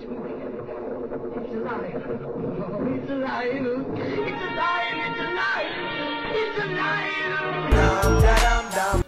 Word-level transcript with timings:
It's 0.00 0.06
alive. 0.06 0.30
Oh, 1.42 2.86
it's 2.86 3.10
alive. 3.10 3.50
It's 3.50 4.30
alive. 4.46 4.94
It's 4.94 5.18
alive. 5.18 5.74
It's 6.34 6.58
alive. 6.60 7.18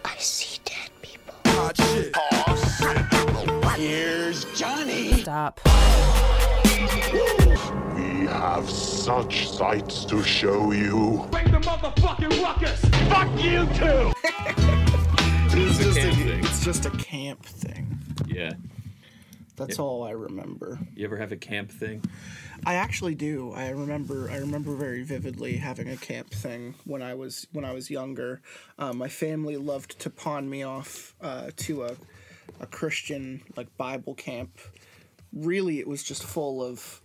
I 0.03 0.15
see 0.17 0.59
dead 0.65 0.91
people. 1.01 1.35
Here's 3.77 4.43
Johnny. 4.59 5.21
Stop. 5.21 5.61
We 7.95 8.27
have 8.27 8.69
such 8.69 9.47
sights 9.47 10.03
to 10.05 10.21
show 10.21 10.73
you. 10.73 11.25
Bring 11.31 11.51
the 11.51 11.59
motherfucking 11.59 12.43
ruckus! 12.43 12.83
Fuck 13.09 13.31
you 13.41 13.65
too! 13.77 14.11
It's 15.53 15.79
a 15.79 15.83
just 15.83 15.97
a, 15.97 16.37
it's 16.37 16.65
just 16.65 16.85
a 16.85 16.91
camp 16.91 17.45
thing. 17.45 17.97
Yeah. 18.27 18.51
That's 19.55 19.79
all 19.79 20.03
I 20.03 20.11
remember. 20.11 20.79
You 20.95 21.05
ever 21.05 21.17
have 21.17 21.31
a 21.31 21.37
camp 21.37 21.71
thing? 21.71 22.03
I 22.65 22.75
actually 22.75 23.15
do. 23.15 23.51
I 23.53 23.69
remember. 23.69 24.29
I 24.29 24.37
remember 24.37 24.75
very 24.75 25.03
vividly 25.03 25.57
having 25.57 25.89
a 25.89 25.97
camp 25.97 26.31
thing 26.31 26.75
when 26.85 27.01
I 27.01 27.13
was 27.13 27.47
when 27.51 27.65
I 27.65 27.73
was 27.73 27.89
younger. 27.89 28.41
Um, 28.79 28.97
my 28.97 29.07
family 29.09 29.57
loved 29.57 29.99
to 29.99 30.09
pawn 30.09 30.49
me 30.49 30.63
off 30.63 31.15
uh, 31.21 31.51
to 31.57 31.83
a 31.83 31.95
a 32.59 32.65
Christian 32.65 33.41
like 33.55 33.75
Bible 33.77 34.13
camp. 34.15 34.59
Really, 35.33 35.79
it 35.79 35.87
was 35.87 36.03
just 36.03 36.23
full 36.23 36.63
of 36.63 37.01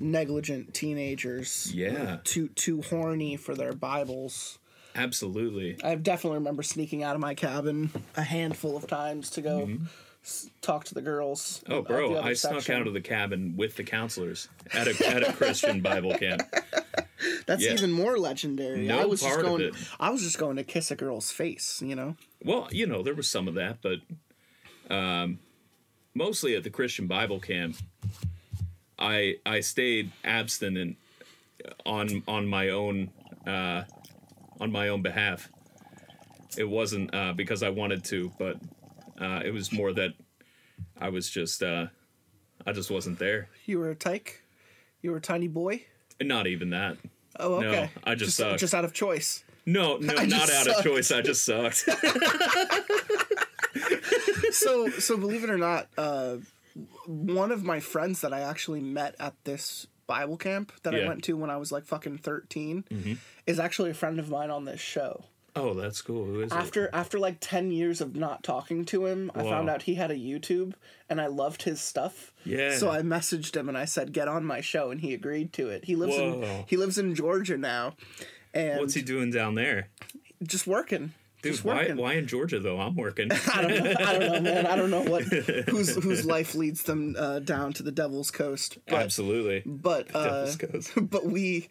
negligent 0.00 0.74
teenagers. 0.74 1.72
Yeah. 1.74 2.18
Too 2.24 2.48
too 2.48 2.82
horny 2.82 3.36
for 3.36 3.54
their 3.54 3.72
Bibles. 3.72 4.58
Absolutely. 4.94 5.78
I 5.82 5.94
definitely 5.94 6.38
remember 6.38 6.62
sneaking 6.62 7.02
out 7.02 7.14
of 7.14 7.20
my 7.20 7.34
cabin 7.34 7.90
a 8.16 8.22
handful 8.22 8.76
of 8.76 8.86
times 8.86 9.30
to 9.30 9.40
go 9.40 9.60
Mm-hmm. 9.66 9.84
Talk 10.60 10.84
to 10.84 10.94
the 10.94 11.02
girls. 11.02 11.62
Oh, 11.68 11.82
bro, 11.82 12.18
I 12.20 12.34
snuck 12.34 12.68
out 12.70 12.86
of 12.86 12.92
the 12.94 13.00
cabin 13.00 13.54
with 13.56 13.76
the 13.76 13.84
counselors 13.84 14.48
at 14.72 14.86
a 14.88 15.08
at 15.08 15.28
a 15.28 15.32
Christian 15.32 15.80
Bible 15.80 16.14
camp. 16.14 16.42
That's 17.46 17.62
Yeah. 17.64 17.72
even 17.72 17.92
more 17.92 18.18
legendary. 18.18 18.86
No 18.86 19.00
I 19.00 19.04
was 19.04 19.20
part 19.22 19.34
just 19.34 19.46
of 19.46 19.58
going. 19.58 19.62
it. 19.62 19.74
I 20.00 20.10
was 20.10 20.22
just 20.22 20.38
going 20.38 20.56
to 20.56 20.64
kiss 20.64 20.90
a 20.90 20.96
girl's 20.96 21.30
face. 21.30 21.80
You 21.84 21.94
know. 21.96 22.16
Well, 22.44 22.68
you 22.70 22.86
know, 22.86 23.02
there 23.02 23.14
was 23.14 23.28
some 23.28 23.46
of 23.48 23.54
that, 23.54 23.78
but 23.82 23.98
um, 24.94 25.38
mostly 26.14 26.54
at 26.56 26.64
the 26.64 26.70
Christian 26.70 27.06
Bible 27.06 27.40
camp, 27.40 27.76
I 28.98 29.36
I 29.46 29.60
stayed 29.60 30.12
abstinent 30.24 30.96
on 31.86 32.22
on 32.28 32.46
my 32.46 32.68
own 32.70 33.10
uh, 33.46 33.84
on 34.60 34.70
my 34.72 34.88
own 34.88 35.02
behalf. 35.02 35.48
It 36.56 36.68
wasn't 36.68 37.14
uh, 37.14 37.32
because 37.32 37.62
I 37.62 37.70
wanted 37.70 38.04
to, 38.04 38.30
but 38.38 38.56
uh, 39.22 39.40
it 39.44 39.52
was 39.52 39.72
more 39.72 39.92
that 39.92 40.10
I 41.00 41.08
was 41.10 41.30
just 41.30 41.62
uh, 41.62 41.86
I 42.66 42.72
just 42.72 42.90
wasn't 42.90 43.18
there. 43.18 43.48
You 43.64 43.78
were 43.78 43.90
a 43.90 43.94
tyke. 43.94 44.42
You 45.00 45.10
were 45.12 45.18
a 45.18 45.20
tiny 45.22 45.48
boy. 45.48 45.84
Not 46.20 46.46
even 46.46 46.70
that. 46.70 46.96
Oh, 47.40 47.54
okay. 47.56 47.70
No. 47.70 47.88
I 48.04 48.14
just 48.14 48.26
just, 48.26 48.36
sucked. 48.36 48.60
just 48.60 48.74
out 48.74 48.84
of 48.84 48.92
choice. 48.92 49.42
No, 49.66 49.96
no, 50.00 50.14
I 50.16 50.26
not 50.26 50.42
out 50.42 50.66
sucked. 50.66 50.78
of 50.80 50.84
choice. 50.84 51.10
I 51.12 51.22
just 51.22 51.44
sucked. 51.44 51.88
So, 54.52 54.90
so 54.90 55.16
believe 55.16 55.44
it 55.44 55.50
or 55.50 55.56
not, 55.56 55.88
uh, 55.96 56.36
one 57.06 57.50
of 57.50 57.64
my 57.64 57.80
friends 57.80 58.20
that 58.20 58.34
I 58.34 58.40
actually 58.40 58.80
met 58.80 59.14
at 59.18 59.34
this 59.44 59.86
Bible 60.06 60.36
camp 60.36 60.72
that 60.82 60.94
I 60.94 61.06
went 61.08 61.24
to 61.24 61.36
when 61.38 61.48
I 61.48 61.56
was 61.56 61.72
like 61.72 61.86
fucking 61.86 62.18
13 62.18 62.84
Mm-hmm. 62.90 63.12
is 63.46 63.58
actually 63.58 63.90
a 63.90 63.94
friend 63.94 64.18
of 64.18 64.28
mine 64.28 64.50
on 64.50 64.66
this 64.66 64.80
show. 64.80 65.24
Oh, 65.56 65.74
that's 65.74 66.02
cool. 66.02 66.24
Who 66.24 66.40
is 66.40 66.52
it? 66.52 66.56
After 66.56 66.90
after 66.92 67.18
like 67.18 67.38
10 67.40 67.70
years 67.70 68.00
of 68.00 68.16
not 68.16 68.42
talking 68.42 68.84
to 68.86 69.06
him, 69.06 69.30
I 69.34 69.42
found 69.42 69.68
out 69.68 69.82
he 69.82 69.94
had 69.94 70.10
a 70.10 70.16
YouTube 70.16 70.74
and 71.08 71.20
I 71.20 71.26
loved 71.26 71.62
his 71.62 71.80
stuff. 71.80 72.32
Yeah. 72.44 72.76
So 72.76 72.90
I 72.90 73.02
messaged 73.02 73.56
him 73.56 73.68
and 73.68 73.78
I 73.78 73.84
said 73.84 74.12
get 74.12 74.28
on 74.28 74.44
my 74.44 74.60
show 74.60 74.90
and 74.90 75.00
he 75.00 75.14
agreed 75.14 75.52
to 75.54 75.68
it. 75.68 75.84
He 75.84 75.96
lives 75.96 76.16
in 76.16 76.64
he 76.66 76.76
lives 76.76 76.98
in 76.98 77.14
Georgia 77.14 77.56
now. 77.56 77.94
And 78.54 78.80
What's 78.80 78.94
he 78.94 79.02
doing 79.02 79.30
down 79.30 79.54
there? 79.54 79.88
just 80.46 80.66
working. 80.66 81.12
Dude, 81.42 81.52
just 81.52 81.64
why, 81.64 81.76
working. 81.76 81.96
why 81.96 82.12
in 82.14 82.28
Georgia 82.28 82.60
though? 82.60 82.78
I'm 82.78 82.94
working. 82.94 83.30
I 83.54 83.62
don't 83.62 83.84
know. 83.84 83.94
I 83.98 84.18
don't 84.18 84.32
know, 84.32 84.40
man. 84.40 84.66
I 84.66 84.76
don't 84.76 84.90
know 84.90 85.02
what 85.02 85.22
whose 85.68 85.96
whose 85.96 86.24
life 86.24 86.54
leads 86.54 86.84
them 86.84 87.16
uh, 87.18 87.40
down 87.40 87.72
to 87.74 87.82
the 87.82 87.90
Devil's 87.90 88.30
Coast. 88.30 88.78
But 88.86 89.00
Absolutely. 89.00 89.62
but 89.66 90.14
uh, 90.14 90.24
Devil's 90.24 90.56
Coast. 90.56 90.92
but 91.10 91.26
we 91.26 91.68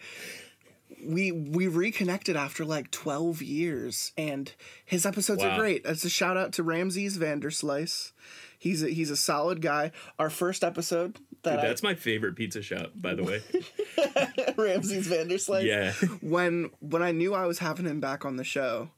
we 1.06 1.32
we 1.32 1.68
reconnected 1.68 2.36
after 2.36 2.64
like 2.66 2.92
12 2.92 3.42
years 3.42 4.12
and 4.18 4.54
his 4.86 5.06
episodes 5.06 5.44
Wow. 5.44 5.52
are 5.52 5.60
great 5.60 5.82
it's 5.86 6.04
a 6.06 6.10
shout 6.10 6.38
out 6.38 6.54
to 6.54 6.64
ramses 6.64 7.18
vanderslice 7.18 8.12
he's 8.58 8.84
a, 8.84 8.90
he's 8.90 9.10
a 9.10 9.16
solid 9.18 9.62
guy 9.62 9.92
our 10.20 10.30
first 10.30 10.64
episode 10.64 11.20
that 11.44 11.56
Dude, 11.62 11.70
that's 11.70 11.82
my 11.82 11.96
favorite 11.96 12.36
pizza 12.36 12.62
shop, 12.62 12.92
by 12.94 13.16
the 13.16 13.24
way. 13.24 13.42
I, 13.98 14.54
ramses 14.58 15.08
vanderslice 15.08 15.64
yeah. 15.66 15.94
when 16.22 16.70
when 16.80 17.02
i 17.02 17.12
knew 17.12 17.34
i 17.34 17.46
was 17.46 17.60
having 17.60 17.86
him 17.86 18.00
back 18.00 18.26
on 18.26 18.36
the 18.38 18.44
show 18.44 18.92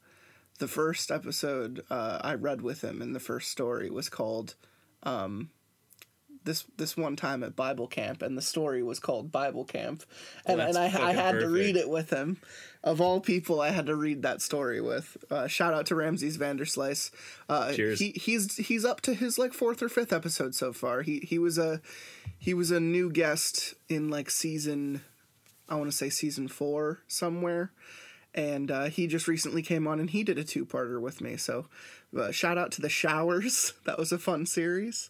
the 0.59 0.67
first 0.67 1.09
episode 1.11 1.83
uh, 1.89 2.19
i 2.21 2.33
read 2.33 2.61
with 2.61 2.83
him 2.83 3.01
in 3.01 3.13
the 3.13 3.19
first 3.19 3.49
story 3.51 3.89
was 3.89 4.09
called 4.09 4.55
um, 5.03 5.49
this 6.45 6.65
this 6.77 6.95
one 6.97 7.15
time 7.15 7.43
at 7.43 7.55
bible 7.55 7.87
camp 7.87 8.21
and 8.21 8.37
the 8.37 8.41
story 8.41 8.83
was 8.83 8.99
called 8.99 9.31
bible 9.31 9.63
camp 9.63 10.03
and, 10.45 10.57
Well, 10.57 10.69
and 10.69 10.77
I, 10.77 10.85
I 10.85 11.13
had 11.13 11.39
to 11.39 11.47
read 11.47 11.75
it 11.75 11.89
with 11.89 12.09
him 12.09 12.37
of 12.83 12.99
all 12.99 13.19
people 13.19 13.61
i 13.61 13.69
had 13.69 13.85
to 13.85 13.95
read 13.95 14.21
that 14.23 14.41
story 14.41 14.81
with 14.81 15.17
uh, 15.29 15.47
shout 15.47 15.73
out 15.73 15.85
to 15.87 15.95
ramses 15.95 16.37
vanderslice 16.37 17.11
uh, 17.49 17.73
Cheers. 17.73 17.99
he, 17.99 18.11
he's 18.11 18.57
he's 18.57 18.85
up 18.85 19.01
to 19.01 19.13
his 19.13 19.37
like 19.37 19.53
fourth 19.53 19.81
or 19.81 19.89
fifth 19.89 20.13
episode 20.13 20.55
so 20.55 20.73
far 20.73 21.01
he 21.01 21.19
he 21.19 21.39
was 21.39 21.57
a 21.57 21.81
he 22.37 22.53
was 22.53 22.71
a 22.71 22.79
new 22.79 23.09
guest 23.09 23.73
in 23.89 24.09
like 24.09 24.29
season 24.29 25.01
I 25.69 25.75
want 25.75 25.89
to 25.89 25.95
say 25.97 26.09
season 26.09 26.47
four 26.47 26.99
somewhere. 27.07 27.71
And 28.35 28.71
uh, 28.71 28.85
he 28.85 29.07
just 29.07 29.27
recently 29.27 29.61
came 29.61 29.87
on 29.87 29.99
and 29.99 30.09
he 30.09 30.23
did 30.23 30.37
a 30.37 30.43
two 30.43 30.65
parter 30.65 30.99
with 30.99 31.21
me. 31.21 31.37
So 31.37 31.67
uh, 32.17 32.31
shout 32.31 32.57
out 32.57 32.71
to 32.73 32.81
The 32.81 32.89
Showers. 32.89 33.73
That 33.85 33.97
was 33.97 34.11
a 34.11 34.17
fun 34.17 34.45
series. 34.45 35.09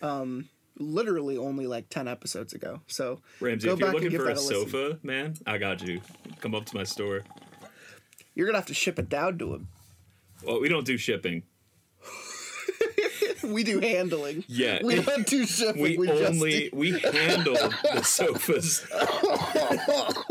Um, 0.00 0.48
literally 0.78 1.36
only 1.36 1.66
like 1.66 1.88
10 1.90 2.08
episodes 2.08 2.52
ago. 2.52 2.80
So 2.86 3.20
Ramsey, 3.40 3.68
go 3.68 3.74
if 3.74 3.80
you're 3.80 3.86
back 3.88 3.94
and 3.94 4.04
looking 4.04 4.18
for 4.18 4.24
a 4.24 4.34
that 4.34 4.40
a 4.40 4.40
listen. 4.40 4.68
sofa, 4.70 4.98
man, 5.02 5.34
I 5.46 5.58
got 5.58 5.82
you. 5.82 6.00
Come 6.40 6.54
up 6.54 6.64
to 6.66 6.76
my 6.76 6.84
store. 6.84 7.22
you're 8.34 8.46
going 8.46 8.54
to 8.54 8.58
have 8.58 8.66
to 8.66 8.74
ship 8.74 8.98
it 8.98 9.08
down 9.08 9.38
to 9.38 9.54
him. 9.54 9.68
Well, 10.44 10.60
we 10.60 10.68
don't 10.68 10.86
do 10.86 10.96
shipping. 10.96 11.42
We 13.44 13.64
do 13.64 13.80
handling. 13.80 14.44
Yeah. 14.46 14.78
We 14.84 15.02
don't 15.02 15.26
do 15.26 15.44
shipping. 15.46 15.82
We, 15.82 15.98
We, 15.98 16.10
only 16.10 16.70
do- 16.70 16.76
we 16.76 16.92
handle 17.00 17.54
the 17.92 18.02
sofas. 18.02 18.86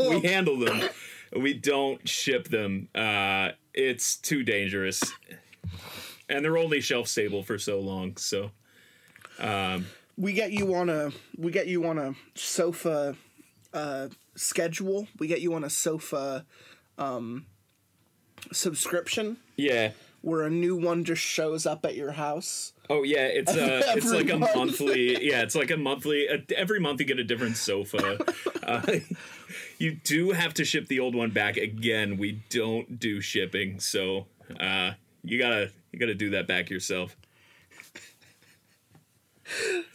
we 0.00 0.20
handle 0.22 0.58
them. 0.58 0.88
We 1.36 1.52
don't 1.52 2.08
ship 2.08 2.48
them. 2.48 2.88
Uh, 2.94 3.50
it's 3.74 4.16
too 4.16 4.42
dangerous, 4.42 5.02
and 6.28 6.42
they're 6.42 6.56
only 6.56 6.80
shelf 6.80 7.06
stable 7.06 7.42
for 7.42 7.58
so 7.58 7.80
long. 7.80 8.16
So 8.16 8.50
we 10.16 10.32
get 10.32 10.52
you 10.52 10.74
on 10.74 10.88
a 10.88 11.10
we 11.36 11.50
get 11.52 11.66
you 11.66 11.86
on 11.86 11.98
a 11.98 12.14
sofa 12.34 13.16
uh, 13.72 14.08
schedule. 14.34 15.08
We 15.18 15.26
get 15.26 15.40
you 15.40 15.54
on 15.54 15.64
a 15.64 15.70
sofa 15.70 16.44
um, 16.98 17.46
subscription. 18.52 19.38
yeah. 19.56 19.92
where 20.20 20.42
a 20.42 20.50
new 20.50 20.76
one 20.76 21.04
just 21.04 21.22
shows 21.22 21.66
up 21.66 21.84
at 21.84 21.96
your 21.96 22.12
house. 22.12 22.72
Oh 22.90 23.02
yeah, 23.02 23.26
it's 23.26 23.52
uh, 23.52 23.82
it's 23.96 24.06
Every 24.06 24.18
like 24.18 24.30
a 24.30 24.38
month. 24.38 24.56
monthly. 24.56 25.24
Yeah, 25.26 25.42
it's 25.42 25.54
like 25.54 25.70
a 25.70 25.76
monthly. 25.76 26.28
Uh, 26.28 26.38
every 26.56 26.78
month 26.80 27.00
you 27.00 27.06
get 27.06 27.18
a 27.18 27.24
different 27.24 27.56
sofa. 27.56 28.18
Uh, 28.62 28.80
you 29.78 29.90
do 30.04 30.30
have 30.30 30.54
to 30.54 30.64
ship 30.64 30.86
the 30.86 31.00
old 31.00 31.16
one 31.16 31.30
back 31.30 31.56
again. 31.56 32.16
We 32.16 32.40
don't 32.48 33.00
do 33.00 33.20
shipping, 33.20 33.80
so 33.80 34.26
uh, 34.60 34.92
you 35.24 35.36
gotta 35.36 35.72
you 35.90 35.98
gotta 35.98 36.14
do 36.14 36.30
that 36.30 36.46
back 36.46 36.70
yourself. 36.70 37.16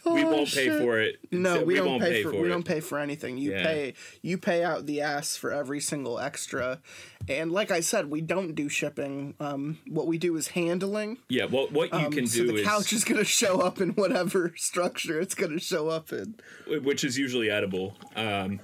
We 0.04 0.24
won't 0.24 0.50
pay 0.52 0.68
for 0.78 1.00
it. 1.00 1.16
No, 1.30 1.56
So 1.56 1.64
we, 1.64 1.74
don't 1.74 1.86
won't 1.86 2.02
pay, 2.02 2.22
for, 2.22 2.32
we 2.32 2.46
it. 2.46 2.48
don't 2.48 2.64
pay 2.64 2.80
for 2.80 2.98
anything. 2.98 3.38
You 3.38 3.52
Yeah. 3.52 3.62
pay 3.62 3.94
you 4.22 4.38
pay 4.38 4.64
out 4.64 4.86
the 4.86 5.00
ass 5.00 5.36
for 5.36 5.52
every 5.52 5.80
single 5.80 6.18
extra. 6.18 6.80
And 7.28 7.52
like 7.52 7.70
I 7.70 7.80
said, 7.80 8.10
we 8.10 8.20
don't 8.20 8.54
do 8.54 8.68
shipping. 8.68 9.34
Um, 9.40 9.78
what 9.86 10.06
we 10.06 10.16
do 10.18 10.36
is 10.36 10.48
handling. 10.48 11.18
Yeah, 11.28 11.44
well, 11.44 11.68
what 11.70 11.92
you 11.92 11.98
Um, 11.98 12.12
can 12.12 12.26
so 12.26 12.40
do 12.44 12.46
the 12.52 12.54
is, 12.60 12.66
couch 12.66 12.92
is 12.92 13.04
gonna 13.04 13.24
show 13.24 13.60
up 13.60 13.80
in 13.80 13.90
whatever 13.90 14.52
structure 14.56 15.20
it's 15.20 15.34
gonna 15.34 15.60
show 15.60 15.88
up 15.88 16.12
in. 16.12 16.34
which 16.66 17.04
is 17.04 17.18
usually 17.18 17.50
edible. 17.50 17.96
Um, 18.16 18.60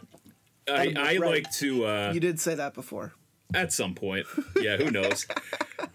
I, 0.67 0.95
I 0.97 1.19
right. 1.19 1.21
like 1.21 1.51
to. 1.57 1.85
Uh, 1.85 2.11
You 2.15 2.21
did 2.21 2.41
say 2.41 2.55
that 2.55 2.73
before. 2.73 3.13
At 3.53 3.73
some 3.73 3.95
point. 3.95 4.27
Yeah, 4.61 4.77
who 4.77 4.91
knows? 4.91 5.27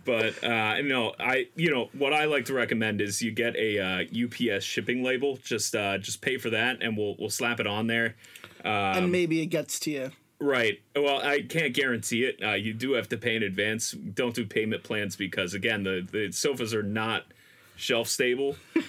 but 0.06 0.44
uh, 0.44 0.82
no, 0.82 1.14
I 1.20 1.48
you 1.56 1.72
know 1.72 1.90
what 1.98 2.14
I 2.14 2.26
like 2.26 2.46
to 2.46 2.54
recommend 2.54 3.02
is 3.02 3.22
you 3.22 3.32
get 3.32 3.56
a 3.56 3.80
uh, 3.80 4.04
UPS 4.26 4.64
shipping 4.64 5.04
label. 5.04 5.38
Just 5.38 5.76
uh, 5.76 5.98
just 5.98 6.22
pay 6.22 6.38
for 6.38 6.50
that, 6.52 6.82
and 6.82 6.98
we'll 6.98 7.16
we'll 7.20 7.30
slap 7.30 7.60
it 7.60 7.68
on 7.68 7.88
there. 7.88 8.16
Um, 8.64 8.72
and 8.74 9.12
maybe 9.12 9.42
it 9.42 9.48
gets 9.48 9.80
to 9.82 9.92
you. 9.92 10.12
Right. 10.42 10.80
Well, 10.96 11.20
I 11.22 11.42
can't 11.42 11.74
guarantee 11.74 12.24
it. 12.24 12.40
Uh, 12.42 12.54
you 12.54 12.74
do 12.74 12.94
have 12.94 13.10
to 13.10 13.18
pay 13.18 13.36
in 13.36 13.44
advance. 13.44 13.92
Don't 13.92 14.34
do 14.34 14.46
payment 14.46 14.84
plans 14.84 15.16
because 15.16 15.54
again, 15.54 15.84
the 15.84 16.08
the 16.10 16.32
sofas 16.32 16.74
are 16.74 16.84
not 16.84 17.24
shelf 17.76 18.08
stable. 18.08 18.56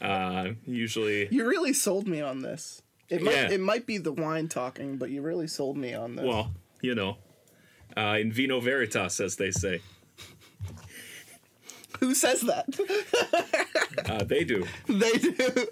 Uh, 0.00 0.50
usually, 0.66 1.28
You 1.30 1.48
really 1.48 1.72
sold 1.72 2.06
me 2.06 2.20
on 2.20 2.42
this. 2.42 2.82
It 3.08 3.22
might 3.22 3.34
Yeah. 3.34 3.50
it 3.52 3.60
might 3.60 3.86
be 3.86 3.96
the 3.96 4.12
wine 4.12 4.48
talking, 4.48 4.98
but 4.98 5.08
you 5.08 5.22
really 5.22 5.46
sold 5.46 5.78
me 5.78 5.94
on 5.94 6.16
this. 6.16 6.26
well, 6.26 6.50
you 6.82 6.94
know, 6.94 7.16
uh, 7.96 8.16
in 8.20 8.32
vino 8.32 8.60
veritas, 8.60 9.20
as 9.20 9.36
they 9.36 9.50
say. 9.50 9.80
Who 12.00 12.14
says 12.14 12.40
that? 12.42 12.66
Uh, 14.06 14.24
they 14.24 14.42
do. 14.44 14.66
they 14.88 15.12
do. 15.12 15.66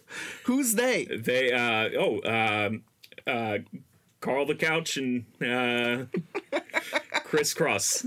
Who's 0.44 0.74
they? 0.74 1.04
They 1.06 1.52
uh, 1.52 1.90
oh 1.98 2.20
um, 2.24 2.82
uh, 3.26 3.58
Carl 4.20 4.46
the 4.46 4.54
Couch 4.54 4.96
and 4.96 5.24
uh, 5.44 6.04
Chris 7.24 7.52
Cross. 7.52 8.06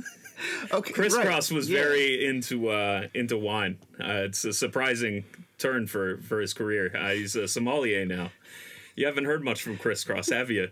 Okay, 0.72 0.94
Chris 0.94 1.14
right. 1.16 1.26
Cross 1.26 1.52
was 1.52 1.70
Yeah. 1.70 1.82
very 1.82 2.26
into 2.26 2.70
uh, 2.70 3.08
into 3.14 3.38
wine. 3.38 3.78
Uh, 4.00 4.24
it's 4.26 4.46
a 4.46 4.54
surprising 4.54 5.26
turn 5.58 5.86
for 5.86 6.18
for 6.20 6.40
his 6.40 6.54
career. 6.54 6.92
Uh, 6.96 7.10
he's 7.10 7.36
a 7.36 7.48
sommelier 7.48 8.06
now. 8.06 8.32
You 8.96 9.06
haven't 9.06 9.26
heard 9.26 9.44
much 9.44 9.62
from 9.62 9.78
Chris 9.78 10.04
Cross, 10.06 10.30
have 10.30 10.50
you? 10.50 10.70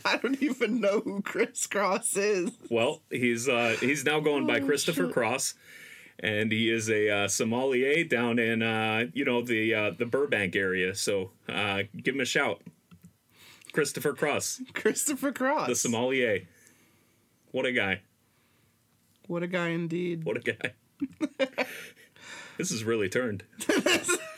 I 0.04 0.16
don't 0.16 0.40
even 0.42 0.80
know 0.80 1.00
who 1.00 1.22
Chris 1.22 1.66
Cross 1.66 2.16
is. 2.16 2.50
Well, 2.70 3.02
he's 3.10 3.48
uh, 3.48 3.76
he's 3.80 4.04
now 4.04 4.20
going 4.20 4.46
by 4.46 4.60
Christopher 4.60 5.08
Cross, 5.08 5.54
and 6.18 6.50
he 6.52 6.70
is 6.70 6.88
a 6.88 7.10
uh, 7.10 7.28
sommelier 7.28 8.04
down 8.04 8.38
in 8.38 8.62
uh, 8.62 9.06
you 9.12 9.24
know 9.24 9.42
the 9.42 9.74
uh, 9.74 9.90
the 9.96 10.06
Burbank 10.06 10.56
area. 10.56 10.94
So 10.94 11.32
uh, 11.48 11.82
give 11.96 12.14
him 12.14 12.20
a 12.20 12.26
shout, 12.26 12.62
Christopher 13.72 14.12
Cross, 14.14 14.62
Christopher 14.74 15.32
Cross. 15.32 15.68
the 15.68 15.76
sommelier. 15.76 16.40
What 17.52 17.66
a 17.66 17.72
guy! 17.72 18.02
What 19.26 19.42
a 19.42 19.48
guy 19.48 19.68
indeed. 19.68 20.24
What 20.24 20.36
a 20.36 20.40
guy! 20.40 20.74
this 22.58 22.70
has 22.70 22.84
really 22.84 23.08
turned. 23.08 23.44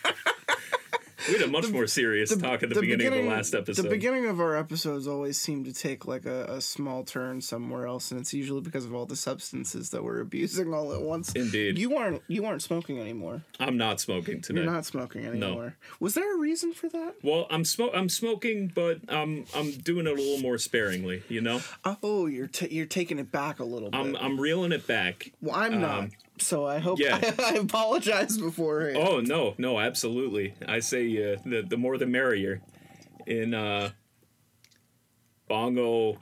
we 1.28 1.34
had 1.34 1.42
a 1.42 1.48
much 1.48 1.68
more 1.70 1.86
serious 1.86 2.36
talk 2.36 2.62
at 2.62 2.68
the, 2.68 2.80
beginning, 2.80 3.06
of 3.06 3.14
the 3.14 3.22
last 3.22 3.54
episode. 3.54 3.82
The 3.82 3.88
beginning 3.88 4.26
of 4.26 4.40
our 4.40 4.56
episodes 4.56 5.06
always 5.06 5.38
seem 5.38 5.64
to 5.64 5.72
take 5.72 6.06
like 6.06 6.26
a, 6.26 6.44
a 6.44 6.60
small 6.60 7.04
turn 7.04 7.40
somewhere 7.40 7.86
else, 7.86 8.10
and 8.10 8.20
it's 8.20 8.34
usually 8.34 8.60
because 8.60 8.84
of 8.84 8.94
all 8.94 9.06
the 9.06 9.16
substances 9.16 9.90
that 9.90 10.02
we're 10.02 10.20
abusing 10.20 10.72
all 10.74 10.92
at 10.92 11.02
once. 11.02 11.32
Indeed. 11.32 11.78
You 11.78 11.96
aren't 11.96 12.22
you 12.28 12.44
aren't 12.44 12.62
smoking 12.62 12.98
anymore. 13.00 13.42
I'm 13.60 13.76
not 13.76 14.00
smoking 14.00 14.40
today. 14.40 14.62
You're 14.62 14.70
not 14.70 14.84
smoking 14.84 15.24
anymore. 15.24 15.76
Was 16.00 16.14
there 16.14 16.34
a 16.34 16.38
reason 16.38 16.72
for 16.72 16.88
that? 16.88 17.14
Well, 17.22 17.46
I'm 17.50 17.64
smoke. 17.64 17.92
I'm 17.94 18.08
smoking, 18.08 18.72
but 18.74 18.98
I'm 19.08 19.46
I'm 19.54 19.72
doing 19.72 20.06
it 20.06 20.12
a 20.12 20.14
little 20.14 20.40
more 20.40 20.58
sparingly. 20.58 21.22
You 21.28 21.40
know, 21.40 21.60
Oh, 22.02 22.26
you're 22.26 22.46
ta 22.46 22.66
you're 22.70 22.86
taking 22.86 23.18
it 23.18 23.30
back 23.30 23.60
a 23.60 23.64
little 23.64 23.90
bit. 23.90 23.98
I'm 23.98 24.16
I'm 24.16 24.40
reeling 24.40 24.72
it 24.72 24.86
back. 24.86 25.32
well, 25.40 25.54
I'm 25.54 25.74
um, 25.74 25.80
not. 25.80 26.08
So 26.38 26.66
I 26.66 26.78
hope 26.78 26.98
yeah. 26.98 27.20
I, 27.38 27.54
apologize 27.54 28.38
beforehand. 28.38 28.96
Oh 28.96 29.20
no, 29.20 29.54
no, 29.58 29.78
absolutely. 29.78 30.54
I 30.66 30.80
say 30.80 31.34
uh, 31.34 31.36
the 31.44 31.62
the 31.62 31.76
more 31.76 31.98
the 31.98 32.06
merrier. 32.06 32.62
In 33.26 33.54
uh, 33.54 33.90
bongo 35.46 36.16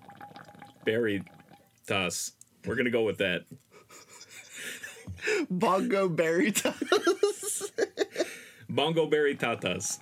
berry 0.85 1.23
toss, 1.87 2.33
we're 2.67 2.75
gonna 2.75 2.91
go 2.91 3.03
with 3.03 3.19
that. 3.19 3.45
Bongo 5.51 6.09
berry 6.09 6.53
time. 6.53 6.75
Bongo 8.69 9.07
berry 9.07 9.37
tatas. 9.37 9.99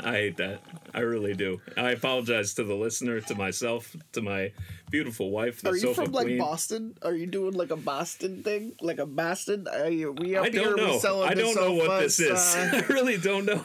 I 0.00 0.12
hate 0.12 0.36
that. 0.38 0.60
I 0.92 1.00
really 1.00 1.34
do. 1.34 1.60
I 1.76 1.90
apologize 1.92 2.54
to 2.54 2.64
the 2.64 2.74
listener, 2.74 3.20
to 3.22 3.34
myself, 3.34 3.94
to 4.12 4.22
my 4.22 4.52
beautiful 4.90 5.30
wife, 5.30 5.62
the 5.62 5.70
Are 5.70 5.76
you 5.76 5.94
from 5.94 6.12
like 6.12 6.26
queen. 6.26 6.38
Boston? 6.38 6.96
Are 7.02 7.14
you 7.14 7.26
doing 7.26 7.54
like 7.54 7.70
a 7.70 7.76
Boston 7.76 8.42
thing, 8.42 8.72
like 8.80 8.98
a 8.98 9.06
Boston? 9.06 9.66
Are 9.72 9.88
you, 9.88 10.12
we 10.12 10.36
up 10.36 10.46
I 10.46 10.50
here 10.50 10.64
don't 10.64 10.74
we 10.76 10.82
know. 10.82 10.98
selling 10.98 11.30
I 11.30 11.34
don't 11.34 11.54
know 11.54 11.72
what 11.74 12.00
this 12.00 12.18
is. 12.20 12.30
uh, 12.56 12.82
I 12.88 12.92
really 12.92 13.16
don't 13.18 13.44
know. 13.46 13.64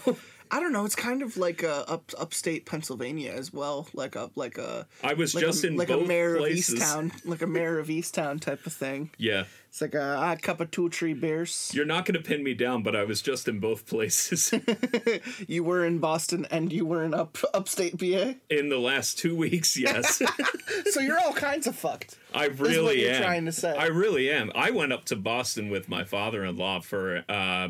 I 0.52 0.60
don't 0.60 0.74
know. 0.74 0.84
It's 0.86 0.96
kind 0.96 1.22
of 1.22 1.38
like 1.38 1.64
uh, 1.64 1.84
up 1.88 2.12
upstate 2.18 2.66
Pennsylvania 2.66 3.32
as 3.32 3.54
well, 3.54 3.88
like 3.94 4.16
a 4.16 4.32
like 4.36 4.58
a 4.58 4.88
I 5.04 5.14
was 5.14 5.36
like 5.36 5.44
just 5.44 5.64
a, 5.64 5.68
in 5.68 5.76
like 5.78 5.92
a 5.92 5.98
Mare 5.98 6.38
places. 6.38 6.74
of 6.74 6.80
Easttown, 6.80 7.12
like 7.26 7.44
a 7.44 7.48
Mare 7.48 7.78
of 7.78 7.88
Easttown 7.88 8.40
type 8.42 8.66
of 8.66 8.74
thing. 8.74 9.12
Yeah, 9.20 9.44
It's 9.70 9.82
like 9.82 9.94
a, 9.94 10.32
a 10.34 10.38
cup 10.42 10.60
of 10.62 10.72
two 10.72 10.90
tree 10.90 11.14
beers. 11.14 11.72
you're 11.76 11.86
not 11.86 12.04
going 12.06 12.22
to 12.22 12.28
pin 12.28 12.44
me 12.44 12.54
down, 12.56 12.82
but 12.84 12.96
I 12.96 13.04
was 13.04 13.22
just 13.22 13.48
in 13.48 13.60
both 13.60 13.86
places 13.86 14.52
You 15.48 15.64
were 15.64 15.86
in 15.86 16.00
Boston 16.00 16.48
and 16.50 16.74
you 16.74 16.86
were 16.86 17.04
in 17.04 17.14
up 17.14 17.38
upstate 17.54 18.00
PA, 18.00 18.34
in 18.50 18.70
the 18.70 18.80
last 18.80 19.18
two 19.20 19.36
weeks. 19.36 19.78
Yes, 19.78 20.22
so 20.92 21.00
you're 21.00 21.20
all 21.20 21.34
kinds 21.34 21.68
of 21.68 21.76
fucked. 21.76 22.18
I 22.34 22.46
really 22.48 23.08
am. 23.08 23.22
trying 23.22 23.46
to 23.46 23.52
say. 23.52 23.76
I 23.76 23.86
really 23.86 24.30
am. 24.32 24.52
I 24.56 24.72
went 24.72 24.92
up 24.92 25.06
to 25.06 25.16
Boston 25.16 25.70
with 25.70 25.88
my 25.88 26.04
father-in-law 26.04 26.82
for 26.82 27.24
uh, 27.30 27.70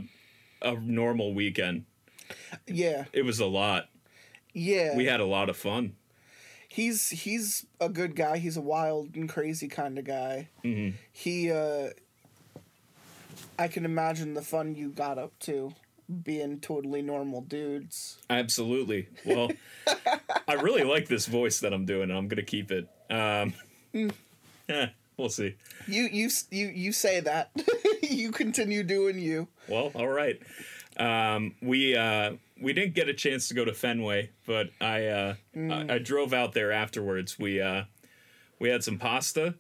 a 0.61 0.73
normal 0.79 1.33
weekend. 1.33 1.85
Yeah, 2.65 3.05
It 3.11 3.23
was 3.23 3.39
a 3.39 3.45
lot. 3.45 3.89
yeah. 4.53 4.95
We 4.95 5.05
had 5.05 5.19
a 5.19 5.25
lot 5.25 5.49
of 5.49 5.57
fun. 5.57 5.95
He's 6.69 7.09
he's 7.09 7.65
a 7.81 7.89
good 7.89 8.15
guy. 8.15 8.37
He's 8.37 8.55
a 8.55 8.61
wild 8.61 9.15
and 9.15 9.27
crazy 9.27 9.67
kind 9.67 9.99
of 9.99 10.05
guy. 10.05 10.47
Mm-hmm. 10.63 10.95
He, 11.11 11.51
uh, 11.51 11.89
I 13.57 13.67
can 13.67 13.83
imagine 13.83 14.35
the 14.35 14.41
fun 14.41 14.75
you 14.75 14.89
got 14.89 15.17
up 15.17 15.37
to, 15.39 15.73
being 16.23 16.59
totally 16.59 17.01
normal 17.01 17.41
dudes. 17.41 18.17
Absolutely. 18.29 19.09
Well, 19.25 19.51
I 20.47 20.53
really 20.53 20.83
like 20.83 21.07
this 21.07 21.25
voice 21.25 21.59
that 21.59 21.73
I'm 21.73 21.85
doing. 21.85 22.03
and 22.03 22.13
I'm 22.13 22.29
gonna 22.29 22.43
keep 22.43 22.71
it. 22.71 22.87
Um, 23.09 23.53
eh, 24.69 24.87
we'll 25.17 25.29
see. 25.29 25.55
You 25.87 26.03
you 26.03 26.29
you 26.51 26.67
you 26.67 26.91
say 26.93 27.19
that. 27.19 27.51
you 28.01 28.31
continue 28.31 28.83
doing 28.83 29.19
you. 29.19 29.47
Well, 29.67 29.91
all 29.95 30.07
right. 30.07 30.39
Um, 30.97 31.55
we 31.61 31.95
uh, 31.95 32.33
we 32.61 32.73
didn't 32.73 32.93
get 32.93 33.07
a 33.09 33.13
chance 33.13 33.47
to 33.49 33.53
go 33.53 33.63
to 33.65 33.73
Fenway, 33.73 34.29
but 34.45 34.69
I 34.81 35.05
uh, 35.07 35.33
I, 35.55 35.85
I 35.95 35.97
drove 35.99 36.33
out 36.33 36.53
there 36.53 36.71
afterwards. 36.71 37.37
We 37.39 37.61
uh, 37.61 37.83
we 38.59 38.69
had 38.69 38.83
some 38.83 38.97
pasta. 38.97 39.55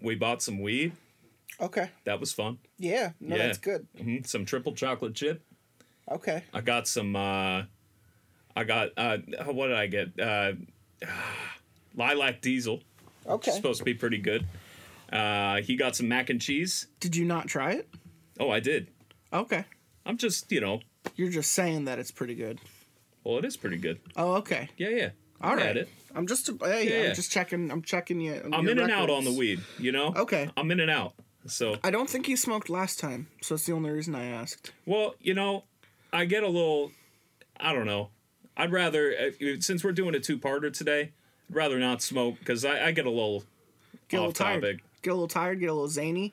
We 0.00 0.14
bought 0.14 0.42
some 0.42 0.60
weed. 0.60 0.92
Okay. 1.60 1.90
That 2.04 2.18
was 2.18 2.32
fun. 2.32 2.58
Yeah. 2.78 3.10
No, 3.20 3.36
Yeah. 3.36 3.46
that's 3.46 3.58
good. 3.58 3.86
hmm 3.96 4.16
Some 4.24 4.44
triple 4.44 4.72
chocolate 4.74 5.14
chip. 5.14 5.42
Okay. 6.10 6.42
I 6.52 6.60
got 6.60 6.88
some. 6.88 7.14
Uh, 7.14 7.62
I 8.56 8.64
got. 8.64 8.88
Uh, 8.96 9.18
what 9.46 9.68
did 9.68 9.76
I 9.76 9.86
get? 9.86 10.18
Uh, 10.18 10.52
lilac 11.94 12.40
diesel. 12.40 12.80
Okay. 13.26 13.50
Supposed 13.52 13.78
to 13.78 13.84
be 13.84 13.94
pretty 13.94 14.18
good. 14.18 14.46
Uh, 15.12 15.60
he 15.60 15.76
got 15.76 15.94
some 15.94 16.08
mac 16.08 16.30
and 16.30 16.40
cheese. 16.40 16.86
Did 17.00 17.14
you 17.14 17.24
not 17.24 17.46
try 17.46 17.72
it? 17.72 17.88
Oh, 18.40 18.50
I 18.50 18.60
did. 18.60 18.88
Okay. 19.32 19.64
I'm 20.06 20.16
just, 20.16 20.50
you 20.50 20.60
know, 20.60 20.80
You're 21.16 21.30
just 21.30 21.52
saying 21.52 21.84
that 21.86 21.98
it's 21.98 22.10
pretty 22.10 22.34
good. 22.34 22.58
well, 23.24 23.38
it 23.38 23.44
is 23.44 23.56
pretty 23.56 23.76
good. 23.78 24.00
Oh, 24.16 24.34
okay. 24.34 24.68
Yeah, 24.76 24.88
yeah. 24.88 25.08
All 25.40 25.56
right. 25.56 25.76
it. 25.76 25.88
I'm 26.14 26.26
just 26.26 26.46
hey, 26.62 26.88
Yeah, 26.88 27.02
yeah. 27.02 27.08
I'm 27.08 27.14
just 27.14 27.32
checking. 27.32 27.70
I'm 27.70 27.82
checking 27.82 28.20
you. 28.20 28.40
I'm 28.52 28.68
in 28.68 28.78
and 28.78 28.90
out 28.92 29.10
on 29.10 29.24
the 29.24 29.32
weed, 29.32 29.60
you 29.78 29.90
know? 29.92 30.12
Okay. 30.16 30.48
I'm 30.56 30.70
in 30.70 30.80
and 30.80 30.90
out. 30.90 31.14
So, 31.46 31.76
I 31.82 31.90
don't 31.90 32.08
think 32.08 32.28
you 32.28 32.36
smoked 32.36 32.70
last 32.70 33.00
time, 33.00 33.26
so 33.40 33.56
it's 33.56 33.66
the 33.66 33.72
only 33.72 33.90
reason 33.90 34.14
I 34.14 34.26
asked. 34.26 34.70
well, 34.86 35.16
you 35.20 35.34
know, 35.34 35.64
I 36.12 36.24
get 36.24 36.44
a 36.44 36.48
little, 36.48 36.92
I 37.58 37.72
don't 37.72 37.86
know. 37.86 38.10
I'd 38.56 38.70
rather, 38.70 39.12
uh, 39.18 39.56
since 39.58 39.82
we're 39.82 39.90
doing 39.90 40.14
a 40.14 40.20
two 40.20 40.38
parter 40.38 40.72
today, 40.72 41.10
I'd 41.50 41.56
rather 41.56 41.80
not 41.80 42.00
smoke 42.00 42.38
because 42.38 42.64
I, 42.64 42.86
I 42.86 42.92
get 42.92 43.06
a 43.06 43.10
little 43.10 43.42
Get 44.08 44.18
a 44.18 44.20
little 44.20 44.28
off 44.28 44.34
tired. 44.34 44.62
topic. 44.62 44.84
Get 45.02 45.10
a 45.10 45.14
little 45.14 45.26
tired. 45.26 45.58
Get 45.58 45.66
a 45.70 45.72
little 45.72 45.88
zany. 45.88 46.32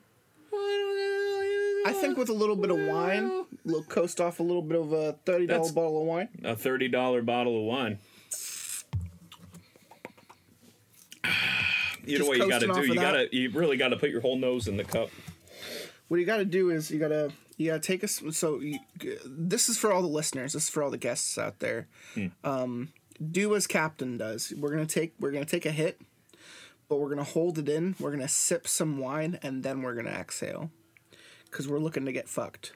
I 1.86 1.94
think 1.94 2.18
with 2.18 2.30
a 2.30 2.34
little 2.34 2.56
bit 2.58 2.70
of 2.72 2.78
wine, 2.80 3.39
little 3.66 3.84
coast 3.84 4.20
off 4.22 4.40
a 4.40 4.44
little 4.44 4.62
bit 4.62 4.80
of 4.80 4.92
a 4.94 5.14
thirty 5.26 5.46
dollar 5.48 5.60
That's- 5.60 5.72
bottle 5.72 6.02
of 6.02 6.08
wine. 6.08 6.30
a 6.44 6.56
$30 6.56 7.26
bottle 7.26 7.58
of 7.58 7.64
wine. 7.64 8.00
You 12.06 12.18
know 12.18 12.26
Just 12.26 12.28
what 12.30 12.38
you 12.38 12.50
gotta 12.50 12.66
coasting 12.68 12.70
off 12.72 12.76
do? 12.78 12.82
of 12.82 12.88
You 12.88 12.94
that. 12.96 13.02
gotta, 13.02 13.36
you 13.36 13.50
really 13.52 13.78
gotta 13.78 13.98
put 13.98 14.10
your 14.10 14.22
whole 14.22 14.38
nose 14.38 14.68
in 14.68 14.78
the 14.78 14.84
cup. 14.84 15.10
What 16.08 16.20
you 16.20 16.26
got 16.26 16.38
to 16.38 16.46
do 16.46 16.72
is 16.72 16.90
you 16.90 16.98
got 16.98 17.10
to 17.10 17.32
you 17.58 17.68
got 17.70 17.84
to 17.84 17.88
take 17.88 18.04
us. 18.04 18.20
So 18.32 18.60
you, 18.62 18.80
this 19.28 19.70
is 19.70 19.78
for 19.78 19.92
all 19.94 20.02
the 20.02 20.08
listeners. 20.08 20.54
This 20.54 20.64
is 20.64 20.70
for 20.70 20.82
all 20.82 20.90
the 20.90 20.98
guests 20.98 21.38
out 21.38 21.60
there. 21.60 21.88
Um, 22.44 22.90
do 23.32 23.54
as 23.56 23.68
Captain 23.68 24.18
does. 24.18 24.52
We're 24.58 24.72
gonna 24.72 24.88
take 24.88 25.14
we're 25.20 25.32
gonna 25.32 25.46
take 25.46 25.68
a 25.68 25.72
hit, 25.72 26.02
but 26.88 26.96
we're 26.98 27.10
gonna 27.10 27.24
hold 27.24 27.60
it 27.60 27.70
in. 27.70 27.96
We're 28.00 28.10
gonna 28.12 28.28
sip 28.28 28.68
some 28.68 28.98
wine 28.98 29.38
and 29.44 29.62
then 29.62 29.84
we're 29.84 29.94
gonna 29.94 30.10
exhale, 30.10 30.72
because 31.46 31.68
we're 31.68 31.78
looking 31.80 32.06
to 32.06 32.12
get 32.12 32.28
fucked. 32.28 32.72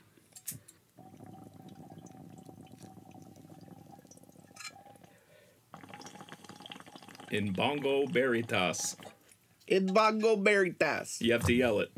In 7.34 7.52
Bongo 7.52 8.06
Veritas. 8.06 8.96
In 9.68 9.88
Bongo 9.88 10.36
Veritas. 10.36 11.20
You 11.20 11.34
have 11.34 11.44
to 11.46 11.54
yell 11.54 11.80
it. 11.80 11.92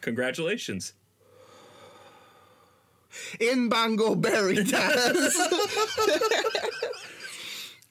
Congratulations. 0.00 0.94
In 3.38 3.68
Bongo 3.68 4.14
Veritas. 4.14 5.38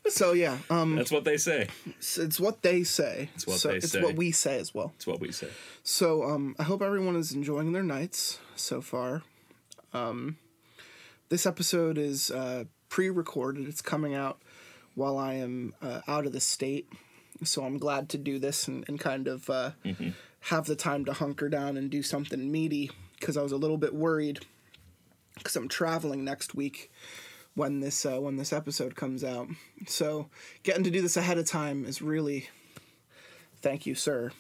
So 0.10 0.33
yeah, 0.33 0.57
um, 0.69 0.95
That's 0.98 1.12
what 1.12 1.24
they 1.24 1.38
say. 1.38 1.67
it's, 1.86 2.17
it's 2.17 2.39
what 2.39 2.62
they 2.62 2.83
say. 2.83 3.29
It's 3.36 3.48
what 3.48 3.57
so 3.57 3.69
they 3.69 3.77
it's 3.77 3.91
say. 3.91 4.01
what 4.01 4.15
we 4.15 4.31
say 4.31 4.60
as 4.60 4.74
well. 4.74 4.91
It's 4.95 5.07
what 5.07 5.19
we 5.19 5.31
say. 5.31 5.48
So 5.83 6.24
um, 6.24 6.55
I 6.60 6.63
hope 6.63 6.81
everyone 6.81 7.15
is 7.15 7.31
enjoying 7.31 7.72
their 7.72 7.83
nights 7.83 8.39
so 8.55 8.81
far. 8.81 9.24
Um, 9.93 10.38
this 11.29 11.45
episode 11.45 11.98
is 11.98 12.31
uh, 12.31 12.65
pre-recorded. 12.89 13.67
It's 13.67 13.81
coming 13.81 14.13
out 14.13 14.41
while 14.95 15.17
I 15.17 15.36
am 15.36 15.74
uh, 15.81 16.01
out 16.07 16.25
of 16.25 16.33
the 16.33 16.39
state, 16.39 16.91
so 17.43 17.63
I'm 17.63 17.77
glad 17.77 18.10
to 18.10 18.17
do 18.17 18.39
this 18.39 18.67
and, 18.67 18.83
and 18.88 19.00
kind 19.00 19.27
of 19.27 19.50
uh, 19.50 19.72
have 20.41 20.65
the 20.65 20.75
time 20.75 21.05
to 21.05 21.13
hunker 21.13 21.50
down 21.50 21.77
and 21.77 21.89
do 21.89 22.03
something 22.03 22.51
meaty 22.51 22.91
because 23.19 23.38
I 23.38 23.41
was 23.41 23.51
a 23.51 23.57
little 23.57 23.77
bit 23.77 23.95
worried 23.95 24.39
because 25.36 25.55
I'm 25.55 25.67
traveling 25.67 26.24
next 26.24 26.53
week 26.53 26.91
when 27.55 27.79
this 27.79 28.05
uh, 28.05 28.19
when 28.19 28.38
this 28.38 28.51
episode 28.53 28.95
comes 28.95 29.24
out. 29.24 29.48
So 29.88 30.29
getting 30.63 30.83
to 30.83 30.91
do 30.91 31.01
this 31.01 31.17
ahead 31.17 31.38
of 31.38 31.45
time 31.45 31.86
is 31.86 32.01
really 32.01 32.50
thank 33.62 33.86
you, 33.86 33.95
sir. 33.95 34.31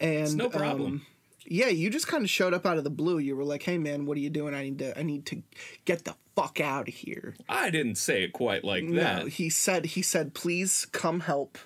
And 0.00 0.36
no 0.36 0.48
problem. 0.48 0.86
um, 0.86 1.06
yeah, 1.46 1.68
you 1.68 1.90
just 1.90 2.08
kind 2.08 2.22
of 2.24 2.30
showed 2.30 2.52
up 2.54 2.66
out 2.66 2.76
of 2.78 2.84
the 2.84 2.90
blue. 2.90 3.18
You 3.18 3.36
were 3.36 3.44
like, 3.44 3.62
"Hey, 3.62 3.78
man, 3.78 4.04
what 4.06 4.16
are 4.16 4.20
you 4.20 4.30
doing? 4.30 4.54
I 4.54 4.64
need 4.64 4.78
to 4.80 4.98
I 4.98 5.02
need 5.02 5.26
to 5.26 5.42
get 5.84 6.04
the 6.04 6.14
fuck 6.34 6.60
out 6.60 6.88
of 6.88 6.94
here." 6.94 7.34
I 7.48 7.70
didn't 7.70 7.94
say 7.96 8.24
it 8.24 8.32
quite 8.32 8.64
like 8.64 8.84
that. 8.92 9.20
No, 9.22 9.26
he 9.26 9.48
said 9.48 9.86
he 9.86 10.02
said, 10.02 10.34
"Please 10.34 10.86
come 10.92 11.20
help, 11.20 11.58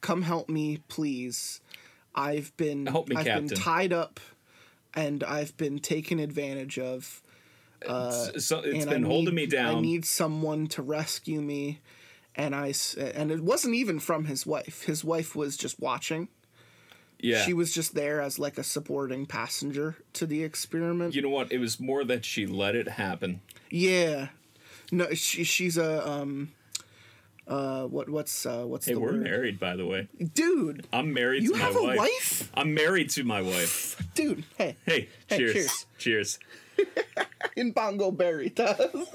come 0.00 0.22
help 0.22 0.48
me, 0.48 0.78
please. 0.88 1.60
I've 2.14 2.56
been 2.56 2.86
Help 2.86 3.08
me, 3.08 3.16
I've 3.16 3.24
Captain." 3.26 3.46
been 3.48 3.58
tied 3.58 3.92
up, 3.92 4.20
and 4.94 5.24
I've 5.24 5.56
been 5.56 5.78
taken 5.78 6.18
advantage 6.18 6.78
of." 6.78 7.22
It's- 7.86 8.44
so 8.46 8.60
it's 8.60 8.84
been 8.84 9.04
I 9.04 9.08
holding 9.08 9.34
need- 9.34 9.42
me 9.42 9.46
down. 9.46 9.76
I 9.76 9.80
need 9.80 10.04
someone 10.04 10.66
to 10.68 10.82
rescue 10.82 11.40
me, 11.40 11.80
and 12.34 12.54
I 12.54 12.72
and 12.98 13.30
it 13.30 13.40
wasn't 13.42 13.74
even 13.74 13.98
from 14.00 14.24
his 14.26 14.44
wife. 14.46 14.82
His 14.82 15.02
wife 15.04 15.34
was 15.36 15.56
just 15.56 15.80
watching. 15.80 16.28
yeah. 17.18 17.44
She 17.44 17.52
was 17.54 17.72
just 17.72 17.94
there 17.94 18.20
as 18.20 18.38
like 18.38 18.58
a 18.58 18.62
supporting 18.62 19.24
passenger 19.26 19.96
to 20.14 20.26
the 20.26 20.42
experiment. 20.44 21.14
you 21.14 21.22
know 21.22 21.30
what? 21.30 21.50
It 21.50 21.58
was 21.58 21.80
more 21.80 22.04
that 22.04 22.24
she 22.24 22.46
let 22.46 22.74
it 22.76 22.88
happen. 22.88 23.40
yeah, 23.70 24.28
no, 24.92 25.12
she, 25.14 25.42
she's 25.44 25.76
a 25.78 26.06
um, 26.08 26.52
uh, 27.48 27.84
what 27.86 28.08
what's 28.08 28.44
uh, 28.44 28.64
what's 28.64 28.86
Hey, 28.86 28.92
the 28.94 29.00
we're 29.00 29.12
word? 29.12 29.22
married, 29.22 29.58
by 29.60 29.76
the 29.76 29.86
way. 29.86 30.08
dude. 30.34 30.86
I'm 30.92 31.12
married 31.14 31.42
You 31.44 31.52
to 31.54 31.58
have 31.58 31.74
my 31.74 31.80
a 31.80 31.84
wife. 31.84 31.98
wife? 31.98 32.50
I'm 32.54 32.74
married 32.74 33.10
to 33.10 33.24
my 33.24 33.40
wife. 33.40 33.96
Dude, 34.14 34.44
hey, 34.58 34.76
Hey, 34.84 35.08
Hey, 35.28 35.36
cheers. 35.38 35.52
cheers. 35.54 35.86
Cheers. 35.98 36.38
in 37.56 37.72
Bongo 37.72 38.10
Berry 38.10 38.48
does. 38.50 38.90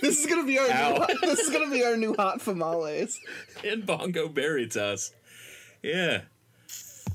this 0.00 0.20
is 0.20 0.26
gonna 0.26 0.46
be 0.46 0.58
our 0.58 0.68
Ow. 0.70 1.06
new, 1.08 1.18
this 1.22 1.40
is 1.40 1.50
gonna 1.50 1.70
be 1.70 1.84
our 1.84 1.96
new 1.96 2.14
hot 2.14 2.40
famales. 2.40 3.16
In 3.62 3.82
Bongo 3.82 4.28
Veritas. 4.28 5.12
Yeah. 5.82 6.22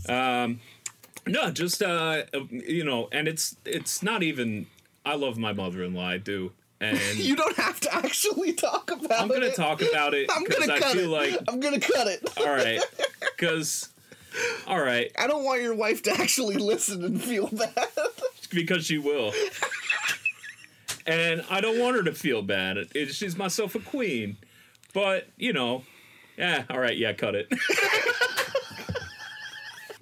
Um 0.07 0.59
no, 1.27 1.49
just 1.51 1.81
uh 1.81 2.23
you 2.51 2.83
know, 2.83 3.09
and 3.11 3.27
it's 3.27 3.55
it's 3.65 4.03
not 4.03 4.23
even 4.23 4.67
I 5.05 5.15
love 5.15 5.37
my 5.37 5.53
mother-in-law, 5.53 6.07
I 6.07 6.17
do. 6.17 6.51
And 6.81 6.97
You 7.15 7.35
don't 7.35 7.55
have 7.57 7.79
to 7.81 7.93
actually 7.95 8.53
talk 8.53 8.91
about 8.91 9.05
it. 9.11 9.11
I'm 9.21 9.27
going 9.27 9.41
to 9.41 9.51
talk 9.51 9.81
about 9.81 10.13
it 10.13 10.29
I'm 10.35 10.43
gonna 10.43 10.73
I 10.73 10.79
cut 10.79 10.93
feel 10.93 11.13
it. 11.15 11.31
like 11.31 11.39
I'm 11.47 11.59
gonna 11.59 11.79
cut 11.79 12.07
it. 12.07 12.21
all 12.37 12.47
right, 12.53 12.81
because 13.37 13.89
all 14.67 14.79
right, 14.81 15.11
I 15.17 15.27
don't 15.27 15.43
want 15.45 15.61
your 15.61 15.73
wife 15.75 16.03
to 16.03 16.11
actually 16.11 16.57
listen 16.57 17.03
and 17.03 17.21
feel 17.21 17.47
bad. 17.47 17.71
Because 18.55 18.85
she 18.85 18.97
will. 18.97 19.33
and 21.05 21.43
I 21.49 21.61
don't 21.61 21.79
want 21.79 21.95
her 21.97 22.03
to 22.03 22.13
feel 22.13 22.41
bad. 22.41 22.77
It, 22.95 23.13
she's 23.13 23.37
myself 23.37 23.75
a 23.75 23.79
queen. 23.79 24.37
But, 24.93 25.27
you 25.37 25.53
know, 25.53 25.83
yeah, 26.37 26.63
all 26.69 26.79
right, 26.79 26.97
yeah, 26.97 27.13
cut 27.13 27.35
it. 27.35 27.47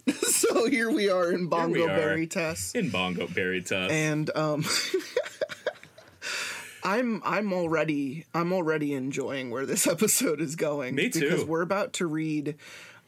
so 0.22 0.68
here 0.68 0.92
we 0.92 1.10
are 1.10 1.32
in 1.32 1.48
Bongo. 1.48 1.88
Berry 1.88 2.28
Test. 2.28 2.76
In 2.76 2.90
Bongo 2.90 3.26
Veritas. 3.26 3.92
and 3.92 4.30
um 4.36 4.64
I'm 6.84 7.22
I'm 7.24 7.54
already 7.54 8.26
I'm 8.34 8.52
already 8.52 8.94
enjoying 8.94 9.52
where 9.52 9.66
this 9.66 9.88
episode 9.88 10.42
is 10.42 10.56
going. 10.56 10.96
Me 10.96 11.10
too. 11.10 11.22
Because 11.22 11.46
we're 11.46 11.62
about 11.62 11.94
to 11.94 12.06
read 12.06 12.56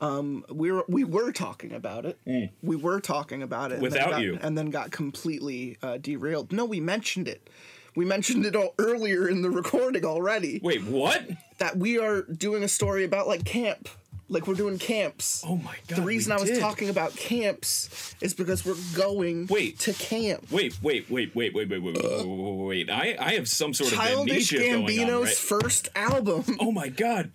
um 0.01 0.43
we 0.49 0.71
were 0.71 0.83
we 0.87 1.03
were 1.03 1.31
talking 1.31 1.71
about 1.71 2.05
it. 2.05 2.17
We 2.61 2.75
were 2.75 2.99
talking 2.99 3.41
about 3.43 3.71
it 3.71 3.75
and 3.75 3.81
Mm. 3.83 3.89
Without 3.91 4.09
got- 4.11 4.21
you. 4.21 4.37
and 4.41 4.57
then 4.57 4.69
got 4.69 4.91
completely 4.91 5.77
uh, 5.81 5.97
derailed. 5.97 6.51
No, 6.51 6.65
we 6.65 6.79
mentioned 6.79 7.27
it. 7.27 7.49
We 7.95 8.03
mentioned 8.03 8.45
it 8.45 8.55
all 8.57 8.73
earlier 8.77 9.27
in 9.29 9.41
the 9.41 9.49
recording 9.49 10.03
already. 10.03 10.59
Wait, 10.61 10.83
what? 10.83 11.25
That 11.59 11.77
we 11.77 11.97
are 11.97 12.23
doing 12.23 12.61
a 12.63 12.67
story 12.67 13.05
about 13.05 13.25
like 13.27 13.45
camp. 13.45 13.87
Like 14.27 14.47
we're 14.47 14.55
doing 14.55 14.79
camps. 14.79 15.43
Oh 15.47 15.55
my 15.57 15.75
god. 15.87 15.99
the 15.99 16.01
reason 16.01 16.31
I 16.33 16.37
was 16.39 16.49
did. 16.49 16.59
talking 16.59 16.89
about 16.89 17.15
camps 17.15 18.15
is 18.21 18.33
because 18.33 18.65
we're 18.65 18.75
going 18.97 19.45
Wait. 19.47 19.77
to 19.79 19.93
camp. 19.93 20.51
Wait, 20.51 20.77
wait, 20.81 21.09
wait, 21.11 21.33
wait, 21.35 21.53
wait, 21.53 21.69
wait, 21.69 21.81
wait, 21.81 21.93
wait, 21.93 22.25
wait, 22.25 22.67
wait. 22.67 22.89
I, 22.89 23.15
I 23.19 23.33
have 23.35 23.47
some 23.47 23.73
sort 23.73 23.91
of 23.93 23.97
Childish 23.99 24.51
amnesia 24.51 24.57
going 24.57 24.73
on, 24.83 24.89
Gambino's 24.89 25.25
right? 25.25 25.35
first 25.37 25.89
album. 25.95 26.43
Oh 26.59 26.71
my 26.71 26.89
god. 26.89 27.31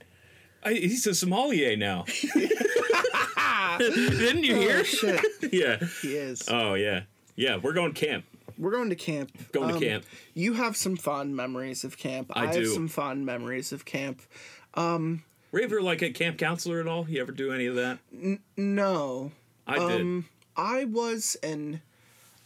I, 0.62 0.74
he's 0.74 1.06
a 1.06 1.14
sommelier 1.14 1.76
now. 1.76 2.04
Didn't 3.78 4.44
you 4.44 4.56
hear? 4.56 4.78
Oh, 4.80 4.82
shit, 4.82 5.24
yeah. 5.52 5.76
he 6.02 6.16
is. 6.16 6.42
Oh 6.48 6.74
yeah. 6.74 7.02
Yeah, 7.36 7.56
we're 7.56 7.72
going 7.72 7.92
camp. 7.94 8.24
We're 8.58 8.72
going 8.72 8.90
to 8.90 8.96
camp. 8.96 9.30
Going 9.52 9.70
Um, 9.70 9.80
to 9.80 9.86
camp. 9.86 10.04
You 10.34 10.52
have 10.54 10.76
some 10.76 10.96
fond 10.96 11.34
memories 11.34 11.82
of 11.84 11.96
camp. 11.96 12.30
I 12.34 12.46
have 12.46 12.54
do. 12.54 12.66
some 12.66 12.88
fond 12.88 13.24
memories 13.24 13.72
of 13.72 13.86
camp. 13.86 14.20
Um, 14.74 15.24
Were 15.50 15.60
you 15.60 15.64
ever 15.64 15.80
like 15.80 16.02
a 16.02 16.10
camp 16.10 16.36
counselor 16.36 16.80
at 16.80 16.86
all? 16.86 17.08
You 17.08 17.22
ever 17.22 17.32
do 17.32 17.52
any 17.52 17.64
of 17.64 17.76
that? 17.76 17.98
No, 18.58 19.32
I 19.66 19.78
did. 19.78 20.00
Um, 20.02 20.26
I 20.56 20.84
was 20.84 21.38
an, 21.42 21.80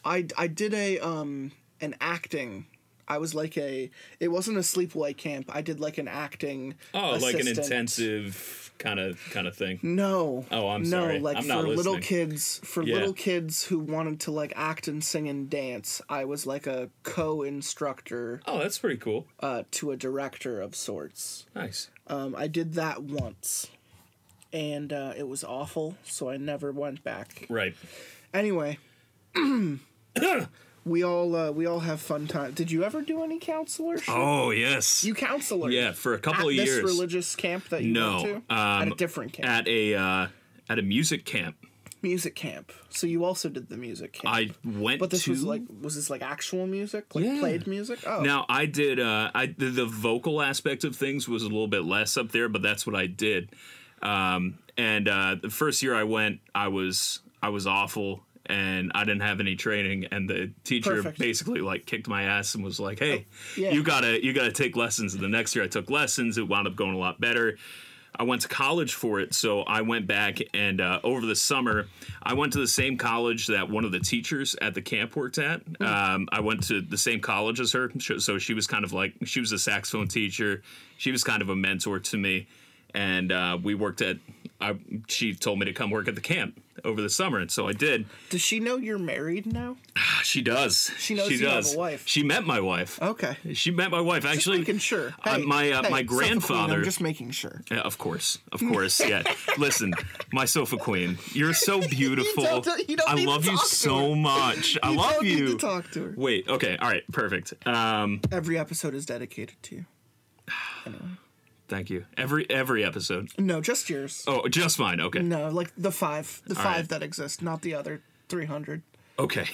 I 0.05 0.27
I 0.39 0.47
did 0.47 0.73
a 0.73 1.01
um 1.01 1.51
an 1.81 1.97
acting. 2.01 2.67
I 3.07 3.19
was 3.19 3.35
like 3.35 3.57
a. 3.59 3.91
It 4.21 4.29
wasn't 4.29 4.57
a 4.57 4.61
sleepaway 4.61 5.17
camp. 5.17 5.51
I 5.55 5.61
did 5.63 5.81
like 5.81 5.99
an 5.99 6.09
acting. 6.09 6.75
Oh, 6.95 7.17
like 7.21 7.39
an 7.39 7.49
intensive 7.49 8.73
kind 8.79 8.99
of 8.99 9.21
kind 9.31 9.47
of 9.47 9.55
thing. 9.57 9.79
No. 9.83 10.45
Oh, 10.51 10.69
I'm 10.69 10.83
no, 10.83 10.89
sorry. 11.05 11.21
like 11.21 11.37
I'm 11.37 11.43
for 11.45 11.49
not 11.49 11.65
little 11.67 11.99
kids, 11.99 12.61
for 12.65 12.83
Yeah. 12.83 12.95
little 12.95 13.13
kids 13.13 13.65
who 13.65 13.79
wanted 13.79 14.21
to 14.21 14.31
like 14.33 14.53
act 14.57 14.89
and 14.89 15.03
sing 15.05 15.29
and 15.29 15.49
dance, 15.49 16.03
I 16.09 16.25
was 16.25 16.47
like 16.47 16.67
a 16.67 16.91
co-instructor 17.03 18.41
Oh, 18.47 18.59
that's 18.59 18.79
pretty 18.79 18.97
cool. 18.97 19.27
uh, 19.41 19.63
to 19.73 19.91
a 19.93 19.97
director 19.97 20.61
of 20.61 20.75
sorts. 20.75 21.47
Nice. 21.55 21.89
Um, 22.09 22.35
I 22.37 22.49
did 22.49 22.75
that 22.75 23.03
once, 23.03 23.69
and 24.53 24.93
uh, 24.93 25.13
it 25.17 25.29
was 25.29 25.45
awful, 25.45 25.97
so 26.05 26.29
I 26.29 26.37
never 26.37 26.73
went 26.73 27.03
back. 27.05 27.47
Right. 27.49 27.75
Anyway, 28.35 28.79
we 30.85 31.03
all 31.03 31.35
uh, 31.35 31.51
we 31.53 31.67
all 31.67 31.81
have 31.81 32.01
fun 32.01 32.27
time. 32.27 32.53
Did 32.53 32.71
you 32.71 32.85
ever 32.85 33.03
do 33.03 33.23
any 33.23 33.39
counselor? 33.39 33.97
Oh 34.09 34.51
yes. 34.51 35.03
You 35.05 35.15
counselor? 35.15 35.71
yeah, 35.71 35.93
for 35.93 36.15
a 36.15 36.19
couple 36.19 36.43
at 36.49 36.51
of 36.53 36.57
this 36.57 36.67
years. 36.67 36.83
religious 36.85 37.35
camp 37.37 37.69
that 37.71 37.83
you 37.83 37.93
no, 37.93 38.23
went 38.23 38.49
to? 38.49 38.55
um, 38.55 38.83
at 38.83 38.89
a 38.89 38.95
different 38.97 39.33
camp, 39.33 39.49
At 39.49 39.67
a 39.69 39.95
uh, 39.95 40.27
at 40.69 40.79
a 40.79 40.83
music 40.83 41.25
camp. 41.25 41.57
music 42.03 42.35
camp. 42.35 42.71
So 42.91 43.07
you 43.07 43.25
also 43.25 43.49
did 43.49 43.69
the 43.71 43.77
music 43.79 44.13
camp. 44.13 44.35
I 44.35 44.51
went 44.65 45.01
But 45.01 45.11
this 45.11 45.25
to 45.25 45.31
was 45.31 45.43
like 45.45 45.63
was 45.83 45.95
this 45.97 46.11
like 46.11 46.23
actual 46.23 46.67
music? 46.67 47.15
Like 47.15 47.25
Yeah. 47.25 47.39
played 47.41 47.67
music? 47.67 48.01
Oh. 48.07 48.21
Now 48.23 48.45
I 48.49 48.67
did 48.67 49.01
uh 49.01 49.31
I 49.35 49.47
the, 49.47 49.67
the 49.71 49.87
vocal 49.87 50.43
aspect 50.43 50.85
of 50.85 50.95
things 50.97 51.27
was 51.29 51.43
a 51.43 51.49
little 51.49 51.67
bit 51.69 51.85
less 51.85 52.17
up 52.19 52.31
there, 52.33 52.49
but 52.51 52.61
that's 52.63 52.87
what 52.87 52.95
I 52.95 53.07
did. 53.07 53.51
Um 54.03 54.59
and 54.77 55.09
uh 55.09 55.37
the 55.41 55.51
first 55.51 55.83
year 55.83 55.95
I 55.95 56.05
went, 56.05 56.41
I 56.55 56.69
was 56.69 57.21
I 57.43 57.49
was 57.49 57.67
awful 57.67 58.23
and 58.47 58.93
I 58.95 59.05
didn't 59.05 59.23
have 59.23 59.41
any 59.41 59.57
training 59.57 60.07
and 60.11 60.29
the 60.29 60.53
teacher 60.65 60.97
Perfect. 60.97 61.19
basically 61.19 61.61
like 61.61 61.87
kicked 61.87 62.09
my 62.09 62.25
ass 62.25 62.55
and 62.55 62.65
was 62.65 62.79
like, 62.79 62.99
"Hey, 62.99 63.27
yeah. 63.57 63.71
you 63.71 63.83
got 63.83 64.01
to 64.01 64.25
you 64.25 64.33
got 64.33 64.45
to 64.45 64.53
take 64.53 64.77
lessons." 64.77 65.15
And 65.15 65.23
the 65.23 65.29
next 65.29 65.55
year 65.55 65.65
I 65.65 65.69
took 65.69 65.91
lessons, 65.91 66.39
it 66.39 66.47
wound 66.47 66.67
up 66.67 66.77
going 66.77 66.95
a 66.95 66.99
lot 66.99 67.21
better. 67.21 67.57
I 68.17 68.23
went 68.23 68.43
to 68.43 68.49
college 68.49 68.95
for 68.95 69.19
it, 69.19 69.35
so 69.35 69.63
I 69.63 69.83
went 69.83 70.07
back 70.07 70.39
and 70.53 70.81
uh, 70.81 71.01
over 71.03 71.27
the 71.27 71.35
summer, 71.35 71.89
I 72.23 72.35
went 72.35 72.53
to 72.53 72.61
the 72.61 72.69
same 72.69 72.97
college 72.97 73.49
that 73.49 73.69
one 73.69 73.85
of 73.85 73.91
the 73.91 73.99
teachers 73.99 74.55
at 74.63 74.75
the 74.75 74.83
camp 74.83 75.17
worked 75.17 75.39
at. 75.39 75.63
Um, 75.81 76.29
I 76.31 76.41
went 76.41 76.63
to 76.69 76.81
the 76.81 76.97
same 76.97 77.21
college 77.21 77.59
as 77.59 77.73
her, 77.73 77.91
so 77.99 78.39
she 78.39 78.55
was 78.55 78.69
kind 78.69 78.85
of 78.85 78.93
like 78.93 79.15
she 79.25 79.41
was 79.41 79.51
a 79.51 79.59
saxophone 79.59 80.07
teacher. 80.07 80.63
She 80.97 81.11
was 81.11 81.25
kind 81.25 81.43
of 81.43 81.49
a 81.49 81.57
mentor 81.57 81.99
to 81.99 82.17
me, 82.17 82.47
and 82.95 83.31
uh, 83.33 83.59
we 83.63 83.75
worked 83.75 84.01
at. 84.01 84.17
I, 84.61 84.77
she 85.09 85.35
told 85.35 85.59
me 85.59 85.67
to 85.67 85.73
come 85.75 85.91
work 85.91 86.09
at 86.09 86.15
the 86.15 86.21
camp 86.23 86.59
over 86.85 87.03
the 87.03 87.11
summer, 87.11 87.39
and 87.39 87.51
so 87.51 87.69
I 87.69 87.73
did. 87.73 88.07
Does 88.31 88.41
she 88.41 88.61
know 88.61 88.77
you're 88.77 88.99
married 88.99 89.45
now? 89.47 89.77
She 90.23 90.41
does. 90.41 90.91
She 90.97 91.15
knows 91.15 91.29
She 91.29 91.35
you 91.39 91.47
have 91.47 91.65
does. 91.65 91.75
a 91.75 91.79
wife. 91.79 92.05
She 92.07 92.23
met 92.23 92.45
my 92.47 92.61
wife. 92.61 92.99
Okay. 93.03 93.37
She 93.53 93.71
met 93.73 93.91
my 93.91 94.01
wife. 94.01 94.25
Actually, 94.25 94.59
making 94.59 94.79
sure. 94.79 95.13
uh, 95.25 95.39
my 95.41 95.71
uh, 95.71 95.83
hey, 95.83 95.91
my 95.91 96.03
Queen, 96.05 96.07
grandfather. 96.19 96.75
I'm 96.77 96.85
just 96.85 97.01
making 97.01 97.33
sure. 97.33 97.63
Yeah, 97.71 97.81
of 97.81 97.99
course, 97.99 98.39
of 98.53 98.61
course. 98.61 99.01
Yeah. 99.07 99.23
Listen, 99.59 99.93
my 100.33 100.47
sofa 100.47 100.77
queen, 100.79 101.19
you're 101.33 101.53
so 101.53 101.81
beautiful. 101.89 102.61
don't- 102.63 102.89
you 102.89 102.97
don't 102.97 103.11
I 103.11 103.23
love 103.25 103.45
you 103.45 103.59
so 103.59 104.15
much. 104.15 104.79
I 104.83 104.93
You 104.93 104.97
love 104.97 105.13
don't 105.15 105.27
you. 105.27 105.37
need 105.45 105.47
to 105.51 105.59
talk 105.59 105.91
to 105.91 106.05
her. 106.05 106.15
Wait. 106.17 106.49
Okay. 106.49 106.77
All 106.81 106.89
right. 106.89 107.03
Perfect. 107.13 107.53
Um. 107.67 108.21
Every 108.33 108.57
episode 108.57 108.95
is 108.95 109.05
dedicated 109.05 109.57
to 109.65 109.75
you. 109.77 109.85
Thank 111.69 111.91
you. 111.91 112.05
Every 112.17 112.49
every 112.51 112.85
episode. 112.85 113.31
No, 113.39 113.61
just 113.61 113.89
yours. 113.89 114.23
Oh, 114.27 114.47
just 114.49 114.79
mine. 114.79 115.01
Okay. 115.01 115.21
No, 115.21 115.49
like 115.49 115.73
the 115.77 115.91
five, 115.91 116.43
the 116.47 116.55
All 116.57 116.63
five 116.63 116.77
right. 116.77 116.89
that 116.91 117.03
exist, 117.03 117.43
not 117.43 117.63
the 117.63 117.75
other 117.75 118.03
three 118.29 118.45
hundred. 118.47 118.83
Okay. 119.19 119.47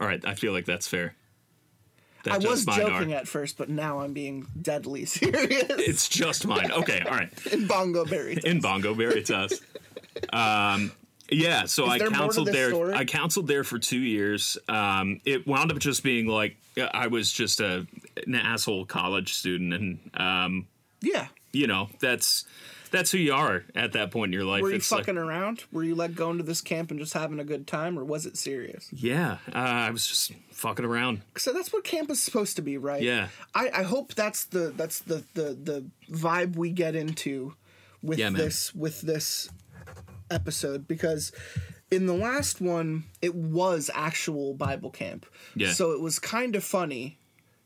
All 0.00 0.06
right. 0.06 0.20
I 0.26 0.34
feel 0.34 0.52
like 0.52 0.64
that's 0.64 0.88
fair. 0.88 1.14
That 2.24 2.34
I 2.34 2.38
was 2.38 2.64
joking 2.64 3.12
are. 3.12 3.16
at 3.16 3.28
first, 3.28 3.58
but 3.58 3.68
now 3.68 4.00
I'm 4.00 4.12
being 4.12 4.46
deadly 4.60 5.04
serious. 5.06 5.66
It's 5.70 6.08
just 6.08 6.46
mine. 6.46 6.70
Okay. 6.72 7.00
All 7.00 7.12
right. 7.16 7.46
in 7.52 7.66
Bongo 7.66 8.04
Berry. 8.04 8.38
In 8.44 8.60
Bongo 8.60 8.94
Veritas. 8.94 9.60
Um, 10.32 10.92
yeah. 11.30 11.64
So 11.64 11.86
I 11.86 11.96
there 11.98 12.10
more 12.10 12.18
to 12.18 12.22
counseled 12.24 12.48
there. 12.48 12.68
story? 12.68 12.92
I 12.94 13.06
counseled 13.06 13.48
there 13.48 13.64
for 13.64 13.78
two 13.78 13.98
years. 13.98 14.58
Um, 14.68 15.20
it 15.24 15.46
wound 15.46 15.72
up 15.72 15.78
just 15.78 16.02
being 16.02 16.26
like 16.26 16.56
I 16.92 17.06
was 17.06 17.32
just 17.32 17.60
a 17.60 17.86
an 18.26 18.34
asshole 18.34 18.84
college 18.84 19.32
student, 19.32 19.72
and 19.72 20.10
um, 20.14 20.66
Yeah. 21.00 21.28
You 21.52 21.66
know 21.66 21.88
that's 22.00 22.44
that's 22.90 23.10
who 23.10 23.16
you 23.18 23.32
are 23.32 23.64
at 23.74 23.92
that 23.92 24.10
point 24.10 24.30
in 24.30 24.32
your 24.34 24.44
life. 24.44 24.60
Were 24.62 24.68
you 24.70 24.76
It's 24.76 24.92
like- 24.92 25.06
fucking 25.06 25.16
around? 25.16 25.64
Were 25.72 25.82
you 25.82 25.94
like 25.94 26.14
going 26.14 26.36
to 26.38 26.44
this 26.44 26.60
camp 26.60 26.90
and 26.90 27.00
just 27.00 27.14
having 27.14 27.40
a 27.40 27.44
good 27.44 27.66
time, 27.66 27.98
or 27.98 28.04
was 28.04 28.26
it 28.26 28.36
serious? 28.36 28.88
yeah. 28.92 29.38
Uh, 29.48 29.58
I 29.58 29.90
was 29.90 30.06
just 30.06 30.32
fucking 30.50 30.84
around. 30.84 31.22
So 31.38 31.52
that's 31.54 31.72
what 31.72 31.84
camp 31.84 32.10
is 32.10 32.22
supposed 32.22 32.56
to 32.56 32.62
be, 32.62 32.76
right? 32.76 33.02
Yeah. 33.02 33.28
I, 33.54 33.70
I 33.74 33.82
hope 33.84 34.14
that's 34.14 34.44
the 34.44 34.72
that's 34.76 35.00
the, 35.00 35.24
the 35.34 35.56
the 35.62 35.84
vibe 36.10 36.56
we 36.56 36.70
get 36.70 36.94
into 36.94 37.54
with 38.02 38.18
Yeah, 38.18 38.30
this 38.30 38.74
with 38.74 39.00
this 39.00 39.48
episode 40.30 40.86
because 40.88 41.32
in 41.90 42.06
the 42.06 42.14
last 42.14 42.60
one 42.60 43.04
it 43.20 43.34
was 43.34 43.90
actual 43.94 44.54
Bible 44.54 44.90
camp. 44.90 45.26
Yeah. 45.54 45.72
So 45.72 45.92
it 45.92 46.00
was 46.00 46.18
kind 46.18 46.56
of 46.56 46.64
funny 46.64 47.18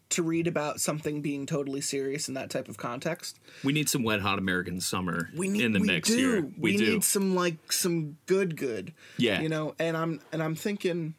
to 0.09 0.23
read 0.23 0.47
about 0.47 0.81
something 0.81 1.21
being 1.21 1.47
totally 1.47 1.81
serious 1.81 2.29
in 2.29 2.35
that 2.35 2.49
type 2.49 2.69
of 2.69 2.77
context. 2.77 3.41
We 3.65 3.73
need 3.73 3.89
some 3.89 4.05
wet 4.05 4.21
hot 4.21 4.39
American 4.39 4.81
summer 4.81 5.31
We 5.37 5.49
need 5.49 5.63
in 5.65 5.73
the 5.73 5.81
we 5.81 5.87
mix 5.89 6.09
do. 6.09 6.17
here. 6.17 6.37
We, 6.43 6.43
do. 6.43 6.55
We, 6.59 6.77
do. 6.77 6.93
need 6.93 7.05
some 7.05 7.35
like 7.35 7.73
some 7.73 8.17
good 8.27 8.57
good. 8.57 8.93
Yeah. 9.19 9.41
You 9.41 9.49
know, 9.49 9.75
and 9.79 9.97
I'm 9.97 10.21
and 10.33 10.43
I'm 10.43 10.55
thinking 10.55 11.15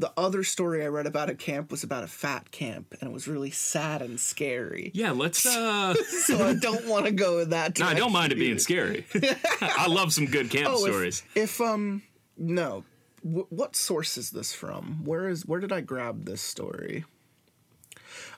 the 0.00 0.12
other 0.16 0.44
story 0.44 0.84
I 0.84 0.86
read 0.88 1.06
about 1.06 1.28
at 1.28 1.38
camp 1.40 1.70
was 1.72 1.82
about 1.82 2.04
a 2.04 2.08
fat 2.08 2.50
camp 2.52 2.94
and 3.00 3.10
it 3.10 3.12
was 3.12 3.26
really 3.26 3.50
sad 3.50 4.00
and 4.00 4.18
scary. 4.20 4.90
yeah, 4.94 5.10
let's 5.12 5.44
uh 5.46 5.94
So 5.94 6.44
I 6.46 6.54
don't 6.54 6.86
want 6.86 7.06
to 7.06 7.12
go 7.12 7.38
in 7.38 7.50
that 7.50 7.78
No, 7.80 7.86
I 7.86 7.94
don't 7.94 8.12
mind 8.12 8.32
it 8.32 8.36
being 8.38 8.58
scary. 8.58 9.06
I 9.60 9.86
love 9.88 10.12
some 10.12 10.26
good 10.26 10.50
camp 10.50 10.68
Oh, 10.70 10.84
if- 10.84 10.92
stories. 10.92 11.22
If, 11.34 11.60
um 11.60 12.02
no. 12.36 12.84
W- 13.24 13.46
what 13.50 13.74
source 13.74 14.16
is 14.16 14.30
this 14.30 14.52
from? 14.52 15.04
Where 15.04 15.28
is 15.28 15.44
where 15.46 15.58
did 15.60 15.72
I 15.72 15.80
grab 15.80 16.24
this 16.24 16.40
story? 16.40 17.04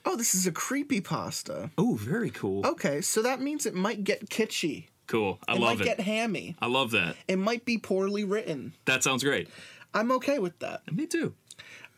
Oh, 0.05 0.17
this 0.17 0.35
is 0.35 0.47
a 0.47 0.53
creepy 0.53 1.01
pasta. 1.01 1.71
Oh, 1.77 1.95
very 1.95 2.31
cool. 2.31 2.67
Okay, 2.67 3.01
so 3.01 3.23
that 3.23 3.41
means 3.41 3.67
it 3.67 3.75
might 3.75 4.03
get 4.05 4.29
kitschy. 4.31 4.87
Cool. 5.07 5.39
I 5.49 5.53
love 5.53 5.59
It 5.59 5.63
love 5.63 5.79
might 5.79 5.81
it. 5.81 5.97
get 5.97 6.01
hammy. 6.01 6.57
I 6.61 6.67
love 6.67 6.93
that. 6.93 7.17
It 7.29 7.39
might 7.39 7.65
be 7.65 7.77
poorly 7.79 8.25
written. 8.25 8.75
That 8.87 9.03
sounds 9.03 9.23
great. 9.25 9.49
I'm 9.93 10.11
okay 10.13 10.39
with 10.39 10.59
that. 10.61 10.83
Me 10.93 11.07
too. 11.07 11.35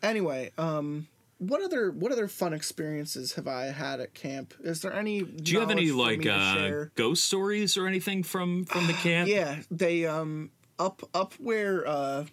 Anyway, 0.01 0.51
um, 0.57 1.07
what 1.37 1.61
other 1.61 1.91
what 1.91 2.11
other 2.11 2.27
fun 2.27 2.53
experiences 2.53 3.33
have 3.33 3.47
I 3.47 3.65
had 3.65 3.99
at 3.99 4.13
camp? 4.13 4.53
Is 4.63 4.81
there 4.81 4.93
any? 4.93 5.21
Do 5.21 5.51
you 5.51 5.59
have 5.59 5.69
any 5.71 5.91
like 5.91 6.25
uh, 6.25 6.85
ghost 6.95 7.23
stories 7.25 7.77
or 7.77 7.87
anything 7.87 8.23
from 8.23 8.65
from 8.65 8.87
the 8.87 8.93
camp? 9.03 9.29
Yeah, 9.29 9.57
they 9.69 10.05
um 10.05 10.49
up 10.79 11.03
up 11.13 11.33
where 11.35 11.87
uh 11.87 12.25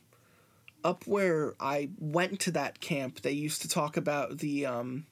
up 0.82 1.06
where 1.06 1.54
I 1.60 1.90
went 1.98 2.40
to 2.40 2.52
that 2.52 2.80
camp. 2.80 3.20
They 3.20 3.32
used 3.32 3.62
to 3.62 3.68
talk 3.68 3.96
about 3.98 4.38
the 4.38 4.64
um 4.66 5.06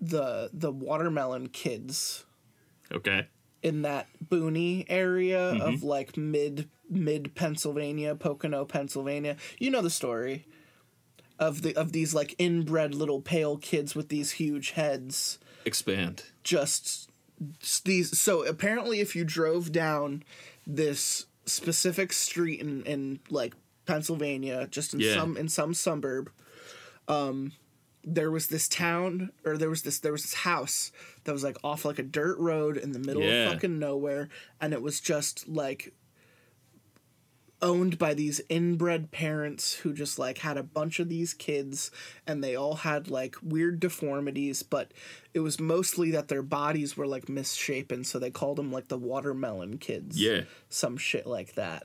the 0.00 0.50
the 0.52 0.70
watermelon 0.70 1.48
kids 1.48 2.24
Okay. 2.92 3.26
in 3.62 3.82
that 3.82 4.06
boony 4.24 4.84
area 4.88 5.52
Mm-hmm. 5.54 5.60
of 5.60 5.82
like 5.82 6.16
mid 6.16 6.68
mid 6.88 7.34
Pennsylvania, 7.34 8.14
Pocono, 8.14 8.64
Pennsylvania. 8.64 9.36
You 9.58 9.70
know 9.70 9.82
the 9.82 9.90
story 9.90 10.46
of 11.38 11.62
the 11.62 11.74
of 11.76 11.92
these 11.92 12.14
like 12.14 12.34
inbred 12.38 12.94
little 12.94 13.20
pale 13.20 13.56
kids 13.58 13.94
with 13.94 14.08
these 14.08 14.32
huge 14.32 14.70
heads. 14.72 15.38
Expand. 15.64 16.22
Just 16.42 17.10
these. 17.84 18.18
So 18.18 18.44
apparently, 18.46 19.00
if 19.00 19.14
you 19.14 19.24
drove 19.24 19.70
down 19.72 20.22
this 20.66 21.26
specific 21.44 22.12
street 22.12 22.60
in 22.60 22.82
in 22.84 23.20
like 23.30 23.54
Pennsylvania, 23.86 24.66
just 24.70 24.94
in 24.94 25.00
Yeah. 25.00 25.14
some 25.14 25.36
in 25.36 25.48
some 25.48 25.74
suburb, 25.74 26.30
um, 27.06 27.52
there 28.04 28.30
was 28.30 28.46
this 28.46 28.68
town 28.68 29.30
or 29.44 29.58
there 29.58 29.68
was 29.70 29.82
this 29.82 29.98
there 29.98 30.12
was 30.12 30.22
this 30.22 30.34
house 30.34 30.92
that 31.24 31.32
was 31.32 31.44
like 31.44 31.56
off 31.62 31.84
like 31.84 31.98
a 31.98 32.02
dirt 32.02 32.38
road 32.38 32.76
in 32.76 32.92
the 32.92 32.98
middle 32.98 33.22
Yeah. 33.22 33.46
of 33.48 33.52
fucking 33.54 33.78
nowhere, 33.78 34.28
and 34.60 34.72
it 34.72 34.80
was 34.82 35.00
just 35.00 35.48
like 35.48 35.92
owned 37.60 37.98
by 37.98 38.14
these 38.14 38.40
inbred 38.48 39.10
parents 39.10 39.74
who 39.74 39.92
just 39.92 40.16
like 40.16 40.38
had 40.38 40.56
a 40.56 40.62
bunch 40.62 41.00
of 41.00 41.08
these 41.08 41.34
kids 41.34 41.90
and 42.24 42.42
they 42.42 42.54
all 42.54 42.74
had 42.76 43.10
like 43.10 43.34
weird 43.42 43.80
deformities 43.80 44.62
but 44.62 44.92
it 45.34 45.40
was 45.40 45.58
mostly 45.58 46.12
that 46.12 46.28
their 46.28 46.42
bodies 46.42 46.96
were 46.96 47.06
like 47.06 47.28
misshapen 47.28 48.04
so 48.04 48.16
they 48.16 48.30
called 48.30 48.58
them 48.58 48.70
like 48.70 48.86
the 48.86 48.96
watermelon 48.96 49.76
kids 49.76 50.20
Yeah. 50.22 50.42
some 50.68 50.96
shit 50.96 51.26
like 51.26 51.54
that 51.56 51.82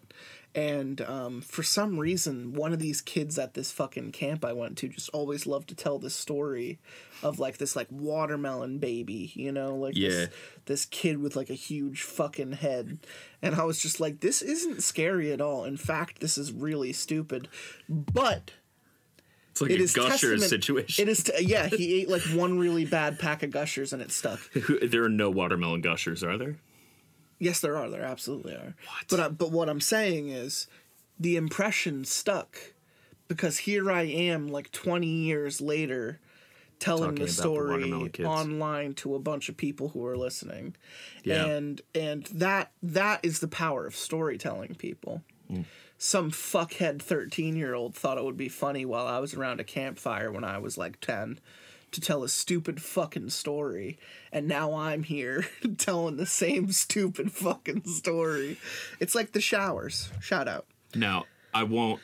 and 0.55 1.01
um, 1.01 1.41
for 1.41 1.63
some 1.63 1.99
reason 1.99 2.53
one 2.53 2.73
of 2.73 2.79
these 2.79 3.01
kids 3.01 3.39
at 3.39 3.53
this 3.55 3.71
fucking 3.71 4.11
camp 4.11 4.45
i 4.45 4.53
went 4.53 4.77
to 4.77 4.87
just 4.87 5.09
always 5.09 5.47
loved 5.47 5.67
to 5.69 5.75
tell 5.75 5.97
this 5.99 6.13
story 6.15 6.79
of 7.23 7.39
like 7.39 7.57
this 7.57 7.75
like 7.75 7.87
watermelon 7.89 8.77
baby 8.77 9.31
you 9.35 9.51
know 9.51 9.75
like 9.75 9.95
Yeah. 9.95 10.09
this, 10.09 10.29
this 10.65 10.85
kid 10.85 11.17
with 11.21 11.35
like 11.35 11.49
a 11.49 11.53
huge 11.55 12.01
fucking 12.03 12.53
head 12.53 12.99
and 13.41 13.55
i 13.55 13.63
was 13.63 13.79
just 13.81 13.99
like 13.99 14.19
this 14.19 14.41
isn't 14.41 14.83
scary 14.83 15.31
at 15.31 15.41
all 15.41 15.65
in 15.65 15.77
fact 15.77 16.19
this 16.19 16.37
is 16.37 16.51
really 16.51 16.93
stupid 16.93 17.47
but 17.89 18.51
It's 19.51 19.61
like 19.61 19.71
it 19.71 19.79
a 19.79 19.83
is 19.83 19.93
Gushers 19.93 20.47
situation. 20.47 21.01
it 21.07 21.09
is 21.09 21.23
t- 21.23 21.33
yeah 21.45 21.67
he 21.67 21.95
ate 22.01 22.09
like 22.09 22.21
one 22.33 22.59
really 22.59 22.85
bad 22.85 23.17
pack 23.17 23.41
of 23.43 23.49
gushers 23.51 23.91
and 23.91 24.01
it 24.01 24.11
stuck 24.11 24.39
there 24.83 25.03
are 25.03 25.09
no 25.09 25.29
watermelon 25.31 25.81
gushers, 25.81 26.23
are 26.23 26.37
there? 26.37 26.57
Yes, 27.39 27.59
there 27.59 27.77
are. 27.77 27.89
There 27.89 28.03
absolutely 28.03 28.53
are. 28.53 28.75
What? 28.85 29.05
But 29.09 29.19
I, 29.19 29.27
but 29.29 29.51
what 29.51 29.69
I'm 29.69 29.81
saying 29.81 30.29
is, 30.29 30.67
the 31.19 31.35
impression 31.35 32.05
stuck, 32.05 32.57
because 33.27 33.59
here 33.59 33.91
I 33.91 34.03
am, 34.03 34.47
like 34.47 34.71
20 34.71 35.07
years 35.07 35.59
later, 35.61 36.19
telling 36.79 37.15
the 37.15 37.21
about 37.23 37.27
the 37.27 37.31
story 37.31 38.11
online 38.25 38.93
to 38.95 39.15
a 39.15 39.19
bunch 39.19 39.49
of 39.49 39.57
people 39.57 39.89
who 39.89 40.05
are 40.05 40.17
listening, 40.17 40.75
Yeah. 41.23 41.45
and 41.45 41.81
and 41.95 42.25
that 42.27 42.71
that 42.81 43.19
is 43.23 43.39
the 43.39 43.47
power 43.47 43.85
of 43.85 43.95
storytelling, 43.95 44.75
people. 44.75 45.21
Hmm. 45.47 45.61
Some 45.97 46.31
fuckhead 46.31 47.01
13 47.01 47.55
year 47.55 47.73
old 47.73 47.95
thought 47.95 48.17
it 48.17 48.23
would 48.25 48.35
be 48.37 48.49
funny 48.49 48.85
while 48.85 49.07
I 49.07 49.19
was 49.19 49.33
around 49.33 49.59
a 49.61 49.63
campfire 49.63 50.31
when 50.31 50.43
I 50.43 50.57
was 50.57 50.77
like 50.77 50.99
10 50.99 51.39
to 51.93 52.01
tell 52.01 52.23
a 52.23 52.29
stupid 52.29 52.81
fucking 52.81 53.29
story. 53.29 53.97
And 54.31 54.47
now 54.47 54.73
I'm 54.73 55.03
here 55.03 55.45
telling 55.77 56.17
the 56.17 56.25
same 56.25 56.71
stupid 56.71 57.31
fucking 57.31 57.85
story. 57.85 58.57
It's 58.99 59.15
like 59.15 59.31
the 59.31 59.41
showers. 59.41 60.09
Shout 60.21 60.47
out. 60.47 60.65
Now, 60.95 61.25
I 61.53 61.63
won't 61.63 62.01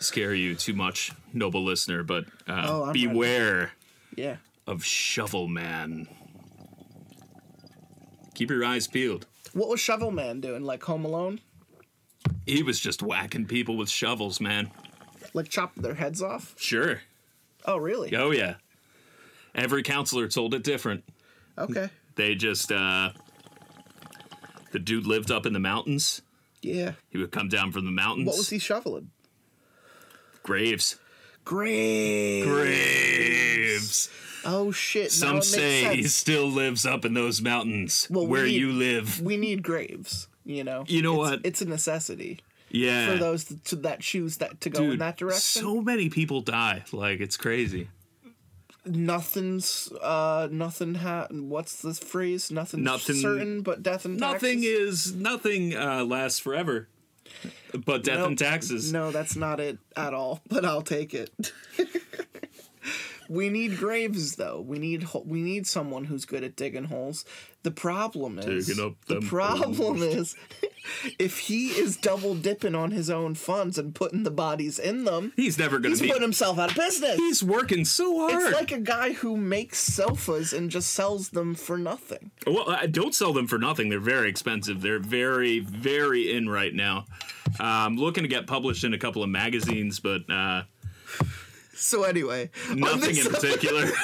scare 0.00 0.34
you 0.34 0.54
too 0.54 0.74
much, 0.74 1.12
noble 1.32 1.62
listener, 1.62 2.02
but 2.02 2.24
uh, 2.48 2.66
Oh, 2.68 2.92
beware 2.92 3.72
Yeah. 4.16 4.36
of 4.66 4.84
Shovel 4.84 5.46
Man. 5.48 6.08
Keep 8.34 8.50
your 8.50 8.64
eyes 8.64 8.86
peeled. 8.86 9.26
What 9.52 9.68
was 9.68 9.80
Shovel 9.80 10.10
Man 10.10 10.40
doing? 10.40 10.62
Like 10.64 10.82
Home 10.84 11.04
Alone? 11.04 11.40
He 12.46 12.62
was 12.62 12.80
just 12.80 13.02
whacking 13.02 13.46
people 13.46 13.76
with 13.76 13.88
shovels, 13.90 14.40
man. 14.40 14.70
Like 15.34 15.48
chop 15.48 15.74
their 15.76 15.94
heads 15.94 16.22
off? 16.22 16.54
Sure. 16.58 17.02
Oh, 17.64 17.76
really? 17.76 18.14
Oh 18.16 18.30
yeah. 18.30 18.54
Every 19.54 19.82
counselor 19.82 20.28
told 20.28 20.54
it 20.54 20.62
different. 20.64 21.04
Okay. 21.58 21.90
They 22.14 22.34
just 22.34 22.72
uh 22.72 23.10
the 24.72 24.78
dude 24.78 25.06
lived 25.06 25.30
up 25.30 25.44
in 25.46 25.52
the 25.52 25.60
mountains. 25.60 26.22
Yeah. 26.62 26.92
He 27.10 27.18
would 27.18 27.32
come 27.32 27.48
down 27.48 27.72
from 27.72 27.84
the 27.84 27.90
mountains. 27.90 28.26
What 28.28 28.36
was 28.38 28.48
he 28.50 28.58
shoveling? 28.58 29.10
Graves. 30.42 30.96
Graves. 31.44 32.46
Graves. 32.46 34.10
Oh 34.44 34.72
shit. 34.72 35.12
Some 35.12 35.42
say 35.42 35.94
he 35.96 36.04
still 36.04 36.46
lives 36.48 36.84
up 36.86 37.04
in 37.04 37.14
those 37.14 37.40
mountains 37.40 38.06
Well, 38.10 38.26
where 38.26 38.44
need- 38.44 38.60
you 38.60 38.72
live. 38.72 39.20
we 39.20 39.36
need 39.36 39.62
graves. 39.62 40.28
You 40.44 40.64
know. 40.64 40.84
You 40.88 41.02
know 41.02 41.14
It's- 41.24 41.30
what? 41.38 41.40
It's 41.46 41.62
a 41.62 41.66
necessity 41.66 42.40
Yeah. 42.70 43.12
for 43.12 43.18
those 43.18 43.44
that, 43.44 43.64
to, 43.66 43.76
that 43.76 44.00
choose 44.00 44.38
that 44.38 44.60
to 44.62 44.70
go 44.70 44.90
in 44.90 44.98
that 44.98 45.16
direction. 45.16 45.62
so 45.62 45.80
many 45.80 46.08
people 46.08 46.40
die. 46.40 46.84
Like 46.92 47.20
it's 47.20 47.36
crazy. 47.36 47.88
Nothing's 48.84 49.90
uh 50.02 50.48
nothing 50.50 50.94
ha 50.96 51.26
what's 51.30 51.82
this 51.82 51.98
phrase 51.98 52.50
nothing's 52.50 52.82
Nothing- 52.84 53.16
certain 53.16 53.62
but 53.62 53.82
death 53.82 54.04
and 54.04 54.18
taxes. 54.18 54.42
Nothing 54.42 54.60
is 54.64 55.14
nothing 55.14 55.76
uh, 55.76 56.04
lasts 56.04 56.38
forever. 56.40 56.88
But 57.86 58.02
death 58.04 58.18
Nope. 58.18 58.28
and 58.28 58.38
taxes. 58.38 58.92
no 58.92 59.10
that's 59.10 59.36
not 59.36 59.58
it 59.60 59.78
at 59.96 60.12
all 60.14 60.40
but 60.48 60.64
i'll 60.64 60.82
take 60.82 61.14
it 61.14 61.30
We 63.32 63.48
need 63.48 63.78
graves 63.78 64.36
though. 64.36 64.60
We 64.60 64.78
need 64.78 65.04
ho- 65.04 65.24
we 65.26 65.40
need 65.40 65.66
someone 65.66 66.04
who's 66.04 66.24
good 66.26 66.44
at 66.44 66.54
digging 66.54 66.84
holes. 66.84 67.24
The 67.62 67.70
problem 67.70 68.38
is 68.38 68.66
the 68.66 69.20
problem 69.22 69.74
holes. 69.74 70.02
is 70.02 70.36
if 71.18 71.38
he 71.38 71.68
is 71.68 71.96
double 71.96 72.34
dipping 72.34 72.74
on 72.74 72.90
his 72.90 73.08
own 73.08 73.34
funds 73.34 73.78
and 73.78 73.94
putting 73.94 74.24
the 74.24 74.30
bodies 74.30 74.78
in 74.78 75.04
them, 75.04 75.32
He's 75.36 75.58
never 75.58 75.78
gonna 75.78 75.90
he's 75.92 76.02
be. 76.02 76.08
putting 76.08 76.22
himself 76.22 76.58
out 76.58 76.70
of 76.72 76.76
business. 76.76 77.16
He's 77.16 77.42
working 77.42 77.84
so 77.86 78.18
hard. 78.28 78.42
it's 78.42 78.52
like 78.52 78.72
a 78.72 78.80
guy 78.80 79.12
who 79.12 79.36
makes 79.36 79.78
sofas 79.78 80.52
and 80.52 80.70
just 80.70 80.90
sells 80.92 81.30
them 81.30 81.54
for 81.54 81.78
nothing. 81.78 82.32
Well, 82.46 82.68
I 82.68 82.86
don't 82.86 83.14
sell 83.14 83.32
them 83.32 83.46
for 83.46 83.58
nothing. 83.58 83.88
They're 83.88 83.98
very 84.00 84.28
expensive. 84.28 84.82
They're 84.82 84.98
very, 84.98 85.60
very 85.60 86.32
in 86.36 86.48
right 86.50 86.74
now. 86.74 87.06
Um, 87.60 87.66
I'm 87.66 87.96
looking 87.96 88.24
to 88.24 88.28
get 88.28 88.46
published 88.46 88.84
in 88.84 88.92
a 88.92 88.98
couple 88.98 89.22
of 89.22 89.30
magazines, 89.30 90.00
but 90.00 90.28
uh, 90.30 90.64
So 91.82 92.04
anyway, 92.04 92.50
nothing 92.74 93.16
in 93.16 93.26
particular. 93.26 93.86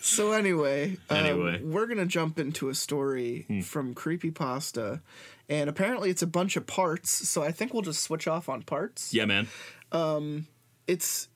So 0.00 0.32
anyway, 0.32 0.96
um, 1.10 1.16
Anyway. 1.16 1.58
Hmm. 1.58 1.72
we're 1.72 1.86
gonna 1.86 2.06
jump 2.06 2.38
into 2.38 2.68
a 2.70 2.74
story 2.74 3.44
from 3.64 3.94
Creepypasta, 3.94 5.00
and 5.48 5.68
apparently 5.68 6.08
it's 6.08 6.22
a 6.22 6.26
bunch 6.26 6.56
of 6.56 6.66
parts. 6.66 7.10
So 7.28 7.42
I 7.42 7.50
think 7.52 7.72
we'll 7.74 7.82
just 7.82 8.02
switch 8.02 8.26
off 8.26 8.48
on 8.48 8.62
parts. 8.62 9.12
yeah, 9.12 9.26
man. 9.26 9.48
Um, 9.92 10.46
It's 10.86 11.28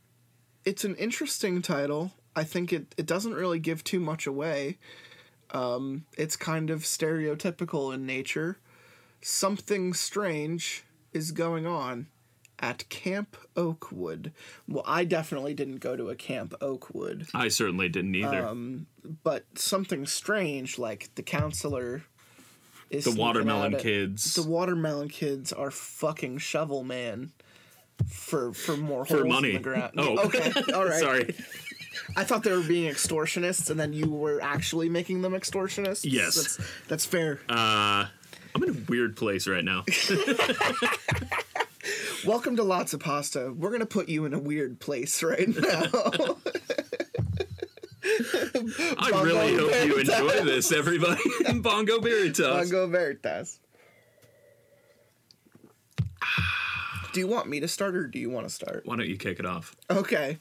it's 0.64 0.84
an 0.84 0.94
interesting 0.96 1.60
title. 1.60 2.12
I 2.34 2.44
think 2.44 2.72
it 2.72 2.94
it 2.96 3.04
doesn't 3.06 3.34
really 3.34 3.58
give 3.58 3.84
too 3.84 4.00
much 4.00 4.26
away. 4.26 4.78
Um, 5.50 6.06
it's 6.16 6.36
kind 6.36 6.70
of 6.70 6.82
stereotypical 6.82 7.92
in 7.92 8.06
nature. 8.06 8.58
Something 9.20 9.92
strange 9.92 10.84
is 11.12 11.30
going 11.32 11.66
on 11.66 12.06
at 12.62 12.88
Camp 12.88 13.36
Oakwood. 13.56 14.32
Well, 14.68 14.84
I 14.86 15.04
definitely 15.04 15.52
didn't 15.52 15.78
go 15.78 15.96
to 15.96 16.08
a 16.08 16.14
Camp 16.14 16.54
Oakwood. 16.60 17.26
I 17.34 17.48
certainly 17.48 17.88
didn't 17.88 18.14
either. 18.14 18.46
Um, 18.46 18.86
but 19.24 19.44
something 19.56 20.06
strange 20.06 20.78
like 20.78 21.10
the 21.16 21.22
counselor 21.22 22.04
is 22.88 23.04
the 23.04 23.12
watermelon 23.12 23.76
kids. 23.76 24.34
the 24.34 24.48
watermelon 24.48 25.08
kids 25.08 25.52
are 25.52 25.70
fucking 25.70 26.38
shovel 26.38 26.84
man 26.84 27.32
for 28.06 28.52
for 28.52 28.76
more 28.76 29.04
for 29.04 29.24
money. 29.24 29.50
in 29.50 29.54
the 29.56 29.60
ground. 29.60 29.94
Oh, 29.98 30.18
okay, 30.26 30.52
all 30.72 30.84
right. 30.84 31.00
Sorry. 31.00 31.34
I 32.16 32.24
thought 32.24 32.42
they 32.42 32.52
were 32.52 32.62
being 32.62 32.90
extortionists, 32.90 33.70
and 33.70 33.78
then 33.78 33.92
you 33.92 34.08
were 34.08 34.40
actually 34.40 34.88
making 34.88 35.20
them 35.20 35.32
extortionists. 35.32 36.00
Yes. 36.04 36.36
that's, 36.36 36.70
that's 36.88 37.06
fair. 37.06 37.40
Uh, 37.48 38.06
I'm 38.54 38.62
in 38.62 38.70
a 38.70 38.76
weird 38.88 39.16
place 39.16 39.46
right 39.46 39.64
now. 39.64 39.84
Welcome 42.24 42.56
to 42.56 42.62
Lotsa 42.62 43.00
Pasta. 43.00 43.52
We're 43.56 43.72
gonna 43.72 43.86
put 43.86 44.08
you 44.08 44.24
in 44.24 44.34
a 44.34 44.38
weird 44.38 44.78
place 44.78 45.22
right 45.22 45.48
now. 45.48 45.82
I 48.98 49.10
Bongo 49.10 49.24
really 49.24 49.56
hope 49.56 49.86
you 49.86 49.98
enjoy 49.98 50.44
this, 50.44 50.70
everybody. 50.72 51.22
Bongo 51.60 52.00
Veritas. 52.00 52.70
Bongo 52.70 52.86
Veritas. 52.86 53.58
Do 57.12 57.20
you 57.20 57.26
want 57.26 57.48
me 57.48 57.60
to 57.60 57.68
start, 57.68 57.94
or 57.94 58.06
do 58.06 58.18
you 58.18 58.30
want 58.30 58.48
to 58.48 58.54
start? 58.54 58.82
Why 58.86 58.96
don't 58.96 59.08
you 59.08 59.16
kick 59.16 59.38
it 59.38 59.46
off? 59.46 59.76
Okay. 59.90 60.38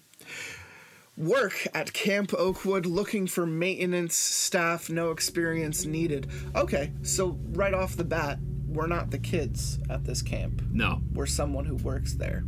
Work 1.17 1.67
at 1.73 1.91
Camp 1.91 2.33
Oakwood 2.33 2.85
looking 2.85 3.27
for 3.27 3.45
maintenance 3.45 4.15
staff, 4.15 4.89
no 4.89 5.11
experience 5.11 5.85
needed. 5.85 6.27
Okay, 6.55 6.93
so 7.01 7.37
right 7.49 7.73
off 7.73 7.97
the 7.97 8.05
bat, 8.05 8.39
we're 8.73 8.87
not 8.87 9.11
the 9.11 9.19
kids 9.19 9.79
at 9.89 10.03
this 10.05 10.21
camp. 10.21 10.61
No. 10.71 11.01
We're 11.13 11.25
someone 11.25 11.65
who 11.65 11.75
works 11.75 12.13
there, 12.13 12.43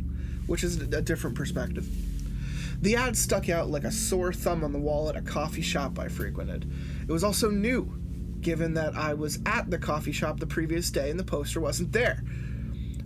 which 0.46 0.64
is 0.64 0.80
a 0.80 1.02
different 1.02 1.36
perspective. 1.36 1.86
The 2.80 2.96
ad 2.96 3.16
stuck 3.16 3.48
out 3.48 3.70
like 3.70 3.84
a 3.84 3.92
sore 3.92 4.32
thumb 4.32 4.64
on 4.64 4.72
the 4.72 4.78
wall 4.78 5.08
at 5.08 5.16
a 5.16 5.22
coffee 5.22 5.62
shop 5.62 5.98
I 5.98 6.08
frequented. 6.08 6.70
It 7.06 7.12
was 7.12 7.24
also 7.24 7.50
new, 7.50 7.98
given 8.40 8.74
that 8.74 8.94
I 8.94 9.14
was 9.14 9.38
at 9.46 9.70
the 9.70 9.78
coffee 9.78 10.12
shop 10.12 10.40
the 10.40 10.46
previous 10.46 10.90
day 10.90 11.10
and 11.10 11.18
the 11.18 11.24
poster 11.24 11.60
wasn't 11.60 11.92
there. 11.92 12.22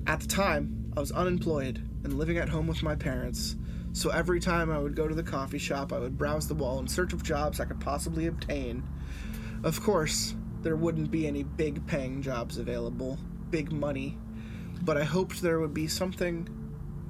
At 0.07 0.21
the 0.21 0.27
time, 0.27 0.93
I 0.97 1.01
was 1.01 1.13
unemployed 1.13 1.83
and 2.03 2.19
living 2.19 2.39
at 2.39 2.49
home 2.49 2.67
with 2.67 2.83
my 2.83 2.95
parents, 2.95 3.57
so 3.93 4.11
every 4.11 4.41
time 4.41 4.71
I 4.71 4.79
would 4.79 4.95
go 4.95 5.09
to 5.09 5.15
the 5.15 5.23
coffee 5.23 5.59
shop, 5.59 5.93
I 5.93 5.99
would 5.99 6.17
browse 6.17 6.49
the 6.49 6.55
wall 6.55 6.79
in 6.79 6.89
search 6.89 7.13
of 7.13 7.23
jobs 7.23 7.61
I 7.61 7.65
could 7.65 7.81
possibly 7.81 8.27
obtain. 8.27 8.83
Of 9.65 9.83
course, 9.83 10.35
there 10.69 10.77
wouldn't 10.77 11.11
be 11.11 11.27
any 11.27 11.45
big 11.45 11.87
paying 11.87 12.21
jobs 12.21 12.59
available, 12.59 13.17
big 13.51 13.73
money, 13.73 14.19
but 14.83 14.99
I 14.99 15.03
hoped 15.03 15.41
there 15.41 15.61
would 15.61 15.73
be 15.73 15.87
something 15.89 16.47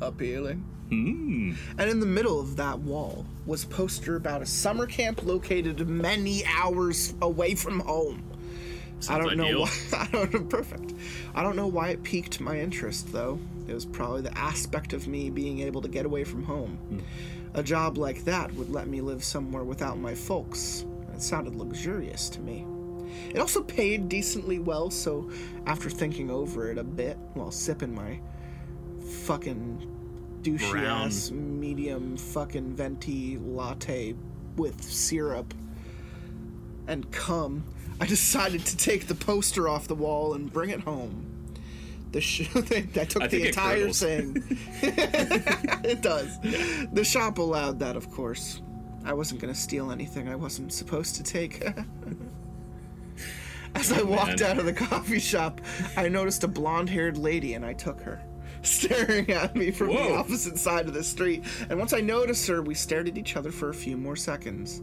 appealing. 0.00 0.58
Hmm. 0.90 1.54
And 1.76 1.90
in 1.90 1.98
the 1.98 2.06
middle 2.06 2.38
of 2.38 2.54
that 2.54 2.78
wall 2.78 3.26
was 3.46 3.64
a 3.64 3.66
poster 3.66 4.14
about 4.14 4.42
a 4.42 4.46
summer 4.46 4.86
camp 4.86 5.24
located 5.24 5.88
many 5.88 6.44
hours 6.46 7.14
away 7.20 7.56
from 7.56 7.80
home. 7.80 8.22
I 8.30 9.00
Sounds 9.00 9.24
don't 9.26 9.38
know 9.38 9.62
why. 9.62 9.72
I 9.92 10.08
don't 10.12 10.32
know. 10.32 10.40
Perfect. 10.44 10.94
I 11.34 11.42
don't 11.42 11.56
know 11.56 11.66
why 11.66 11.88
it 11.88 12.04
piqued 12.04 12.38
my 12.38 12.60
interest, 12.60 13.10
though. 13.12 13.40
It 13.66 13.74
was 13.74 13.84
probably 13.84 14.22
the 14.22 14.38
aspect 14.38 14.92
of 14.92 15.08
me 15.08 15.30
being 15.30 15.62
able 15.62 15.82
to 15.82 15.88
get 15.88 16.06
away 16.06 16.22
from 16.22 16.44
home. 16.44 16.76
Hmm. 16.76 17.00
A 17.54 17.62
job 17.64 17.98
like 17.98 18.24
that 18.24 18.52
would 18.54 18.70
let 18.70 18.86
me 18.86 19.00
live 19.00 19.24
somewhere 19.24 19.64
without 19.64 19.98
my 19.98 20.14
folks. 20.14 20.84
It 21.12 21.22
sounded 21.22 21.56
luxurious 21.56 22.28
to 22.28 22.40
me. 22.40 22.64
It 23.30 23.38
also 23.38 23.62
paid 23.62 24.08
decently 24.08 24.58
well, 24.58 24.90
so 24.90 25.30
after 25.66 25.90
thinking 25.90 26.30
over 26.30 26.70
it 26.70 26.78
a 26.78 26.84
bit 26.84 27.18
while 27.34 27.50
sipping 27.50 27.94
my 27.94 28.20
fucking 29.24 29.94
douchey 30.42 30.70
Brown. 30.70 31.06
ass 31.06 31.30
medium 31.30 32.16
fucking 32.16 32.74
venti 32.74 33.38
latte 33.38 34.14
with 34.56 34.82
syrup 34.82 35.54
and 36.86 37.10
cum, 37.12 37.64
I 38.00 38.06
decided 38.06 38.64
to 38.66 38.76
take 38.76 39.06
the 39.08 39.14
poster 39.14 39.68
off 39.68 39.88
the 39.88 39.94
wall 39.94 40.34
and 40.34 40.50
bring 40.52 40.70
it 40.70 40.80
home. 40.80 41.26
The 42.12 42.20
sh- 42.22 42.48
I 42.56 43.04
took 43.04 43.22
I 43.24 43.26
the 43.26 43.48
entire 43.48 43.90
thing. 43.90 44.42
it 44.82 46.00
does. 46.00 46.38
The 46.92 47.04
shop 47.04 47.38
allowed 47.38 47.78
that, 47.80 47.96
of 47.96 48.10
course. 48.10 48.62
I 49.04 49.12
wasn't 49.12 49.40
gonna 49.40 49.54
steal 49.54 49.90
anything 49.90 50.28
I 50.28 50.34
wasn't 50.34 50.72
supposed 50.72 51.16
to 51.16 51.22
take. 51.22 51.62
As 53.74 53.92
I 53.92 54.02
walked 54.02 54.40
out 54.40 54.58
of 54.58 54.64
the 54.64 54.72
coffee 54.72 55.20
shop, 55.20 55.60
I 55.96 56.08
noticed 56.08 56.42
a 56.44 56.48
blonde-haired 56.48 57.18
lady, 57.18 57.54
and 57.54 57.64
I 57.64 57.74
took 57.74 58.00
her, 58.00 58.20
staring 58.62 59.30
at 59.30 59.54
me 59.54 59.70
from 59.70 59.88
the 59.88 60.14
opposite 60.14 60.58
side 60.58 60.86
of 60.86 60.94
the 60.94 61.04
street. 61.04 61.44
And 61.68 61.78
once 61.78 61.92
I 61.92 62.00
noticed 62.00 62.46
her, 62.48 62.62
we 62.62 62.74
stared 62.74 63.08
at 63.08 63.18
each 63.18 63.36
other 63.36 63.52
for 63.52 63.68
a 63.68 63.74
few 63.74 63.96
more 63.96 64.16
seconds. 64.16 64.82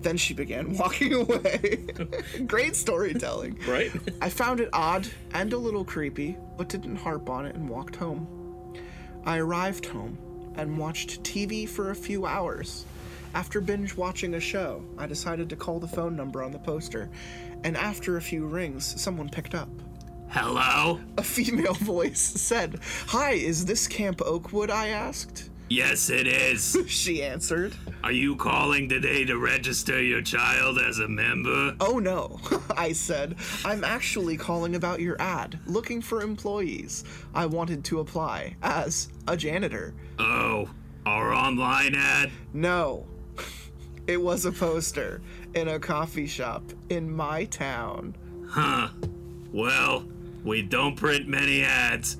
Then 0.00 0.16
she 0.16 0.34
began 0.34 0.76
walking 0.78 1.14
away. 1.14 1.86
Great 2.46 2.76
storytelling. 2.76 3.58
Right? 3.66 3.92
I 4.20 4.28
found 4.28 4.60
it 4.60 4.68
odd 4.72 5.08
and 5.32 5.52
a 5.52 5.58
little 5.58 5.84
creepy, 5.84 6.36
but 6.56 6.68
didn't 6.68 6.96
harp 6.96 7.28
on 7.28 7.46
it 7.46 7.54
and 7.54 7.68
walked 7.68 7.96
home. 7.96 8.26
I 9.24 9.38
arrived 9.38 9.86
home 9.86 10.18
and 10.56 10.76
watched 10.76 11.22
TV 11.22 11.68
for 11.68 11.90
a 11.90 11.94
few 11.94 12.26
hours. 12.26 12.84
After 13.34 13.60
binge 13.60 13.96
watching 13.96 14.34
a 14.34 14.40
show, 14.40 14.84
I 14.98 15.06
decided 15.06 15.48
to 15.50 15.56
call 15.56 15.80
the 15.80 15.88
phone 15.88 16.14
number 16.14 16.42
on 16.42 16.52
the 16.52 16.58
poster, 16.58 17.10
and 17.64 17.76
after 17.76 18.16
a 18.16 18.22
few 18.22 18.46
rings, 18.46 19.00
someone 19.00 19.28
picked 19.28 19.54
up. 19.54 19.70
Hello? 20.28 21.00
A 21.16 21.22
female 21.22 21.74
voice 21.80 22.20
said, 22.20 22.80
Hi, 23.08 23.32
is 23.32 23.64
this 23.64 23.88
Camp 23.88 24.20
Oakwood? 24.22 24.70
I 24.70 24.88
asked. 24.88 25.50
Yes, 25.68 26.10
it 26.10 26.26
is. 26.26 26.76
She 26.88 27.22
answered, 27.22 27.74
Are 28.04 28.12
you 28.12 28.36
calling 28.36 28.88
today 28.88 29.24
to 29.24 29.38
register 29.38 30.02
your 30.02 30.20
child 30.20 30.78
as 30.78 30.98
a 30.98 31.08
member? 31.08 31.74
Oh 31.80 31.98
no, 31.98 32.38
I 32.76 32.92
said. 32.92 33.36
I'm 33.64 33.82
actually 33.82 34.36
calling 34.36 34.74
about 34.74 35.00
your 35.00 35.20
ad, 35.20 35.58
looking 35.64 36.02
for 36.02 36.20
employees. 36.20 37.04
I 37.34 37.46
wanted 37.46 37.84
to 37.84 38.00
apply 38.00 38.56
as 38.62 39.08
a 39.26 39.36
janitor. 39.36 39.94
Oh, 40.18 40.68
our 41.06 41.32
online 41.32 41.94
ad? 41.94 42.30
No, 42.52 43.06
it 44.06 44.20
was 44.20 44.44
a 44.44 44.52
poster 44.52 45.20
in 45.54 45.68
a 45.68 45.78
coffee 45.78 46.26
shop 46.26 46.62
in 46.88 47.10
my 47.10 47.44
town. 47.44 48.14
Huh. 48.48 48.88
Well, 49.52 50.04
we 50.44 50.62
don't 50.62 50.96
print 50.96 51.28
many 51.28 51.62
ads, 51.62 52.16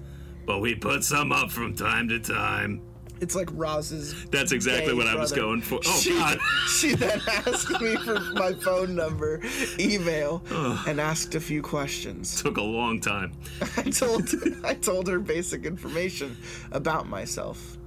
but 0.47 0.61
we 0.61 0.75
put 0.75 1.05
some 1.05 1.33
up 1.33 1.51
from 1.51 1.75
time 1.75 2.09
to 2.09 2.21
time. 2.21 2.81
It's 3.23 3.37
like 3.37 3.49
Roz's. 3.53 4.25
That's 4.31 4.51
exactly 4.51 4.95
what 4.95 5.07
I 5.07 5.15
was 5.15 5.31
going 5.31 5.61
for. 5.61 5.79
Oh, 5.87 6.01
she, 6.01 6.11
God. 6.11 6.41
she 6.67 6.95
then 6.97 7.21
asked 7.29 7.81
me 7.81 7.95
for 7.95 8.19
my 8.33 8.53
phone 8.53 8.97
number, 8.97 9.41
email, 9.79 10.43
and 10.89 11.01
asked 11.01 11.37
a 11.37 11.41
few 11.41 11.63
questions. 11.63 12.43
Took 12.43 12.57
a 12.57 12.63
long 12.63 12.99
time. 12.99 13.33
I 13.77 13.83
told 13.91 14.29
I 14.65 14.75
told 14.75 15.07
her 15.07 15.21
basic 15.21 15.67
information 15.67 16.37
about 16.73 17.09
myself. 17.09 17.79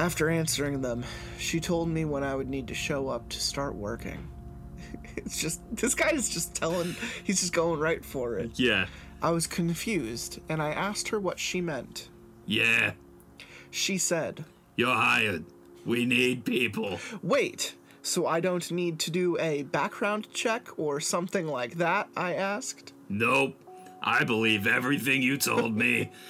After 0.00 0.30
answering 0.30 0.80
them, 0.80 1.04
she 1.36 1.60
told 1.60 1.90
me 1.90 2.06
when 2.06 2.24
I 2.24 2.34
would 2.34 2.48
need 2.48 2.68
to 2.68 2.74
show 2.74 3.08
up 3.08 3.28
to 3.28 3.40
start 3.40 3.74
working. 3.74 4.28
It's 5.16 5.38
just 5.38 5.60
this 5.70 5.94
guy 5.94 6.10
is 6.12 6.30
just 6.30 6.54
telling 6.54 6.96
he's 7.24 7.40
just 7.40 7.52
going 7.52 7.78
right 7.78 8.02
for 8.02 8.38
it. 8.38 8.58
Yeah. 8.58 8.86
I 9.20 9.30
was 9.30 9.46
confused 9.46 10.40
and 10.48 10.62
I 10.62 10.70
asked 10.70 11.08
her 11.08 11.20
what 11.20 11.38
she 11.38 11.60
meant. 11.60 12.08
Yeah. 12.46 12.92
She 13.70 13.98
said, 13.98 14.46
You're 14.76 14.94
hired. 14.94 15.44
We 15.84 16.06
need 16.06 16.46
people. 16.46 16.98
Wait, 17.22 17.74
so 18.00 18.26
I 18.26 18.40
don't 18.40 18.70
need 18.70 18.98
to 19.00 19.10
do 19.10 19.36
a 19.38 19.64
background 19.64 20.32
check 20.32 20.68
or 20.78 21.00
something 21.00 21.46
like 21.46 21.74
that? 21.74 22.08
I 22.16 22.34
asked. 22.34 22.94
Nope. 23.10 23.54
I 24.02 24.24
believe 24.24 24.66
everything 24.66 25.20
you 25.20 25.36
told 25.36 25.76
me. 25.76 26.10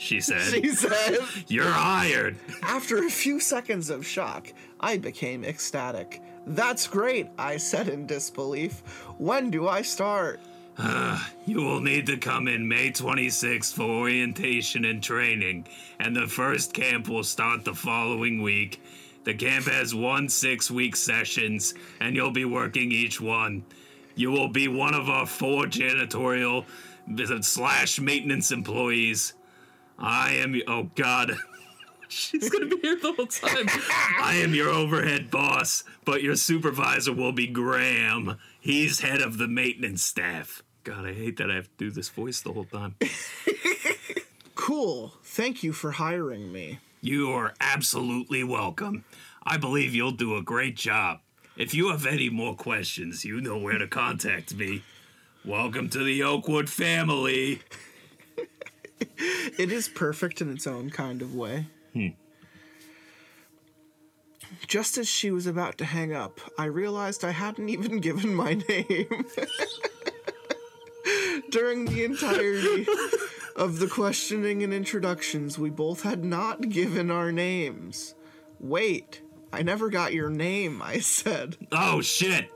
She 0.00 0.20
said, 0.22 0.40
She 0.40 0.68
said. 0.70 1.18
You're 1.48 1.64
hired. 1.66 2.36
After 2.62 3.04
a 3.04 3.10
few 3.10 3.38
seconds 3.38 3.90
of 3.90 4.06
shock, 4.06 4.52
I 4.80 4.96
became 4.96 5.44
ecstatic. 5.44 6.22
That's 6.46 6.86
great, 6.86 7.28
I 7.38 7.58
said 7.58 7.88
in 7.88 8.06
disbelief. 8.06 8.80
When 9.18 9.50
do 9.50 9.68
I 9.68 9.82
start? 9.82 10.40
Ah, 10.78 11.30
you 11.44 11.58
will 11.58 11.80
need 11.80 12.06
to 12.06 12.16
come 12.16 12.48
in 12.48 12.66
May 12.66 12.90
26th 12.90 13.74
for 13.74 13.82
orientation 13.82 14.86
and 14.86 15.02
training, 15.02 15.66
and 15.98 16.16
the 16.16 16.26
first 16.26 16.72
camp 16.72 17.06
will 17.06 17.22
start 17.22 17.66
the 17.66 17.74
following 17.74 18.40
week. 18.40 18.80
The 19.24 19.34
camp 19.34 19.66
has 19.66 19.94
one 19.94 20.30
six 20.30 20.70
week 20.70 20.96
sessions, 20.96 21.74
and 22.00 22.16
you'll 22.16 22.30
be 22.30 22.46
working 22.46 22.90
each 22.90 23.20
one. 23.20 23.62
You 24.14 24.30
will 24.30 24.48
be 24.48 24.66
one 24.66 24.94
of 24.94 25.10
our 25.10 25.26
four 25.26 25.64
janitorial 25.64 26.64
slash 27.42 28.00
maintenance 28.00 28.50
employees. 28.50 29.34
I 30.00 30.32
am. 30.34 30.60
Oh, 30.66 30.90
God. 30.94 31.32
She's 32.08 32.50
gonna 32.50 32.66
be 32.66 32.78
here 32.80 32.96
the 32.96 33.12
whole 33.12 33.26
time. 33.26 33.66
I 34.20 34.40
am 34.42 34.52
your 34.52 34.68
overhead 34.68 35.30
boss, 35.30 35.84
but 36.04 36.24
your 36.24 36.34
supervisor 36.34 37.12
will 37.12 37.30
be 37.30 37.46
Graham. 37.46 38.36
He's 38.60 39.00
head 39.00 39.20
of 39.22 39.38
the 39.38 39.46
maintenance 39.46 40.02
staff. 40.02 40.64
God, 40.82 41.06
I 41.06 41.12
hate 41.12 41.36
that 41.36 41.52
I 41.52 41.54
have 41.54 41.66
to 41.66 41.76
do 41.76 41.90
this 41.92 42.08
voice 42.08 42.40
the 42.40 42.52
whole 42.52 42.64
time. 42.64 42.96
Cool. 44.70 45.14
Thank 45.24 45.62
you 45.62 45.72
for 45.72 45.92
hiring 45.92 46.52
me. 46.52 46.78
You 47.00 47.32
are 47.32 47.54
absolutely 47.60 48.44
welcome. 48.44 49.04
I 49.42 49.56
believe 49.56 49.94
you'll 49.94 50.12
do 50.12 50.36
a 50.36 50.42
great 50.42 50.76
job. 50.76 51.20
If 51.56 51.74
you 51.74 51.90
have 51.90 52.04
any 52.04 52.28
more 52.28 52.54
questions, 52.54 53.24
you 53.24 53.40
know 53.40 53.58
where 53.58 53.78
to 53.78 53.88
contact 53.88 54.54
me. 54.54 54.84
Welcome 55.46 55.88
to 55.88 56.04
the 56.04 56.22
Oakwood 56.22 56.68
family. 56.68 57.62
It 59.58 59.72
is 59.72 59.88
perfect 59.88 60.40
in 60.40 60.50
its 60.50 60.66
own 60.66 60.90
kind 60.90 61.20
of 61.20 61.34
way. 61.34 61.66
Hmm. 61.92 62.08
Just 64.66 64.98
as 64.98 65.08
she 65.08 65.30
was 65.30 65.46
about 65.46 65.78
to 65.78 65.84
hang 65.84 66.14
up, 66.14 66.40
I 66.58 66.64
realized 66.64 67.24
I 67.24 67.32
hadn't 67.32 67.68
even 67.68 67.98
given 68.00 68.34
my 68.34 68.54
name. 68.54 69.08
During 71.50 71.86
the 71.86 72.04
entirety 72.04 72.86
of 73.56 73.80
the 73.80 73.88
questioning 73.88 74.62
and 74.62 74.72
introductions, 74.72 75.58
we 75.58 75.70
both 75.70 76.02
had 76.02 76.24
not 76.24 76.68
given 76.68 77.10
our 77.10 77.32
names. 77.32 78.14
Wait, 78.58 79.22
I 79.52 79.62
never 79.62 79.90
got 79.90 80.12
your 80.12 80.30
name, 80.30 80.80
I 80.82 81.00
said. 81.00 81.56
Oh, 81.72 82.00
shit. 82.00 82.48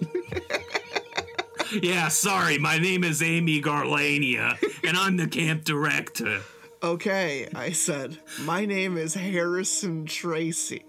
Yeah, 1.82 2.08
sorry. 2.08 2.58
My 2.58 2.78
name 2.78 3.04
is 3.04 3.22
Amy 3.22 3.60
Garlania, 3.60 4.56
and 4.86 4.96
I'm 4.96 5.16
the 5.16 5.26
camp 5.26 5.64
director. 5.64 6.40
Okay, 6.82 7.48
I 7.54 7.72
said. 7.72 8.18
My 8.40 8.64
name 8.64 8.96
is 8.96 9.14
Harrison 9.14 10.04
Tracy, 10.06 10.84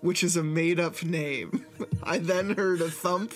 which 0.00 0.22
is 0.22 0.36
a 0.36 0.42
made 0.42 0.78
up 0.78 1.02
name. 1.02 1.66
I 2.02 2.18
then 2.18 2.54
heard 2.54 2.80
a 2.80 2.90
thump 2.90 3.34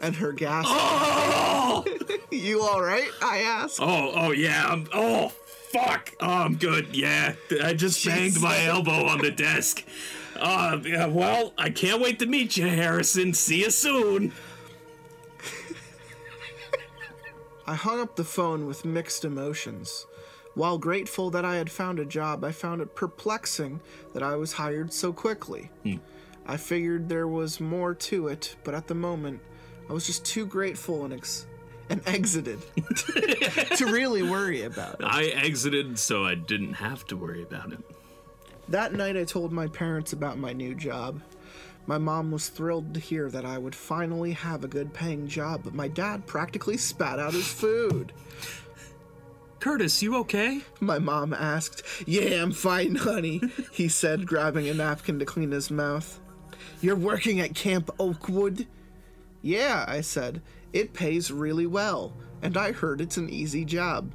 and 0.00 0.16
her 0.16 0.32
gasp. 0.32 0.68
Oh! 0.70 1.84
You 2.30 2.62
alright? 2.62 3.08
I 3.22 3.38
asked. 3.42 3.78
Oh, 3.80 4.12
oh 4.12 4.32
yeah. 4.32 4.66
I'm, 4.66 4.88
oh, 4.92 5.28
fuck. 5.28 6.12
Oh, 6.20 6.26
I'm 6.26 6.56
good. 6.56 6.94
Yeah, 6.94 7.34
I 7.62 7.74
just 7.74 8.04
banged 8.04 8.40
my 8.40 8.64
elbow 8.64 9.06
on 9.06 9.18
the 9.18 9.30
desk. 9.30 9.84
Uh, 10.34 10.80
yeah, 10.84 11.06
well, 11.06 11.52
I 11.56 11.70
can't 11.70 12.02
wait 12.02 12.18
to 12.18 12.26
meet 12.26 12.56
you, 12.56 12.66
Harrison. 12.66 13.34
See 13.34 13.60
you 13.60 13.70
soon. 13.70 14.32
I 17.66 17.74
hung 17.74 18.00
up 18.00 18.16
the 18.16 18.24
phone 18.24 18.66
with 18.66 18.84
mixed 18.84 19.24
emotions. 19.24 20.06
While 20.54 20.78
grateful 20.78 21.30
that 21.30 21.44
I 21.44 21.56
had 21.56 21.70
found 21.70 21.98
a 21.98 22.04
job, 22.04 22.44
I 22.44 22.52
found 22.52 22.80
it 22.80 22.94
perplexing 22.94 23.80
that 24.12 24.22
I 24.22 24.36
was 24.36 24.52
hired 24.52 24.92
so 24.92 25.12
quickly. 25.12 25.70
Hmm. 25.82 25.96
I 26.46 26.58
figured 26.58 27.08
there 27.08 27.26
was 27.26 27.60
more 27.60 27.94
to 27.94 28.28
it, 28.28 28.54
but 28.64 28.74
at 28.74 28.86
the 28.86 28.94
moment, 28.94 29.40
I 29.88 29.92
was 29.92 30.06
just 30.06 30.24
too 30.24 30.46
grateful 30.46 31.04
and 31.04 31.14
ex- 31.14 31.46
and 31.88 32.02
exited 32.06 32.60
to 32.76 33.86
really 33.86 34.22
worry 34.22 34.62
about 34.62 35.00
it. 35.00 35.04
I 35.04 35.24
exited 35.26 35.98
so 35.98 36.24
I 36.24 36.34
didn't 36.34 36.74
have 36.74 37.06
to 37.06 37.16
worry 37.16 37.42
about 37.42 37.72
it. 37.72 37.80
That 38.68 38.92
night, 38.92 39.16
I 39.16 39.24
told 39.24 39.52
my 39.52 39.66
parents 39.66 40.12
about 40.12 40.38
my 40.38 40.52
new 40.52 40.74
job. 40.74 41.20
My 41.86 41.98
mom 41.98 42.30
was 42.30 42.48
thrilled 42.48 42.94
to 42.94 43.00
hear 43.00 43.28
that 43.30 43.44
I 43.44 43.58
would 43.58 43.74
finally 43.74 44.32
have 44.32 44.64
a 44.64 44.68
good 44.68 44.94
paying 44.94 45.28
job, 45.28 45.62
but 45.64 45.74
my 45.74 45.88
dad 45.88 46.26
practically 46.26 46.78
spat 46.78 47.18
out 47.18 47.34
his 47.34 47.46
food. 47.46 48.12
Curtis, 49.60 50.02
you 50.02 50.16
okay? 50.16 50.62
My 50.80 50.98
mom 50.98 51.32
asked. 51.34 51.82
Yeah, 52.06 52.42
I'm 52.42 52.52
fine, 52.52 52.96
honey, 52.96 53.40
he 53.72 53.88
said, 53.88 54.26
grabbing 54.26 54.68
a 54.68 54.74
napkin 54.74 55.18
to 55.18 55.24
clean 55.24 55.50
his 55.50 55.70
mouth. 55.70 56.20
You're 56.80 56.96
working 56.96 57.40
at 57.40 57.54
Camp 57.54 57.90
Oakwood? 57.98 58.66
Yeah, 59.42 59.84
I 59.86 60.00
said. 60.00 60.42
It 60.72 60.92
pays 60.92 61.30
really 61.30 61.66
well, 61.66 62.14
and 62.42 62.56
I 62.56 62.72
heard 62.72 63.00
it's 63.00 63.16
an 63.16 63.30
easy 63.30 63.64
job. 63.64 64.12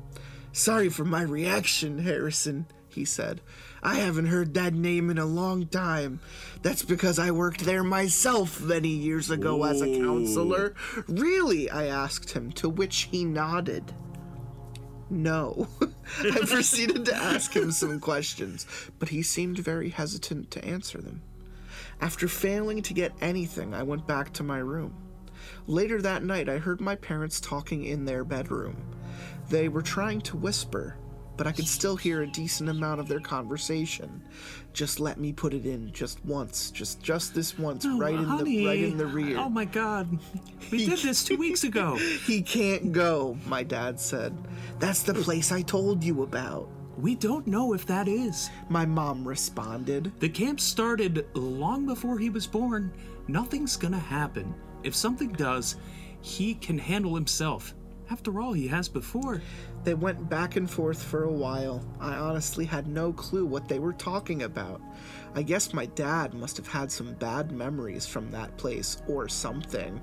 Sorry 0.51 0.89
for 0.89 1.05
my 1.05 1.21
reaction, 1.21 1.99
Harrison, 1.99 2.65
he 2.87 3.05
said. 3.05 3.41
I 3.81 3.95
haven't 3.95 4.27
heard 4.27 4.53
that 4.53 4.73
name 4.73 5.09
in 5.09 5.17
a 5.17 5.25
long 5.25 5.67
time. 5.67 6.19
That's 6.61 6.83
because 6.83 7.19
I 7.19 7.31
worked 7.31 7.61
there 7.61 7.83
myself 7.83 8.61
many 8.61 8.89
years 8.89 9.29
ago 9.29 9.63
as 9.63 9.81
a 9.81 9.97
counselor. 9.99 10.75
Really? 11.07 11.69
I 11.69 11.85
asked 11.85 12.31
him, 12.31 12.51
to 12.53 12.69
which 12.69 13.09
he 13.11 13.25
nodded. 13.25 13.93
No. 15.09 15.67
I 16.19 16.39
proceeded 16.45 17.05
to 17.05 17.15
ask 17.15 17.55
him 17.55 17.71
some 17.71 17.99
questions, 18.01 18.65
but 18.99 19.09
he 19.09 19.23
seemed 19.23 19.57
very 19.59 19.89
hesitant 19.89 20.51
to 20.51 20.65
answer 20.65 20.99
them. 20.99 21.21
After 22.01 22.27
failing 22.27 22.81
to 22.83 22.93
get 22.93 23.13
anything, 23.21 23.73
I 23.73 23.83
went 23.83 24.07
back 24.07 24.33
to 24.33 24.43
my 24.43 24.59
room. 24.59 24.95
Later 25.67 26.01
that 26.01 26.23
night, 26.23 26.49
I 26.49 26.57
heard 26.57 26.81
my 26.81 26.95
parents 26.95 27.39
talking 27.39 27.85
in 27.85 28.05
their 28.05 28.23
bedroom. 28.23 28.77
They 29.49 29.67
were 29.67 29.81
trying 29.81 30.21
to 30.21 30.37
whisper, 30.37 30.97
but 31.39 31.47
I 31.47 31.53
could 31.53 31.69
still 31.69 31.95
hear 31.95 32.21
a 32.23 32.27
decent 32.27 32.69
amount 32.69 32.99
of 32.99 33.07
their 33.07 33.21
conversation. 33.21 34.21
Just 34.73 34.99
let 34.99 35.21
me 35.21 35.31
put 35.31 35.53
it 35.53 35.65
in 35.65 35.89
just 35.93 36.23
once, 36.25 36.69
just 36.69 37.01
just 37.01 37.33
this 37.33 37.57
once, 37.57 37.85
right 37.85 38.13
in 38.13 38.37
the 38.37 38.65
right 38.65 38.83
in 38.83 38.97
the 38.97 39.05
rear. 39.05 39.37
Oh 39.37 39.47
my 39.47 39.63
god. 39.63 40.19
We 40.69 40.85
did 40.85 40.99
this 40.99 41.23
two 41.23 41.37
weeks 41.37 41.63
ago. 41.63 41.97
He 42.25 42.41
can't 42.41 42.91
go, 42.91 43.37
my 43.45 43.63
dad 43.63 44.01
said. 44.01 44.37
That's 44.79 45.03
the 45.03 45.13
place 45.13 45.53
I 45.53 45.61
told 45.61 46.03
you 46.03 46.23
about. 46.23 46.67
We 46.97 47.15
don't 47.15 47.47
know 47.47 47.71
if 47.73 47.85
that 47.85 48.09
is. 48.09 48.49
My 48.67 48.85
mom 48.85 49.25
responded. 49.25 50.11
The 50.19 50.27
camp 50.27 50.59
started 50.59 51.25
long 51.33 51.85
before 51.85 52.19
he 52.19 52.29
was 52.29 52.45
born. 52.45 52.91
Nothing's 53.29 53.77
gonna 53.77 53.97
happen. 53.97 54.53
If 54.83 54.93
something 54.93 55.31
does, 55.31 55.77
he 56.19 56.55
can 56.55 56.77
handle 56.77 57.15
himself. 57.15 57.73
After 58.11 58.41
all, 58.41 58.53
he 58.53 58.67
has 58.67 58.89
before. 58.89 59.41
They 59.83 59.93
went 59.93 60.29
back 60.29 60.55
and 60.55 60.69
forth 60.69 61.01
for 61.01 61.23
a 61.23 61.31
while. 61.31 61.83
I 61.99 62.15
honestly 62.15 62.65
had 62.65 62.87
no 62.87 63.13
clue 63.13 63.45
what 63.45 63.67
they 63.67 63.79
were 63.79 63.93
talking 63.93 64.43
about. 64.43 64.81
I 65.35 65.41
guess 65.41 65.73
my 65.73 65.85
dad 65.87 66.33
must 66.33 66.57
have 66.57 66.67
had 66.67 66.91
some 66.91 67.13
bad 67.13 67.51
memories 67.51 68.05
from 68.05 68.29
that 68.31 68.55
place 68.57 69.01
or 69.07 69.29
something. 69.29 70.01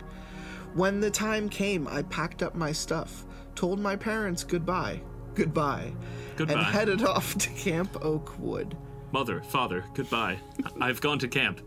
When 0.75 1.01
the 1.01 1.11
time 1.11 1.49
came, 1.49 1.87
I 1.89 2.03
packed 2.03 2.43
up 2.43 2.55
my 2.55 2.73
stuff, 2.73 3.25
told 3.55 3.79
my 3.79 3.97
parents 3.97 4.45
goodbye, 4.45 5.01
goodbye, 5.35 5.93
Goodbye. 6.37 6.55
and 6.55 6.63
headed 6.63 7.03
off 7.05 7.37
to 7.39 7.51
Camp 7.51 7.97
Oakwood. 8.05 8.77
Mother, 9.13 9.41
father, 9.41 9.85
goodbye. 9.95 10.39
I've 10.81 11.01
gone 11.01 11.19
to 11.21 11.29
camp. 11.29 11.61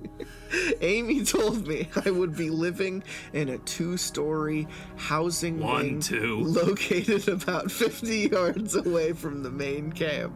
Amy 0.82 1.24
told 1.24 1.68
me 1.68 1.88
I 2.06 2.12
would 2.12 2.36
be 2.36 2.50
living 2.50 3.04
in 3.34 3.50
a 3.50 3.58
two 3.60 3.98
story 3.98 4.68
housing 4.98 5.60
One, 5.60 5.82
wing 5.84 6.00
two. 6.02 6.42
located 6.42 7.28
about 7.30 7.72
50 7.72 8.30
yards 8.32 8.76
away 8.76 9.14
from 9.14 9.42
the 9.42 9.50
main 9.50 9.92
camp. 9.92 10.34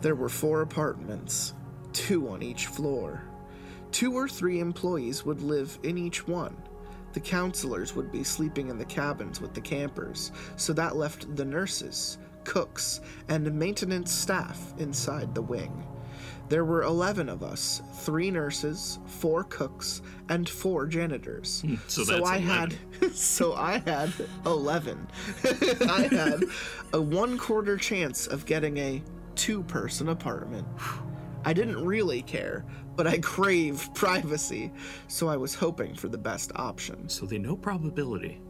There 0.00 0.14
were 0.14 0.28
four 0.28 0.62
apartments, 0.62 1.54
two 1.92 2.28
on 2.28 2.42
each 2.42 2.66
floor. 2.66 3.22
Two 3.92 4.14
or 4.14 4.28
three 4.28 4.58
employees 4.60 5.24
would 5.24 5.42
live 5.42 5.78
in 5.82 5.96
each 5.98 6.26
one. 6.26 6.56
The 7.12 7.20
counselors 7.20 7.94
would 7.94 8.10
be 8.10 8.24
sleeping 8.24 8.68
in 8.68 8.78
the 8.78 8.84
cabins 8.84 9.40
with 9.40 9.54
the 9.54 9.60
campers, 9.60 10.32
so 10.56 10.72
that 10.74 10.96
left 10.96 11.34
the 11.36 11.44
nurses, 11.44 12.18
cooks, 12.44 13.00
and 13.28 13.50
maintenance 13.54 14.12
staff 14.12 14.74
inside 14.78 15.34
the 15.34 15.40
wing. 15.42 15.86
There 16.48 16.64
were 16.64 16.82
11 16.84 17.28
of 17.28 17.42
us 17.42 17.82
three 17.92 18.30
nurses, 18.30 19.00
four 19.06 19.44
cooks, 19.44 20.02
and 20.28 20.48
four 20.48 20.86
janitors. 20.86 21.62
Hmm, 21.62 21.74
so 21.88 22.04
that's 22.04 22.28
I 22.28 22.36
11. 22.36 22.42
had 23.00 23.12
so 23.14 23.54
I 23.54 23.78
had 23.78 24.12
11. 24.44 25.06
I 25.88 26.08
had 26.10 26.44
a 26.92 27.00
one 27.00 27.36
quarter 27.36 27.76
chance 27.76 28.26
of 28.26 28.46
getting 28.46 28.76
a 28.78 29.02
two 29.34 29.62
person 29.64 30.08
apartment. 30.08 30.66
I 31.44 31.52
didn't 31.52 31.84
really 31.84 32.22
care, 32.22 32.64
but 32.96 33.06
I 33.06 33.18
crave 33.18 33.88
privacy, 33.94 34.72
so 35.08 35.28
I 35.28 35.36
was 35.36 35.54
hoping 35.54 35.94
for 35.94 36.08
the 36.08 36.18
best 36.18 36.52
option. 36.56 37.08
So 37.08 37.26
they 37.26 37.38
know 37.38 37.56
probability. 37.56 38.40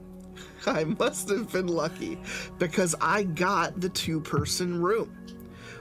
I 0.67 0.85
must 0.85 1.31
have 1.31 1.51
been 1.51 1.69
lucky 1.69 2.19
because 2.59 2.95
I 3.01 3.23
got 3.23 3.81
the 3.81 3.89
two 3.89 4.21
person 4.21 4.81
room. 4.83 5.17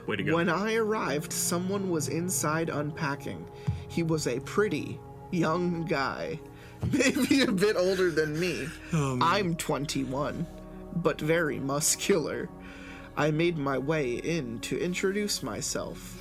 Way 0.06 0.16
to 0.16 0.22
go. 0.22 0.34
When 0.34 0.48
I 0.48 0.74
arrived, 0.74 1.32
someone 1.32 1.90
was 1.90 2.08
inside 2.08 2.68
unpacking. 2.68 3.46
He 3.88 4.02
was 4.02 4.26
a 4.26 4.40
pretty 4.40 5.00
young 5.30 5.84
guy, 5.84 6.38
maybe 6.92 7.42
a 7.42 7.52
bit 7.52 7.76
older 7.76 8.10
than 8.10 8.38
me. 8.38 8.68
Oh, 8.92 9.18
I'm 9.20 9.56
21, 9.56 10.46
but 10.96 11.20
very 11.20 11.58
muscular. 11.58 12.48
I 13.16 13.30
made 13.30 13.56
my 13.56 13.78
way 13.78 14.14
in 14.14 14.58
to 14.60 14.78
introduce 14.78 15.42
myself. 15.42 16.18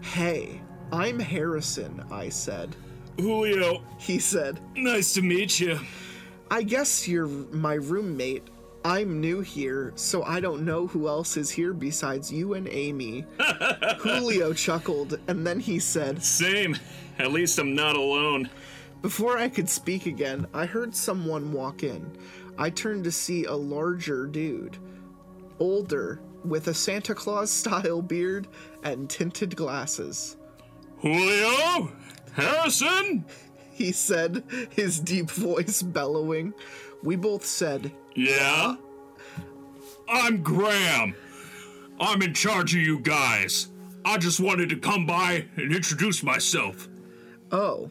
Hey, 0.00 0.60
I'm 0.90 1.18
Harrison, 1.18 2.04
I 2.10 2.28
said. 2.30 2.74
Julio, 3.18 3.82
He 3.98 4.18
said, 4.18 4.58
nice 4.74 5.12
to 5.14 5.22
meet 5.22 5.60
you. 5.60 5.78
I 6.50 6.62
guess 6.62 7.06
you're 7.06 7.26
my 7.26 7.74
roommate. 7.74 8.48
I'm 8.84 9.20
new 9.20 9.40
here, 9.40 9.92
so 9.94 10.24
I 10.24 10.40
don't 10.40 10.64
know 10.64 10.88
who 10.88 11.06
else 11.06 11.36
is 11.36 11.50
here 11.50 11.72
besides 11.72 12.32
you 12.32 12.54
and 12.54 12.68
Amy. 12.68 13.24
Julio 13.98 14.52
chuckled, 14.52 15.20
and 15.28 15.46
then 15.46 15.60
he 15.60 15.78
said, 15.78 16.22
Same. 16.22 16.76
At 17.18 17.32
least 17.32 17.58
I'm 17.58 17.74
not 17.74 17.94
alone. 17.94 18.50
Before 19.00 19.38
I 19.38 19.48
could 19.48 19.68
speak 19.68 20.06
again, 20.06 20.46
I 20.52 20.66
heard 20.66 20.94
someone 20.94 21.52
walk 21.52 21.82
in. 21.84 22.16
I 22.58 22.70
turned 22.70 23.04
to 23.04 23.12
see 23.12 23.44
a 23.44 23.54
larger 23.54 24.26
dude, 24.26 24.78
older, 25.58 26.20
with 26.44 26.66
a 26.68 26.74
Santa 26.74 27.14
Claus 27.14 27.50
style 27.50 28.02
beard 28.02 28.48
and 28.82 29.08
tinted 29.08 29.54
glasses. 29.54 30.36
Julio? 31.00 31.92
Harrison? 32.32 33.24
He 33.72 33.92
said, 33.92 34.44
his 34.70 35.00
deep 35.00 35.30
voice 35.30 35.82
bellowing. 35.82 36.54
We 37.02 37.16
both 37.16 37.44
said, 37.44 37.92
Yeah? 38.14 38.76
I'm 40.08 40.42
Graham. 40.42 41.14
I'm 42.00 42.22
in 42.22 42.34
charge 42.34 42.74
of 42.74 42.80
you 42.80 42.98
guys. 42.98 43.68
I 44.04 44.18
just 44.18 44.40
wanted 44.40 44.68
to 44.70 44.76
come 44.76 45.06
by 45.06 45.46
and 45.56 45.72
introduce 45.72 46.22
myself. 46.22 46.88
Oh, 47.50 47.90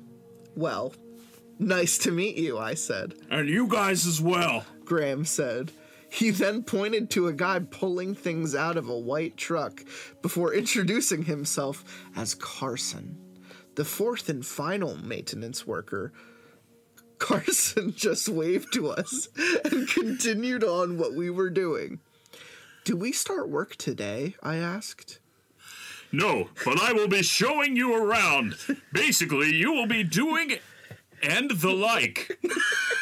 well, 0.55 0.93
nice 1.60 1.97
to 1.99 2.12
meet 2.12 2.36
you, 2.38 2.57
I 2.57 2.73
said. 2.73 3.15
And 3.29 3.47
you 3.47 3.67
guys 3.67 4.05
as 4.05 4.19
well. 4.21 4.65
Graham 4.84 5.25
said. 5.25 5.71
He 6.10 6.29
then 6.29 6.63
pointed 6.63 7.10
to 7.12 7.27
a 7.27 7.34
guy 7.34 7.60
pulling 7.60 8.15
things 8.15 8.53
out 8.53 8.75
of 8.75 8.89
a 8.89 8.97
white 8.97 9.38
truck 9.38 9.86
before 10.21 10.53
introducing 10.53 11.23
himself 11.23 11.86
as 12.17 12.36
Carson, 12.36 13.17
the 13.75 13.86
fourth 13.86 14.27
and 14.27 14.45
final 14.45 14.97
maintenance 14.97 15.65
worker. 15.65 16.12
Carson 17.21 17.93
just 17.95 18.27
waved 18.27 18.73
to 18.73 18.89
us 18.89 19.29
and 19.63 19.88
continued 19.93 20.63
on 20.63 20.97
what 20.97 21.13
we 21.13 21.29
were 21.29 21.51
doing. 21.51 21.99
Do 22.84 22.97
we 22.97 23.12
start 23.12 23.47
work 23.47 23.75
today? 23.75 24.36
I 24.41 24.57
asked. 24.57 25.19
No, 26.12 26.49
but 26.65 26.81
I 26.81 26.91
will 26.91 27.07
be 27.07 27.21
showing 27.21 27.77
you 27.77 27.95
around. 27.95 28.55
Basically, 28.91 29.53
you 29.53 29.71
will 29.71 29.86
be 29.86 30.03
doing 30.03 30.57
and 31.23 31.51
the 31.51 31.71
like. 31.71 32.39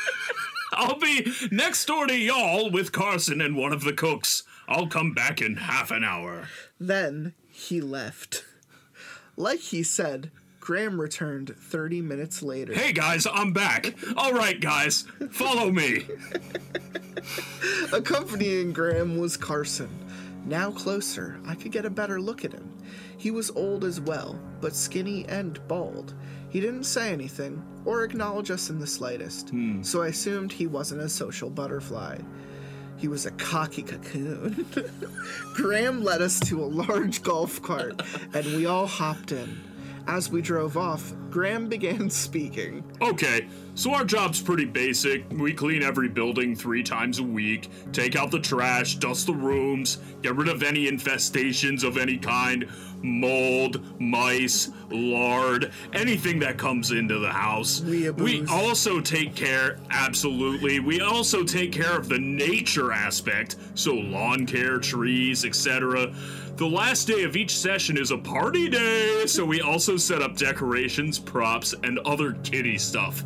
I'll 0.74 1.00
be 1.00 1.32
next 1.50 1.86
door 1.86 2.06
to 2.06 2.16
y'all 2.16 2.70
with 2.70 2.92
Carson 2.92 3.42
and 3.42 3.56
one 3.56 3.74
of 3.74 3.84
the 3.84 3.94
cooks. 3.94 4.44
I'll 4.68 4.88
come 4.88 5.14
back 5.14 5.42
in 5.42 5.56
half 5.56 5.92
an 5.92 6.04
hour. 6.04 6.50
Then 6.80 7.34
he 7.50 7.82
left. 7.82 8.44
Like 9.36 9.60
he 9.60 9.82
said, 9.82 10.30
Graham 10.70 11.02
returned 11.02 11.56
30 11.58 12.04
minutes 12.04 12.44
later. 12.44 12.76
Hey 12.76 12.94
guys, 12.94 13.26
I'm 13.26 13.54
back. 13.54 13.96
All 14.16 14.34
right, 14.34 14.62
guys, 14.62 15.04
follow 15.32 15.72
me. 15.72 16.06
Accompanying 17.92 18.72
Graham 18.72 19.18
was 19.18 19.36
Carson. 19.36 19.90
Now 20.46 20.70
closer, 20.70 21.40
I 21.44 21.56
could 21.56 21.72
get 21.72 21.86
a 21.86 21.90
better 21.90 22.22
look 22.22 22.46
at 22.46 22.54
him. 22.54 22.72
He 23.18 23.32
was 23.32 23.50
old 23.50 23.84
as 23.84 24.00
well, 24.00 24.40
but 24.62 24.76
skinny 24.76 25.26
and 25.28 25.60
bald. 25.68 26.14
He 26.50 26.60
didn't 26.60 26.84
say 26.84 27.12
anything 27.12 27.66
or 27.84 28.04
acknowledge 28.04 28.52
us 28.52 28.70
in 28.70 28.78
the 28.78 28.86
slightest, 28.86 29.50
hmm. 29.50 29.82
so 29.82 30.04
I 30.04 30.10
assumed 30.10 30.52
he 30.52 30.68
wasn't 30.68 31.02
a 31.02 31.10
social 31.10 31.50
butterfly. 31.50 32.20
He 32.96 33.08
was 33.08 33.26
a 33.26 33.32
cocky 33.32 33.82
cocoon. 33.82 34.68
Graham 35.56 36.04
led 36.04 36.22
us 36.22 36.40
to 36.42 36.64
a 36.64 36.68
large 36.68 37.24
golf 37.24 37.60
cart, 37.64 38.04
and 38.36 38.46
we 38.56 38.68
all 38.68 38.86
hopped 38.86 39.32
in. 39.32 39.69
As 40.10 40.32
we 40.32 40.42
drove 40.42 40.76
off, 40.76 41.14
Graham 41.30 41.70
began 41.70 42.10
speaking. 42.10 42.84
Okay, 43.00 43.48
so 43.76 43.94
our 43.94 44.04
job's 44.04 44.42
pretty 44.42 44.66
basic. 44.66 45.24
We 45.32 45.54
clean 45.54 45.84
every 45.84 46.10
building 46.10 46.56
three 46.56 46.82
times 46.82 47.20
a 47.20 47.24
week, 47.24 47.70
take 47.94 48.16
out 48.16 48.32
the 48.32 48.40
trash, 48.40 48.96
dust 48.96 49.28
the 49.28 49.36
rooms, 49.36 50.00
get 50.24 50.36
rid 50.36 50.50
of 50.50 50.64
any 50.64 50.90
infestations 50.90 51.84
of 51.84 51.96
any 51.96 52.18
kind 52.18 52.68
mold, 53.02 53.82
mice, 54.02 54.70
lard, 54.90 55.72
anything 55.94 56.40
that 56.40 56.58
comes 56.58 56.92
into 56.92 57.20
the 57.20 57.32
house. 57.32 57.82
Weeaboos. 57.82 58.20
We 58.22 58.46
also 58.48 59.00
take 59.00 59.36
care, 59.36 59.78
absolutely, 59.92 60.80
we 60.80 61.02
also 61.02 61.44
take 61.44 61.72
care 61.72 61.96
of 61.96 62.10
the 62.10 62.20
nature 62.20 62.92
aspect, 62.92 63.58
so 63.76 63.94
lawn 63.94 64.46
care, 64.46 64.80
trees, 64.80 65.46
etc. 65.46 66.14
The 66.60 66.68
last 66.68 67.08
day 67.08 67.24
of 67.24 67.38
each 67.38 67.58
session 67.58 67.98
is 67.98 68.12
a 68.12 68.18
party 68.18 68.68
day, 68.68 69.24
so 69.28 69.46
we 69.46 69.62
also 69.62 69.96
set 69.96 70.22
up 70.22 70.36
decorations, 70.36 71.18
props, 71.18 71.74
and 71.84 72.00
other 72.00 72.34
kitty 72.44 72.78
stuff. 72.78 73.24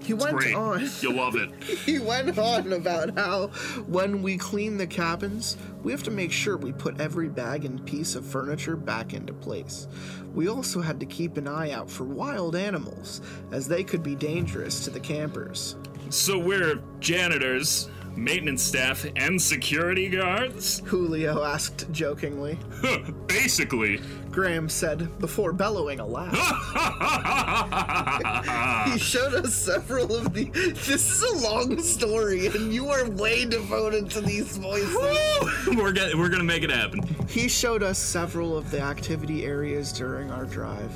He 0.00 0.14
went 0.14 0.36
Great. 0.36 0.54
on. 0.54 0.88
You'll 1.00 1.16
love 1.16 1.34
it. 1.34 1.50
he 1.84 1.98
went 1.98 2.38
on 2.38 2.74
about 2.74 3.18
how 3.18 3.48
when 3.88 4.22
we 4.22 4.38
clean 4.38 4.76
the 4.76 4.86
cabins, 4.86 5.56
we 5.82 5.90
have 5.90 6.04
to 6.04 6.12
make 6.12 6.30
sure 6.30 6.56
we 6.56 6.70
put 6.70 7.00
every 7.00 7.28
bag 7.28 7.64
and 7.64 7.84
piece 7.84 8.14
of 8.14 8.24
furniture 8.24 8.76
back 8.76 9.14
into 9.14 9.32
place. 9.32 9.88
We 10.32 10.48
also 10.48 10.80
had 10.80 11.00
to 11.00 11.06
keep 11.06 11.38
an 11.38 11.48
eye 11.48 11.72
out 11.72 11.90
for 11.90 12.04
wild 12.04 12.54
animals, 12.54 13.20
as 13.50 13.66
they 13.66 13.82
could 13.82 14.04
be 14.04 14.14
dangerous 14.14 14.84
to 14.84 14.90
the 14.90 15.00
campers. 15.00 15.74
So 16.10 16.38
we're 16.38 16.76
janitors, 17.00 17.88
maintenance 18.18 18.62
staff, 18.62 19.06
and 19.16 19.40
security 19.40 20.08
guards? 20.08 20.80
Julio 20.84 21.44
asked 21.44 21.90
jokingly. 21.92 22.58
Basically. 23.26 24.00
Graham 24.30 24.68
said 24.68 25.18
before 25.18 25.52
bellowing 25.52 26.00
a 26.00 26.06
laugh. 26.06 26.32
he 28.92 28.98
showed 28.98 29.34
us 29.34 29.54
several 29.54 30.14
of 30.14 30.32
the. 30.32 30.44
This 30.44 31.10
is 31.10 31.22
a 31.22 31.38
long 31.38 31.80
story, 31.80 32.46
and 32.46 32.72
you 32.72 32.88
are 32.88 33.08
way 33.10 33.44
devoted 33.44 34.10
to 34.10 34.20
these 34.20 34.56
voices. 34.58 34.94
we're 35.76 35.92
gonna 35.92 36.16
we're 36.16 36.28
gonna 36.28 36.44
make 36.44 36.62
it 36.62 36.70
happen. 36.70 37.02
He 37.28 37.48
showed 37.48 37.82
us 37.82 37.98
several 37.98 38.56
of 38.56 38.70
the 38.70 38.80
activity 38.80 39.44
areas 39.44 39.92
during 39.92 40.30
our 40.30 40.44
drive. 40.44 40.92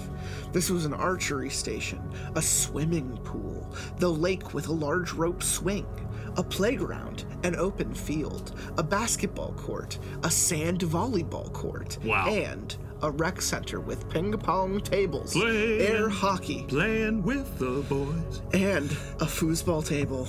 This 0.52 0.68
was 0.68 0.84
an 0.84 0.92
archery 0.92 1.50
station, 1.50 2.00
a 2.34 2.42
swimming 2.42 3.16
pool, 3.24 3.74
the 3.98 4.08
lake 4.08 4.52
with 4.52 4.68
a 4.68 4.72
large 4.72 5.12
rope 5.12 5.42
swing, 5.42 5.86
a 6.36 6.42
playground, 6.42 7.24
an 7.44 7.56
open 7.56 7.92
field, 7.94 8.52
a 8.78 8.82
basketball 8.82 9.52
court, 9.52 9.98
a 10.24 10.30
sand 10.30 10.80
volleyball 10.80 11.52
court, 11.52 11.98
Wow. 12.04 12.26
and 12.28 12.74
a 13.02 13.10
rec 13.10 13.42
center 13.42 13.80
with 13.80 14.08
ping 14.08 14.32
pong 14.38 14.80
tables, 14.80 15.32
Play. 15.32 15.86
air 15.86 16.08
hockey, 16.08 16.64
Playing 16.68 17.22
with 17.22 17.58
the 17.58 17.82
boys. 17.88 18.40
and 18.54 18.90
a 19.20 19.26
foosball 19.26 19.84
table. 19.86 20.28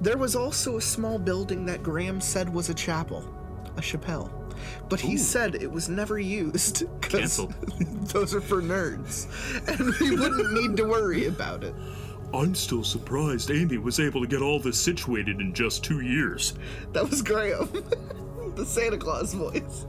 There 0.00 0.16
was 0.18 0.36
also 0.36 0.76
a 0.76 0.80
small 0.82 1.18
building 1.18 1.66
that 1.66 1.82
Graham 1.82 2.20
said 2.20 2.52
was 2.52 2.68
a 2.68 2.74
chapel, 2.74 3.24
a 3.76 3.80
chapel, 3.80 4.30
But 4.88 5.00
he 5.00 5.16
said 5.18 5.56
it 5.56 5.70
was 5.70 5.88
never 5.88 6.18
used 6.18 6.84
because 7.00 7.20
Cancelled. 7.20 7.54
those 8.12 8.34
are 8.34 8.40
for 8.40 8.62
nerds, 8.62 9.26
and 9.68 9.94
we 10.00 10.16
wouldn't 10.16 10.52
need 10.52 10.76
to 10.76 10.84
worry 10.84 11.26
about 11.26 11.64
it. 11.64 11.74
I'm 12.34 12.54
still 12.54 12.82
surprised 12.84 13.50
Amy 13.50 13.78
was 13.78 14.00
able 14.00 14.20
to 14.20 14.26
get 14.26 14.42
all 14.42 14.58
this 14.58 14.78
situated 14.78 15.40
in 15.40 15.52
just 15.54 15.84
two 15.84 16.00
years. 16.00 16.54
That 16.92 17.08
was 17.08 17.22
Graham, 17.22 17.68
the 18.56 18.64
Santa 18.66 18.96
Claus 18.98 19.32
voice. 19.34 19.86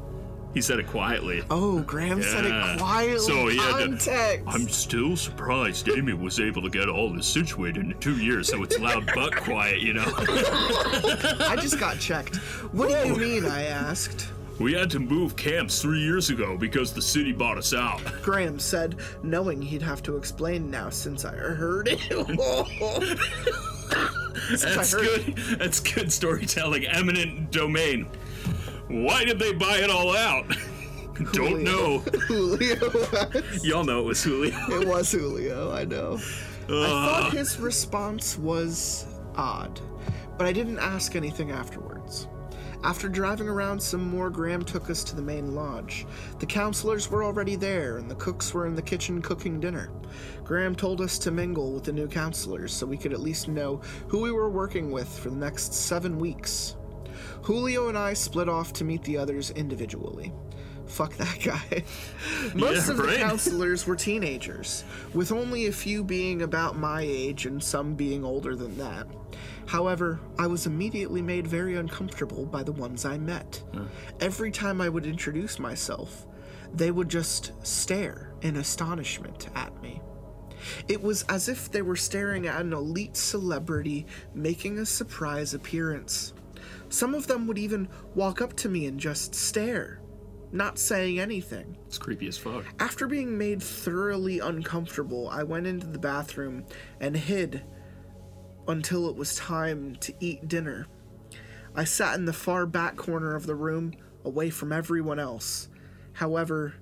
He 0.54 0.62
said 0.62 0.80
it 0.80 0.88
quietly. 0.88 1.44
Oh, 1.50 1.82
Graham 1.82 2.24
said 2.24 2.46
it 2.46 2.80
quietly. 2.80 3.20
So 3.20 3.48
he 3.48 3.58
had 3.58 3.78
to- 3.78 3.88
Context. 3.88 4.44
I'm 4.48 4.70
still 4.70 5.18
surprised 5.18 5.90
Amy 5.90 6.14
was 6.14 6.40
able 6.40 6.62
to 6.62 6.70
get 6.70 6.88
all 6.88 7.12
this 7.12 7.28
situated 7.28 7.86
in 7.92 8.00
two 8.00 8.16
years, 8.18 8.48
so 8.48 8.64
it's 8.64 8.80
loud 8.80 9.10
but 9.14 9.36
quiet, 9.36 9.82
you 9.82 9.94
know. 9.94 10.06
I 10.18 11.58
just 11.60 11.78
got 11.78 12.00
checked. 12.00 12.38
What 12.72 12.88
do 12.90 13.08
you 13.10 13.18
mean? 13.18 13.46
I 13.46 13.64
asked. 13.64 14.30
We 14.60 14.74
had 14.74 14.90
to 14.92 15.00
move 15.00 15.36
camps 15.36 15.82
three 15.82 16.00
years 16.00 16.30
ago 16.30 16.58
because 16.58 16.94
the 16.94 17.02
city 17.02 17.34
bought 17.34 17.58
us 17.58 17.74
out. 17.74 18.02
Graham 18.22 18.58
said, 18.58 18.96
knowing 19.22 19.62
he'd 19.62 19.82
have 19.82 20.02
to 20.04 20.16
explain 20.16 20.72
now 20.72 20.90
since 20.90 21.26
I 21.26 21.36
heard 21.36 21.90
it. 21.92 22.00
That's 24.50 24.94
heard 24.94 25.02
good. 25.02 25.38
That's 25.60 25.80
good 25.80 26.12
storytelling. 26.12 26.86
Eminent 26.86 27.52
domain. 27.52 28.08
Why 28.88 29.26
did 29.26 29.40
they 29.40 29.54
buy 29.54 29.78
it 29.78 29.90
all 29.90 30.16
out? 30.16 30.46
Don't 31.34 31.64
know. 31.64 32.00
Julio. 32.00 32.76
Y'all 33.64 33.84
know 33.84 34.02
it 34.02 34.06
was 34.06 34.24
Julio. 34.24 34.56
It 34.70 34.88
was 34.88 35.12
Julio, 35.12 35.72
I 35.72 35.86
know. 35.86 36.18
I 36.66 36.68
thought 36.68 37.24
uh. 37.24 37.30
his 37.30 37.60
response 37.60 38.38
was 38.38 39.06
odd, 39.36 39.80
but 40.38 40.48
I 40.48 40.54
didn't 40.54 40.80
ask 40.80 41.16
anything 41.16 41.52
afterwards. 41.52 41.95
After 42.84 43.10
driving 43.10 43.48
around 43.50 43.82
some 43.82 44.08
more, 44.10 44.30
Graham 44.30 44.64
took 44.64 44.90
us 44.90 45.04
to 45.06 45.16
the 45.16 45.22
main 45.22 45.56
lodge. 45.56 46.06
The 46.40 46.46
counselors 46.46 47.10
were 47.10 47.24
already 47.24 47.56
there, 47.56 47.98
and 47.98 48.10
the 48.10 48.16
cooks 48.16 48.54
were 48.54 48.68
in 48.68 48.76
the 48.76 48.82
kitchen 48.82 49.22
cooking 49.22 49.60
dinner. 49.60 49.90
Graham 50.44 50.76
told 50.76 51.02
us 51.02 51.18
to 51.20 51.32
mingle 51.32 51.72
with 51.74 51.84
the 51.86 51.94
new 51.94 52.08
counselors 52.08 52.72
so 52.74 52.86
we 52.86 52.98
could 52.98 53.14
at 53.14 53.20
least 53.22 53.48
know 53.48 53.78
who 54.08 54.22
we 54.22 54.32
were 54.32 54.50
working 54.50 54.92
with 54.92 55.08
for 55.20 55.30
the 55.30 55.36
next 55.36 55.74
seven 55.74 56.20
weeks. 56.20 56.76
Julio 57.42 57.90
and 57.90 57.98
I 57.98 58.14
split 58.14 58.50
off 58.50 58.74
to 58.74 58.84
meet 58.84 59.04
the 59.04 59.18
others 59.18 59.52
individually. 59.52 60.32
Fuck 60.88 61.16
that 61.18 61.40
guy. 61.44 61.84
Most 62.56 62.86
Yeah, 62.86 62.92
of 62.92 62.98
the 62.98 63.04
right. 63.04 63.18
counselors 63.20 63.88
were 63.88 63.96
teenagers, 63.96 64.84
with 65.14 65.32
only 65.32 65.66
a 65.68 65.72
few 65.72 66.04
being 66.04 66.44
about 66.44 66.78
my 66.78 67.02
age 67.02 67.46
and 67.48 67.64
some 67.64 67.96
being 67.96 68.24
older 68.24 68.56
than 68.56 68.78
that. 68.78 69.08
However, 69.68 70.20
I 70.38 70.48
was 70.48 70.68
immediately 70.68 71.22
made 71.22 71.48
very 71.48 71.76
uncomfortable 71.76 72.46
by 72.46 72.64
the 72.64 72.72
ones 72.72 73.06
I 73.06 73.18
met. 73.18 73.64
Hmm. 73.74 73.86
Every 74.20 74.52
time 74.52 74.80
I 74.82 74.90
would 74.90 75.06
introduce 75.06 75.60
myself, 75.60 76.26
they 76.74 76.92
would 76.92 77.10
just 77.10 77.54
stare 77.66 78.34
in 78.42 78.58
astonishment 78.58 79.50
at 79.56 79.82
me. 79.82 80.02
It 80.88 81.02
was 81.02 81.24
as 81.24 81.50
if 81.50 81.72
they 81.72 81.82
were 81.82 81.96
staring 81.96 82.48
at 82.48 82.62
an 82.62 82.74
elite 82.74 83.18
celebrity 83.18 84.06
making 84.34 84.80
a 84.80 84.86
surprise 84.86 85.54
appearance. 85.54 86.34
Some 86.90 87.14
of 87.14 87.28
them 87.28 87.48
would 87.48 87.58
even 87.58 87.88
walk 88.14 88.42
up 88.42 88.56
to 88.58 88.70
me 88.70 88.86
and 88.86 89.00
just 89.00 89.36
stare, 89.36 90.02
not 90.52 90.80
saying 90.80 91.20
anything. 91.20 91.78
It's 91.88 91.98
creepy 91.98 92.28
as 92.28 92.38
fuck. 92.38 92.66
After 92.80 93.08
being 93.08 93.38
made 93.38 93.62
thoroughly 93.62 94.40
uncomfortable, 94.40 95.30
I 95.30 95.44
went 95.44 95.68
into 95.68 95.88
the 95.88 96.00
bathroom 96.00 96.66
and 97.00 97.16
hid 97.16 97.64
until 98.68 99.10
it 99.10 99.16
was 99.16 99.36
time 99.36 99.96
to 99.98 100.14
eat 100.20 100.48
dinner. 100.48 100.88
I 101.76 101.84
sat 101.84 102.16
in 102.16 102.26
the 102.26 102.34
far 102.34 102.66
back 102.66 102.96
corner 102.96 103.36
of 103.36 103.46
the 103.46 103.56
room, 103.56 103.94
away 104.24 104.50
from 104.50 104.72
everyone 104.72 105.20
else. 105.20 105.68
However, 106.14 106.76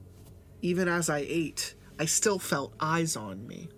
even 0.62 0.88
as 0.88 1.10
I 1.10 1.26
ate, 1.28 1.76
I 2.00 2.06
still 2.06 2.40
felt 2.40 2.74
eyes 2.80 3.16
on 3.16 3.48
me. 3.48 3.70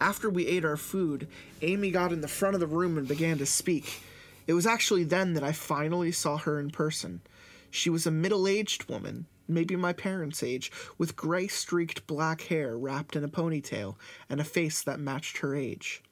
After 0.00 0.28
we 0.28 0.46
ate 0.46 0.64
our 0.64 0.76
food, 0.76 1.28
Amy 1.62 1.90
got 1.90 2.12
in 2.12 2.20
the 2.20 2.28
front 2.28 2.54
of 2.54 2.60
the 2.60 2.66
room 2.66 2.98
and 2.98 3.06
began 3.06 3.38
to 3.38 3.46
speak. 3.46 4.02
It 4.46 4.54
was 4.54 4.66
actually 4.66 5.04
then 5.04 5.34
that 5.34 5.44
I 5.44 5.52
finally 5.52 6.10
saw 6.10 6.36
her 6.38 6.58
in 6.58 6.70
person. 6.70 7.22
She 7.70 7.88
was 7.88 8.06
a 8.06 8.10
middle 8.10 8.48
aged 8.48 8.88
woman, 8.88 9.26
maybe 9.46 9.76
my 9.76 9.92
parents' 9.92 10.42
age, 10.42 10.72
with 10.98 11.14
gray 11.14 11.46
streaked 11.46 12.06
black 12.06 12.42
hair 12.42 12.76
wrapped 12.76 13.14
in 13.14 13.22
a 13.24 13.28
ponytail 13.28 13.96
and 14.28 14.40
a 14.40 14.44
face 14.44 14.82
that 14.82 14.98
matched 14.98 15.38
her 15.38 15.54
age. 15.54 16.02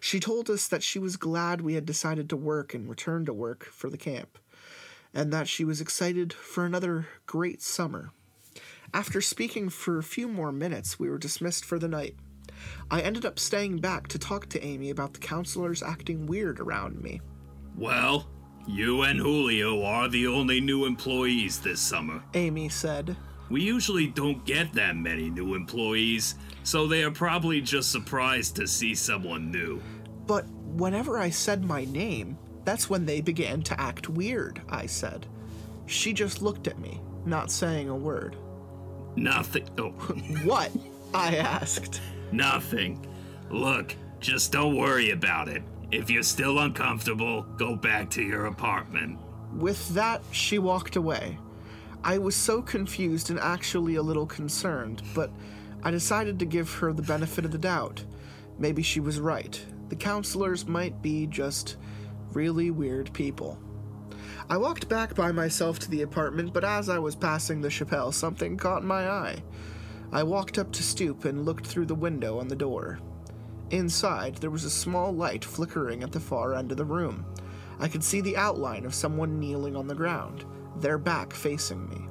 She 0.00 0.20
told 0.20 0.48
us 0.48 0.68
that 0.68 0.82
she 0.82 0.98
was 0.98 1.16
glad 1.16 1.60
we 1.60 1.74
had 1.74 1.86
decided 1.86 2.28
to 2.30 2.36
work 2.36 2.74
and 2.74 2.88
return 2.88 3.24
to 3.26 3.32
work 3.32 3.64
for 3.64 3.90
the 3.90 3.98
camp, 3.98 4.38
and 5.12 5.32
that 5.32 5.48
she 5.48 5.64
was 5.64 5.80
excited 5.80 6.32
for 6.32 6.64
another 6.64 7.08
great 7.26 7.62
summer. 7.62 8.10
After 8.94 9.20
speaking 9.20 9.68
for 9.68 9.98
a 9.98 10.02
few 10.02 10.28
more 10.28 10.52
minutes, 10.52 10.98
we 10.98 11.10
were 11.10 11.18
dismissed 11.18 11.64
for 11.64 11.78
the 11.78 11.88
night. 11.88 12.16
I 12.90 13.00
ended 13.00 13.24
up 13.24 13.38
staying 13.38 13.78
back 13.78 14.08
to 14.08 14.18
talk 14.18 14.48
to 14.48 14.64
Amy 14.64 14.90
about 14.90 15.12
the 15.12 15.20
counselors 15.20 15.82
acting 15.82 16.26
weird 16.26 16.58
around 16.58 17.02
me. 17.02 17.20
Well, 17.76 18.28
you 18.66 19.02
and 19.02 19.18
Julio 19.18 19.82
are 19.84 20.08
the 20.08 20.26
only 20.26 20.60
new 20.60 20.84
employees 20.84 21.60
this 21.60 21.80
summer. 21.80 22.22
Amy 22.34 22.68
said, 22.68 23.16
We 23.50 23.62
usually 23.62 24.06
don't 24.06 24.44
get 24.44 24.72
that 24.72 24.96
many 24.96 25.30
new 25.30 25.54
employees, 25.54 26.34
so 26.68 26.86
they 26.86 27.02
are 27.02 27.10
probably 27.10 27.62
just 27.62 27.90
surprised 27.90 28.54
to 28.56 28.66
see 28.66 28.94
someone 28.94 29.50
new. 29.50 29.80
But 30.26 30.46
whenever 30.76 31.18
I 31.18 31.30
said 31.30 31.64
my 31.64 31.86
name, 31.86 32.36
that's 32.64 32.90
when 32.90 33.06
they 33.06 33.22
began 33.22 33.62
to 33.62 33.80
act 33.80 34.10
weird, 34.10 34.60
I 34.68 34.84
said. 34.84 35.26
She 35.86 36.12
just 36.12 36.42
looked 36.42 36.68
at 36.68 36.78
me, 36.78 37.00
not 37.24 37.50
saying 37.50 37.88
a 37.88 37.96
word. 37.96 38.36
Nothing. 39.16 39.66
Oh, 39.78 39.88
What? 40.44 40.70
I 41.14 41.36
asked. 41.36 42.02
nothing. 42.32 43.06
Look, 43.48 43.96
just 44.20 44.52
don't 44.52 44.76
worry 44.76 45.12
about 45.12 45.48
it. 45.48 45.62
If 45.90 46.10
you're 46.10 46.22
still 46.22 46.58
uncomfortable, 46.58 47.46
go 47.56 47.76
back 47.76 48.10
to 48.10 48.22
your 48.22 48.44
apartment. 48.44 49.18
With 49.54 49.88
that, 49.94 50.20
she 50.32 50.58
walked 50.58 50.96
away. 50.96 51.38
I 52.04 52.18
was 52.18 52.36
so 52.36 52.60
confused 52.60 53.30
and 53.30 53.40
actually 53.40 53.94
a 53.94 54.02
little 54.02 54.26
concerned, 54.26 55.00
but 55.14 55.30
I 55.82 55.90
decided 55.90 56.38
to 56.38 56.46
give 56.46 56.72
her 56.74 56.92
the 56.92 57.02
benefit 57.02 57.44
of 57.44 57.52
the 57.52 57.58
doubt. 57.58 58.04
Maybe 58.58 58.82
she 58.82 59.00
was 59.00 59.20
right. 59.20 59.64
The 59.88 59.96
counselors 59.96 60.66
might 60.66 61.00
be 61.00 61.26
just 61.26 61.76
really 62.32 62.70
weird 62.70 63.12
people. 63.12 63.58
I 64.50 64.56
walked 64.56 64.88
back 64.88 65.14
by 65.14 65.30
myself 65.32 65.78
to 65.80 65.90
the 65.90 66.02
apartment, 66.02 66.52
but 66.52 66.64
as 66.64 66.88
I 66.88 66.98
was 66.98 67.14
passing 67.14 67.60
the 67.60 67.70
chapel, 67.70 68.12
something 68.12 68.56
caught 68.56 68.82
my 68.82 69.08
eye. 69.08 69.42
I 70.10 70.22
walked 70.22 70.58
up 70.58 70.72
to 70.72 70.82
stoop 70.82 71.24
and 71.24 71.44
looked 71.44 71.66
through 71.66 71.86
the 71.86 71.94
window 71.94 72.38
on 72.38 72.48
the 72.48 72.56
door. 72.56 72.98
Inside, 73.70 74.36
there 74.36 74.50
was 74.50 74.64
a 74.64 74.70
small 74.70 75.12
light 75.12 75.44
flickering 75.44 76.02
at 76.02 76.12
the 76.12 76.20
far 76.20 76.54
end 76.54 76.70
of 76.70 76.78
the 76.78 76.84
room. 76.84 77.26
I 77.78 77.88
could 77.88 78.02
see 78.02 78.22
the 78.22 78.36
outline 78.36 78.86
of 78.86 78.94
someone 78.94 79.38
kneeling 79.38 79.76
on 79.76 79.86
the 79.86 79.94
ground, 79.94 80.44
their 80.76 80.98
back 80.98 81.34
facing 81.34 81.88
me. 81.88 82.07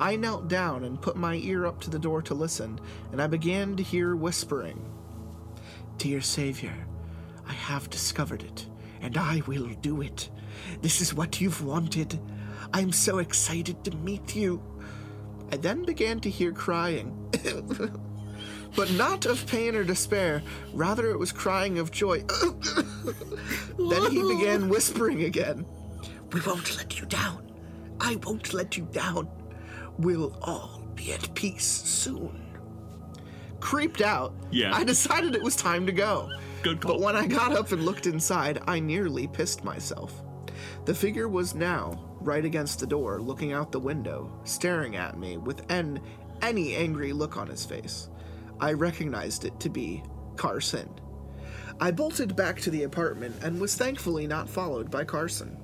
I 0.00 0.16
knelt 0.16 0.48
down 0.48 0.84
and 0.84 1.00
put 1.00 1.16
my 1.16 1.34
ear 1.34 1.66
up 1.66 1.78
to 1.82 1.90
the 1.90 1.98
door 1.98 2.22
to 2.22 2.32
listen, 2.32 2.80
and 3.12 3.20
I 3.20 3.26
began 3.26 3.76
to 3.76 3.82
hear 3.82 4.16
whispering. 4.16 4.90
Dear 5.98 6.22
Savior, 6.22 6.72
I 7.46 7.52
have 7.52 7.90
discovered 7.90 8.42
it, 8.42 8.66
and 9.02 9.18
I 9.18 9.42
will 9.46 9.68
do 9.82 10.00
it. 10.00 10.30
This 10.80 11.02
is 11.02 11.12
what 11.12 11.42
you've 11.42 11.62
wanted. 11.62 12.18
I'm 12.72 12.92
so 12.92 13.18
excited 13.18 13.84
to 13.84 13.94
meet 13.96 14.34
you. 14.34 14.62
I 15.52 15.58
then 15.58 15.84
began 15.84 16.18
to 16.20 16.30
hear 16.30 16.52
crying. 16.52 17.14
but 18.76 18.90
not 18.92 19.26
of 19.26 19.46
pain 19.46 19.74
or 19.74 19.84
despair, 19.84 20.42
rather, 20.72 21.10
it 21.10 21.18
was 21.18 21.30
crying 21.30 21.78
of 21.78 21.90
joy. 21.90 22.20
then 23.78 24.10
he 24.10 24.22
began 24.22 24.70
whispering 24.70 25.24
again. 25.24 25.66
We 26.32 26.40
won't 26.40 26.74
let 26.78 26.98
you 26.98 27.04
down. 27.04 27.52
I 28.00 28.16
won't 28.24 28.54
let 28.54 28.78
you 28.78 28.88
down. 28.92 29.28
We'll 30.00 30.36
all 30.42 30.82
be 30.94 31.12
at 31.12 31.34
peace 31.34 31.64
soon. 31.66 32.46
Creeped 33.60 34.00
out, 34.00 34.32
Yeah. 34.50 34.74
I 34.74 34.84
decided 34.84 35.34
it 35.34 35.42
was 35.42 35.54
time 35.56 35.86
to 35.86 35.92
go. 35.92 36.30
Good 36.62 36.80
call. 36.80 36.94
But 36.94 37.00
when 37.00 37.16
I 37.16 37.26
got 37.26 37.52
up 37.52 37.72
and 37.72 37.84
looked 37.84 38.06
inside, 38.06 38.60
I 38.66 38.80
nearly 38.80 39.26
pissed 39.26 39.64
myself. 39.64 40.22
The 40.86 40.94
figure 40.94 41.28
was 41.28 41.54
now 41.54 42.02
right 42.20 42.44
against 42.44 42.80
the 42.80 42.86
door, 42.86 43.20
looking 43.20 43.52
out 43.52 43.72
the 43.72 43.80
window, 43.80 44.32
staring 44.44 44.96
at 44.96 45.18
me 45.18 45.36
with 45.36 45.70
an 45.70 46.00
any 46.42 46.74
angry 46.74 47.12
look 47.12 47.36
on 47.36 47.48
his 47.48 47.64
face. 47.64 48.08
I 48.60 48.72
recognized 48.72 49.44
it 49.44 49.58
to 49.60 49.68
be 49.68 50.02
Carson. 50.36 50.88
I 51.80 51.90
bolted 51.90 52.36
back 52.36 52.60
to 52.60 52.70
the 52.70 52.82
apartment 52.84 53.36
and 53.42 53.60
was 53.60 53.74
thankfully 53.74 54.26
not 54.26 54.48
followed 54.50 54.90
by 54.90 55.04
Carson. 55.04 55.56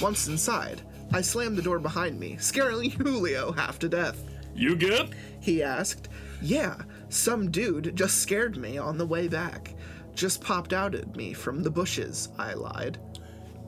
Once 0.00 0.28
inside, 0.28 0.82
I 1.12 1.20
slammed 1.20 1.56
the 1.56 1.62
door 1.62 1.78
behind 1.78 2.18
me, 2.18 2.36
scaring 2.38 2.90
Julio 2.92 3.52
half 3.52 3.78
to 3.80 3.88
death. 3.88 4.22
You 4.54 4.76
good? 4.76 5.14
He 5.40 5.62
asked. 5.62 6.08
Yeah, 6.40 6.76
some 7.08 7.50
dude 7.50 7.94
just 7.96 8.18
scared 8.18 8.56
me 8.56 8.78
on 8.78 8.98
the 8.98 9.06
way 9.06 9.28
back. 9.28 9.74
Just 10.14 10.42
popped 10.42 10.72
out 10.72 10.94
at 10.94 11.14
me 11.16 11.32
from 11.32 11.62
the 11.62 11.70
bushes, 11.70 12.28
I 12.38 12.54
lied. 12.54 12.98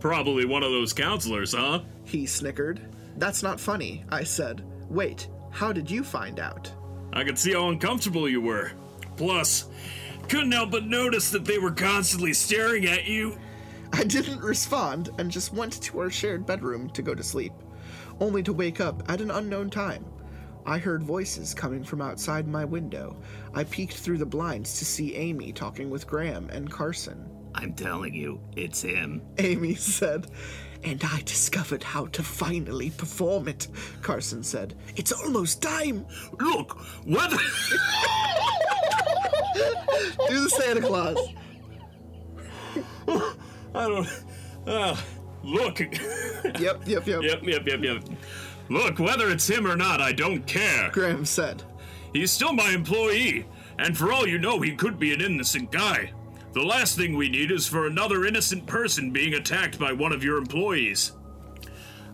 Probably 0.00 0.44
one 0.44 0.62
of 0.62 0.70
those 0.70 0.92
counselors, 0.92 1.54
huh? 1.54 1.80
He 2.04 2.26
snickered. 2.26 2.80
That's 3.16 3.42
not 3.42 3.60
funny, 3.60 4.04
I 4.10 4.24
said. 4.24 4.64
Wait, 4.90 5.28
how 5.50 5.72
did 5.72 5.90
you 5.90 6.02
find 6.04 6.40
out? 6.40 6.70
I 7.12 7.24
could 7.24 7.38
see 7.38 7.52
how 7.52 7.68
uncomfortable 7.68 8.28
you 8.28 8.40
were. 8.40 8.72
Plus, 9.16 9.66
couldn't 10.28 10.52
help 10.52 10.70
but 10.70 10.84
notice 10.84 11.30
that 11.30 11.44
they 11.44 11.58
were 11.58 11.70
constantly 11.70 12.32
staring 12.32 12.86
at 12.86 13.06
you. 13.06 13.38
I 13.96 14.02
didn't 14.02 14.40
respond 14.40 15.10
and 15.18 15.30
just 15.30 15.52
went 15.52 15.80
to 15.82 16.00
our 16.00 16.10
shared 16.10 16.44
bedroom 16.44 16.90
to 16.90 17.00
go 17.00 17.14
to 17.14 17.22
sleep, 17.22 17.52
only 18.18 18.42
to 18.42 18.52
wake 18.52 18.80
up 18.80 19.04
at 19.08 19.20
an 19.20 19.30
unknown 19.30 19.70
time. 19.70 20.04
I 20.66 20.78
heard 20.78 21.04
voices 21.04 21.54
coming 21.54 21.84
from 21.84 22.02
outside 22.02 22.48
my 22.48 22.64
window. 22.64 23.16
I 23.54 23.62
peeked 23.62 23.96
through 23.96 24.18
the 24.18 24.26
blinds 24.26 24.80
to 24.80 24.84
see 24.84 25.14
Amy 25.14 25.52
talking 25.52 25.90
with 25.90 26.08
Graham 26.08 26.50
and 26.50 26.68
Carson. 26.68 27.30
I'm 27.54 27.72
telling 27.72 28.14
you, 28.14 28.40
it's 28.56 28.82
him. 28.82 29.22
Amy 29.38 29.76
said. 29.76 30.26
And 30.82 31.00
I 31.04 31.22
discovered 31.24 31.84
how 31.84 32.06
to 32.06 32.24
finally 32.24 32.90
perform 32.90 33.46
it, 33.46 33.68
Carson 34.02 34.42
said. 34.42 34.74
It's 34.96 35.12
almost 35.12 35.62
time. 35.62 36.04
Look, 36.40 36.80
what? 37.04 37.30
Do 40.28 40.42
the 40.42 40.50
Santa 40.50 40.80
Claus. 40.80 41.16
I 43.74 43.88
don't. 43.88 44.08
Uh, 44.66 44.96
look. 45.42 45.80
Yep, 45.80 46.86
yep, 46.86 46.86
yep. 46.86 47.06
Yep, 47.06 47.42
yep, 47.42 47.66
yep, 47.66 47.80
yep. 47.82 48.02
Look, 48.68 48.98
whether 48.98 49.30
it's 49.30 49.46
him 49.46 49.66
or 49.66 49.76
not, 49.76 50.00
I 50.00 50.12
don't 50.12 50.46
care. 50.46 50.90
Graham 50.90 51.24
said. 51.24 51.62
He's 52.12 52.30
still 52.30 52.52
my 52.52 52.70
employee, 52.70 53.46
and 53.78 53.96
for 53.96 54.12
all 54.12 54.26
you 54.26 54.38
know, 54.38 54.60
he 54.60 54.74
could 54.74 54.98
be 54.98 55.12
an 55.12 55.20
innocent 55.20 55.70
guy. 55.70 56.12
The 56.52 56.62
last 56.62 56.96
thing 56.96 57.16
we 57.16 57.28
need 57.28 57.50
is 57.50 57.66
for 57.66 57.86
another 57.86 58.24
innocent 58.24 58.66
person 58.66 59.10
being 59.10 59.34
attacked 59.34 59.78
by 59.78 59.92
one 59.92 60.12
of 60.12 60.22
your 60.22 60.38
employees. 60.38 61.12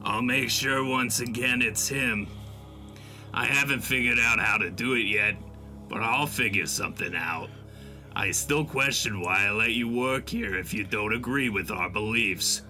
I'll 0.02 0.22
make 0.22 0.48
sure 0.48 0.82
once 0.82 1.20
again 1.20 1.61
it's 1.61 1.86
him. 1.86 2.26
I 3.34 3.44
haven't 3.44 3.80
figured 3.80 4.18
out 4.18 4.40
how 4.40 4.56
to 4.56 4.70
do 4.70 4.94
it 4.94 5.06
yet, 5.06 5.36
but 5.88 6.02
I'll 6.02 6.26
figure 6.26 6.66
something 6.66 7.14
out. 7.14 7.50
I 8.14 8.30
still 8.32 8.64
question 8.64 9.20
why 9.20 9.46
I 9.46 9.50
let 9.50 9.72
you 9.72 9.88
work 9.88 10.28
here 10.28 10.56
if 10.56 10.74
you 10.74 10.84
don't 10.84 11.14
agree 11.14 11.48
with 11.48 11.70
our 11.70 11.88
beliefs. 11.88 12.62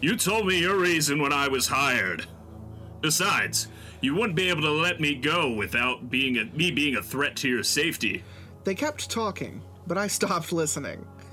You 0.00 0.16
told 0.16 0.46
me 0.46 0.60
your 0.60 0.76
reason 0.78 1.20
when 1.20 1.32
I 1.32 1.48
was 1.48 1.66
hired. 1.66 2.26
Besides, 3.00 3.68
you 4.00 4.14
wouldn't 4.14 4.36
be 4.36 4.48
able 4.48 4.62
to 4.62 4.70
let 4.70 5.00
me 5.00 5.14
go 5.14 5.52
without 5.52 6.10
being 6.10 6.38
a, 6.38 6.44
me 6.56 6.70
being 6.70 6.96
a 6.96 7.02
threat 7.02 7.36
to 7.36 7.48
your 7.48 7.62
safety. 7.62 8.22
They 8.64 8.74
kept 8.74 9.10
talking, 9.10 9.62
but 9.86 9.98
I 9.98 10.06
stopped 10.06 10.52
listening. 10.52 11.04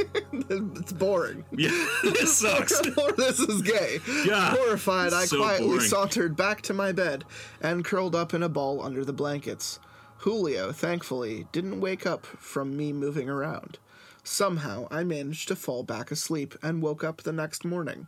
it's 0.49 0.93
boring. 0.93 1.43
Yeah, 1.57 1.69
this 2.03 2.37
sucks. 2.37 2.79
this 3.17 3.39
is 3.39 3.61
gay. 3.61 3.99
God, 4.27 4.57
Horrified, 4.57 5.13
I 5.13 5.25
so 5.25 5.37
quietly 5.37 5.67
boring. 5.67 5.81
sauntered 5.81 6.35
back 6.35 6.61
to 6.63 6.73
my 6.73 6.91
bed 6.91 7.23
and 7.61 7.85
curled 7.85 8.15
up 8.15 8.33
in 8.33 8.43
a 8.43 8.49
ball 8.49 8.81
under 8.81 9.05
the 9.05 9.13
blankets. 9.13 9.79
Julio, 10.25 10.71
thankfully, 10.71 11.45
didn't 11.51 11.79
wake 11.79 12.07
up 12.07 12.25
from 12.25 12.75
me 12.75 12.91
moving 12.91 13.29
around. 13.29 13.77
Somehow, 14.23 14.87
I 14.89 15.03
managed 15.03 15.49
to 15.49 15.55
fall 15.55 15.83
back 15.83 16.09
asleep 16.09 16.55
and 16.63 16.81
woke 16.81 17.03
up 17.03 17.21
the 17.21 17.31
next 17.31 17.63
morning. 17.63 18.07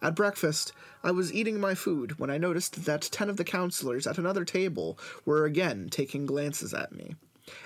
At 0.00 0.14
breakfast, 0.16 0.72
I 1.04 1.10
was 1.10 1.30
eating 1.30 1.60
my 1.60 1.74
food 1.74 2.18
when 2.18 2.30
I 2.30 2.38
noticed 2.38 2.86
that 2.86 3.02
ten 3.02 3.28
of 3.28 3.36
the 3.36 3.44
counselors 3.44 4.06
at 4.06 4.16
another 4.16 4.46
table 4.46 4.98
were 5.26 5.44
again 5.44 5.88
taking 5.90 6.24
glances 6.24 6.72
at 6.72 6.90
me. 6.90 7.16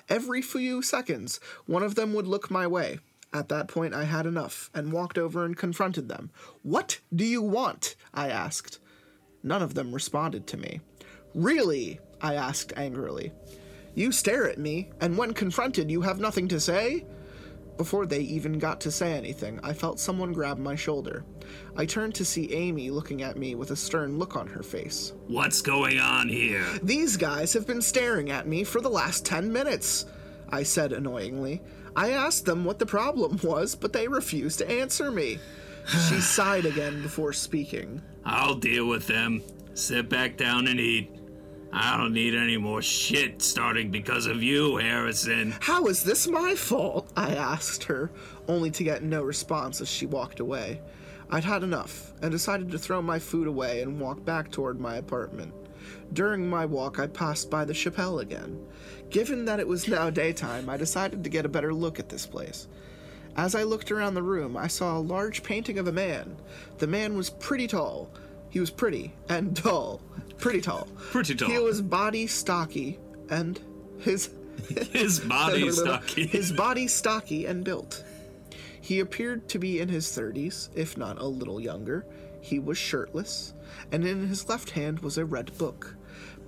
Every 0.08 0.42
few 0.42 0.82
seconds, 0.82 1.38
one 1.66 1.84
of 1.84 1.94
them 1.94 2.12
would 2.14 2.26
look 2.26 2.50
my 2.50 2.66
way. 2.66 2.98
At 3.32 3.48
that 3.50 3.68
point, 3.68 3.94
I 3.94 4.02
had 4.02 4.26
enough 4.26 4.68
and 4.74 4.92
walked 4.92 5.16
over 5.16 5.44
and 5.44 5.56
confronted 5.56 6.08
them. 6.08 6.32
What 6.64 6.98
do 7.14 7.24
you 7.24 7.40
want? 7.40 7.94
I 8.12 8.30
asked. 8.30 8.80
None 9.44 9.62
of 9.62 9.74
them 9.74 9.94
responded 9.94 10.48
to 10.48 10.56
me. 10.56 10.80
Really? 11.36 12.00
I 12.20 12.34
asked 12.34 12.72
angrily. 12.76 13.30
You 13.96 14.12
stare 14.12 14.46
at 14.46 14.58
me, 14.58 14.90
and 15.00 15.16
when 15.16 15.32
confronted, 15.32 15.90
you 15.90 16.02
have 16.02 16.20
nothing 16.20 16.48
to 16.48 16.60
say? 16.60 17.06
Before 17.78 18.04
they 18.04 18.20
even 18.20 18.58
got 18.58 18.78
to 18.82 18.90
say 18.90 19.14
anything, 19.14 19.58
I 19.62 19.72
felt 19.72 19.98
someone 19.98 20.34
grab 20.34 20.58
my 20.58 20.74
shoulder. 20.74 21.24
I 21.78 21.86
turned 21.86 22.14
to 22.16 22.24
see 22.24 22.52
Amy 22.52 22.90
looking 22.90 23.22
at 23.22 23.38
me 23.38 23.54
with 23.54 23.70
a 23.70 23.76
stern 23.76 24.18
look 24.18 24.36
on 24.36 24.48
her 24.48 24.62
face. 24.62 25.14
What's 25.28 25.62
going 25.62 25.98
on 25.98 26.28
here? 26.28 26.66
These 26.82 27.16
guys 27.16 27.54
have 27.54 27.66
been 27.66 27.80
staring 27.80 28.30
at 28.30 28.46
me 28.46 28.64
for 28.64 28.82
the 28.82 28.90
last 28.90 29.24
10 29.24 29.50
minutes, 29.50 30.04
I 30.50 30.62
said 30.62 30.92
annoyingly. 30.92 31.62
I 31.96 32.10
asked 32.10 32.44
them 32.44 32.66
what 32.66 32.78
the 32.78 32.84
problem 32.84 33.40
was, 33.42 33.74
but 33.74 33.94
they 33.94 34.08
refused 34.08 34.58
to 34.58 34.70
answer 34.70 35.10
me. 35.10 35.38
She 36.10 36.20
sighed 36.20 36.66
again 36.66 37.00
before 37.00 37.32
speaking. 37.32 38.02
I'll 38.26 38.56
deal 38.56 38.88
with 38.88 39.06
them. 39.06 39.42
Sit 39.72 40.10
back 40.10 40.36
down 40.36 40.66
and 40.66 40.78
eat. 40.78 41.15
I 41.72 41.96
don't 41.96 42.12
need 42.12 42.34
any 42.34 42.56
more 42.56 42.80
shit 42.80 43.42
starting 43.42 43.90
because 43.90 44.26
of 44.26 44.42
you, 44.42 44.76
Harrison. 44.76 45.54
How 45.60 45.86
is 45.86 46.02
this 46.02 46.26
my 46.26 46.54
fault? 46.54 47.12
I 47.16 47.34
asked 47.34 47.84
her, 47.84 48.10
only 48.48 48.70
to 48.72 48.84
get 48.84 49.02
no 49.02 49.22
response 49.22 49.80
as 49.80 49.88
she 49.90 50.06
walked 50.06 50.40
away. 50.40 50.80
I'd 51.30 51.44
had 51.44 51.62
enough 51.62 52.12
and 52.22 52.30
decided 52.30 52.70
to 52.70 52.78
throw 52.78 53.02
my 53.02 53.18
food 53.18 53.48
away 53.48 53.82
and 53.82 54.00
walk 54.00 54.24
back 54.24 54.50
toward 54.50 54.80
my 54.80 54.96
apartment. 54.96 55.52
During 56.12 56.48
my 56.48 56.64
walk, 56.64 56.98
I 56.98 57.08
passed 57.08 57.50
by 57.50 57.64
the 57.64 57.74
chapel 57.74 58.20
again. 58.20 58.64
Given 59.10 59.44
that 59.44 59.60
it 59.60 59.68
was 59.68 59.88
now 59.88 60.08
daytime, 60.10 60.68
I 60.68 60.76
decided 60.76 61.24
to 61.24 61.30
get 61.30 61.44
a 61.44 61.50
better 61.50 61.74
look 61.74 61.98
at 61.98 62.08
this 62.08 62.26
place. 62.26 62.68
As 63.36 63.54
I 63.54 63.64
looked 63.64 63.92
around 63.92 64.14
the 64.14 64.22
room, 64.22 64.56
I 64.56 64.68
saw 64.68 64.96
a 64.96 64.98
large 64.98 65.42
painting 65.42 65.78
of 65.78 65.88
a 65.88 65.92
man. 65.92 66.36
The 66.78 66.86
man 66.86 67.16
was 67.16 67.30
pretty 67.30 67.66
tall. 67.66 68.10
He 68.48 68.60
was 68.60 68.70
pretty 68.70 69.12
and 69.28 69.54
tall. 69.62 70.00
Pretty 70.38 70.60
tall. 70.60 70.88
Pretty 71.10 71.34
tall. 71.34 71.48
He 71.48 71.58
was 71.58 71.80
body 71.82 72.26
stocky 72.26 72.98
and 73.30 73.58
his 73.98 74.30
His 74.92 75.20
body 75.20 75.70
stocky. 75.72 76.26
his 76.26 76.50
body 76.52 76.86
stocky 76.88 77.46
and 77.46 77.62
built. 77.64 78.02
He 78.80 79.00
appeared 79.00 79.48
to 79.50 79.58
be 79.58 79.80
in 79.80 79.88
his 79.88 80.06
30s, 80.06 80.68
if 80.74 80.96
not 80.96 81.18
a 81.20 81.26
little 81.26 81.60
younger. 81.60 82.06
He 82.40 82.58
was 82.58 82.78
shirtless, 82.78 83.52
and 83.92 84.06
in 84.06 84.26
his 84.28 84.48
left 84.48 84.70
hand 84.70 85.00
was 85.00 85.18
a 85.18 85.24
red 85.24 85.56
book. 85.58 85.94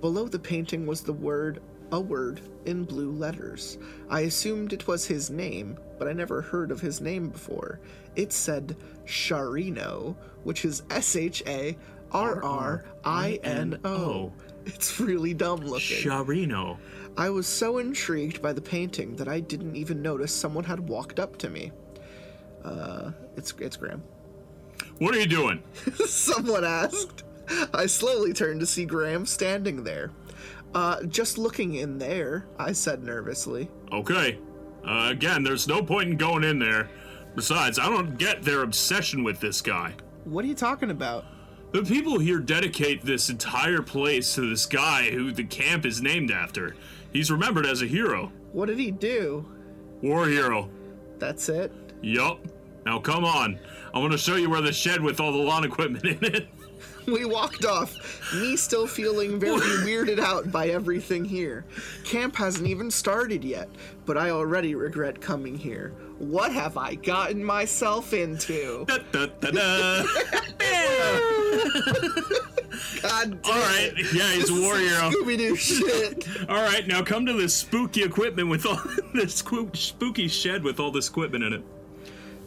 Below 0.01 0.27
the 0.27 0.39
painting 0.39 0.85
was 0.85 1.01
the 1.01 1.13
word, 1.13 1.61
a 1.91 1.99
word, 1.99 2.39
in 2.65 2.85
blue 2.85 3.11
letters. 3.11 3.77
I 4.09 4.21
assumed 4.21 4.71
it 4.73 4.87
was 4.87 5.05
his 5.05 5.29
name, 5.29 5.77
but 5.97 6.07
I 6.07 6.13
never 6.13 6.41
heard 6.41 6.71
of 6.71 6.79
his 6.79 7.01
name 7.01 7.29
before. 7.29 7.79
It 8.15 8.31
said 8.31 8.77
Sharrino, 9.05 10.15
which 10.43 10.63
is 10.65 10.83
S 10.89 11.15
H 11.15 11.43
A 11.45 11.77
R 12.11 12.43
R 12.43 12.85
I 13.03 13.39
N 13.43 13.79
O. 13.83 14.31
It's 14.65 14.99
really 14.99 15.33
dumb 15.33 15.61
looking. 15.61 15.97
Sharrino. 15.97 16.77
I 17.17 17.29
was 17.29 17.47
so 17.47 17.79
intrigued 17.79 18.41
by 18.41 18.53
the 18.53 18.61
painting 18.61 19.15
that 19.15 19.27
I 19.27 19.39
didn't 19.39 19.75
even 19.75 20.01
notice 20.01 20.33
someone 20.33 20.63
had 20.63 20.79
walked 20.79 21.19
up 21.19 21.37
to 21.37 21.49
me. 21.49 21.71
Uh, 22.63 23.11
it's 23.35 23.53
it's 23.59 23.77
Graham. 23.77 24.03
What 24.99 25.15
are 25.15 25.19
you 25.19 25.27
doing? 25.27 25.63
Someone 26.05 26.63
asked. 26.63 27.23
I 27.73 27.85
slowly 27.87 28.33
turned 28.33 28.59
to 28.59 28.65
see 28.65 28.85
Graham 28.85 29.25
standing 29.25 29.83
there. 29.83 30.11
Uh, 30.73 31.03
just 31.03 31.37
looking 31.37 31.75
in 31.75 31.97
there, 31.97 32.45
I 32.59 32.73
said 32.73 33.03
nervously. 33.03 33.69
Okay. 33.91 34.37
Uh, 34.85 35.07
again, 35.11 35.43
there's 35.43 35.67
no 35.67 35.81
point 35.81 36.09
in 36.09 36.17
going 36.17 36.43
in 36.43 36.59
there. 36.59 36.89
Besides, 37.35 37.79
I 37.79 37.89
don't 37.89 38.17
get 38.17 38.43
their 38.43 38.63
obsession 38.63 39.23
with 39.23 39.39
this 39.39 39.61
guy. 39.61 39.93
What 40.25 40.45
are 40.45 40.47
you 40.47 40.55
talking 40.55 40.91
about? 40.91 41.25
The 41.71 41.83
people 41.83 42.17
here 42.17 42.39
dedicate 42.39 43.03
this 43.03 43.29
entire 43.29 43.83
place 43.83 44.33
to 44.35 44.49
this 44.49 44.65
guy 44.65 45.11
who 45.11 45.31
the 45.31 45.43
camp 45.43 45.85
is 45.85 46.01
named 46.01 46.31
after. 46.31 46.75
He's 47.13 47.29
remembered 47.29 47.67
as 47.67 47.83
a 47.83 47.85
hero. 47.87 48.31
What 48.53 48.67
did 48.67 48.79
he 48.79 48.89
do? 48.89 49.45
War 50.01 50.27
hero. 50.27 50.69
That's 51.19 51.47
it. 51.47 51.71
Yup. 52.01 52.39
Now 52.85 52.97
come 52.99 53.23
on. 53.23 53.59
I 53.93 53.99
want 53.99 54.13
to 54.13 54.17
show 54.17 54.35
you 54.35 54.49
where 54.49 54.61
the 54.61 54.73
shed 54.73 55.01
with 55.01 55.19
all 55.19 55.31
the 55.31 55.37
lawn 55.37 55.63
equipment 55.63 56.05
in 56.05 56.33
it. 56.33 56.49
We 57.05 57.25
walked 57.25 57.65
off, 57.65 58.31
me 58.35 58.55
still 58.55 58.85
feeling 58.85 59.39
very 59.39 59.59
weirded 59.59 60.19
out 60.19 60.51
by 60.51 60.67
everything 60.67 61.25
here. 61.25 61.65
Camp 62.03 62.35
hasn't 62.35 62.67
even 62.67 62.91
started 62.91 63.43
yet, 63.43 63.67
but 64.05 64.15
I 64.15 64.29
already 64.29 64.75
regret 64.75 65.19
coming 65.19 65.57
here. 65.57 65.93
What 66.19 66.51
have 66.51 66.77
I 66.77 66.95
gotten 66.95 67.43
myself 67.43 68.13
into? 68.13 68.85
Da, 68.85 68.97
da, 69.11 69.25
da, 69.39 69.51
da. 69.51 70.03
God 73.01 73.41
damn 73.41 73.53
All 73.53 73.59
right. 73.59 73.91
Yeah, 74.13 74.31
he's 74.33 74.49
a 74.49 74.53
warrior. 74.61 74.89
Scooby 74.89 75.37
Doo 75.37 75.55
shit. 75.55 76.27
All 76.49 76.61
right, 76.61 76.85
now 76.87 77.01
come 77.03 77.25
to 77.25 77.33
this 77.33 77.55
spooky 77.55 78.03
equipment 78.03 78.49
with 78.49 78.65
all 78.65 78.79
this 79.13 79.35
spooky 79.35 80.27
shed 80.27 80.63
with 80.63 80.79
all 80.79 80.91
this 80.91 81.07
equipment 81.09 81.43
in 81.43 81.53
it. 81.53 81.61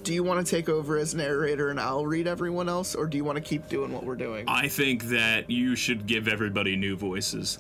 Do 0.02 0.12
you 0.12 0.24
want 0.24 0.44
to 0.44 0.50
take 0.50 0.68
over 0.68 0.98
as 0.98 1.14
narrator 1.14 1.70
and 1.70 1.78
I'll 1.78 2.04
read 2.06 2.26
everyone 2.26 2.68
else, 2.68 2.94
or 2.94 3.06
do 3.06 3.16
you 3.16 3.24
want 3.24 3.36
to 3.36 3.42
keep 3.42 3.68
doing 3.68 3.92
what 3.92 4.04
we're 4.04 4.16
doing? 4.16 4.44
I 4.48 4.66
think 4.68 5.04
that 5.04 5.48
you 5.48 5.76
should 5.76 6.06
give 6.06 6.26
everybody 6.28 6.74
new 6.76 6.96
voices. 6.96 7.58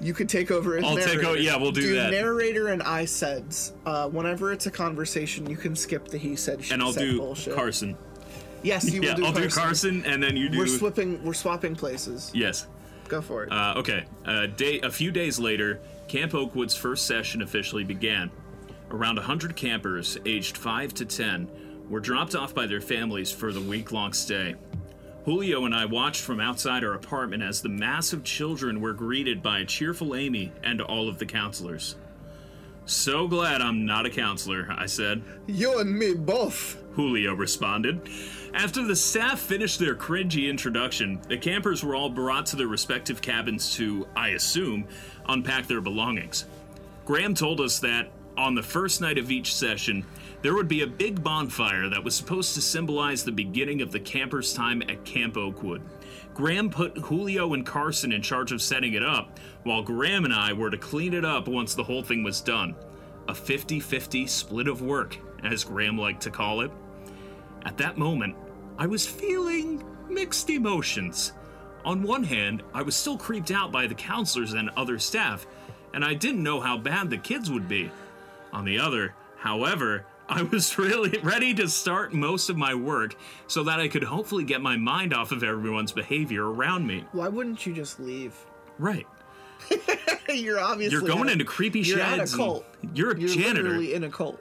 You 0.00 0.14
could 0.14 0.28
take 0.28 0.50
over 0.50 0.76
as 0.76 0.84
I'll 0.84 0.96
take 0.96 1.06
narrator. 1.06 1.28
o- 1.28 1.34
yeah, 1.34 1.56
we'll 1.56 1.72
do 1.72 1.94
that. 1.94 2.10
narrator 2.10 2.68
and 2.68 2.82
I 2.82 3.04
saids. 3.04 3.72
Uh, 3.86 4.08
whenever 4.08 4.52
it's 4.52 4.66
a 4.66 4.70
conversation, 4.70 5.48
you 5.48 5.56
can 5.56 5.74
skip 5.76 6.08
the 6.08 6.18
he 6.18 6.34
said 6.36 6.64
she 6.64 6.72
And 6.74 6.82
I'll 6.82 6.92
said 6.92 7.00
do 7.02 7.18
bullshit. 7.18 7.54
Carson. 7.54 7.96
Yes, 8.62 8.90
you 8.92 9.02
Yeah, 9.02 9.10
will 9.10 9.16
do 9.16 9.24
I'll 9.26 9.32
Carson. 9.32 9.48
do 9.48 9.54
Carson, 10.02 10.04
and 10.06 10.22
then 10.22 10.36
you 10.36 10.48
do. 10.48 10.58
We're 10.58 10.66
swapping. 10.66 11.22
We're 11.24 11.34
swapping 11.34 11.74
places. 11.76 12.30
yes. 12.34 12.66
Go 13.08 13.22
for 13.22 13.44
it. 13.44 13.52
Uh, 13.52 13.74
okay. 13.78 14.04
A 14.26 14.46
day, 14.46 14.80
a 14.80 14.90
few 14.90 15.10
days 15.10 15.38
later, 15.38 15.80
Camp 16.08 16.34
Oakwood's 16.34 16.74
first 16.76 17.06
session 17.06 17.40
officially 17.40 17.82
began. 17.84 18.30
Around 18.90 19.16
100 19.16 19.56
campers, 19.56 20.18
aged 20.26 20.58
5 20.58 20.92
to 20.94 21.04
10, 21.06 21.48
were 21.88 22.00
dropped 22.00 22.34
off 22.34 22.54
by 22.54 22.66
their 22.66 22.82
families 22.82 23.30
for 23.32 23.50
the 23.50 23.60
week 23.62 23.92
long 23.92 24.12
stay. 24.12 24.56
Julio 25.24 25.64
and 25.64 25.74
I 25.74 25.84
watched 25.86 26.20
from 26.22 26.38
outside 26.40 26.84
our 26.84 26.94
apartment 26.94 27.42
as 27.42 27.60
the 27.62 27.68
mass 27.70 28.12
of 28.12 28.24
children 28.24 28.80
were 28.80 28.92
greeted 28.94 29.42
by 29.42 29.60
a 29.60 29.64
cheerful 29.64 30.14
Amy 30.14 30.52
and 30.62 30.80
all 30.82 31.08
of 31.08 31.18
the 31.18 31.26
counselors. 31.26 31.96
So 32.88 33.28
glad 33.28 33.60
I'm 33.60 33.84
not 33.84 34.06
a 34.06 34.10
counselor, 34.10 34.66
I 34.70 34.86
said. 34.86 35.22
you 35.46 35.78
and 35.78 35.98
me 35.98 36.14
both. 36.14 36.82
Julio 36.94 37.34
responded. 37.34 38.08
After 38.54 38.82
the 38.82 38.96
staff 38.96 39.40
finished 39.40 39.78
their 39.78 39.94
cringy 39.94 40.48
introduction, 40.48 41.20
the 41.28 41.36
campers 41.36 41.84
were 41.84 41.94
all 41.94 42.08
brought 42.08 42.46
to 42.46 42.56
their 42.56 42.66
respective 42.66 43.20
cabins 43.20 43.74
to, 43.74 44.08
I 44.16 44.30
assume, 44.30 44.88
unpack 45.28 45.66
their 45.66 45.82
belongings. 45.82 46.46
Graham 47.04 47.34
told 47.34 47.60
us 47.60 47.78
that 47.80 48.10
on 48.38 48.54
the 48.54 48.62
first 48.62 49.02
night 49.02 49.18
of 49.18 49.30
each 49.30 49.54
session, 49.54 50.06
there 50.40 50.54
would 50.54 50.66
be 50.68 50.80
a 50.80 50.86
big 50.86 51.22
bonfire 51.22 51.90
that 51.90 52.02
was 52.02 52.14
supposed 52.14 52.54
to 52.54 52.62
symbolize 52.62 53.22
the 53.22 53.32
beginning 53.32 53.82
of 53.82 53.92
the 53.92 54.00
campers' 54.00 54.54
time 54.54 54.80
at 54.88 55.04
Camp 55.04 55.36
Oakwood. 55.36 55.82
Graham 56.38 56.70
put 56.70 56.96
Julio 56.96 57.52
and 57.52 57.66
Carson 57.66 58.12
in 58.12 58.22
charge 58.22 58.52
of 58.52 58.62
setting 58.62 58.94
it 58.94 59.02
up, 59.02 59.40
while 59.64 59.82
Graham 59.82 60.24
and 60.24 60.32
I 60.32 60.52
were 60.52 60.70
to 60.70 60.78
clean 60.78 61.12
it 61.12 61.24
up 61.24 61.48
once 61.48 61.74
the 61.74 61.82
whole 61.82 62.04
thing 62.04 62.22
was 62.22 62.40
done. 62.40 62.76
A 63.26 63.34
50 63.34 63.80
50 63.80 64.24
split 64.28 64.68
of 64.68 64.80
work, 64.80 65.18
as 65.42 65.64
Graham 65.64 65.98
liked 65.98 66.22
to 66.22 66.30
call 66.30 66.60
it. 66.60 66.70
At 67.64 67.76
that 67.78 67.98
moment, 67.98 68.36
I 68.78 68.86
was 68.86 69.04
feeling 69.04 69.82
mixed 70.08 70.48
emotions. 70.48 71.32
On 71.84 72.04
one 72.04 72.22
hand, 72.22 72.62
I 72.72 72.82
was 72.82 72.94
still 72.94 73.18
creeped 73.18 73.50
out 73.50 73.72
by 73.72 73.88
the 73.88 73.96
counselors 73.96 74.52
and 74.52 74.70
other 74.76 75.00
staff, 75.00 75.44
and 75.92 76.04
I 76.04 76.14
didn't 76.14 76.44
know 76.44 76.60
how 76.60 76.78
bad 76.78 77.10
the 77.10 77.18
kids 77.18 77.50
would 77.50 77.66
be. 77.66 77.90
On 78.52 78.64
the 78.64 78.78
other, 78.78 79.12
however, 79.38 80.06
I 80.28 80.42
was 80.42 80.76
really 80.78 81.18
ready 81.22 81.54
to 81.54 81.68
start 81.68 82.12
most 82.12 82.50
of 82.50 82.56
my 82.56 82.74
work 82.74 83.14
so 83.46 83.62
that 83.64 83.80
I 83.80 83.88
could 83.88 84.04
hopefully 84.04 84.44
get 84.44 84.60
my 84.60 84.76
mind 84.76 85.14
off 85.14 85.32
of 85.32 85.42
everyone's 85.42 85.92
behavior 85.92 86.44
around 86.50 86.86
me. 86.86 87.04
Why 87.12 87.28
wouldn't 87.28 87.64
you 87.66 87.72
just 87.74 87.98
leave? 87.98 88.34
Right. 88.78 89.06
you're 90.28 90.60
obviously 90.60 90.98
You're 90.98 91.06
going 91.08 91.28
a- 91.28 91.32
into 91.32 91.44
creepy 91.44 91.80
you're 91.80 92.00
at 92.00 92.20
a 92.20 92.26
cult. 92.36 92.64
you're 92.94 93.12
a 93.12 93.18
You're 93.18 93.28
janitor. 93.28 93.62
literally 93.62 93.94
in 93.94 94.04
a 94.04 94.10
cult. 94.10 94.40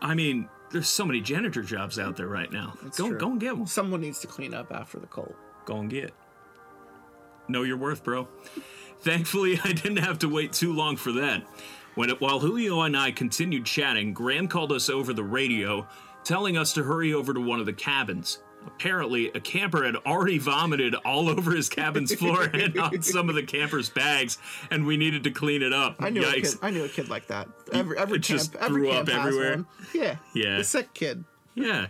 I 0.00 0.14
mean, 0.14 0.48
there's 0.72 0.88
so 0.88 1.04
many 1.04 1.20
janitor 1.20 1.62
jobs 1.62 1.98
out 1.98 2.16
there 2.16 2.26
right 2.28 2.50
now. 2.50 2.74
go 2.96 3.08
true. 3.08 3.18
go 3.18 3.30
and 3.30 3.40
get 3.40 3.56
one. 3.56 3.66
Someone 3.66 4.00
needs 4.00 4.18
to 4.20 4.26
clean 4.26 4.52
up 4.54 4.72
after 4.72 4.98
the 4.98 5.06
cult. 5.06 5.34
Go 5.64 5.76
and 5.76 5.88
get. 5.88 6.04
It. 6.04 6.14
Know 7.48 7.62
your 7.62 7.76
worth, 7.76 8.02
bro. 8.04 8.28
Thankfully, 9.00 9.58
I 9.64 9.72
didn't 9.72 9.98
have 9.98 10.18
to 10.20 10.28
wait 10.28 10.52
too 10.52 10.72
long 10.72 10.96
for 10.96 11.12
that. 11.12 11.42
When 11.94 12.10
it, 12.10 12.20
while 12.20 12.40
Julio 12.40 12.80
and 12.82 12.96
I 12.96 13.12
continued 13.12 13.66
chatting, 13.66 14.14
Graham 14.14 14.48
called 14.48 14.72
us 14.72 14.88
over 14.88 15.12
the 15.12 15.22
radio, 15.24 15.86
telling 16.24 16.56
us 16.56 16.72
to 16.74 16.82
hurry 16.82 17.12
over 17.12 17.34
to 17.34 17.40
one 17.40 17.60
of 17.60 17.66
the 17.66 17.72
cabins. 17.72 18.38
Apparently, 18.66 19.28
a 19.32 19.40
camper 19.40 19.84
had 19.84 19.96
already 19.96 20.38
vomited 20.38 20.94
all 21.04 21.28
over 21.28 21.50
his 21.50 21.68
cabin's 21.68 22.14
floor 22.14 22.44
and 22.54 22.78
on 22.78 23.02
some 23.02 23.28
of 23.28 23.34
the 23.34 23.42
campers' 23.42 23.90
bags, 23.90 24.38
and 24.70 24.86
we 24.86 24.96
needed 24.96 25.24
to 25.24 25.30
clean 25.30 25.62
it 25.62 25.72
up. 25.72 25.96
I 25.98 26.10
knew 26.10 26.26
a 26.26 26.32
kid. 26.32 26.54
I 26.62 26.70
knew 26.70 26.84
a 26.84 26.88
kid 26.88 27.08
like 27.08 27.26
that. 27.26 27.48
Every 27.72 27.98
every 27.98 28.18
it 28.18 28.22
just 28.22 28.52
camp, 28.52 28.64
every 28.64 28.82
grew 28.82 28.90
camp 28.92 29.08
up 29.08 29.14
everywhere? 29.14 29.56
one. 29.56 29.66
Yeah. 29.92 30.16
Yeah. 30.34 30.58
The 30.58 30.64
sick 30.64 30.94
kid. 30.94 31.24
Yeah. 31.54 31.88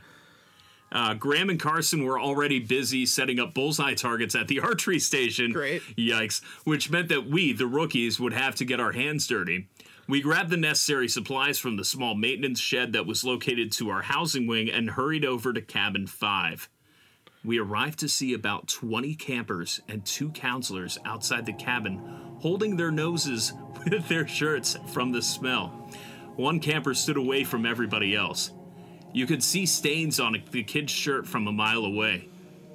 Uh, 0.91 1.15
Graham 1.15 1.49
and 1.49 1.59
Carson 1.59 2.05
were 2.05 2.21
already 2.21 2.59
busy 2.59 3.07
setting 3.07 3.41
up 3.41 3.55
bullseye 3.55 3.95
targets 3.95 4.35
at 4.35 4.49
the 4.49 4.61
archery 4.63 4.99
station. 4.99 5.53
Great. 5.53 5.83
Yikes. 5.97 6.43
Which 6.65 6.91
meant 6.91 7.09
that 7.09 7.27
we, 7.27 7.53
the 7.53 7.67
rookies, 7.67 8.21
would 8.21 8.35
have 8.35 8.55
to 8.57 8.65
get 8.65 8.79
our 8.79 8.93
hands 8.93 9.27
dirty. 9.27 9.69
We 10.09 10.21
grabbed 10.21 10.51
the 10.51 10.57
necessary 10.57 11.09
supplies 11.09 11.59
from 11.59 11.77
the 11.77 11.85
small 11.85 12.15
maintenance 12.15 12.59
shed 12.59 12.93
that 12.93 13.07
was 13.07 13.25
located 13.25 13.71
to 13.73 13.91
our 13.91 14.03
housing 14.03 14.47
wing 14.47 14.69
and 14.69 14.91
hurried 14.91 15.25
over 15.25 15.53
to 15.53 15.61
cabin 15.61 16.07
5. 16.07 16.69
We 17.45 17.59
arrived 17.59 18.01
to 18.01 18.09
see 18.09 18.35
about 18.35 18.69
20 18.69 19.15
campers 19.15 19.81
and 19.89 20.05
two 20.05 20.31
counselors 20.31 20.99
outside 21.05 21.47
the 21.47 21.53
cabin 21.53 21.99
holding 22.41 22.77
their 22.77 22.91
noses 22.91 23.53
with 23.85 24.09
their 24.09 24.27
shirts 24.27 24.77
from 24.93 25.13
the 25.13 25.23
smell. 25.23 25.89
One 26.35 26.59
camper 26.61 26.95
stood 26.95 27.17
away 27.17 27.45
from 27.45 27.65
everybody 27.65 28.17
else. 28.17 28.51
You 29.13 29.27
could 29.27 29.43
see 29.43 29.67
stains 29.67 30.19
on 30.19 30.43
the 30.51 30.63
kid's 30.65 30.93
shirt 30.93 31.27
from 31.27 31.47
a 31.47 31.53
mile 31.53 31.85
away. 31.85 32.29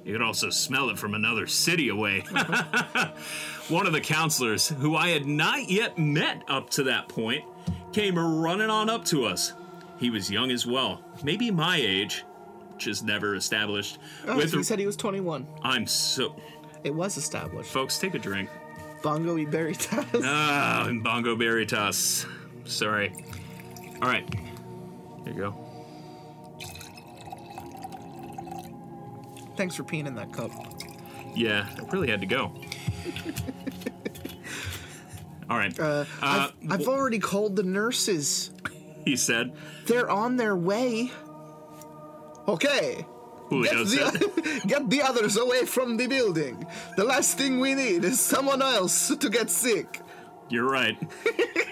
You 0.08 0.14
could 0.14 0.22
also 0.22 0.48
smell 0.48 0.88
it 0.88 0.98
from 0.98 1.12
another 1.12 1.46
city 1.46 1.90
away. 1.90 2.20
One 3.68 3.86
of 3.86 3.92
the 3.92 4.00
counselors, 4.00 4.66
who 4.66 4.96
I 4.96 5.08
had 5.08 5.26
not 5.26 5.68
yet 5.68 5.98
met 5.98 6.44
up 6.48 6.70
to 6.70 6.84
that 6.84 7.10
point, 7.10 7.44
came 7.92 8.18
running 8.18 8.70
on 8.70 8.88
up 8.88 9.04
to 9.06 9.26
us. 9.26 9.52
He 9.98 10.08
was 10.08 10.30
young 10.30 10.50
as 10.50 10.66
well, 10.66 11.02
maybe 11.22 11.50
my 11.50 11.76
age, 11.76 12.24
which 12.72 12.86
is 12.86 13.02
never 13.02 13.34
established. 13.34 13.98
Oh, 14.26 14.38
With 14.38 14.50
he 14.54 14.62
said 14.62 14.78
he 14.78 14.86
was 14.86 14.96
21. 14.96 15.46
I'm 15.62 15.86
so 15.86 16.34
It 16.84 16.94
was 16.94 17.18
established. 17.18 17.70
folks, 17.70 17.98
take 17.98 18.14
a 18.14 18.18
drink. 18.18 18.48
Bongo 19.02 19.34
y 19.34 19.44
Veritas. 19.44 20.06
Ah, 20.24 20.86
and 20.86 21.04
Bongo 21.04 21.36
Veritas. 21.36 22.24
Sorry. 22.64 23.12
All 24.00 24.08
right, 24.08 24.26
here 25.24 25.34
you 25.34 25.38
go. 25.38 25.67
Thanks 29.58 29.74
for 29.74 29.82
peeing 29.82 30.06
in 30.06 30.14
that 30.14 30.32
cup. 30.32 30.52
Yeah, 31.34 31.66
I 31.76 31.80
really 31.90 32.08
had 32.08 32.20
to 32.20 32.26
go. 32.26 32.52
All 35.50 35.58
right. 35.58 35.76
Uh, 35.76 36.04
Uh, 36.22 36.50
I've, 36.62 36.72
I've 36.82 36.86
already 36.86 37.18
called 37.18 37.56
the 37.56 37.64
nurses. 37.64 38.52
he 39.04 39.16
said. 39.16 39.52
They're 39.86 40.08
on 40.08 40.36
their 40.36 40.54
way. 40.56 41.10
Okay. 42.46 43.04
Get 43.50 43.70
the, 43.72 44.62
get 44.68 44.88
the 44.90 45.02
others 45.02 45.36
away 45.36 45.64
from 45.64 45.96
the 45.96 46.06
building. 46.06 46.64
The 46.96 47.02
last 47.02 47.36
thing 47.36 47.58
we 47.58 47.74
need 47.74 48.04
is 48.04 48.20
someone 48.20 48.62
else 48.62 49.08
to 49.16 49.28
get 49.28 49.50
sick. 49.50 50.02
You're 50.48 50.68
right. 50.68 50.98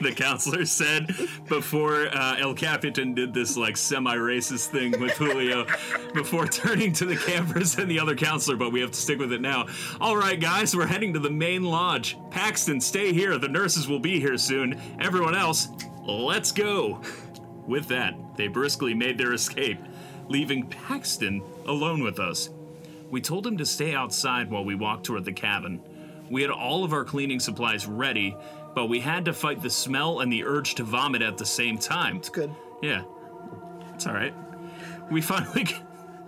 the 0.01 0.13
counselor 0.13 0.65
said 0.67 1.07
before 1.49 2.09
uh, 2.09 2.37
El 2.39 2.55
Capitan 2.55 3.15
did 3.15 3.33
this 3.33 3.57
like 3.57 3.77
semi-racist 3.77 4.67
thing 4.67 5.01
with 5.01 5.13
Julio 5.13 5.67
before 6.15 6.47
turning 6.47 6.93
to 6.95 7.07
the 7.07 7.17
campers 7.17 7.79
and 7.79 7.91
the 7.91 7.99
other 7.99 8.15
counselor, 8.15 8.57
but 8.57 8.73
we 8.73 8.81
have 8.81 8.91
to 8.91 9.01
stick 9.01 9.19
with 9.19 9.33
it 9.33 9.41
now. 9.41 9.67
All 10.01 10.17
right, 10.17 10.39
guys, 10.39 10.77
we're 10.77 10.87
heading 10.87 11.15
to 11.15 11.19
the 11.19 11.31
main 11.31 11.65
lodge. 11.65 12.19
Paxton, 12.31 12.81
stay 12.81 13.13
here. 13.13 13.39
The 13.39 13.49
nurses 13.49 13.89
will 13.89 13.99
be 13.99 14.21
here 14.21 14.37
soon. 14.37 14.81
Everyone 15.01 15.35
else, 15.35 15.69
let's 16.05 16.53
go. 16.53 17.01
With 17.67 17.89
that, 17.89 18.15
they 18.37 18.47
briskly 18.49 18.95
made 18.95 19.19
their 19.19 19.33
escape, 19.33 19.79
leaving 20.29 20.69
Paxton 20.69 21.43
alone 21.67 22.03
with 22.03 22.21
us. 22.21 22.51
We 23.11 23.21
told 23.21 23.47
him 23.47 23.57
to 23.59 23.67
stay 23.67 23.95
outside 23.95 24.51
while 24.51 24.65
we 24.65 24.75
walked 24.75 25.07
toward 25.07 25.25
the 25.25 25.33
cabin. 25.33 25.81
We 26.31 26.43
had 26.43 26.51
all 26.51 26.85
of 26.85 26.93
our 26.93 27.05
cleaning 27.05 27.41
supplies 27.41 27.87
ready, 27.87 28.37
but 28.77 28.91
we 28.91 29.01
had 29.01 29.25
to 29.25 29.33
fight 29.33 29.63
the 29.63 29.71
smell 29.71 30.21
and 30.21 30.31
the 30.31 30.45
urge 30.45 30.75
to 30.75 30.85
vomit 30.85 31.23
at 31.23 31.39
the 31.39 31.47
same 31.47 31.79
time. 31.79 32.17
It's 32.17 32.29
good. 32.29 32.55
Yeah. 32.83 33.05
It's 33.95 34.07
all 34.07 34.13
right. 34.13 34.35
We 35.11 35.23
finally. 35.23 35.65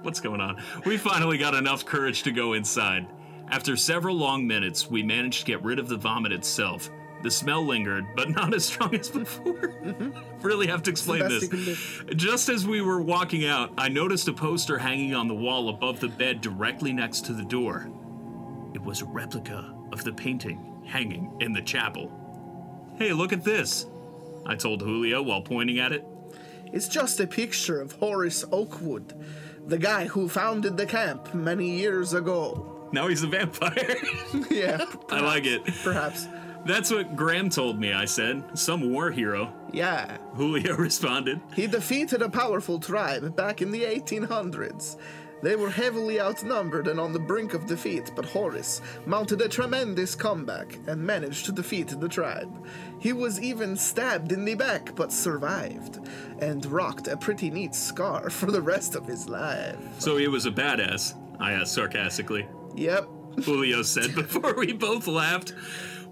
What's 0.02 0.20
going 0.20 0.40
on? 0.40 0.62
We 0.86 0.96
finally 0.96 1.36
got 1.36 1.54
enough 1.54 1.84
courage 1.84 2.22
to 2.22 2.32
go 2.32 2.54
inside. 2.54 3.06
After 3.50 3.76
several 3.76 4.16
long 4.16 4.46
minutes, 4.46 4.88
we 4.88 5.02
managed 5.02 5.40
to 5.40 5.44
get 5.44 5.62
rid 5.62 5.78
of 5.78 5.88
the 5.88 5.98
vomit 5.98 6.32
itself. 6.32 6.88
The 7.22 7.30
smell 7.30 7.66
lingered, 7.66 8.06
but 8.16 8.30
not 8.30 8.54
as 8.54 8.64
strong 8.64 8.94
as 8.94 9.10
before. 9.10 9.74
really 10.40 10.68
have 10.68 10.82
to 10.84 10.90
explain 10.90 11.28
this. 11.28 11.50
Just 12.16 12.48
as 12.48 12.66
we 12.66 12.80
were 12.80 13.02
walking 13.02 13.44
out, 13.44 13.72
I 13.76 13.90
noticed 13.90 14.26
a 14.28 14.32
poster 14.32 14.78
hanging 14.78 15.14
on 15.14 15.28
the 15.28 15.34
wall 15.34 15.68
above 15.68 16.00
the 16.00 16.08
bed 16.08 16.40
directly 16.40 16.94
next 16.94 17.26
to 17.26 17.34
the 17.34 17.44
door. 17.44 17.90
It 18.72 18.82
was 18.82 19.02
a 19.02 19.06
replica 19.06 19.74
of 19.92 20.02
the 20.04 20.12
painting 20.14 20.82
hanging 20.86 21.36
in 21.40 21.52
the 21.52 21.62
chapel. 21.62 22.17
Hey, 22.98 23.12
look 23.12 23.32
at 23.32 23.44
this, 23.44 23.86
I 24.44 24.56
told 24.56 24.82
Julio 24.82 25.22
while 25.22 25.42
pointing 25.42 25.78
at 25.78 25.92
it. 25.92 26.04
It's 26.72 26.88
just 26.88 27.20
a 27.20 27.26
picture 27.26 27.80
of 27.80 27.92
Horace 27.92 28.44
Oakwood, 28.50 29.14
the 29.66 29.78
guy 29.78 30.06
who 30.06 30.28
founded 30.28 30.76
the 30.76 30.86
camp 30.86 31.32
many 31.34 31.78
years 31.78 32.12
ago. 32.12 32.88
Now 32.92 33.06
he's 33.08 33.22
a 33.22 33.26
vampire. 33.28 33.96
yeah, 34.50 34.84
I 35.10 35.20
like 35.20 35.44
it. 35.46 35.64
perhaps. 35.84 36.26
That's 36.66 36.90
what 36.90 37.14
Graham 37.16 37.50
told 37.50 37.78
me, 37.78 37.92
I 37.92 38.04
said. 38.04 38.42
Some 38.58 38.92
war 38.92 39.10
hero. 39.10 39.54
Yeah. 39.72 40.18
Julio 40.34 40.76
responded. 40.76 41.40
He 41.54 41.66
defeated 41.66 42.20
a 42.20 42.28
powerful 42.28 42.80
tribe 42.80 43.36
back 43.36 43.62
in 43.62 43.70
the 43.70 43.84
1800s. 43.84 44.96
They 45.42 45.56
were 45.56 45.70
heavily 45.70 46.20
outnumbered 46.20 46.88
and 46.88 46.98
on 46.98 47.12
the 47.12 47.18
brink 47.18 47.54
of 47.54 47.66
defeat, 47.66 48.10
but 48.16 48.24
Horace 48.24 48.80
mounted 49.06 49.40
a 49.40 49.48
tremendous 49.48 50.14
comeback 50.14 50.78
and 50.86 51.04
managed 51.04 51.46
to 51.46 51.52
defeat 51.52 51.88
the 51.88 52.08
tribe. 52.08 52.66
He 52.98 53.12
was 53.12 53.40
even 53.40 53.76
stabbed 53.76 54.32
in 54.32 54.44
the 54.44 54.54
back, 54.54 54.94
but 54.96 55.12
survived, 55.12 56.00
and 56.40 56.64
rocked 56.66 57.08
a 57.08 57.16
pretty 57.16 57.50
neat 57.50 57.74
scar 57.74 58.30
for 58.38 58.50
the 58.50 58.62
rest 58.62 58.94
of 58.94 59.06
his 59.06 59.28
life. 59.28 59.78
So 59.98 60.16
he 60.16 60.28
was 60.28 60.46
a 60.46 60.50
badass, 60.50 61.14
I 61.38 61.52
asked 61.52 61.74
sarcastically. 61.74 62.48
Yep. 62.74 63.08
Julio 63.44 63.82
said 63.82 64.14
before 64.14 64.54
we 64.54 64.72
both 64.72 65.06
laughed. 65.06 65.54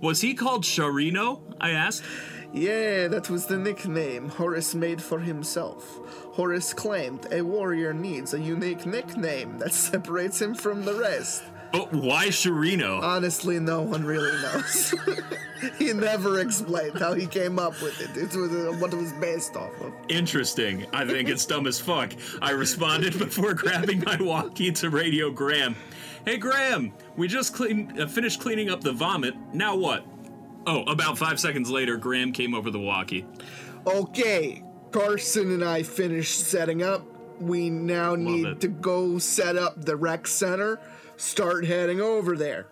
Was 0.01 0.21
he 0.21 0.35
called 0.35 0.63
Sharrino? 0.65 1.41
I 1.61 1.71
asked. 1.71 2.05
Yeah, 2.53 3.09
that 3.09 3.29
was 3.29 3.47
the 3.47 3.59
nickname 3.59 4.29
Horace 4.31 4.75
made 4.75 5.03
for 5.03 5.21
himself. 5.21 5.99
Horace 6.33 6.73
claimed 6.73 7.27
a 7.31 7.43
warrior 7.43 7.93
needs 7.93 8.35
a 8.35 8.41
unique 8.41 8.87
nickname 8.87 9.59
that 9.59 9.73
separates 9.73 10.41
him 10.41 10.55
from 10.55 10.85
the 10.85 10.95
rest. 10.95 11.43
But 11.73 11.93
why 11.93 12.29
Sharrino? 12.29 13.03
Honestly, 13.03 13.59
no 13.59 13.83
one 13.83 14.05
really 14.05 14.41
knows. 14.41 14.95
he 15.79 15.93
never 15.93 16.41
explained 16.41 16.99
how 16.99 17.13
he 17.13 17.27
came 17.27 17.59
up 17.59 17.81
with 17.83 18.01
it. 18.01 18.17
It 18.17 18.35
was 18.35 18.53
uh, 18.53 18.79
what 18.79 18.93
it 18.93 18.97
was 18.97 19.13
based 19.15 19.57
off 19.57 19.79
of. 19.81 19.93
Interesting. 20.09 20.87
I 20.93 21.05
think 21.05 21.29
it's 21.29 21.45
dumb 21.45 21.67
as 21.67 21.81
fuck. 21.81 22.13
I 22.41 22.53
responded 22.53 23.19
before 23.19 23.53
grabbing 23.55 24.01
my 24.05 24.17
walkie 24.21 24.73
to 24.73 24.91
radio 24.91 25.31
Graham. 25.31 25.77
Hey 26.25 26.39
Graham, 26.39 26.93
we 27.17 27.29
just 27.29 27.55
clean, 27.55 28.01
uh, 28.01 28.07
finished 28.07 28.41
cleaning 28.41 28.71
up 28.71 28.81
the 28.81 28.93
vomit. 28.93 29.35
Now 29.53 29.77
what? 29.77 30.05
Oh, 30.67 30.83
about 30.85 31.17
five 31.17 31.39
seconds 31.39 31.71
later, 31.71 31.97
Graham 31.97 32.33
came 32.33 32.55
over 32.55 32.71
the 32.71 32.81
walkie. 32.81 33.25
Okay, 33.87 34.65
Carson 34.91 35.53
and 35.53 35.65
I 35.65 35.85
finished 35.85 36.41
setting 36.41 36.83
up. 36.83 37.07
We 37.41 37.71
now 37.71 38.15
need 38.15 38.47
it. 38.47 38.61
to 38.63 38.69
go 38.69 39.19
set 39.19 39.57
up 39.57 39.85
the 39.85 39.95
rec 39.97 40.27
center. 40.27 40.81
Start 41.17 41.65
heading 41.67 42.01
over 42.01 42.37
there. 42.37 42.67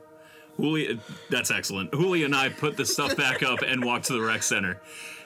Julia, 0.59 0.95
uh, 0.95 0.97
that's 1.30 1.51
excellent. 1.51 1.92
Julia 1.92 2.24
and 2.24 2.34
I 2.34 2.49
put 2.49 2.76
the 2.76 2.84
stuff 2.84 3.16
back 3.16 3.42
up 3.42 3.61
and 3.62 3.84
walked 3.84 4.07
to 4.07 4.14
the 4.14 4.20
rec 4.20 4.42
center. 4.42 4.80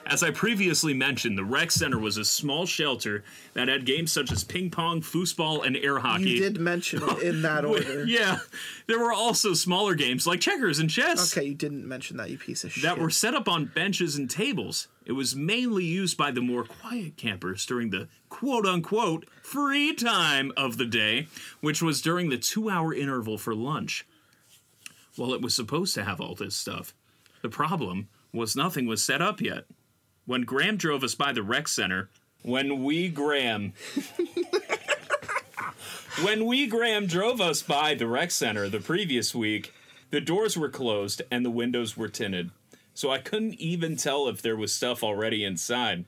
As 0.05 0.23
I 0.23 0.31
previously 0.31 0.93
mentioned, 0.93 1.37
the 1.37 1.43
rec 1.43 1.71
center 1.71 1.99
was 1.99 2.17
a 2.17 2.25
small 2.25 2.65
shelter 2.65 3.23
that 3.53 3.67
had 3.67 3.85
games 3.85 4.11
such 4.11 4.31
as 4.31 4.43
ping 4.43 4.71
pong, 4.71 5.01
foosball, 5.01 5.65
and 5.65 5.77
air 5.77 5.99
hockey. 5.99 6.31
You 6.31 6.39
did 6.39 6.59
mention 6.59 7.01
it 7.03 7.19
in 7.21 7.41
that 7.43 7.63
order. 7.65 8.05
Yeah, 8.05 8.39
there 8.87 8.97
were 8.99 9.13
also 9.13 9.53
smaller 9.53 9.93
games 9.93 10.25
like 10.25 10.39
checkers 10.39 10.79
and 10.79 10.89
chess. 10.89 11.35
Okay, 11.37 11.47
you 11.47 11.53
didn't 11.53 11.87
mention 11.87 12.17
that, 12.17 12.29
you 12.29 12.37
piece 12.39 12.63
of 12.63 12.71
shit. 12.71 12.83
that 12.83 12.97
were 12.97 13.11
set 13.11 13.35
up 13.35 13.47
on 13.47 13.65
benches 13.65 14.15
and 14.15 14.29
tables. 14.29 14.87
It 15.05 15.11
was 15.11 15.35
mainly 15.35 15.85
used 15.85 16.17
by 16.17 16.31
the 16.31 16.41
more 16.41 16.63
quiet 16.63 17.15
campers 17.17 17.65
during 17.65 17.89
the 17.91 18.07
quote 18.29 18.65
unquote 18.65 19.27
free 19.43 19.93
time 19.93 20.51
of 20.57 20.77
the 20.77 20.85
day, 20.85 21.27
which 21.61 21.81
was 21.81 22.01
during 22.01 22.29
the 22.29 22.37
two 22.37 22.69
hour 22.69 22.93
interval 22.93 23.37
for 23.37 23.53
lunch. 23.53 24.07
Well, 25.17 25.33
it 25.33 25.41
was 25.41 25.53
supposed 25.53 25.93
to 25.95 26.03
have 26.03 26.19
all 26.21 26.33
this 26.35 26.55
stuff. 26.55 26.93
The 27.41 27.49
problem 27.49 28.07
was 28.33 28.55
nothing 28.55 28.85
was 28.87 29.03
set 29.03 29.21
up 29.21 29.41
yet. 29.41 29.65
When 30.29 30.43
Graham 30.43 30.77
drove 30.77 31.03
us 31.03 31.15
by 31.15 31.33
the 31.33 31.41
rec 31.41 31.67
center, 31.67 32.11
when 32.43 32.83
we 32.83 33.09
Graham 33.09 33.73
when 36.21 36.45
we 36.45 36.67
Graham 36.67 37.07
drove 37.07 37.41
us 37.41 37.63
by 37.63 37.95
the 37.95 38.05
rec 38.05 38.29
center 38.29 38.69
the 38.69 38.79
previous 38.79 39.33
week, 39.33 39.73
the 40.11 40.21
doors 40.21 40.55
were 40.55 40.69
closed 40.69 41.23
and 41.31 41.43
the 41.43 41.49
windows 41.49 41.97
were 41.97 42.09
tinted, 42.09 42.51
so 42.93 43.09
I 43.09 43.17
couldn't 43.17 43.55
even 43.55 43.95
tell 43.95 44.27
if 44.27 44.39
there 44.39 44.55
was 44.55 44.71
stuff 44.71 45.03
already 45.03 45.43
inside. 45.43 46.05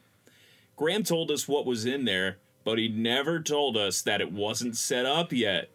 Graham 0.75 1.01
told 1.01 1.31
us 1.31 1.47
what 1.47 1.65
was 1.65 1.87
in 1.87 2.05
there, 2.05 2.37
but 2.63 2.77
he 2.77 2.89
never 2.89 3.39
told 3.39 3.75
us 3.75 4.03
that 4.03 4.21
it 4.21 4.31
wasn't 4.31 4.77
set 4.77 5.07
up 5.07 5.33
yet. 5.33 5.71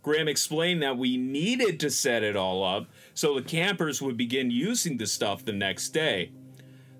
Graham 0.00 0.28
explained 0.28 0.80
that 0.84 0.96
we 0.96 1.16
needed 1.16 1.80
to 1.80 1.90
set 1.90 2.22
it 2.22 2.36
all 2.36 2.62
up 2.62 2.86
so 3.14 3.34
the 3.34 3.42
campers 3.42 4.00
would 4.00 4.16
begin 4.16 4.52
using 4.52 4.98
the 4.98 5.08
stuff 5.08 5.44
the 5.44 5.52
next 5.52 5.88
day. 5.88 6.30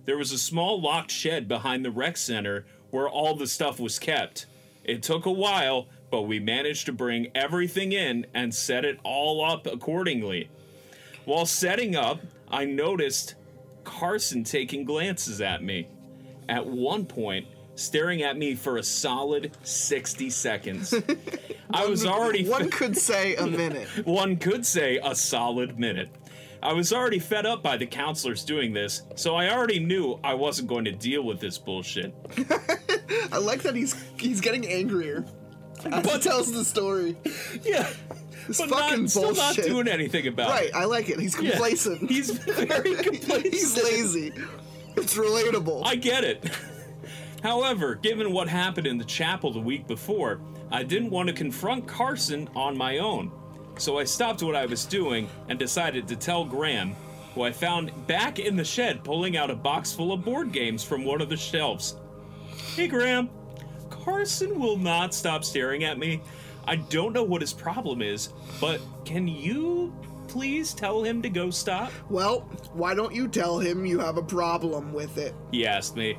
There 0.04 0.16
was 0.16 0.32
a 0.32 0.38
small 0.38 0.80
locked 0.80 1.10
shed 1.10 1.46
behind 1.48 1.84
the 1.84 1.90
rec 1.90 2.16
center 2.16 2.64
where 2.90 3.08
all 3.08 3.34
the 3.36 3.46
stuff 3.46 3.78
was 3.78 3.98
kept. 3.98 4.46
It 4.84 5.02
took 5.02 5.26
a 5.26 5.30
while, 5.32 5.88
but 6.10 6.22
we 6.22 6.40
managed 6.40 6.86
to 6.86 6.92
bring 6.92 7.30
everything 7.34 7.92
in 7.92 8.26
and 8.34 8.54
set 8.54 8.84
it 8.84 8.98
all 9.04 9.44
up 9.44 9.66
accordingly. 9.66 10.48
While 11.24 11.46
setting 11.46 11.94
up, 11.94 12.20
I 12.50 12.64
noticed 12.64 13.34
Carson 13.84 14.42
taking 14.42 14.84
glances 14.84 15.40
at 15.40 15.62
me. 15.62 15.86
At 16.48 16.66
one 16.66 17.04
point, 17.06 17.46
staring 17.76 18.22
at 18.22 18.36
me 18.36 18.54
for 18.56 18.78
a 18.78 18.82
solid 18.82 19.56
60 19.62 20.30
seconds. 20.30 20.92
I 21.72 21.86
was 21.86 22.04
already 22.04 22.48
One 22.48 22.70
could 22.70 22.96
say 22.96 23.36
a 23.36 23.46
minute. 23.46 23.86
one 24.04 24.36
could 24.36 24.66
say 24.66 24.98
a 25.02 25.14
solid 25.14 25.78
minute. 25.78 26.08
I 26.62 26.72
was 26.74 26.92
already 26.92 27.18
fed 27.18 27.46
up 27.46 27.62
by 27.62 27.76
the 27.76 27.86
counselors 27.86 28.44
doing 28.44 28.72
this, 28.72 29.02
so 29.14 29.34
I 29.34 29.50
already 29.50 29.78
knew 29.80 30.20
I 30.22 30.34
wasn't 30.34 30.68
going 30.68 30.84
to 30.84 30.92
deal 30.92 31.22
with 31.22 31.40
this 31.40 31.56
bullshit. 31.58 32.14
I 33.32 33.38
like 33.38 33.62
that 33.62 33.74
he's 33.74 33.94
he's 34.18 34.40
getting 34.40 34.66
angrier 34.66 35.24
as 35.86 36.12
he 36.12 36.18
tells 36.20 36.52
the 36.52 36.64
story. 36.64 37.16
Yeah. 37.62 37.88
This 38.46 38.58
But 38.58 38.70
fucking 38.70 39.02
not, 39.02 39.10
still 39.10 39.22
not 39.34 39.36
bullshit. 39.56 39.66
doing 39.66 39.88
anything 39.88 40.26
about 40.26 40.50
Right, 40.50 40.68
it. 40.68 40.74
I 40.74 40.84
like 40.84 41.08
it. 41.08 41.18
He's 41.20 41.40
Yeah. 41.40 41.50
complacent. 41.50 42.10
He's 42.10 42.30
very 42.30 42.94
complacent. 43.02 43.46
he's 43.54 43.82
lazy. 43.82 44.32
It's 44.96 45.16
relatable. 45.16 45.82
I 45.86 45.94
get 45.94 46.24
it. 46.24 46.50
However, 47.42 47.94
given 47.94 48.32
what 48.32 48.48
happened 48.48 48.86
in 48.86 48.98
the 48.98 49.04
chapel 49.04 49.52
the 49.52 49.60
week 49.60 49.86
before, 49.86 50.40
I 50.70 50.82
didn't 50.82 51.10
want 51.10 51.28
to 51.28 51.34
confront 51.34 51.86
Carson 51.86 52.48
on 52.54 52.76
my 52.76 52.98
own. 52.98 53.30
So 53.80 53.98
I 53.98 54.04
stopped 54.04 54.42
what 54.42 54.54
I 54.54 54.66
was 54.66 54.84
doing 54.84 55.26
and 55.48 55.58
decided 55.58 56.06
to 56.08 56.16
tell 56.16 56.44
Graham, 56.44 56.94
who 57.34 57.44
I 57.44 57.50
found 57.50 57.90
back 58.06 58.38
in 58.38 58.54
the 58.54 58.64
shed 58.64 59.02
pulling 59.02 59.38
out 59.38 59.50
a 59.50 59.56
box 59.56 59.90
full 59.90 60.12
of 60.12 60.22
board 60.22 60.52
games 60.52 60.84
from 60.84 61.02
one 61.02 61.22
of 61.22 61.30
the 61.30 61.36
shelves. 61.38 61.96
Hey, 62.76 62.88
Graham. 62.88 63.30
Carson 63.88 64.60
will 64.60 64.76
not 64.76 65.14
stop 65.14 65.44
staring 65.44 65.84
at 65.84 65.98
me. 65.98 66.20
I 66.66 66.76
don't 66.76 67.14
know 67.14 67.22
what 67.22 67.40
his 67.40 67.54
problem 67.54 68.02
is, 68.02 68.28
but 68.60 68.82
can 69.06 69.26
you 69.26 69.94
please 70.28 70.74
tell 70.74 71.02
him 71.02 71.22
to 71.22 71.30
go 71.30 71.48
stop? 71.50 71.90
well, 72.10 72.40
why 72.74 72.94
don't 72.94 73.14
you 73.14 73.28
tell 73.28 73.58
him 73.58 73.86
you 73.86 73.98
have 73.98 74.18
a 74.18 74.22
problem 74.22 74.92
with 74.92 75.16
it? 75.16 75.34
He 75.52 75.66
asked 75.66 75.96
me. 75.96 76.18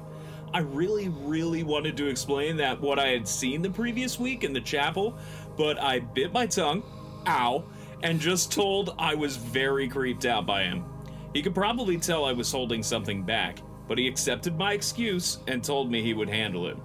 I 0.51 0.59
really, 0.59 1.09
really 1.09 1.61
wanted 1.61 1.95
to 1.97 2.07
explain 2.07 2.57
that 2.57 2.81
what 2.81 2.97
I 2.97 3.09
had 3.09 3.27
seen 3.27 3.61
the 3.61 3.69
previous 3.69 4.19
week 4.19 4.43
in 4.43 4.51
the 4.51 4.59
chapel, 4.61 5.15
but 5.57 5.79
I 5.79 5.99
bit 5.99 6.33
my 6.33 6.45
tongue, 6.47 6.83
ow, 7.27 7.63
and 8.03 8.19
just 8.19 8.51
told 8.51 8.95
I 8.97 9.15
was 9.15 9.37
very 9.37 9.87
creeped 9.87 10.25
out 10.25 10.45
by 10.45 10.63
him. 10.63 10.85
He 11.33 11.41
could 11.41 11.55
probably 11.55 11.97
tell 11.97 12.25
I 12.25 12.33
was 12.33 12.51
holding 12.51 12.83
something 12.83 13.23
back, 13.23 13.59
but 13.87 13.97
he 13.97 14.07
accepted 14.07 14.57
my 14.57 14.73
excuse 14.73 15.39
and 15.47 15.63
told 15.63 15.91
me 15.91 16.01
he 16.01 16.13
would 16.13 16.29
handle 16.29 16.67
it. 16.67 16.77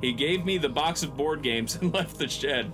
He 0.00 0.12
gave 0.12 0.44
me 0.44 0.58
the 0.58 0.68
box 0.68 1.02
of 1.02 1.16
board 1.16 1.42
games 1.42 1.76
and 1.80 1.92
left 1.94 2.18
the 2.18 2.28
shed. 2.28 2.72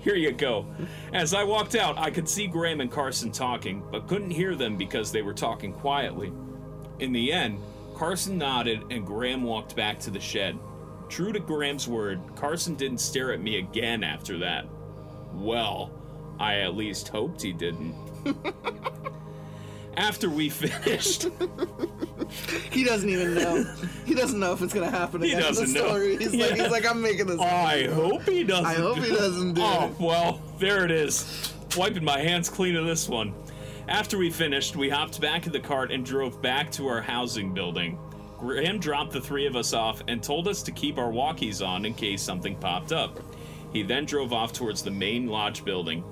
Here 0.00 0.14
you 0.14 0.32
go. 0.32 0.66
As 1.12 1.34
I 1.34 1.42
walked 1.42 1.74
out, 1.74 1.98
I 1.98 2.10
could 2.10 2.28
see 2.28 2.46
Graham 2.46 2.80
and 2.80 2.90
Carson 2.90 3.32
talking, 3.32 3.82
but 3.90 4.06
couldn't 4.06 4.30
hear 4.30 4.54
them 4.54 4.76
because 4.76 5.10
they 5.10 5.22
were 5.22 5.34
talking 5.34 5.72
quietly. 5.72 6.32
In 7.00 7.12
the 7.12 7.32
end, 7.32 7.60
Carson 7.94 8.38
nodded 8.38 8.84
and 8.90 9.06
Graham 9.06 9.42
walked 9.42 9.74
back 9.74 9.98
to 10.00 10.10
the 10.10 10.20
shed. 10.20 10.58
True 11.08 11.32
to 11.32 11.40
Graham's 11.40 11.88
word, 11.88 12.20
Carson 12.34 12.74
didn't 12.74 12.98
stare 12.98 13.32
at 13.32 13.40
me 13.40 13.58
again 13.58 14.02
after 14.02 14.38
that. 14.38 14.66
Well, 15.34 15.90
I 16.38 16.56
at 16.60 16.74
least 16.76 17.08
hoped 17.08 17.40
he 17.42 17.52
didn't. 17.52 17.94
after 19.96 20.28
we 20.28 20.48
finished, 20.50 21.28
He 22.70 22.84
doesn't 22.84 23.08
even 23.08 23.34
know. 23.34 23.64
he 24.04 24.14
doesn't 24.14 24.38
know 24.38 24.52
if 24.52 24.60
it's 24.62 24.74
gonna 24.74 24.90
happen 24.90 25.22
again 25.22 25.36
in 25.36 25.40
the 25.40 25.46
doesn't 25.48 25.72
know. 25.72 25.86
story. 25.86 26.16
He's 26.16 26.34
like, 26.34 26.50
Yeah. 26.56 26.62
he's 26.64 26.70
like, 26.72 26.84
I'm 26.86 27.00
making 27.00 27.26
this. 27.26 27.38
Oh, 27.40 27.44
I 27.44 27.86
hope 27.88 28.22
he 28.24 28.44
doesn't. 28.44 28.66
I 28.66 28.74
hope 28.74 28.98
he 28.98 29.08
doesn't 29.10 29.54
do 29.54 29.62
Oh, 29.64 29.86
it. 29.86 30.00
well, 30.00 30.40
there 30.58 30.84
it 30.84 30.90
is. 30.90 31.52
Wiping 31.76 32.04
my 32.04 32.18
hands 32.20 32.48
clean 32.48 32.76
of 32.76 32.84
this 32.86 33.08
one. 33.08 33.32
After 33.88 34.18
we 34.18 34.30
finished, 34.30 34.76
we 34.76 34.88
hopped 34.90 35.20
back 35.20 35.46
in 35.46 35.52
the 35.52 35.60
cart 35.60 35.92
and 35.92 36.04
drove 36.04 36.42
back 36.42 36.70
to 36.72 36.88
our 36.88 37.00
housing 37.00 37.54
building. 37.54 37.98
Graham 38.38 38.78
dropped 38.80 39.12
the 39.12 39.20
three 39.20 39.46
of 39.46 39.56
us 39.56 39.72
off 39.72 40.02
and 40.08 40.22
told 40.22 40.48
us 40.48 40.62
to 40.64 40.72
keep 40.72 40.98
our 40.98 41.10
walkies 41.10 41.66
on 41.66 41.84
in 41.86 41.94
case 41.94 42.20
something 42.20 42.56
popped 42.56 42.92
up. 42.92 43.18
He 43.72 43.82
then 43.82 44.04
drove 44.04 44.32
off 44.32 44.52
towards 44.52 44.82
the 44.82 44.90
main 44.90 45.26
lodge 45.28 45.64
building. 45.64 46.02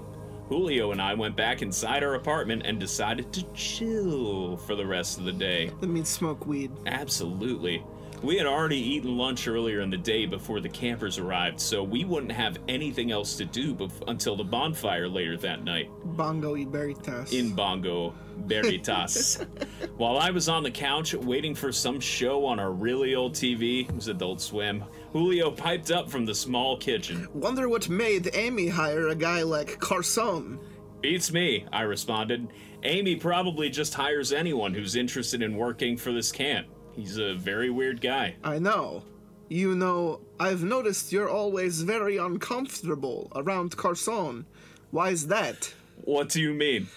Julio 0.49 0.93
and 0.93 1.01
I 1.01 1.15
went 1.15 1.37
back 1.37 1.63
inside 1.63 2.03
our 2.05 2.15
apartment 2.15 2.63
and 2.65 2.79
decided 2.79 3.33
to 3.33 3.43
chill 3.55 4.57
for 4.59 4.75
the 4.75 4.87
rest 4.87 5.19
of 5.19 5.25
the 5.25 5.33
day. 5.33 5.71
That 5.81 5.87
means 5.89 6.09
smoke 6.09 6.47
weed. 6.47 6.71
Absolutely. 6.87 7.83
We 8.23 8.37
had 8.39 8.47
already 8.47 8.79
eaten 8.79 9.19
lunch 9.19 9.47
earlier 9.49 9.81
in 9.81 9.91
the 9.91 9.99
day 9.99 10.25
before 10.25 10.61
the 10.61 10.69
campers 10.69 11.19
arrived, 11.19 11.61
so 11.61 11.83
we 11.83 12.05
wouldn't 12.07 12.33
have 12.33 12.57
anything 12.69 13.11
else 13.11 13.37
to 13.37 13.45
do 13.45 13.75
bef- 13.75 14.03
until 14.09 14.35
the 14.35 14.45
bonfire 14.45 15.09
later 15.09 15.37
that 15.39 15.63
night 15.63 15.91
Bongo 16.05 16.55
y 16.55 16.65
Veritas. 16.67 17.33
in 17.35 17.55
Bongo 17.55 18.15
Veritas. 18.47 19.45
While 19.99 20.17
I 20.17 20.31
was 20.31 20.49
on 20.49 20.63
the 20.63 20.71
couch 20.71 21.13
waiting 21.15 21.55
for 21.55 21.71
some 21.71 22.01
show 22.01 22.47
on 22.47 22.59
our 22.59 22.71
really 22.71 23.15
old 23.15 23.35
TV, 23.35 23.87
it 23.89 23.95
was 23.95 24.09
Adult 24.09 24.41
Swim, 24.41 24.85
Julio 25.15 25.53
piped 25.53 25.93
up 25.93 26.11
from 26.11 26.27
the 26.27 26.35
small 26.35 26.77
kitchen. 26.77 27.29
Wonder 27.35 27.69
what 27.69 27.89
made 27.89 28.31
Amy 28.35 28.67
hire 28.67 29.07
a 29.07 29.15
guy 29.15 29.43
like 29.43 29.79
Carson. 29.79 30.59
Beats 31.03 31.33
me, 31.33 31.65
I 31.73 31.83
responded. 31.83 32.49
Amy 32.83 33.15
probably 33.15 33.71
just 33.71 33.95
hires 33.95 34.33
anyone 34.33 34.75
who's 34.75 34.97
interested 34.97 35.41
in 35.41 35.57
working 35.57 35.97
for 35.97 36.11
this 36.11 36.33
camp. 36.33 36.67
He's 36.97 37.17
a 37.17 37.35
very 37.35 37.71
weird 37.71 38.01
guy. 38.01 38.35
I 38.43 38.59
know. 38.59 39.05
You 39.49 39.77
know, 39.77 40.21
I've 40.41 40.65
noticed 40.65 41.13
you're 41.13 41.31
always 41.31 41.83
very 41.83 42.17
uncomfortable 42.17 43.31
around 43.37 43.77
Carson. 43.77 44.47
Why 44.91 45.11
is 45.11 45.29
that? 45.29 45.73
What 46.03 46.31
do 46.31 46.43
you 46.43 46.53
mean? 46.53 46.89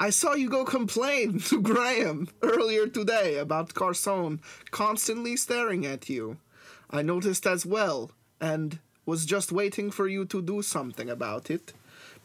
I 0.00 0.10
saw 0.10 0.34
you 0.34 0.50
go 0.50 0.64
complain 0.64 1.38
to 1.50 1.62
Graham 1.62 2.26
earlier 2.42 2.88
today 2.88 3.38
about 3.38 3.74
Carson 3.74 4.40
constantly 4.72 5.36
staring 5.36 5.86
at 5.86 6.08
you. 6.08 6.38
I 6.90 7.02
noticed 7.02 7.46
as 7.46 7.64
well, 7.64 8.10
and 8.40 8.78
was 9.06 9.24
just 9.24 9.52
waiting 9.52 9.90
for 9.90 10.06
you 10.08 10.24
to 10.26 10.42
do 10.42 10.62
something 10.62 11.08
about 11.08 11.50
it. 11.50 11.72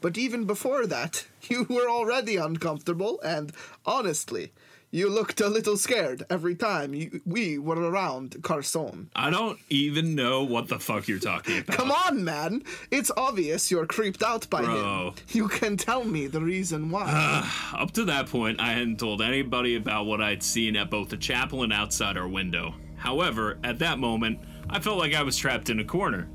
But 0.01 0.17
even 0.17 0.45
before 0.45 0.85
that, 0.87 1.25
you 1.43 1.63
were 1.69 1.89
already 1.89 2.35
uncomfortable, 2.35 3.19
and 3.23 3.51
honestly, 3.85 4.51
you 4.91 5.09
looked 5.09 5.41
a 5.41 5.49
little 5.49 5.75
scared 5.77 6.23
every 6.29 6.55
time 6.55 6.93
you, 6.93 7.21
we 7.25 7.57
were 7.57 7.75
around 7.75 8.41
Carson. 8.43 9.09
I 9.15 9.29
don't 9.29 9.59
even 9.69 10.15
know 10.15 10.43
what 10.43 10.69
the 10.69 10.79
fuck 10.79 11.07
you're 11.07 11.19
talking 11.19 11.59
about. 11.59 11.75
Come 11.75 11.91
on, 11.91 12.23
man! 12.23 12.63
It's 12.91 13.11
obvious 13.17 13.69
you're 13.69 13.85
creeped 13.87 14.23
out 14.23 14.49
by 14.49 14.61
Bro. 14.61 15.07
him. 15.07 15.13
You 15.29 15.47
can 15.47 15.75
tell 15.75 16.05
me 16.05 16.27
the 16.27 16.39
reason 16.39 16.91
why. 16.91 17.49
Up 17.77 17.91
to 17.91 18.05
that 18.05 18.27
point, 18.27 18.61
I 18.61 18.71
hadn't 18.71 18.99
told 18.99 19.21
anybody 19.21 19.75
about 19.75 20.05
what 20.05 20.21
I'd 20.21 20.43
seen 20.43 20.75
at 20.77 20.89
both 20.89 21.09
the 21.09 21.17
chapel 21.17 21.63
and 21.63 21.73
outside 21.73 22.15
our 22.17 22.27
window. 22.27 22.75
However, 22.95 23.57
at 23.63 23.79
that 23.79 23.99
moment, 23.99 24.39
I 24.69 24.79
felt 24.79 24.97
like 24.97 25.13
I 25.13 25.23
was 25.23 25.37
trapped 25.37 25.69
in 25.69 25.79
a 25.79 25.83
corner. 25.83 26.27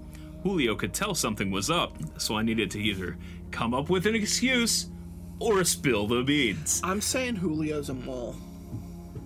Julio 0.43 0.75
could 0.75 0.95
tell 0.95 1.15
something 1.15 1.51
was 1.51 1.71
up, 1.71 1.97
so 2.19 2.37
I 2.37 2.43
needed 2.43 2.71
to 2.73 2.81
either 2.81 3.17
come 3.51 3.75
up 3.75 3.91
with 3.91 4.07
an 4.07 4.15
excuse 4.15 4.87
or 5.39 5.65
spill 5.65 6.07
the 6.07 6.23
beans. 6.23 6.81
I'm 6.85 7.01
saying 7.01 7.37
Julio's 7.37 7.89
a 7.89 7.95
mole. 7.95 8.37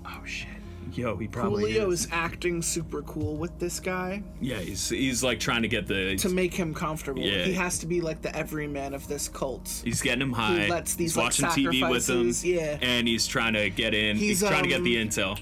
Oh 0.07 0.23
shit. 0.25 0.49
Yo, 0.93 1.17
he 1.17 1.27
probably 1.27 1.73
Julio 1.73 1.91
is. 1.91 2.05
is 2.05 2.09
acting 2.13 2.63
super 2.63 3.03
cool 3.03 3.37
with 3.37 3.59
this 3.59 3.81
guy 3.81 4.23
Yeah, 4.41 4.59
he's 4.59 4.89
he's 4.89 5.25
like 5.25 5.41
trying 5.41 5.63
to 5.63 5.69
get 5.69 5.89
the 5.89 6.15
to 6.17 6.29
make 6.29 6.55
him 6.55 6.73
comfortable. 6.73 7.21
Yeah. 7.21 7.45
He 7.45 7.53
has 7.55 7.79
to 7.81 7.87
be 7.87 8.01
like 8.01 8.23
the 8.23 8.35
everyman 8.37 8.95
of 8.95 9.07
this 9.09 9.29
cult. 9.29 9.83
He's 9.85 10.01
getting 10.01 10.23
him 10.23 10.33
high. 10.33 10.69
lets 10.69 10.95
these, 10.95 11.15
he's 11.15 11.17
like, 11.17 11.25
watching 11.25 11.47
TV 11.47 11.91
with 11.91 12.09
him. 12.09 12.33
yeah. 12.49 12.79
And 12.81 13.09
he's 13.09 13.27
trying 13.27 13.55
to 13.55 13.71
get 13.71 13.93
in. 13.93 14.17
He's, 14.17 14.41
He's, 14.41 14.49
trying 14.49 14.63
to 14.63 14.69
get 14.69 14.85
the 14.85 15.01
um, 15.01 15.09
intel. 15.09 15.41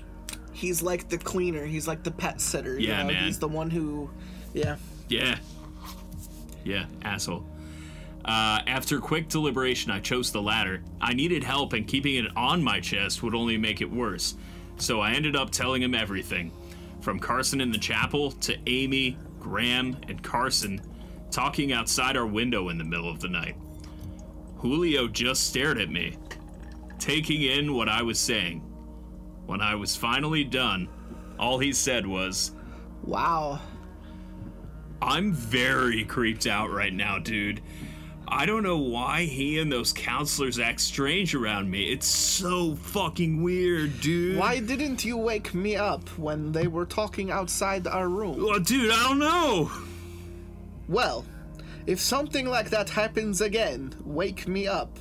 He's 0.53 0.83
like 0.83 1.09
the 1.09 1.19
cleaner. 1.19 1.65
He's 1.65 1.89
like 1.89 2.03
the 2.03 2.11
pet 2.11 2.41
sitter. 2.41 2.79
you 2.79 2.89
Yeah, 2.89 3.03
know? 3.03 3.09
man. 3.13 3.25
He's 3.25 3.39
the 3.39 3.49
one 3.49 3.71
who, 3.71 4.11
yeah. 4.53 4.77
Yeah. 5.09 5.39
Yeah, 6.65 6.87
asshole. 7.03 7.45
Uh, 8.25 8.61
after 8.69 9.01
quick 9.01 9.29
deliberation, 9.29 9.91
I 9.91 9.99
chose 9.99 10.31
the 10.31 10.41
latter. 10.41 10.83
I 11.01 11.13
needed 11.13 11.43
help, 11.43 11.73
and 11.73 11.87
keeping 11.89 12.15
it 12.25 12.31
on 12.37 12.63
my 12.63 12.79
chest 12.81 13.23
would 13.23 13.35
only 13.35 13.57
make 13.59 13.81
it 13.81 13.91
worse. 13.91 14.37
So 14.77 15.01
I 15.01 15.13
ended 15.13 15.35
up 15.35 15.51
telling 15.51 15.83
him 15.83 15.95
everything 15.95 16.53
from 17.01 17.19
Carson 17.19 17.61
in 17.61 17.73
the 17.73 17.79
chapel 17.79 18.31
to 18.33 18.57
Amy, 18.67 19.17
Graham, 19.41 19.97
and 20.09 20.23
Carson 20.23 20.81
talking 21.33 21.73
outside 21.73 22.17
our 22.17 22.27
window 22.27 22.69
in 22.69 22.79
the 22.79 22.85
middle 22.85 23.09
of 23.11 23.19
the 23.19 23.29
night. 23.29 23.57
Julio 24.59 25.09
just 25.09 25.49
stared 25.49 25.81
at 25.81 25.91
me, 25.91 26.17
taking 27.01 27.43
in 27.43 27.75
what 27.75 27.89
I 27.89 28.03
was 28.03 28.21
saying. 28.21 28.63
When 29.53 29.61
I 29.61 29.75
was 29.75 29.95
finally 29.95 30.45
done, 30.45 30.89
all 31.39 31.59
he 31.59 31.75
said 31.75 32.07
was, 32.07 32.53
Wow. 33.05 33.61
I'm 35.03 35.35
very 35.35 36.07
creeped 36.07 36.47
out 36.47 36.71
right 36.71 36.91
now, 36.93 37.19
dude. 37.19 37.61
I 38.27 38.47
don't 38.47 38.63
know 38.63 38.79
why 38.79 39.25
he 39.25 39.59
and 39.59 39.71
those 39.71 39.93
counselors 39.93 40.59
act 40.59 40.81
strange 40.81 41.35
around 41.35 41.71
me. 41.71 41.93
It's 41.93 42.07
so 42.07 42.77
fucking 42.77 43.43
weird, 43.43 44.01
dude. 44.01 44.39
Why 44.39 44.59
didn't 44.59 45.05
you 45.05 45.19
wake 45.19 45.53
me 45.53 45.77
up 45.77 46.09
when 46.19 46.53
they 46.53 46.67
were 46.67 46.87
talking 46.87 47.31
outside 47.31 47.87
our 47.87 48.09
room? 48.09 48.43
Well, 48.43 48.59
dude, 48.59 48.91
I 48.91 49.03
don't 49.03 49.19
know. 49.19 49.71
Well, 50.89 51.27
if 51.87 52.01
something 52.01 52.47
like 52.47 52.71
that 52.71 52.89
happens 52.89 53.43
again, 53.43 53.95
wake 54.03 54.49
me 54.49 54.67
up. 54.67 54.99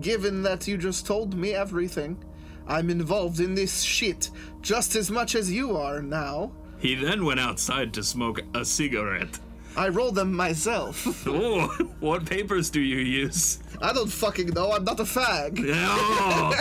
Given 0.00 0.42
that 0.42 0.66
you 0.66 0.76
just 0.76 1.06
told 1.06 1.34
me 1.34 1.54
everything, 1.54 2.20
I'm 2.68 2.90
involved 2.90 3.40
in 3.40 3.54
this 3.54 3.82
shit 3.82 4.30
just 4.62 4.96
as 4.96 5.10
much 5.10 5.34
as 5.34 5.50
you 5.50 5.76
are 5.76 6.02
now. 6.02 6.52
He 6.78 6.94
then 6.94 7.24
went 7.24 7.40
outside 7.40 7.94
to 7.94 8.02
smoke 8.02 8.40
a 8.54 8.64
cigarette. 8.64 9.38
I 9.76 9.88
roll 9.88 10.10
them 10.12 10.32
myself. 10.32 11.26
Oh, 11.28 11.66
what 12.00 12.24
papers 12.24 12.70
do 12.70 12.80
you 12.80 12.98
use? 12.98 13.58
I 13.80 13.92
don't 13.92 14.10
fucking 14.10 14.48
know, 14.48 14.72
I'm 14.72 14.84
not 14.84 15.00
a 15.00 15.04
fag. 15.04 15.60
Oh. 15.68 16.54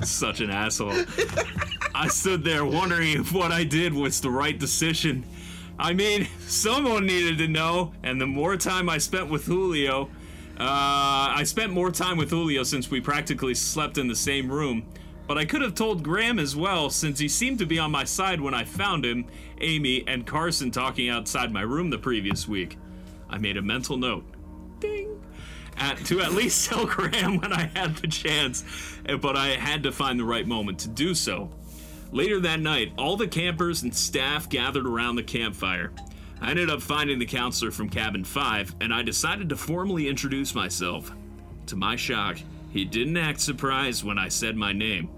Such 0.04 0.40
an 0.40 0.50
asshole. 0.50 1.04
I 1.94 2.08
stood 2.08 2.44
there 2.44 2.64
wondering 2.64 3.20
if 3.20 3.32
what 3.32 3.52
I 3.52 3.64
did 3.64 3.92
was 3.94 4.20
the 4.20 4.30
right 4.30 4.58
decision. 4.58 5.24
I 5.78 5.92
mean, 5.92 6.28
someone 6.46 7.06
needed 7.06 7.38
to 7.38 7.48
know, 7.48 7.92
and 8.02 8.20
the 8.20 8.26
more 8.26 8.56
time 8.56 8.88
I 8.88 8.98
spent 8.98 9.28
with 9.28 9.44
Julio, 9.46 10.08
uh, 10.58 11.34
I 11.36 11.42
spent 11.44 11.72
more 11.72 11.90
time 11.90 12.16
with 12.16 12.30
Julio 12.30 12.62
since 12.62 12.90
we 12.90 13.00
practically 13.00 13.54
slept 13.54 13.98
in 13.98 14.08
the 14.08 14.16
same 14.16 14.50
room. 14.50 14.86
But 15.26 15.38
I 15.38 15.44
could 15.44 15.60
have 15.60 15.74
told 15.74 16.04
Graham 16.04 16.38
as 16.38 16.54
well, 16.54 16.88
since 16.88 17.18
he 17.18 17.28
seemed 17.28 17.58
to 17.58 17.66
be 17.66 17.78
on 17.80 17.90
my 17.90 18.04
side 18.04 18.40
when 18.40 18.54
I 18.54 18.64
found 18.64 19.04
him, 19.04 19.26
Amy, 19.60 20.04
and 20.06 20.24
Carson 20.24 20.70
talking 20.70 21.08
outside 21.08 21.52
my 21.52 21.62
room 21.62 21.90
the 21.90 21.98
previous 21.98 22.46
week. 22.46 22.78
I 23.28 23.38
made 23.38 23.56
a 23.56 23.62
mental 23.62 23.96
note. 23.96 24.24
Ding 24.78 25.20
at, 25.78 25.98
to 26.06 26.20
at 26.20 26.32
least 26.32 26.68
tell 26.68 26.86
Graham 26.86 27.38
when 27.38 27.52
I 27.52 27.66
had 27.74 27.96
the 27.96 28.08
chance, 28.08 28.64
eh, 29.06 29.16
but 29.16 29.36
I 29.36 29.48
had 29.48 29.82
to 29.84 29.92
find 29.92 30.18
the 30.18 30.24
right 30.24 30.46
moment 30.46 30.80
to 30.80 30.88
do 30.88 31.14
so. 31.14 31.50
Later 32.12 32.40
that 32.40 32.60
night, 32.60 32.92
all 32.96 33.16
the 33.16 33.28
campers 33.28 33.82
and 33.82 33.94
staff 33.94 34.48
gathered 34.48 34.86
around 34.86 35.16
the 35.16 35.22
campfire. 35.22 35.92
I 36.40 36.50
ended 36.50 36.70
up 36.70 36.82
finding 36.82 37.18
the 37.18 37.26
counselor 37.26 37.70
from 37.70 37.88
Cabin 37.88 38.24
5, 38.24 38.76
and 38.80 38.92
I 38.92 39.02
decided 39.02 39.48
to 39.48 39.56
formally 39.56 40.08
introduce 40.08 40.54
myself. 40.54 41.12
To 41.66 41.76
my 41.76 41.96
shock, 41.96 42.38
he 42.70 42.84
didn't 42.84 43.16
act 43.16 43.40
surprised 43.40 44.04
when 44.04 44.18
I 44.18 44.28
said 44.28 44.56
my 44.56 44.72
name. 44.72 45.08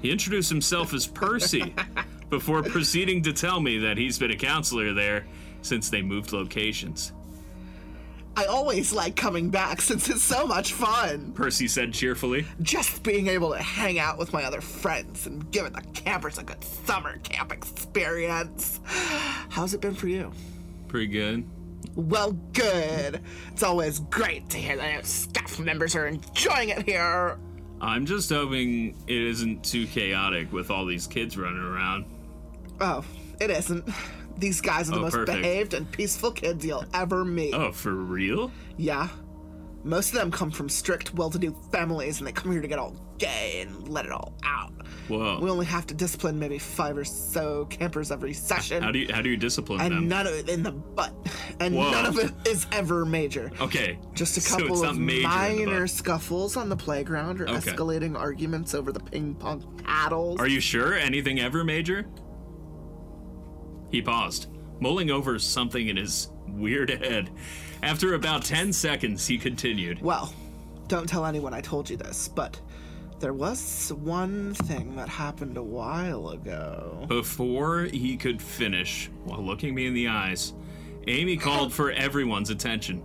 He 0.00 0.10
introduced 0.10 0.48
himself 0.48 0.94
as 0.94 1.06
Percy 1.06 1.74
before 2.30 2.62
proceeding 2.62 3.22
to 3.22 3.32
tell 3.32 3.60
me 3.60 3.78
that 3.78 3.98
he's 3.98 4.18
been 4.18 4.30
a 4.30 4.36
counselor 4.36 4.92
there 4.92 5.26
since 5.62 5.90
they 5.90 6.02
moved 6.02 6.32
locations. 6.32 7.12
I 8.36 8.46
always 8.46 8.92
like 8.92 9.14
coming 9.14 9.50
back 9.50 9.80
since 9.80 10.08
it's 10.08 10.22
so 10.22 10.46
much 10.46 10.72
fun. 10.72 11.32
Percy 11.32 11.68
said 11.68 11.92
cheerfully. 11.92 12.44
Just 12.62 13.04
being 13.04 13.28
able 13.28 13.52
to 13.52 13.62
hang 13.62 13.98
out 13.98 14.18
with 14.18 14.32
my 14.32 14.44
other 14.44 14.60
friends 14.60 15.26
and 15.26 15.48
giving 15.52 15.72
the 15.72 15.82
campers 15.94 16.38
a 16.38 16.42
good 16.42 16.62
summer 16.64 17.18
camp 17.18 17.52
experience. 17.52 18.80
How's 19.50 19.72
it 19.72 19.80
been 19.80 19.94
for 19.94 20.08
you? 20.08 20.32
Pretty 20.94 21.08
good. 21.08 21.44
Well, 21.96 22.30
good. 22.52 23.20
It's 23.50 23.64
always 23.64 23.98
great 23.98 24.48
to 24.50 24.58
hear 24.58 24.76
that 24.76 25.04
staff 25.04 25.58
members 25.58 25.96
are 25.96 26.06
enjoying 26.06 26.68
it 26.68 26.84
here. 26.88 27.36
I'm 27.80 28.06
just 28.06 28.30
hoping 28.30 28.96
it 29.08 29.20
isn't 29.20 29.64
too 29.64 29.88
chaotic 29.88 30.52
with 30.52 30.70
all 30.70 30.86
these 30.86 31.08
kids 31.08 31.36
running 31.36 31.58
around. 31.58 32.04
Oh, 32.80 33.04
it 33.40 33.50
isn't. 33.50 33.88
These 34.38 34.60
guys 34.60 34.88
are 34.88 34.92
the 34.92 34.98
Oh, 34.98 35.02
most 35.02 35.14
perfect. 35.14 35.42
behaved 35.42 35.74
and 35.74 35.90
peaceful 35.90 36.30
kids 36.30 36.64
you'll 36.64 36.84
ever 36.94 37.24
meet. 37.24 37.54
Oh, 37.54 37.72
for 37.72 37.92
real? 37.92 38.52
Yeah. 38.76 39.08
Most 39.84 40.08
of 40.08 40.14
them 40.18 40.30
come 40.30 40.50
from 40.50 40.68
strict, 40.70 41.12
well 41.14 41.28
to 41.28 41.38
do 41.38 41.54
families 41.70 42.18
and 42.18 42.26
they 42.26 42.32
come 42.32 42.50
here 42.50 42.62
to 42.62 42.66
get 42.68 42.78
all 42.78 42.96
gay 43.18 43.60
and 43.60 43.86
let 43.86 44.06
it 44.06 44.12
all 44.12 44.32
out. 44.42 44.72
Whoa. 45.08 45.38
We 45.40 45.50
only 45.50 45.66
have 45.66 45.86
to 45.88 45.94
discipline 45.94 46.38
maybe 46.38 46.58
five 46.58 46.96
or 46.96 47.04
so 47.04 47.66
campers 47.66 48.10
every 48.10 48.32
session. 48.32 48.82
how 48.82 48.90
do 48.90 48.98
you 48.98 49.12
how 49.12 49.20
do 49.20 49.28
you 49.28 49.36
discipline 49.36 49.78
them? 49.78 49.86
and 49.88 49.96
them? 49.96 50.08
none 50.08 50.26
of 50.26 50.32
it 50.32 50.48
in 50.48 50.62
the 50.62 50.72
butt. 50.72 51.12
And 51.60 51.74
Whoa. 51.74 51.90
none 51.90 52.06
of 52.06 52.18
it 52.18 52.32
is 52.48 52.66
ever 52.72 53.04
major. 53.04 53.50
okay. 53.60 53.98
Just 54.14 54.38
a 54.38 54.50
couple 54.50 54.80
not 54.82 54.92
of 54.92 54.98
major 54.98 55.18
in 55.18 55.56
the 55.58 55.66
minor 55.66 55.86
scuffles 55.86 56.56
on 56.56 56.70
the 56.70 56.76
playground 56.76 57.42
or 57.42 57.48
Okay. 57.50 57.72
escalating 57.72 58.16
arguments 58.18 58.74
over 58.74 58.90
the 58.90 59.00
ping 59.00 59.34
pong 59.34 59.60
paddles. 59.84 60.40
Are 60.40 60.48
you 60.48 60.60
sure? 60.60 60.94
Anything 60.94 61.40
ever 61.40 61.62
major? 61.62 62.06
He 63.90 64.00
paused, 64.00 64.48
mulling 64.80 65.10
over 65.10 65.38
something 65.38 65.88
in 65.88 65.96
his 65.98 66.28
weird 66.48 66.88
head. 67.04 67.30
After 67.82 68.14
about 68.14 68.44
10 68.44 68.72
seconds, 68.72 69.26
he 69.26 69.38
continued. 69.38 70.00
Well, 70.00 70.32
don't 70.88 71.08
tell 71.08 71.24
anyone 71.26 71.54
I 71.54 71.60
told 71.60 71.88
you 71.90 71.96
this, 71.96 72.28
but 72.28 72.60
there 73.20 73.32
was 73.32 73.92
one 74.00 74.54
thing 74.54 74.96
that 74.96 75.08
happened 75.08 75.56
a 75.56 75.62
while 75.62 76.30
ago. 76.30 77.06
Before 77.08 77.84
he 77.84 78.16
could 78.16 78.40
finish, 78.42 79.10
while 79.24 79.42
looking 79.42 79.74
me 79.74 79.86
in 79.86 79.94
the 79.94 80.08
eyes, 80.08 80.52
Amy 81.06 81.36
called 81.36 81.72
for 81.74 81.90
everyone's 81.90 82.50
attention. 82.50 83.02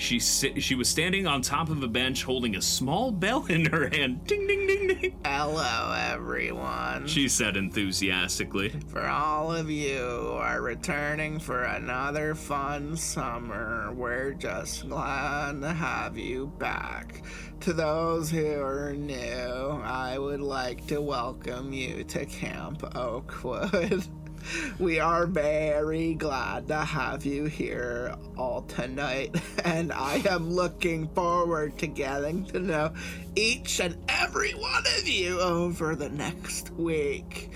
She 0.00 0.18
si- 0.18 0.58
she 0.60 0.74
was 0.74 0.88
standing 0.88 1.26
on 1.26 1.42
top 1.42 1.68
of 1.68 1.82
a 1.82 1.86
bench 1.88 2.24
holding 2.24 2.56
a 2.56 2.62
small 2.62 3.10
bell 3.24 3.44
in 3.46 3.66
her 3.66 3.88
hand. 3.90 4.24
Ding 4.26 4.46
ding 4.46 4.66
ding 4.66 4.86
ding. 4.88 5.20
Hello, 5.24 5.92
everyone. 5.94 7.06
She 7.06 7.28
said 7.28 7.56
enthusiastically. 7.58 8.70
For 8.88 9.06
all 9.06 9.52
of 9.54 9.70
you 9.70 9.98
who 9.98 10.32
are 10.32 10.62
returning 10.62 11.38
for 11.38 11.64
another 11.64 12.34
fun 12.34 12.96
summer, 12.96 13.92
we're 13.92 14.32
just 14.32 14.88
glad 14.88 15.60
to 15.60 15.72
have 15.72 16.16
you 16.16 16.46
back. 16.58 17.22
To 17.60 17.74
those 17.74 18.30
who 18.30 18.58
are 18.62 18.94
new, 18.94 19.82
I 19.84 20.18
would 20.18 20.40
like 20.40 20.86
to 20.86 21.02
welcome 21.02 21.74
you 21.74 22.04
to 22.04 22.24
Camp 22.24 22.96
Oakwood. 22.96 24.02
We 24.78 24.98
are 25.00 25.26
very 25.26 26.14
glad 26.14 26.68
to 26.68 26.76
have 26.76 27.26
you 27.26 27.44
here 27.44 28.14
all 28.36 28.62
tonight, 28.62 29.36
and 29.64 29.92
I 29.92 30.22
am 30.28 30.50
looking 30.50 31.08
forward 31.08 31.78
to 31.78 31.86
getting 31.86 32.44
to 32.46 32.60
know 32.60 32.92
each 33.36 33.80
and 33.80 33.96
every 34.08 34.52
one 34.52 34.84
of 34.98 35.06
you 35.08 35.40
over 35.40 35.94
the 35.94 36.08
next 36.08 36.70
week. 36.72 37.50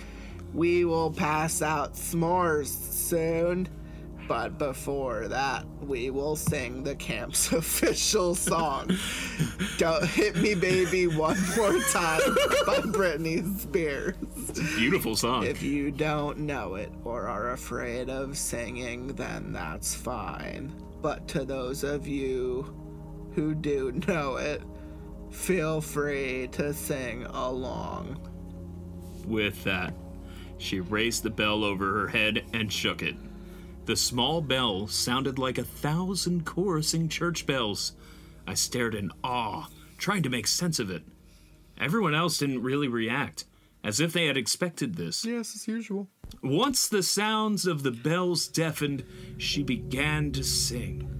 We 0.52 0.84
will 0.84 1.10
pass 1.10 1.62
out 1.62 1.94
s'mores 1.94 2.68
soon, 2.68 3.68
but 4.28 4.58
before 4.58 5.28
that, 5.28 5.64
we 5.80 6.10
will 6.10 6.36
sing 6.36 6.82
the 6.82 6.94
camp's 6.94 7.52
official 7.52 8.34
song. 8.34 8.90
Don't 9.78 10.04
Hit 10.06 10.36
Me 10.36 10.54
Baby 10.54 11.06
One 11.06 11.38
More 11.56 11.78
Time 11.90 12.20
by 12.66 12.78
Britney 12.80 13.58
Spears. 13.58 14.14
Beautiful 14.76 15.16
song. 15.16 15.44
If 15.44 15.62
you 15.62 15.90
don't 15.90 16.38
know 16.38 16.74
it 16.76 16.92
or 17.04 17.28
are 17.28 17.50
afraid 17.52 18.08
of 18.08 18.36
singing, 18.38 19.08
then 19.08 19.52
that's 19.52 19.94
fine. 19.94 20.72
But 21.02 21.28
to 21.28 21.44
those 21.44 21.84
of 21.84 22.06
you 22.06 22.74
who 23.34 23.54
do 23.54 23.92
know 24.06 24.36
it, 24.36 24.62
feel 25.30 25.80
free 25.80 26.48
to 26.52 26.72
sing 26.72 27.24
along. 27.24 28.20
With 29.26 29.62
that, 29.64 29.94
She 30.58 30.80
raised 30.80 31.24
the 31.24 31.30
bell 31.30 31.64
over 31.64 31.92
her 32.00 32.08
head 32.08 32.44
and 32.54 32.72
shook 32.72 33.02
it. 33.02 33.16
The 33.86 33.96
small 33.96 34.40
bell 34.40 34.86
sounded 34.86 35.38
like 35.38 35.58
a 35.58 35.64
thousand 35.64 36.44
chorusing 36.46 37.08
church 37.10 37.46
bells. 37.46 37.92
I 38.46 38.54
stared 38.54 38.94
in 38.94 39.10
awe, 39.22 39.68
trying 39.98 40.22
to 40.22 40.30
make 40.30 40.46
sense 40.46 40.78
of 40.78 40.90
it. 40.90 41.02
Everyone 41.78 42.14
else 42.14 42.38
didn't 42.38 42.62
really 42.62 42.88
react, 42.88 43.44
as 43.82 44.00
if 44.00 44.12
they 44.12 44.26
had 44.26 44.36
expected 44.36 44.94
this. 44.94 45.24
Yes, 45.24 45.54
as 45.54 45.68
usual. 45.68 46.08
Once 46.42 46.88
the 46.88 47.02
sounds 47.02 47.66
of 47.66 47.82
the 47.82 47.90
bells 47.90 48.48
deafened, 48.48 49.04
she 49.36 49.62
began 49.62 50.32
to 50.32 50.42
sing. 50.42 51.10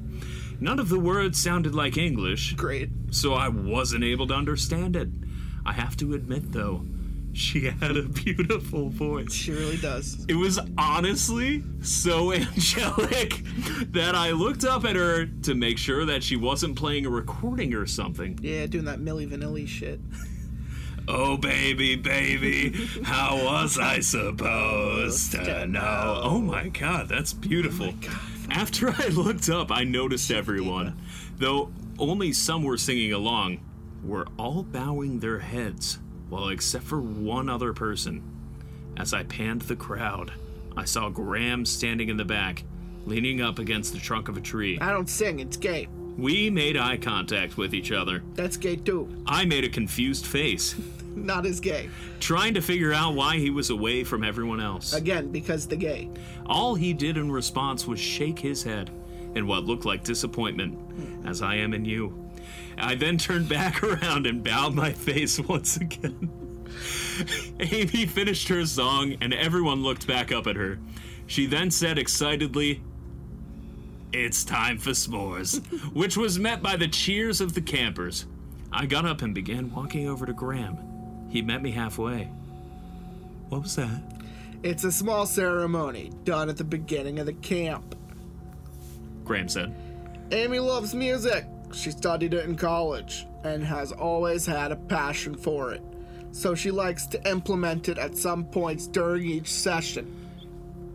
None 0.61 0.79
of 0.79 0.89
the 0.89 1.01
words 1.01 1.43
sounded 1.43 1.75
like 1.75 1.99
English, 1.99 2.55
Great. 2.55 2.89
so 3.11 3.35
I 3.35 3.49
wasn't 3.49 4.05
able 4.05 4.27
to 4.29 4.35
understand 4.35 4.97
it. 4.97 5.09
I 5.67 5.73
have 5.73 5.97
to 5.99 6.15
admit, 6.15 6.53
though, 6.53 6.87
she 7.35 7.66
had 7.66 7.97
a 7.97 8.03
beautiful 8.03 8.89
voice. 8.89 9.32
She 9.32 9.53
really 9.53 9.76
does. 9.76 10.24
It 10.28 10.35
was 10.35 10.59
honestly 10.78 11.62
so 11.82 12.32
angelic 12.35 13.43
that 13.93 14.14
I 14.14 14.30
looked 14.30 14.64
up 14.64 14.85
at 14.85 14.97
her 14.97 15.26
to 15.43 15.55
make 15.55 15.78
sure 15.78 16.05
that 16.07 16.22
she 16.22 16.37
wasn't 16.37 16.76
playing 16.76 17.07
a 17.07 17.11
recording 17.11 17.74
or 17.74 17.87
something. 17.87 18.39
Yeah, 18.41 18.66
doing 18.66 18.85
that 18.87 19.01
Milli 19.01 19.28
Vanilli 19.28 19.66
shit. 19.68 20.01
Oh, 21.07 21.37
baby, 21.37 21.97
baby, 21.97 22.72
how 23.03 23.37
was 23.45 23.78
I 23.78 24.01
supposed 24.01 25.32
to 25.32 25.66
know? 25.66 26.20
Oh 26.24 26.41
my 26.41 26.68
god, 26.68 27.11
that's 27.11 27.35
beautiful. 27.35 27.93
Oh, 27.93 28.09
After 28.51 28.89
I 28.91 29.09
looked 29.09 29.51
up, 29.51 29.70
I 29.70 29.85
noticed 29.85 30.30
everyone, 30.30 30.99
though 31.37 31.70
only 31.99 32.32
some 32.32 32.62
were 32.62 32.78
singing 32.78 33.12
along, 33.12 33.61
were 34.03 34.26
all 34.39 34.62
bowing 34.62 35.20
their 35.20 35.41
heads, 35.41 35.99
well, 36.35 36.49
except 36.49 36.82
for 36.85 36.99
one 37.01 37.49
other 37.49 37.72
person. 37.72 38.20
As 38.97 39.14
I 39.14 39.22
panned 39.22 39.62
the 39.62 39.76
crowd, 39.76 40.32
I 40.76 40.85
saw 40.85 41.09
Graham 41.09 41.64
standing 41.64 42.09
in 42.09 42.16
the 42.16 42.24
back, 42.24 42.64
leaning 43.07 43.41
up 43.41 43.61
against 43.61 43.93
the 43.93 44.01
trunk 44.01 44.28
of 44.28 44.37
a 44.37 44.41
tree. 44.41 44.76
I 44.80 44.91
don't 44.91 45.09
sing, 45.09 45.39
it's 45.39 45.57
gay. 45.57 45.87
We 46.18 46.51
made 46.51 46.76
eye 46.76 46.97
contact 46.97 47.57
with 47.57 47.72
each 47.72 47.93
other. 47.93 48.24
That's 48.35 48.57
gay 48.57 48.74
too. 48.74 49.22
I 49.26 49.45
made 49.45 49.62
a 49.62 49.68
confused 49.68 50.26
face, 50.26 50.74
Not 51.14 51.47
as 51.47 51.61
gay. 51.61 51.89
trying 52.18 52.55
to 52.55 52.61
figure 52.61 52.93
out 52.93 53.14
why 53.14 53.37
he 53.37 53.51
was 53.51 53.70
away 53.70 54.03
from 54.03 54.24
everyone 54.24 54.61
else. 54.61 54.93
Again, 54.93 55.28
because 55.30 55.68
the 55.68 55.76
gay. 55.76 56.11
All 56.47 56.74
he 56.74 56.93
did 56.93 57.16
in 57.16 57.30
response 57.30 57.87
was 57.87 58.01
shake 58.01 58.41
his 58.41 58.64
head 58.64 58.91
in 59.37 59.47
what 59.47 59.64
looked 59.64 59.85
like 59.85 60.03
disappointment, 60.03 60.76
as 61.24 61.43
I 61.43 61.55
am 61.57 61.74
in 61.74 61.85
you. 61.85 62.24
I 62.79 62.95
then 62.95 63.18
turned 63.18 63.49
back 63.49 63.83
around 63.83 64.27
and 64.27 64.43
bowed 64.43 64.75
my 64.75 64.93
face 64.93 65.39
once 65.39 65.77
again. 65.77 66.31
Amy 67.61 68.07
finished 68.07 68.49
her 68.49 68.66
song, 68.66 69.16
and 69.20 69.33
everyone 69.33 69.83
looked 69.83 70.07
back 70.07 70.33
up 70.33 70.47
at 70.47 70.57
her. 70.57 70.79
She 71.27 71.47
then 71.47 71.70
said 71.70 71.99
excitedly, 71.99 72.83
It's 74.12 74.45
time 74.45 74.79
for 74.79 74.91
s'mores, 74.91 75.64
which 75.93 76.16
was 76.16 76.39
met 76.39 76.62
by 76.62 76.77
the 76.77 76.89
cheers 76.89 77.41
of 77.41 77.55
the 77.55 77.61
campers. 77.61 78.27
I 78.72 78.87
got 78.87 79.07
up 79.07 79.22
and 79.22 79.35
began 79.35 79.72
walking 79.72 80.09
over 80.09 80.27
to 80.27 80.33
Graham. 80.33 80.79
He 81.31 81.43
met 81.43 81.62
me 81.62 81.70
halfway. 81.70 82.25
What 83.49 83.62
was 83.62 83.77
that? 83.77 84.03
It's 84.62 84.85
a 84.85 84.91
small 84.91 85.27
ceremony 85.27 86.11
done 86.25 86.49
at 86.49 86.57
the 86.57 86.64
beginning 86.64 87.18
of 87.18 87.27
the 87.27 87.35
camp. 87.35 87.95
Graham 89.25 89.49
said. 89.49 89.75
Amy 90.33 90.59
loves 90.59 90.95
music. 90.95 91.47
She 91.75 91.91
studied 91.91 92.35
it 92.35 92.45
in 92.45 92.57
college 92.57 93.27
and 93.43 93.64
has 93.64 93.93
always 93.93 94.47
had 94.47 94.72
a 94.72 94.77
passion 94.77 95.35
for 95.35 95.72
it. 95.72 95.83
So 96.33 96.55
she 96.55 96.70
likes 96.70 97.07
to 97.09 97.31
implement 97.31 97.89
it 97.89 97.99
at 97.99 98.16
some 98.16 98.45
points 98.45 98.87
during 98.87 99.25
each 99.25 99.53
session. 99.53 100.12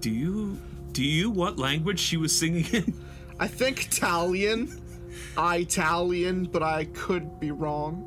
Do 0.01 0.09
you 0.09 0.59
do 0.91 1.03
you 1.03 1.29
what 1.29 1.57
language 1.57 1.99
she 1.99 2.17
was 2.17 2.37
singing 2.37 2.65
in? 2.73 2.93
I 3.39 3.47
think 3.47 3.85
Italian. 3.85 4.81
Italian, 5.37 6.45
but 6.45 6.63
I 6.63 6.85
could 6.85 7.39
be 7.39 7.51
wrong. 7.51 8.05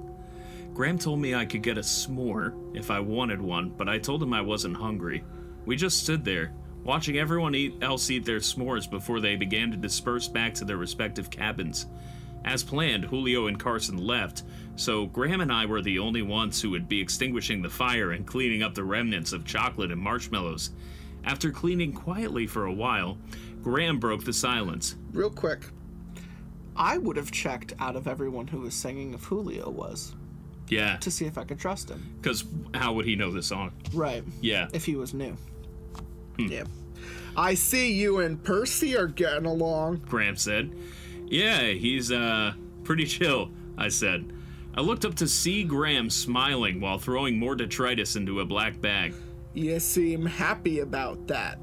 Graham 0.75 0.99
told 0.99 1.21
me 1.21 1.35
I 1.35 1.45
could 1.45 1.63
get 1.63 1.79
a 1.79 1.83
s'more 1.83 2.55
if 2.75 2.91
I 2.91 3.01
wanted 3.01 3.41
one, 3.41 3.71
but 3.71 3.89
I 3.89 3.99
told 3.99 4.23
him 4.23 4.33
I 4.33 4.41
wasn't 4.41 4.77
hungry. 4.77 5.23
We 5.65 5.77
just 5.77 6.03
stood 6.03 6.25
there, 6.25 6.53
watching 6.83 7.19
everyone 7.19 7.55
eat, 7.55 7.75
else 7.83 8.11
eat 8.11 8.25
their 8.25 8.39
s'mores 8.39 8.91
before 8.91 9.21
they 9.21 9.37
began 9.37 9.71
to 9.71 9.77
disperse 9.77 10.29
back 10.29 10.55
to 10.55 10.65
their 10.65 10.79
respective 10.79 11.31
cabins. 11.31 11.87
As 12.45 12.63
planned, 12.65 13.05
Julio 13.05 13.47
and 13.47 13.59
Carson 13.59 13.99
left, 13.99 14.43
so 14.77 15.07
Graham 15.07 15.41
and 15.41 15.53
I 15.53 15.67
were 15.67 15.81
the 15.83 15.99
only 15.99 16.23
ones 16.23 16.61
who 16.61 16.71
would 16.71 16.89
be 16.89 17.01
extinguishing 17.01 17.63
the 17.63 17.71
fire 17.71 18.11
and 18.13 18.27
cleaning 18.27 18.63
up 18.63 18.75
the 18.75 18.85
remnants 18.85 19.33
of 19.33 19.45
chocolate 19.45 19.93
and 19.93 20.01
marshmallows. 20.01 20.71
After 21.25 21.51
cleaning 21.53 21.93
quietly 21.93 22.47
for 22.49 22.65
a 22.67 22.73
while, 22.73 23.17
Graham 23.63 24.01
broke 24.01 24.25
the 24.25 24.33
silence. 24.33 24.97
Real 25.13 25.31
quick. 25.31 25.67
I 26.75 26.99
would 26.99 27.17
have 27.17 27.31
checked 27.31 27.75
out 27.79 27.97
of 27.97 28.09
everyone 28.09 28.49
who 28.49 28.61
was 28.61 28.75
singing 28.75 29.13
if 29.15 29.25
Julio 29.25 29.69
was 29.71 30.15
Yeah, 30.69 30.97
to 30.97 31.11
see 31.11 31.27
if 31.27 31.37
I 31.39 31.45
could 31.45 31.61
trust 31.61 31.91
him. 31.91 32.15
because 32.21 32.45
how 32.75 32.95
would 32.95 33.05
he 33.05 33.15
know 33.15 33.31
the 33.31 33.43
song? 33.43 33.73
Right. 33.93 34.25
Yeah. 34.41 34.69
If 34.73 34.85
he 34.87 34.97
was 34.97 35.13
new. 35.15 35.37
Hmm. 36.39 36.47
Yeah. 36.47 36.65
I 37.37 37.55
see 37.55 37.93
you 37.93 38.19
and 38.21 38.43
Percy 38.43 38.97
are 38.97 39.07
getting 39.07 39.47
along. 39.47 39.99
Graham 40.09 40.37
said. 40.37 40.75
Yeah, 41.33 41.69
he's, 41.69 42.13
uh, 42.13 42.53
pretty 42.85 43.07
chill, 43.07 43.51
I 43.79 43.89
said. 43.89 44.31
I 44.75 44.83
looked 44.83 45.07
up 45.07 45.15
to 45.17 45.27
see 45.27 45.65
Graham 45.65 46.11
smiling 46.11 46.79
while 46.79 46.99
throwing 46.99 47.39
more 47.39 47.55
detritus 47.55 48.17
into 48.17 48.41
a 48.41 48.45
black 48.45 48.81
bag. 48.81 49.15
You 49.55 49.81
seem 49.81 50.27
happy 50.27 50.81
about 50.81 51.27
that. 51.29 51.59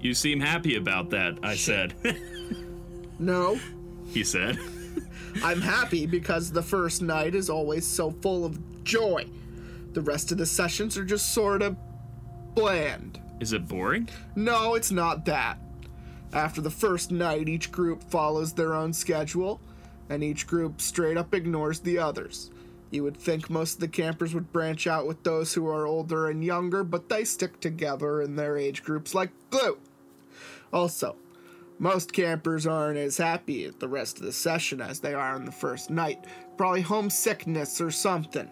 You 0.00 0.12
seem 0.12 0.40
happy 0.40 0.76
about 0.76 1.10
that, 1.10 1.38
I 1.42 1.56
said. 1.56 1.94
No, 3.20 3.58
he 4.06 4.22
said. 4.22 4.60
I'm 5.42 5.60
happy 5.60 6.06
because 6.06 6.52
the 6.52 6.62
first 6.62 7.02
night 7.02 7.34
is 7.34 7.50
always 7.50 7.84
so 7.84 8.12
full 8.12 8.44
of 8.44 8.84
joy. 8.84 9.26
The 9.92 10.00
rest 10.02 10.30
of 10.30 10.38
the 10.38 10.46
sessions 10.46 10.96
are 10.96 11.04
just 11.04 11.34
sort 11.34 11.62
of 11.62 11.76
bland. 12.54 13.20
Is 13.40 13.52
it 13.52 13.66
boring? 13.66 14.08
No, 14.36 14.74
it's 14.74 14.92
not 14.92 15.24
that. 15.24 15.58
After 16.32 16.60
the 16.60 16.70
first 16.70 17.10
night, 17.10 17.48
each 17.48 17.72
group 17.72 18.02
follows 18.04 18.52
their 18.52 18.74
own 18.74 18.92
schedule, 18.92 19.60
and 20.10 20.22
each 20.22 20.46
group 20.46 20.80
straight 20.80 21.16
up 21.16 21.34
ignores 21.34 21.80
the 21.80 21.98
others. 21.98 22.50
You 22.90 23.02
would 23.04 23.16
think 23.16 23.50
most 23.50 23.74
of 23.74 23.80
the 23.80 23.88
campers 23.88 24.34
would 24.34 24.52
branch 24.52 24.86
out 24.86 25.06
with 25.06 25.22
those 25.22 25.54
who 25.54 25.66
are 25.68 25.86
older 25.86 26.28
and 26.28 26.44
younger, 26.44 26.84
but 26.84 27.08
they 27.08 27.24
stick 27.24 27.60
together 27.60 28.22
in 28.22 28.36
their 28.36 28.56
age 28.56 28.82
groups 28.82 29.14
like 29.14 29.30
glue. 29.50 29.78
Also, 30.72 31.16
most 31.78 32.12
campers 32.12 32.66
aren't 32.66 32.98
as 32.98 33.18
happy 33.18 33.64
at 33.64 33.78
the 33.78 33.88
rest 33.88 34.18
of 34.18 34.24
the 34.24 34.32
session 34.32 34.80
as 34.80 35.00
they 35.00 35.14
are 35.14 35.34
on 35.34 35.44
the 35.44 35.52
first 35.52 35.90
night. 35.90 36.26
Probably 36.56 36.80
homesickness 36.80 37.80
or 37.80 37.90
something. 37.90 38.50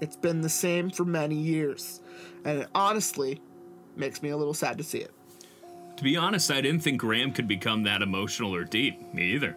It's 0.00 0.16
been 0.16 0.40
the 0.40 0.48
same 0.48 0.90
for 0.90 1.04
many 1.04 1.36
years, 1.36 2.00
and 2.44 2.60
it 2.60 2.68
honestly 2.74 3.40
makes 3.94 4.22
me 4.22 4.30
a 4.30 4.36
little 4.36 4.54
sad 4.54 4.78
to 4.78 4.84
see 4.84 4.98
it. 4.98 5.12
To 5.96 6.04
be 6.04 6.16
honest, 6.16 6.50
I 6.50 6.60
didn't 6.60 6.80
think 6.80 6.98
Graham 6.98 7.32
could 7.32 7.46
become 7.46 7.82
that 7.82 8.02
emotional 8.02 8.54
or 8.54 8.64
deep. 8.64 9.12
Me 9.14 9.34
either. 9.34 9.56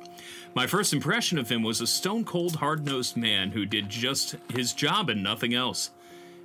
My 0.54 0.68
first 0.68 0.94
impression 0.94 1.38
of 1.38 1.50
him 1.50 1.64
was 1.64 1.82
a 1.82 1.88
stone 1.88 2.24
cold, 2.24 2.58
hard 2.58 2.86
nosed 2.86 3.18
man 3.18 3.52
who 3.52 3.66
did 3.66 3.90
just 3.90 4.36
his 4.54 4.74
job 4.74 5.10
and 5.10 5.24
nothing 5.24 5.54
else. 5.54 5.92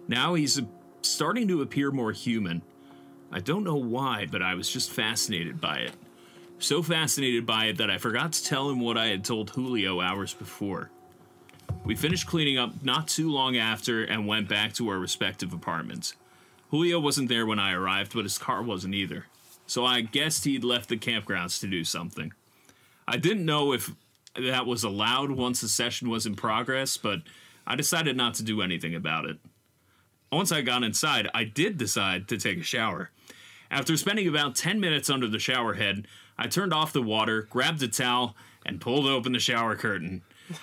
Now 0.08 0.34
he's 0.34 0.60
starting 1.02 1.48
to 1.48 1.62
appear 1.62 1.90
more 1.90 2.12
human. 2.12 2.62
I 3.30 3.40
don't 3.40 3.64
know 3.64 3.76
why, 3.76 4.26
but 4.30 4.42
I 4.42 4.54
was 4.54 4.68
just 4.68 4.90
fascinated 4.90 5.60
by 5.60 5.78
it. 5.78 5.92
So 6.58 6.82
fascinated 6.82 7.46
by 7.46 7.66
it 7.66 7.78
that 7.78 7.90
I 7.90 7.98
forgot 7.98 8.32
to 8.32 8.44
tell 8.44 8.68
him 8.68 8.80
what 8.80 8.98
I 8.98 9.06
had 9.06 9.24
told 9.24 9.50
Julio 9.50 10.00
hours 10.00 10.34
before. 10.34 10.90
We 11.84 11.94
finished 11.94 12.26
cleaning 12.26 12.58
up 12.58 12.82
not 12.82 13.08
too 13.08 13.30
long 13.30 13.56
after 13.56 14.02
and 14.02 14.26
went 14.26 14.48
back 14.48 14.74
to 14.74 14.88
our 14.88 14.98
respective 14.98 15.52
apartments. 15.52 16.14
Julio 16.70 17.00
wasn't 17.00 17.28
there 17.28 17.46
when 17.46 17.58
I 17.58 17.72
arrived, 17.72 18.12
but 18.14 18.24
his 18.24 18.38
car 18.38 18.62
wasn't 18.62 18.94
either. 18.94 19.26
So 19.70 19.86
I 19.86 20.00
guessed 20.00 20.46
he'd 20.46 20.64
left 20.64 20.88
the 20.88 20.96
campgrounds 20.96 21.60
to 21.60 21.68
do 21.68 21.84
something. 21.84 22.32
I 23.06 23.18
didn't 23.18 23.44
know 23.44 23.72
if 23.72 23.94
that 24.34 24.66
was 24.66 24.82
allowed 24.82 25.30
once 25.30 25.60
the 25.60 25.68
session 25.68 26.10
was 26.10 26.26
in 26.26 26.34
progress, 26.34 26.96
but 26.96 27.20
I 27.68 27.76
decided 27.76 28.16
not 28.16 28.34
to 28.34 28.42
do 28.42 28.62
anything 28.62 28.96
about 28.96 29.26
it. 29.26 29.38
Once 30.32 30.50
I 30.50 30.62
got 30.62 30.82
inside, 30.82 31.28
I 31.32 31.44
did 31.44 31.78
decide 31.78 32.26
to 32.28 32.36
take 32.36 32.58
a 32.58 32.64
shower. 32.64 33.10
After 33.70 33.96
spending 33.96 34.26
about 34.26 34.56
10 34.56 34.80
minutes 34.80 35.08
under 35.08 35.28
the 35.28 35.38
shower 35.38 35.74
head, 35.74 36.08
I 36.36 36.48
turned 36.48 36.74
off 36.74 36.92
the 36.92 37.00
water, 37.00 37.42
grabbed 37.42 37.80
a 37.84 37.88
towel, 37.88 38.34
and 38.66 38.80
pulled 38.80 39.06
open 39.06 39.30
the 39.30 39.38
shower 39.38 39.76
curtain. 39.76 40.22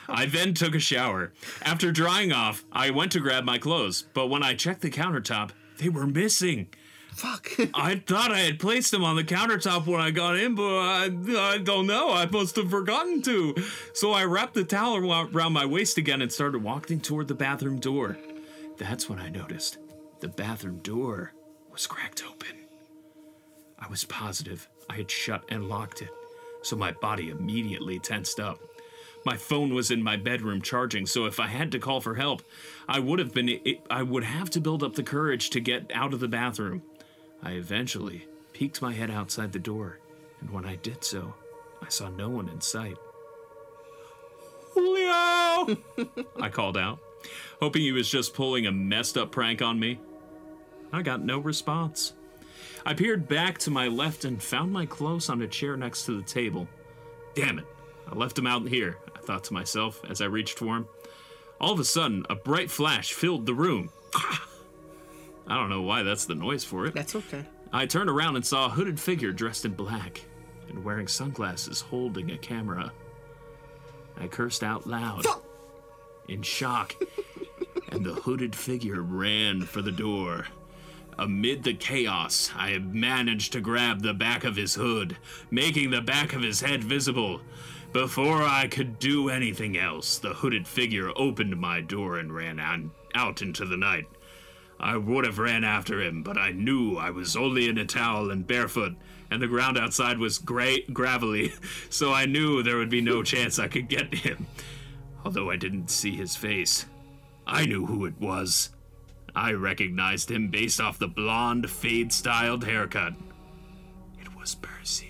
I 0.10 0.26
then 0.26 0.54
took 0.54 0.76
a 0.76 0.80
shower. 0.80 1.32
After 1.62 1.94
drying 1.94 2.34
off, 2.34 2.66
I 2.74 2.90
went 2.90 3.14
to 3.14 3.22
grab 3.22 3.46
my 3.46 3.58
clothes, 3.58 4.04
but 4.14 4.28
when 4.28 4.44
I 4.44 4.54
checked 4.54 4.82
the 4.82 4.92
countertop, 4.92 5.52
they 5.78 5.88
were 5.88 6.08
missing. 6.08 6.68
Fuck. 7.14 7.52
I 7.74 8.02
thought 8.06 8.32
I 8.32 8.40
had 8.40 8.60
placed 8.60 8.92
them 8.92 9.04
on 9.04 9.16
the 9.16 9.24
countertop 9.24 9.88
when 9.88 10.00
I 10.00 10.12
got 10.12 10.38
in, 10.38 10.56
but 10.56 10.64
I, 10.64 11.06
I 11.38 11.58
don't 11.58 11.88
know. 11.88 12.12
I 12.12 12.26
must 12.28 12.56
have 12.56 12.70
forgotten 12.70 13.22
to. 13.24 13.56
So 13.94 14.12
I 14.12 14.24
wrapped 14.26 14.54
the 14.54 14.64
towel 14.64 14.98
around 14.98 15.54
my 15.54 15.66
waist 15.66 15.98
again 15.98 16.22
and 16.22 16.32
started 16.32 16.64
walking 16.64 17.00
toward 17.00 17.28
the 17.28 17.36
bathroom 17.36 17.80
door. 17.80 18.18
That's 18.78 19.10
when 19.10 19.20
I 19.20 19.30
noticed 19.30 19.78
the 20.20 20.28
bathroom 20.28 20.78
door 20.80 21.34
was 21.72 21.88
cracked 21.88 22.24
open. 22.28 22.56
I 23.80 23.88
was 23.88 24.04
positive 24.06 24.68
I 24.90 24.96
had 24.98 25.12
shut 25.12 25.44
and 25.50 25.68
locked 25.68 26.02
it, 26.02 26.10
so 26.62 26.76
my 26.76 26.92
body 26.92 27.30
immediately 27.30 28.00
tensed 28.00 28.40
up. 28.40 28.60
My 29.26 29.36
phone 29.36 29.74
was 29.74 29.92
in 29.92 30.02
my 30.02 30.16
bedroom 30.16 30.62
charging, 30.62 31.06
so 31.06 31.26
if 31.26 31.40
I 31.40 31.48
had 31.48 31.72
to 31.74 31.80
call 31.80 32.00
for 32.00 32.16
help, 32.16 32.42
I 32.88 33.00
would 33.00 33.20
have 33.20 33.34
been 33.34 33.60
I 33.90 34.04
would 34.04 34.24
have 34.24 34.50
to 34.52 34.62
build 34.62 34.84
up 34.84 34.96
the 34.96 35.04
courage 35.04 35.50
to 35.52 35.60
get 35.60 35.92
out 35.94 36.14
of 36.14 36.20
the 36.20 36.28
bathroom. 36.28 36.82
I 37.44 37.52
eventually 37.52 38.28
peeked 38.54 38.82
my 38.82 38.94
head 38.94 39.12
outside 39.12 39.52
the 39.52 39.60
door, 39.60 40.00
and 40.42 40.50
when 40.50 40.66
I 40.66 40.76
did 40.76 41.04
so, 41.04 41.34
I 41.82 41.90
saw 41.90 42.10
no 42.10 42.30
one 42.30 42.50
in 42.50 42.62
sight. 42.62 42.98
Julio! 44.74 45.78
I 46.42 46.50
called 46.50 46.78
out, 46.78 47.00
hoping 47.60 47.82
he 47.82 47.92
was 47.92 48.10
just 48.10 48.34
pulling 48.34 48.66
a 48.66 48.72
messed 48.72 49.18
up 49.18 49.32
prank 49.32 49.62
on 49.62 49.80
me. 49.80 50.00
I 50.92 51.02
got 51.02 51.24
no 51.24 51.40
response. 51.40 52.14
I 52.86 52.94
peered 52.94 53.28
back 53.28 53.58
to 53.60 53.72
my 53.72 53.88
left 53.88 54.24
and 54.26 54.42
found 54.42 54.72
my 54.72 54.86
clothes 54.86 55.30
on 55.30 55.42
a 55.42 55.48
chair 55.48 55.76
next 55.76 56.06
to 56.06 56.18
the 56.18 56.24
table. 56.24 56.68
Damn 57.36 57.60
it, 57.60 57.66
I 58.10 58.16
left 58.16 58.38
him 58.38 58.48
out 58.48 58.68
here, 58.68 58.98
I 59.16 59.20
thought 59.20 59.44
to 59.46 59.54
myself 59.54 60.02
as 60.10 60.22
I 60.22 60.26
reached 60.26 60.58
for 60.58 60.78
him. 60.78 60.88
All 61.60 61.74
of 61.74 61.80
a 61.80 61.86
sudden, 61.86 62.26
a 62.30 62.36
bright 62.36 62.72
flash 62.72 63.14
filled 63.14 63.46
the 63.46 63.54
room. 63.54 63.90
I 65.48 65.56
don't 65.56 65.70
know 65.70 65.82
why 65.82 66.04
that's 66.04 66.26
the 66.26 66.36
noise 66.36 66.64
for 66.64 66.86
it. 66.86 66.94
That's 66.94 67.16
okay. 67.16 67.46
I 67.72 67.86
turned 67.86 68.10
around 68.10 68.36
and 68.36 68.46
saw 68.46 68.66
a 68.66 68.70
hooded 68.70 69.00
figure 69.00 69.32
dressed 69.32 69.66
in 69.66 69.74
black 69.74 70.22
and 70.70 70.84
wearing 70.84 71.08
sunglasses 71.08 71.82
holding 71.82 72.32
a 72.32 72.38
camera. 72.38 72.92
I 74.20 74.28
cursed 74.28 74.64
out 74.64 74.88
loud 74.88 75.26
in 76.28 76.42
shock, 76.42 76.96
and 77.90 78.06
the 78.06 78.14
hooded 78.14 78.56
figure 78.56 79.02
ran 79.02 79.62
for 79.62 79.82
the 79.82 79.92
door. 79.92 80.48
Amid 81.20 81.64
the 81.64 81.74
chaos, 81.74 82.52
I 82.56 82.78
managed 82.78 83.54
to 83.54 83.62
grab 83.62 84.02
the 84.02 84.14
back 84.14 84.44
of 84.44 84.56
his 84.56 84.76
hood, 84.76 85.18
making 85.50 85.92
the 85.92 86.02
back 86.02 86.34
of 86.34 86.42
his 86.42 86.62
head 86.62 86.84
visible. 86.84 87.42
Before 87.94 88.44
I 88.44 88.68
could 88.68 89.00
do 89.00 89.30
anything 89.30 89.78
else, 89.78 90.18
the 90.20 90.34
hooded 90.34 90.68
figure 90.68 91.12
opened 91.16 91.58
my 91.58 91.82
door 91.82 92.18
and 92.18 92.34
ran 92.34 92.92
out 93.16 93.42
into 93.42 93.66
the 93.66 93.78
night. 93.78 94.06
I 94.80 94.98
would 94.98 95.26
have 95.26 95.40
ran 95.40 95.64
after 95.64 96.02
him, 96.02 96.24
but 96.24 96.38
I 96.38 96.52
knew 96.52 96.98
I 96.98 97.10
was 97.10 97.36
only 97.36 97.68
in 97.68 97.78
a 97.78 97.86
towel 97.86 98.30
and 98.30 98.46
barefoot, 98.46 98.96
and 99.32 99.42
the 99.42 99.48
ground 99.48 99.78
outside 99.78 100.20
was 100.20 100.38
gray, 100.38 100.82
gravelly, 100.94 101.54
so 101.90 102.14
I 102.14 102.26
knew 102.26 102.62
there 102.62 102.78
would 102.78 102.90
be 102.90 103.02
no 103.02 103.24
chance 103.24 103.60
I 103.60 103.68
could 103.68 103.88
get 103.88 104.14
him. 104.14 104.48
Although 105.26 105.50
I 105.50 105.56
didn't 105.56 105.90
see 105.90 106.16
his 106.16 106.36
face, 106.36 106.86
I 107.46 107.66
knew 107.66 107.86
who 107.86 108.06
it 108.06 108.20
was. 108.20 108.70
I 109.36 109.52
recognized 109.52 110.32
him 110.32 110.50
based 110.50 110.80
off 110.80 111.00
the 111.00 111.08
blonde, 111.08 111.70
fade 111.70 112.12
styled 112.14 112.64
haircut. 112.64 113.14
It 114.20 114.36
was 114.36 114.56
Percy. 114.56 115.10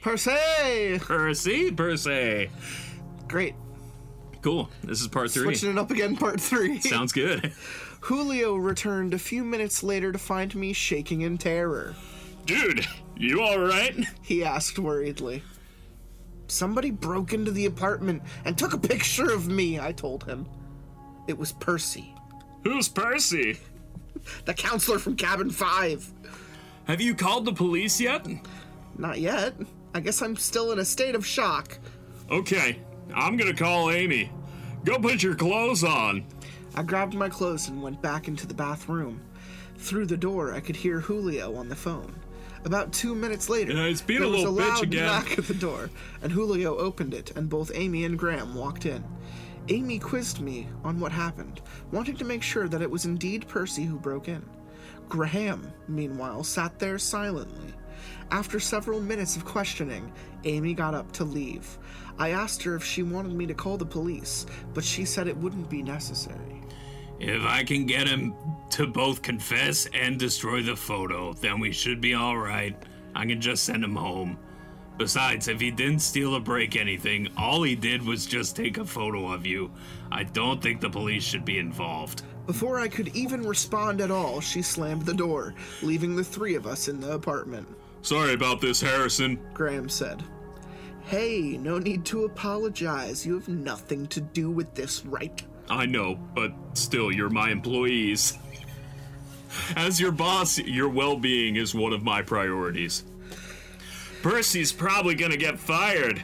Percy! 0.00 0.98
Percy? 0.98 1.70
Percy. 1.70 2.50
Great. 3.28 3.54
Cool. 4.42 4.68
This 4.82 5.00
is 5.00 5.08
part 5.08 5.30
three. 5.30 5.44
Switching 5.44 5.70
it 5.70 5.78
up 5.78 5.90
again, 5.90 6.16
part 6.16 6.38
three. 6.38 6.80
Sounds 6.80 7.12
good. 7.12 7.52
Julio 8.04 8.54
returned 8.56 9.14
a 9.14 9.18
few 9.18 9.42
minutes 9.42 9.82
later 9.82 10.12
to 10.12 10.18
find 10.18 10.54
me 10.54 10.74
shaking 10.74 11.22
in 11.22 11.38
terror. 11.38 11.94
Dude, 12.44 12.86
you 13.16 13.40
alright? 13.40 13.96
He 14.20 14.44
asked 14.44 14.78
worriedly. 14.78 15.42
Somebody 16.46 16.90
broke 16.90 17.32
into 17.32 17.50
the 17.50 17.64
apartment 17.64 18.22
and 18.44 18.58
took 18.58 18.74
a 18.74 18.78
picture 18.78 19.32
of 19.32 19.48
me, 19.48 19.80
I 19.80 19.92
told 19.92 20.24
him. 20.24 20.46
It 21.28 21.38
was 21.38 21.52
Percy, 21.52 22.14
Who's 22.62 22.90
Percy? 22.90 23.58
the 24.44 24.52
counselor 24.52 24.98
from 24.98 25.16
Cabin 25.16 25.48
5. 25.48 26.12
Have 26.86 27.00
you 27.00 27.14
called 27.14 27.46
the 27.46 27.54
police 27.54 27.98
yet? 27.98 28.26
Not 28.98 29.18
yet. 29.18 29.54
I 29.94 30.00
guess 30.00 30.20
I'm 30.20 30.36
still 30.36 30.72
in 30.72 30.78
a 30.78 30.84
state 30.84 31.14
of 31.14 31.24
shock. 31.24 31.78
Okay, 32.30 32.78
I'm 33.14 33.38
gonna 33.38 33.54
call 33.54 33.90
Amy. 33.90 34.30
Go 34.84 34.98
put 34.98 35.22
your 35.22 35.34
clothes 35.34 35.82
on. 35.82 36.26
I 36.76 36.82
grabbed 36.82 37.14
my 37.14 37.28
clothes 37.28 37.68
and 37.68 37.82
went 37.82 38.02
back 38.02 38.28
into 38.28 38.46
the 38.46 38.54
bathroom. 38.54 39.20
Through 39.78 40.06
the 40.06 40.16
door, 40.16 40.54
I 40.54 40.60
could 40.60 40.76
hear 40.76 41.00
Julio 41.00 41.54
on 41.56 41.68
the 41.68 41.76
phone. 41.76 42.14
About 42.64 42.92
two 42.92 43.14
minutes 43.14 43.48
later, 43.48 43.72
Yeah, 43.72 43.84
it's 43.84 44.00
being 44.00 44.20
there 44.20 44.28
a 44.28 44.32
was 44.32 44.42
a 44.44 44.50
loud 44.50 44.82
again. 44.82 45.04
knock 45.06 45.38
at 45.38 45.46
the 45.46 45.54
door, 45.54 45.90
and 46.22 46.32
Julio 46.32 46.76
opened 46.78 47.12
it, 47.12 47.32
and 47.36 47.48
both 47.48 47.70
Amy 47.74 48.04
and 48.04 48.18
Graham 48.18 48.54
walked 48.54 48.86
in. 48.86 49.04
Amy 49.68 49.98
quizzed 49.98 50.40
me 50.40 50.66
on 50.82 50.98
what 50.98 51.12
happened, 51.12 51.60
wanting 51.92 52.16
to 52.16 52.24
make 52.24 52.42
sure 52.42 52.68
that 52.68 52.82
it 52.82 52.90
was 52.90 53.04
indeed 53.04 53.46
Percy 53.48 53.84
who 53.84 53.98
broke 53.98 54.28
in. 54.28 54.42
Graham, 55.08 55.70
meanwhile, 55.88 56.42
sat 56.42 56.78
there 56.78 56.98
silently. 56.98 57.72
After 58.30 58.58
several 58.58 59.00
minutes 59.00 59.36
of 59.36 59.44
questioning, 59.44 60.10
Amy 60.44 60.74
got 60.74 60.94
up 60.94 61.12
to 61.12 61.24
leave. 61.24 61.78
I 62.18 62.30
asked 62.30 62.62
her 62.62 62.74
if 62.74 62.84
she 62.84 63.02
wanted 63.02 63.32
me 63.32 63.46
to 63.46 63.54
call 63.54 63.76
the 63.76 63.84
police, 63.86 64.46
but 64.72 64.84
she 64.84 65.04
said 65.04 65.28
it 65.28 65.36
wouldn't 65.36 65.68
be 65.68 65.82
necessary. 65.82 66.62
If 67.20 67.42
I 67.42 67.62
can 67.64 67.86
get 67.86 68.08
him 68.08 68.34
to 68.70 68.86
both 68.86 69.22
confess 69.22 69.86
and 69.94 70.18
destroy 70.18 70.62
the 70.62 70.76
photo, 70.76 71.32
then 71.34 71.60
we 71.60 71.72
should 71.72 72.00
be 72.00 72.14
alright. 72.14 72.76
I 73.14 73.26
can 73.26 73.40
just 73.40 73.64
send 73.64 73.84
him 73.84 73.94
home. 73.94 74.38
Besides, 74.96 75.48
if 75.48 75.60
he 75.60 75.70
didn't 75.70 76.00
steal 76.00 76.34
or 76.36 76.40
break 76.40 76.76
anything, 76.76 77.28
all 77.36 77.62
he 77.62 77.74
did 77.74 78.04
was 78.04 78.26
just 78.26 78.54
take 78.54 78.78
a 78.78 78.84
photo 78.84 79.32
of 79.32 79.44
you. 79.46 79.70
I 80.12 80.24
don't 80.24 80.62
think 80.62 80.80
the 80.80 80.90
police 80.90 81.24
should 81.24 81.44
be 81.44 81.58
involved. 81.58 82.22
Before 82.46 82.78
I 82.78 82.88
could 82.88 83.08
even 83.16 83.42
respond 83.42 84.00
at 84.00 84.10
all, 84.10 84.40
she 84.40 84.62
slammed 84.62 85.06
the 85.06 85.14
door, 85.14 85.54
leaving 85.82 86.14
the 86.14 86.22
three 86.22 86.54
of 86.54 86.66
us 86.66 86.88
in 86.88 87.00
the 87.00 87.12
apartment. 87.12 87.66
Sorry 88.02 88.34
about 88.34 88.60
this, 88.60 88.80
Harrison. 88.80 89.40
Graham 89.54 89.88
said. 89.88 90.22
Hey, 91.04 91.58
no 91.58 91.78
need 91.78 92.04
to 92.06 92.24
apologize. 92.24 93.26
You 93.26 93.34
have 93.34 93.48
nothing 93.48 94.06
to 94.08 94.20
do 94.20 94.50
with 94.50 94.74
this, 94.74 95.04
right? 95.06 95.42
I 95.68 95.86
know, 95.86 96.16
but 96.34 96.52
still, 96.74 97.10
you're 97.10 97.30
my 97.30 97.50
employees. 97.50 98.38
As 99.76 100.00
your 100.00 100.12
boss, 100.12 100.58
your 100.58 100.88
well 100.88 101.16
being 101.16 101.56
is 101.56 101.74
one 101.74 101.92
of 101.92 102.02
my 102.02 102.22
priorities. 102.22 103.04
Percy's 104.22 104.72
probably 104.72 105.14
gonna 105.14 105.36
get 105.36 105.58
fired. 105.58 106.22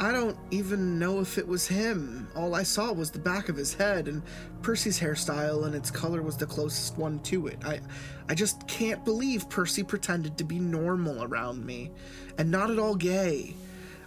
I 0.00 0.12
don't 0.12 0.36
even 0.52 0.98
know 0.98 1.18
if 1.18 1.38
it 1.38 1.48
was 1.48 1.66
him. 1.66 2.28
All 2.36 2.54
I 2.54 2.62
saw 2.62 2.92
was 2.92 3.10
the 3.10 3.18
back 3.18 3.48
of 3.48 3.56
his 3.56 3.74
head, 3.74 4.06
and 4.06 4.22
Percy's 4.62 4.98
hairstyle 5.00 5.66
and 5.66 5.74
its 5.74 5.90
color 5.90 6.22
was 6.22 6.36
the 6.36 6.46
closest 6.46 6.96
one 6.96 7.18
to 7.20 7.48
it. 7.48 7.58
I, 7.64 7.80
I 8.28 8.34
just 8.34 8.68
can't 8.68 9.04
believe 9.04 9.48
Percy 9.48 9.82
pretended 9.82 10.38
to 10.38 10.44
be 10.44 10.60
normal 10.60 11.24
around 11.24 11.66
me, 11.66 11.90
and 12.38 12.48
not 12.48 12.70
at 12.70 12.78
all 12.78 12.94
gay. 12.94 13.54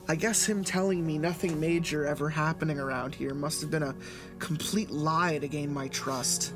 I 0.07 0.15
guess 0.15 0.45
him 0.45 0.63
telling 0.63 1.05
me 1.05 1.17
nothing 1.17 1.59
major 1.59 2.05
ever 2.05 2.30
happening 2.30 2.80
around 2.80 3.13
here 3.13 3.34
must 3.34 3.61
have 3.61 3.69
been 3.69 3.84
a 3.84 3.95
complete 4.41 4.91
lie 4.91 5.37
to 5.37 5.47
gain 5.47 5.74
my 5.74 5.87
trust. 5.89 6.53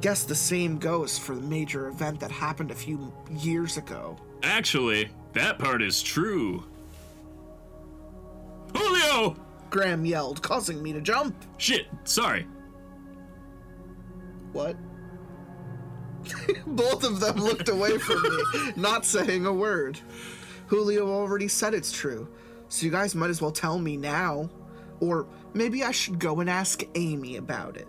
Guess 0.00 0.24
the 0.24 0.34
same 0.34 0.78
goes 0.78 1.18
for 1.18 1.34
the 1.34 1.42
major 1.42 1.88
event 1.88 2.20
that 2.20 2.30
happened 2.30 2.70
a 2.70 2.74
few 2.74 3.12
years 3.30 3.76
ago. 3.76 4.16
Actually, 4.42 5.10
that 5.32 5.58
part 5.58 5.82
is 5.82 6.00
true. 6.00 6.64
Julio! 8.74 9.36
Graham 9.70 10.06
yelled, 10.06 10.40
causing 10.40 10.82
me 10.82 10.92
to 10.92 11.00
jump. 11.00 11.34
Shit, 11.58 11.86
sorry. 12.04 12.46
What? 14.52 14.76
Both 16.66 17.04
of 17.04 17.20
them 17.20 17.36
looked 17.36 17.68
away 17.68 17.98
from 17.98 18.22
me, 18.22 18.72
not 18.76 19.04
saying 19.04 19.44
a 19.44 19.52
word. 19.52 20.00
Julio 20.68 21.08
already 21.08 21.48
said 21.48 21.74
it's 21.74 21.92
true, 21.92 22.28
so 22.68 22.86
you 22.86 22.92
guys 22.92 23.14
might 23.14 23.30
as 23.30 23.42
well 23.42 23.50
tell 23.50 23.78
me 23.78 23.96
now. 23.96 24.48
Or 25.00 25.26
maybe 25.58 25.84
I 25.84 25.90
should 25.90 26.18
go 26.18 26.40
and 26.40 26.48
ask 26.48 26.84
Amy 26.94 27.36
about 27.36 27.76
it. 27.76 27.88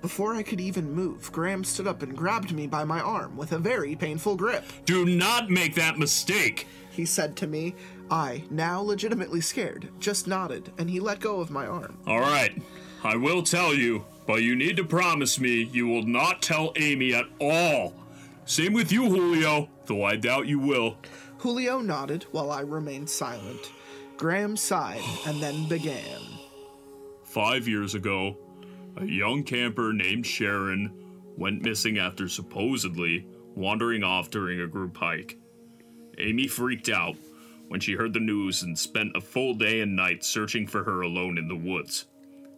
Before 0.00 0.34
I 0.34 0.42
could 0.42 0.60
even 0.60 0.92
move, 0.92 1.30
Graham 1.30 1.62
stood 1.64 1.86
up 1.86 2.02
and 2.02 2.16
grabbed 2.16 2.52
me 2.52 2.66
by 2.66 2.84
my 2.84 3.00
arm 3.00 3.36
with 3.36 3.52
a 3.52 3.58
very 3.58 3.94
painful 3.94 4.36
grip. 4.36 4.64
Do 4.84 5.04
not 5.04 5.50
make 5.50 5.74
that 5.74 5.98
mistake. 5.98 6.66
He 6.90 7.04
said 7.04 7.36
to 7.36 7.46
me. 7.46 7.74
I, 8.10 8.44
now 8.50 8.80
legitimately 8.80 9.40
scared, 9.40 9.88
just 9.98 10.26
nodded, 10.26 10.72
and 10.76 10.90
he 10.90 11.00
let 11.00 11.20
go 11.20 11.40
of 11.40 11.50
my 11.50 11.66
arm. 11.66 11.98
Alright, 12.06 12.60
I 13.02 13.16
will 13.16 13.42
tell 13.42 13.74
you, 13.74 14.04
but 14.26 14.42
you 14.42 14.54
need 14.54 14.76
to 14.76 14.84
promise 14.84 15.40
me 15.40 15.62
you 15.72 15.86
will 15.86 16.02
not 16.02 16.42
tell 16.42 16.72
Amy 16.76 17.14
at 17.14 17.26
all. 17.40 17.94
Same 18.44 18.72
with 18.72 18.92
you, 18.92 19.08
Julio, 19.08 19.68
though 19.86 20.04
I 20.04 20.16
doubt 20.16 20.46
you 20.46 20.58
will. 20.58 20.96
Julio 21.38 21.80
nodded 21.80 22.24
while 22.32 22.50
I 22.50 22.60
remained 22.60 23.08
silent. 23.08 23.70
Graham 24.16 24.56
sighed 24.56 25.02
and 25.26 25.40
then 25.40 25.68
began. 25.68 26.20
Five 27.32 27.66
years 27.66 27.94
ago, 27.94 28.36
a 28.98 29.06
young 29.06 29.42
camper 29.42 29.94
named 29.94 30.26
Sharon 30.26 30.92
went 31.38 31.62
missing 31.62 31.96
after 31.96 32.28
supposedly 32.28 33.26
wandering 33.54 34.04
off 34.04 34.28
during 34.28 34.60
a 34.60 34.66
group 34.66 34.98
hike. 34.98 35.38
Amy 36.18 36.46
freaked 36.46 36.90
out 36.90 37.16
when 37.68 37.80
she 37.80 37.94
heard 37.94 38.12
the 38.12 38.20
news 38.20 38.64
and 38.64 38.78
spent 38.78 39.16
a 39.16 39.20
full 39.22 39.54
day 39.54 39.80
and 39.80 39.96
night 39.96 40.22
searching 40.22 40.66
for 40.66 40.84
her 40.84 41.00
alone 41.00 41.38
in 41.38 41.48
the 41.48 41.56
woods. 41.56 42.04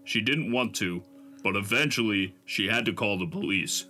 She 0.03 0.21
didn't 0.21 0.51
want 0.51 0.75
to, 0.77 1.05
but 1.45 1.55
eventually 1.55 2.35
she 2.45 2.67
had 2.67 2.85
to 2.87 2.93
call 2.93 3.17
the 3.17 3.29
police. 3.29 3.85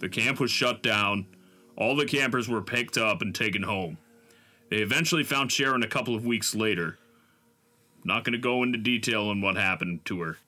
The 0.00 0.08
camp 0.08 0.40
was 0.40 0.50
shut 0.50 0.82
down, 0.82 1.26
All 1.76 1.94
the 1.94 2.04
campers 2.04 2.48
were 2.48 2.62
picked 2.62 2.98
up 2.98 3.22
and 3.22 3.32
taken 3.32 3.62
home. 3.62 3.96
They 4.70 4.78
eventually 4.78 5.22
found 5.22 5.52
Sharon 5.52 5.84
a 5.84 5.88
couple 5.88 6.16
of 6.16 6.26
weeks 6.26 6.52
later. 6.52 6.98
Not 8.06 8.22
going 8.22 8.34
to 8.34 8.38
go 8.38 8.62
into 8.62 8.78
detail 8.78 9.24
on 9.24 9.40
what 9.40 9.56
happened 9.56 10.04
to 10.04 10.20
her. 10.20 10.38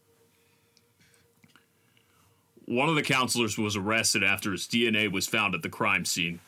One 2.67 2.89
of 2.89 2.95
the 2.95 3.03
counselors 3.03 3.59
was 3.59 3.75
arrested 3.75 4.23
after 4.23 4.53
his 4.53 4.69
DNA 4.69 5.11
was 5.11 5.27
found 5.27 5.57
at 5.57 5.63
the 5.63 5.69
crime 5.69 6.05
scene. 6.05 6.39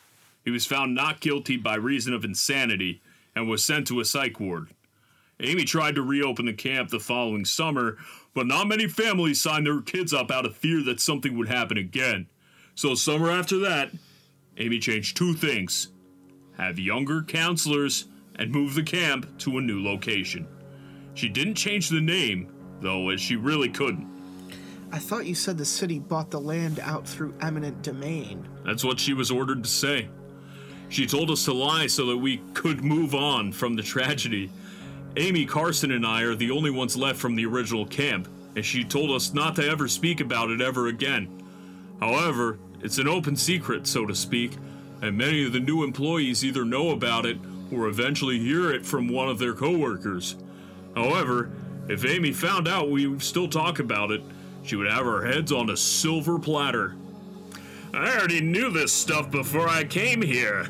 He 0.44 0.52
was 0.52 0.66
found 0.66 0.94
not 0.94 1.20
guilty 1.20 1.56
by 1.56 1.74
reason 1.74 2.14
of 2.14 2.24
insanity 2.24 3.02
and 3.34 3.48
was 3.48 3.64
sent 3.64 3.88
to 3.88 3.98
a 3.98 4.04
psych 4.04 4.38
ward. 4.38 4.68
Amy 5.40 5.64
tried 5.64 5.96
to 5.96 6.02
reopen 6.02 6.46
the 6.46 6.52
camp 6.52 6.90
the 6.90 7.00
following 7.00 7.44
summer, 7.44 7.96
but 8.32 8.46
not 8.46 8.68
many 8.68 8.86
families 8.86 9.40
signed 9.40 9.66
their 9.66 9.80
kids 9.80 10.14
up 10.14 10.30
out 10.30 10.46
of 10.46 10.54
fear 10.54 10.80
that 10.84 11.00
something 11.00 11.36
would 11.36 11.48
happen 11.48 11.76
again. 11.76 12.28
So, 12.76 12.94
summer 12.94 13.32
after 13.32 13.58
that, 13.58 13.90
Amy 14.58 14.78
changed 14.78 15.16
two 15.16 15.34
things 15.34 15.88
have 16.56 16.78
younger 16.78 17.22
counselors 17.22 18.06
and 18.36 18.52
move 18.52 18.74
the 18.74 18.82
camp 18.82 19.38
to 19.38 19.58
a 19.58 19.60
new 19.60 19.82
location. 19.82 20.46
She 21.14 21.28
didn't 21.28 21.54
change 21.54 21.88
the 21.88 22.00
name, 22.00 22.48
though, 22.80 23.10
as 23.10 23.20
she 23.20 23.36
really 23.36 23.68
couldn't. 23.68 24.08
I 24.92 24.98
thought 24.98 25.26
you 25.26 25.34
said 25.34 25.56
the 25.56 25.64
city 25.64 25.98
bought 25.98 26.30
the 26.30 26.40
land 26.40 26.80
out 26.80 27.06
through 27.06 27.34
eminent 27.40 27.82
domain. 27.82 28.48
That's 28.64 28.84
what 28.84 28.98
she 28.98 29.14
was 29.14 29.30
ordered 29.30 29.62
to 29.62 29.70
say. 29.70 30.08
She 30.88 31.06
told 31.06 31.30
us 31.30 31.44
to 31.44 31.52
lie 31.52 31.86
so 31.86 32.06
that 32.06 32.16
we 32.16 32.38
could 32.54 32.82
move 32.82 33.14
on 33.14 33.52
from 33.52 33.76
the 33.76 33.82
tragedy. 33.82 34.50
Amy 35.16 35.46
Carson 35.46 35.92
and 35.92 36.04
I 36.04 36.22
are 36.22 36.34
the 36.34 36.50
only 36.50 36.70
ones 36.70 36.96
left 36.96 37.20
from 37.20 37.36
the 37.36 37.46
original 37.46 37.86
camp, 37.86 38.28
and 38.56 38.64
she 38.64 38.82
told 38.82 39.10
us 39.12 39.32
not 39.32 39.54
to 39.56 39.68
ever 39.68 39.86
speak 39.86 40.20
about 40.20 40.50
it 40.50 40.60
ever 40.60 40.88
again. 40.88 41.28
However, 42.00 42.58
it's 42.82 42.98
an 42.98 43.06
open 43.06 43.36
secret, 43.36 43.86
so 43.86 44.06
to 44.06 44.14
speak, 44.14 44.52
and 45.02 45.16
many 45.16 45.44
of 45.44 45.52
the 45.52 45.60
new 45.60 45.84
employees 45.84 46.44
either 46.44 46.64
know 46.64 46.90
about 46.90 47.26
it 47.26 47.38
or 47.72 47.86
eventually 47.86 48.40
hear 48.40 48.72
it 48.72 48.84
from 48.84 49.08
one 49.08 49.28
of 49.28 49.38
their 49.38 49.54
coworkers. 49.54 50.34
However, 50.94 51.50
if 51.88 52.04
Amy 52.04 52.32
found 52.32 52.68
out 52.68 52.90
we 52.90 53.18
still 53.18 53.48
talk 53.48 53.78
about 53.78 54.10
it, 54.10 54.22
she 54.62 54.76
would 54.76 54.90
have 54.90 55.06
our 55.06 55.24
heads 55.24 55.52
on 55.52 55.70
a 55.70 55.76
silver 55.76 56.38
platter. 56.38 56.94
I 57.92 58.16
already 58.16 58.40
knew 58.40 58.70
this 58.70 58.92
stuff 58.92 59.30
before 59.30 59.68
I 59.68 59.84
came 59.84 60.22
here. 60.22 60.68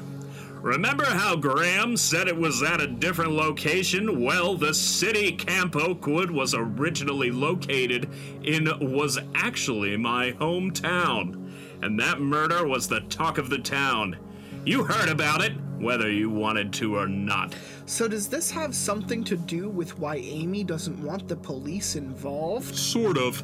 Remember 0.62 1.04
how 1.04 1.36
Graham 1.36 1.96
said 1.96 2.28
it 2.28 2.36
was 2.36 2.62
at 2.62 2.82
a 2.82 2.86
different 2.86 3.32
location? 3.32 4.22
Well, 4.22 4.56
the 4.56 4.74
city 4.74 5.32
Camp 5.32 5.74
Oakwood 5.74 6.30
was 6.30 6.54
originally 6.54 7.30
located 7.30 8.10
in 8.42 8.68
was 8.80 9.18
actually 9.34 9.96
my 9.96 10.32
hometown. 10.32 11.50
And 11.82 11.98
that 11.98 12.20
murder 12.20 12.66
was 12.66 12.88
the 12.88 13.00
talk 13.00 13.38
of 13.38 13.48
the 13.48 13.58
town. 13.58 14.18
You 14.64 14.84
heard 14.84 15.08
about 15.08 15.42
it, 15.42 15.52
whether 15.78 16.10
you 16.10 16.28
wanted 16.28 16.72
to 16.74 16.96
or 16.96 17.08
not. 17.08 17.54
So, 17.86 18.06
does 18.06 18.28
this 18.28 18.50
have 18.50 18.74
something 18.74 19.24
to 19.24 19.36
do 19.36 19.70
with 19.70 19.98
why 19.98 20.16
Amy 20.16 20.64
doesn't 20.64 21.02
want 21.02 21.28
the 21.28 21.36
police 21.36 21.96
involved? 21.96 22.76
Sort 22.76 23.16
of. 23.16 23.42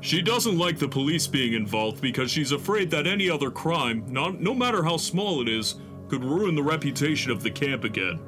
She 0.00 0.22
doesn't 0.22 0.56
like 0.56 0.78
the 0.78 0.88
police 0.88 1.26
being 1.26 1.52
involved 1.52 2.00
because 2.00 2.30
she's 2.30 2.52
afraid 2.52 2.90
that 2.90 3.06
any 3.06 3.28
other 3.28 3.50
crime, 3.50 4.04
not, 4.08 4.40
no 4.40 4.54
matter 4.54 4.82
how 4.82 4.96
small 4.96 5.42
it 5.42 5.48
is, 5.48 5.76
could 6.08 6.24
ruin 6.24 6.54
the 6.54 6.62
reputation 6.62 7.30
of 7.30 7.42
the 7.42 7.50
camp 7.50 7.84
again. 7.84 8.18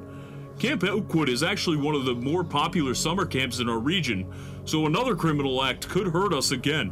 Camp 0.59 0.83
Oakwood 0.83 1.29
is 1.29 1.41
actually 1.41 1.77
one 1.77 1.95
of 1.95 2.05
the 2.05 2.13
more 2.13 2.43
popular 2.43 2.93
summer 2.93 3.25
camps 3.25 3.59
in 3.59 3.69
our 3.69 3.79
region, 3.79 4.31
so 4.65 4.85
another 4.85 5.15
criminal 5.15 5.63
act 5.63 5.87
could 5.87 6.07
hurt 6.07 6.33
us 6.33 6.51
again. 6.51 6.91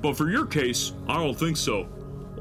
But 0.00 0.16
for 0.16 0.30
your 0.30 0.46
case, 0.46 0.92
I 1.08 1.22
don't 1.22 1.38
think 1.38 1.56
so. 1.56 1.88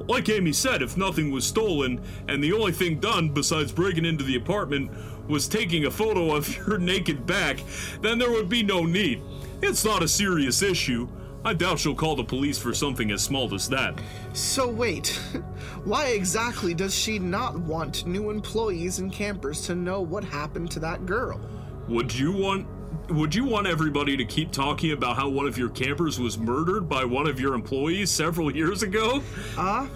Like 0.08 0.30
Amy 0.30 0.54
said, 0.54 0.82
if 0.82 0.98
nothing 0.98 1.32
was 1.32 1.46
stolen, 1.46 2.02
and 2.28 2.44
the 2.44 2.54
only 2.54 2.72
thing 2.72 3.00
done 3.00 3.30
besides 3.30 3.72
breaking 3.72 4.06
into 4.06 4.24
the 4.24 4.36
apartment 4.36 4.92
was 5.28 5.48
taking 5.48 5.86
a 5.86 5.92
photo 5.92 6.36
of 6.36 6.56
your 6.56 6.78
naked 6.78 7.26
back, 7.26 7.64
then 8.02 8.18
there 8.18 8.32
would 8.32 8.50
be 8.50 8.64
no 8.64 8.84
need. 8.84 9.22
It's 9.62 9.86
not 9.86 10.04
a 10.04 10.08
serious 10.08 10.62
issue. 10.62 11.08
I 11.44 11.54
doubt 11.54 11.78
she'll 11.78 11.96
call 11.96 12.16
the 12.16 12.24
police 12.24 12.58
for 12.58 12.74
something 12.74 13.12
as 13.12 13.22
small 13.22 13.54
as 13.54 13.70
that. 13.70 14.00
So, 14.34 14.68
wait, 14.68 15.10
why 15.84 16.08
exactly 16.08 16.74
does 16.74 16.94
she 16.94 17.20
not 17.20 17.56
want 17.60 18.08
new 18.08 18.32
employees 18.32 18.98
and 18.98 19.12
campers 19.12 19.62
to 19.68 19.76
know 19.76 20.02
what 20.02 20.24
happened 20.24 20.72
to 20.72 20.80
that 20.80 21.06
girl? 21.06 21.40
Would 21.88 22.14
you 22.16 22.32
want 22.32 22.68
would 23.10 23.34
you 23.34 23.46
want 23.46 23.68
everybody 23.68 24.18
to 24.18 24.26
keep 24.26 24.52
talking 24.52 24.92
about 24.92 25.16
how 25.16 25.30
one 25.30 25.48
of 25.48 25.58
your 25.58 25.70
campers 25.70 26.20
was 26.20 26.38
murdered 26.38 26.90
by 26.90 27.06
one 27.06 27.28
of 27.28 27.40
your 27.40 27.54
employees 27.54 28.12
several 28.12 28.56
years 28.56 28.84
ago? 28.84 29.22
Uh, 29.58 29.88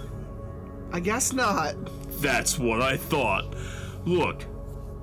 I 0.91 0.99
guess 0.99 1.33
not. 1.33 1.75
That's 2.21 2.59
what 2.59 2.81
I 2.81 2.97
thought. 2.97 3.55
Look, 4.05 4.45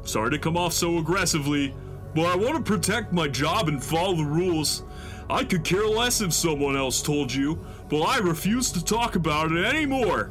sorry 0.04 0.30
to 0.30 0.38
come 0.38 0.56
off 0.56 0.72
so 0.72 0.98
aggressively, 0.98 1.74
but 2.14 2.26
I 2.26 2.36
want 2.36 2.56
to 2.56 2.62
protect 2.62 3.12
my 3.12 3.28
job 3.28 3.68
and 3.68 3.82
follow 3.82 4.16
the 4.16 4.24
rules. 4.24 4.82
I 5.28 5.44
could 5.44 5.64
care 5.64 5.86
less 5.86 6.20
if 6.20 6.32
someone 6.32 6.76
else 6.76 7.02
told 7.02 7.32
you, 7.32 7.58
but 7.88 8.02
I 8.02 8.18
refuse 8.18 8.70
to 8.72 8.84
talk 8.84 9.16
about 9.16 9.52
it 9.52 9.64
anymore. 9.64 10.30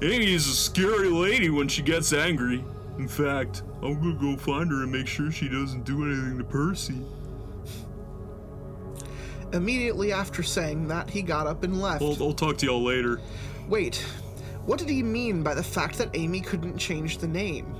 Amy 0.00 0.32
is 0.32 0.46
a 0.46 0.54
scary 0.54 1.08
lady 1.08 1.50
when 1.50 1.68
she 1.68 1.82
gets 1.82 2.12
angry. 2.12 2.64
In 2.98 3.06
fact, 3.06 3.62
I'm 3.82 3.94
gonna 4.00 4.14
go 4.14 4.36
find 4.36 4.70
her 4.70 4.82
and 4.82 4.92
make 4.92 5.06
sure 5.06 5.30
she 5.30 5.48
doesn't 5.48 5.84
do 5.84 6.04
anything 6.04 6.38
to 6.38 6.44
Percy. 6.44 7.00
Immediately 9.52 10.12
after 10.12 10.42
saying 10.42 10.88
that, 10.88 11.08
he 11.08 11.22
got 11.22 11.46
up 11.46 11.62
and 11.62 11.80
left. 11.80 12.02
I'll, 12.02 12.16
I'll 12.22 12.32
talk 12.34 12.58
to 12.58 12.66
y'all 12.66 12.82
later. 12.82 13.20
Wait, 13.68 13.96
what 14.66 14.78
did 14.78 14.88
he 14.88 15.02
mean 15.02 15.42
by 15.42 15.54
the 15.54 15.62
fact 15.62 15.96
that 15.98 16.10
Amy 16.14 16.40
couldn't 16.40 16.76
change 16.76 17.18
the 17.18 17.28
name? 17.28 17.74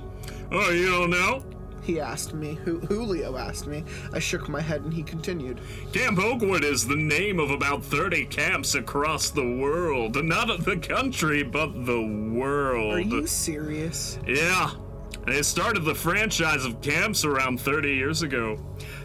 Oh, 0.51 0.71
you 0.71 0.89
don't 0.89 1.11
know? 1.11 1.43
He 1.83 1.99
asked 1.99 2.33
me. 2.33 2.55
Hu- 2.65 2.79
Julio 2.79 3.37
asked 3.37 3.67
me. 3.67 3.83
I 4.13 4.19
shook 4.19 4.49
my 4.49 4.61
head 4.61 4.81
and 4.81 4.93
he 4.93 5.03
continued. 5.03 5.59
Camp 5.93 6.17
Oakwood 6.19 6.63
is 6.63 6.87
the 6.87 6.95
name 6.95 7.39
of 7.39 7.51
about 7.51 7.83
30 7.83 8.25
camps 8.25 8.75
across 8.75 9.29
the 9.29 9.57
world. 9.57 10.23
Not 10.23 10.65
the 10.65 10.77
country, 10.77 11.43
but 11.43 11.85
the 11.85 12.01
world. 12.31 12.93
Are 12.93 12.99
you 12.99 13.27
serious? 13.27 14.19
Yeah. 14.27 14.71
They 15.25 15.41
started 15.43 15.85
the 15.85 15.95
franchise 15.95 16.65
of 16.65 16.81
camps 16.81 17.23
around 17.23 17.61
30 17.61 17.93
years 17.93 18.21
ago. 18.23 18.59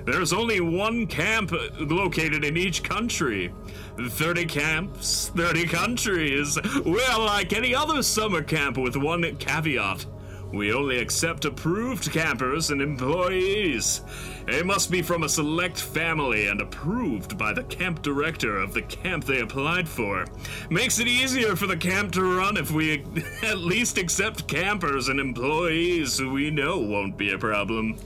There's 0.07 0.33
only 0.33 0.61
one 0.61 1.07
camp 1.07 1.53
located 1.79 2.45
in 2.45 2.57
each 2.57 2.83
country. 2.83 3.53
30 3.99 4.45
camps, 4.47 5.31
30 5.35 5.67
countries. 5.67 6.59
We're 6.85 7.19
like 7.19 7.53
any 7.53 7.75
other 7.75 8.03
summer 8.03 8.43
camp 8.43 8.79
with 8.79 8.97
one 8.97 9.37
caveat. 9.37 10.07
We 10.53 10.73
only 10.73 10.99
accept 10.99 11.47
approved 11.47 12.13
campers 12.13 12.71
and 12.71 12.81
employees. 12.81 14.03
They 14.47 14.63
must 14.63 14.91
be 14.91 15.01
from 15.01 15.23
a 15.23 15.29
select 15.29 15.81
family 15.81 16.49
and 16.49 16.61
approved 16.61 17.39
by 17.39 17.53
the 17.53 17.65
camp 17.65 18.03
director 18.03 18.59
of 18.59 18.75
the 18.75 18.83
camp 18.83 19.25
they 19.25 19.41
applied 19.41 19.89
for. 19.89 20.27
Makes 20.69 20.99
it 20.99 21.09
easier 21.09 21.57
for 21.57 21.67
the 21.67 21.77
camp 21.77 22.13
to 22.13 22.37
run 22.39 22.57
if 22.57 22.71
we 22.71 23.05
at 23.43 23.59
least 23.59 23.97
accept 23.97 24.47
campers 24.47 25.09
and 25.09 25.19
employees 25.19 26.19
who 26.19 26.31
we 26.33 26.51
know 26.51 26.79
won't 26.79 27.17
be 27.17 27.33
a 27.33 27.39
problem. 27.39 27.97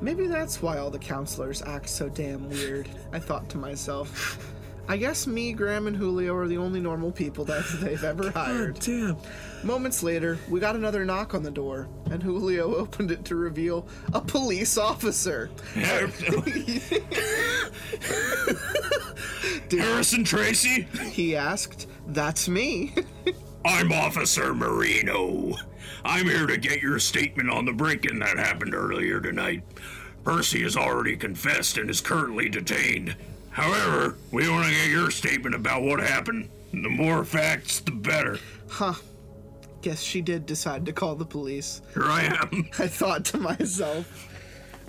Maybe 0.00 0.26
that's 0.26 0.62
why 0.62 0.78
all 0.78 0.90
the 0.90 0.98
counselors 0.98 1.62
act 1.62 1.88
so 1.88 2.08
damn 2.08 2.48
weird, 2.50 2.88
I 3.12 3.18
thought 3.18 3.48
to 3.50 3.58
myself. 3.58 4.52
I 4.88 4.96
guess 4.96 5.26
me, 5.26 5.52
Graham, 5.52 5.86
and 5.86 5.96
Julio 5.96 6.34
are 6.36 6.48
the 6.48 6.56
only 6.56 6.80
normal 6.80 7.12
people 7.12 7.44
that 7.46 7.64
they've 7.80 8.02
ever 8.02 8.30
hired. 8.30 8.78
Damn. 8.80 9.16
Moments 9.64 10.02
later, 10.02 10.38
we 10.48 10.60
got 10.60 10.76
another 10.76 11.04
knock 11.04 11.34
on 11.34 11.42
the 11.42 11.50
door, 11.50 11.88
and 12.10 12.22
Julio 12.22 12.76
opened 12.78 13.10
it 13.10 13.24
to 13.26 13.34
reveal 13.36 13.88
a 14.14 14.20
police 14.20 14.78
officer. 14.78 15.50
Harrison 19.70 20.24
Tracy? 20.24 20.86
He 21.10 21.36
asked, 21.36 21.88
That's 22.08 22.48
me. 22.48 22.94
I'm 23.64 23.92
Officer 23.92 24.54
Marino. 24.54 25.54
I'm 26.04 26.26
here 26.26 26.46
to 26.46 26.56
get 26.56 26.80
your 26.80 26.98
statement 27.00 27.50
on 27.50 27.64
the 27.64 27.72
break-in 27.72 28.18
that 28.20 28.38
happened 28.38 28.74
earlier 28.74 29.20
tonight. 29.20 29.62
Percy 30.24 30.62
has 30.62 30.76
already 30.76 31.16
confessed 31.16 31.76
and 31.78 31.90
is 31.90 32.00
currently 32.00 32.48
detained. 32.48 33.16
However, 33.50 34.16
we 34.30 34.48
want 34.48 34.66
to 34.66 34.72
get 34.72 34.88
your 34.88 35.10
statement 35.10 35.54
about 35.54 35.82
what 35.82 35.98
happened. 36.00 36.48
The 36.72 36.88
more 36.88 37.24
facts, 37.24 37.80
the 37.80 37.90
better. 37.90 38.38
huh. 38.70 38.94
Guess 39.82 40.00
she 40.00 40.20
did 40.20 40.46
decide 40.46 40.86
to 40.86 40.92
call 40.92 41.14
the 41.14 41.24
police. 41.24 41.82
Here 41.94 42.04
I 42.04 42.24
am. 42.24 42.68
I 42.78 42.88
thought 42.88 43.24
to 43.26 43.38
myself. 43.38 44.28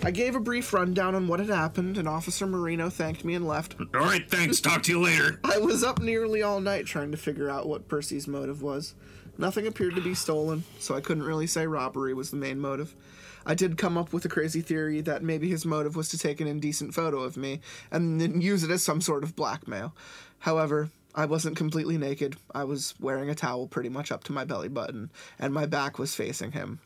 I 0.02 0.10
gave 0.10 0.34
a 0.34 0.40
brief 0.40 0.72
rundown 0.72 1.14
on 1.14 1.28
what 1.28 1.40
had 1.40 1.50
happened, 1.50 1.98
and 1.98 2.08
Officer 2.08 2.46
Marino 2.46 2.88
thanked 2.88 3.24
me 3.24 3.34
and 3.34 3.46
left. 3.46 3.76
All 3.94 4.00
right, 4.00 4.28
thanks. 4.28 4.60
Talk 4.60 4.82
to 4.84 4.92
you 4.92 5.00
later. 5.00 5.38
I 5.44 5.58
was 5.58 5.84
up 5.84 6.00
nearly 6.00 6.42
all 6.42 6.60
night 6.60 6.86
trying 6.86 7.10
to 7.10 7.18
figure 7.18 7.50
out 7.50 7.68
what 7.68 7.86
Percy's 7.86 8.26
motive 8.26 8.62
was. 8.62 8.94
Nothing 9.36 9.66
appeared 9.66 9.94
to 9.94 10.00
be 10.00 10.14
stolen, 10.14 10.64
so 10.78 10.94
I 10.94 11.00
couldn't 11.00 11.22
really 11.22 11.46
say 11.46 11.66
robbery 11.66 12.14
was 12.14 12.30
the 12.30 12.36
main 12.36 12.58
motive. 12.58 12.94
I 13.44 13.54
did 13.54 13.78
come 13.78 13.96
up 13.96 14.12
with 14.12 14.24
a 14.24 14.28
crazy 14.28 14.60
theory 14.60 15.00
that 15.02 15.22
maybe 15.22 15.48
his 15.48 15.64
motive 15.64 15.96
was 15.96 16.08
to 16.10 16.18
take 16.18 16.40
an 16.40 16.46
indecent 16.46 16.94
photo 16.94 17.20
of 17.20 17.36
me 17.36 17.60
and 17.90 18.20
then 18.20 18.40
use 18.40 18.62
it 18.64 18.70
as 18.70 18.82
some 18.82 19.00
sort 19.00 19.22
of 19.22 19.36
blackmail. 19.36 19.94
However, 20.40 20.90
I 21.20 21.26
wasn't 21.26 21.58
completely 21.58 21.98
naked. 21.98 22.38
I 22.54 22.64
was 22.64 22.94
wearing 22.98 23.28
a 23.28 23.34
towel 23.34 23.68
pretty 23.68 23.90
much 23.90 24.10
up 24.10 24.24
to 24.24 24.32
my 24.32 24.44
belly 24.44 24.68
button, 24.68 25.10
and 25.38 25.52
my 25.52 25.66
back 25.66 25.98
was 25.98 26.14
facing 26.14 26.52
him. 26.52 26.80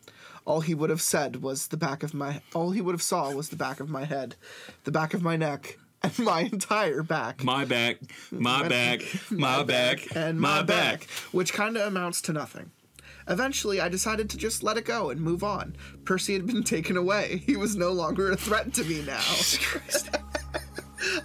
All 0.44 0.60
he 0.60 0.74
would 0.74 0.90
have 0.90 1.00
said 1.00 1.40
was 1.40 1.68
the 1.68 1.76
back 1.76 2.02
of 2.02 2.14
my 2.14 2.42
all 2.52 2.72
he 2.72 2.80
would 2.80 2.96
have 2.96 3.00
saw 3.00 3.30
was 3.30 3.50
the 3.50 3.56
back 3.56 3.78
of 3.78 3.88
my 3.88 4.02
head, 4.02 4.34
the 4.82 4.90
back 4.90 5.14
of 5.14 5.22
my 5.22 5.36
neck, 5.36 5.78
and 6.02 6.18
my 6.18 6.40
entire 6.52 7.04
back. 7.04 7.44
My 7.44 7.64
back, 7.64 7.98
my 8.32 8.66
back, 8.66 9.02
my 9.30 9.62
back, 9.62 10.16
and 10.16 10.40
my, 10.40 10.62
back, 10.62 11.04
which 11.30 11.52
kind 11.52 11.76
of 11.76 11.86
amounts 11.86 12.20
to 12.22 12.32
nothing. 12.32 12.72
Eventually, 13.28 13.80
I 13.80 13.88
decided 13.88 14.28
to 14.30 14.36
just 14.36 14.64
let 14.64 14.76
it 14.76 14.84
go 14.84 15.10
and 15.10 15.20
move 15.20 15.44
on. 15.44 15.76
Percy 16.04 16.32
had 16.32 16.44
been 16.44 16.64
taken 16.74 16.96
away. 16.96 17.44
He 17.46 17.56
was 17.56 17.76
no 17.76 17.92
longer 17.92 18.32
a 18.32 18.36
threat 18.36 18.74
to 18.74 18.82
me 18.82 19.02
now. 19.02 19.22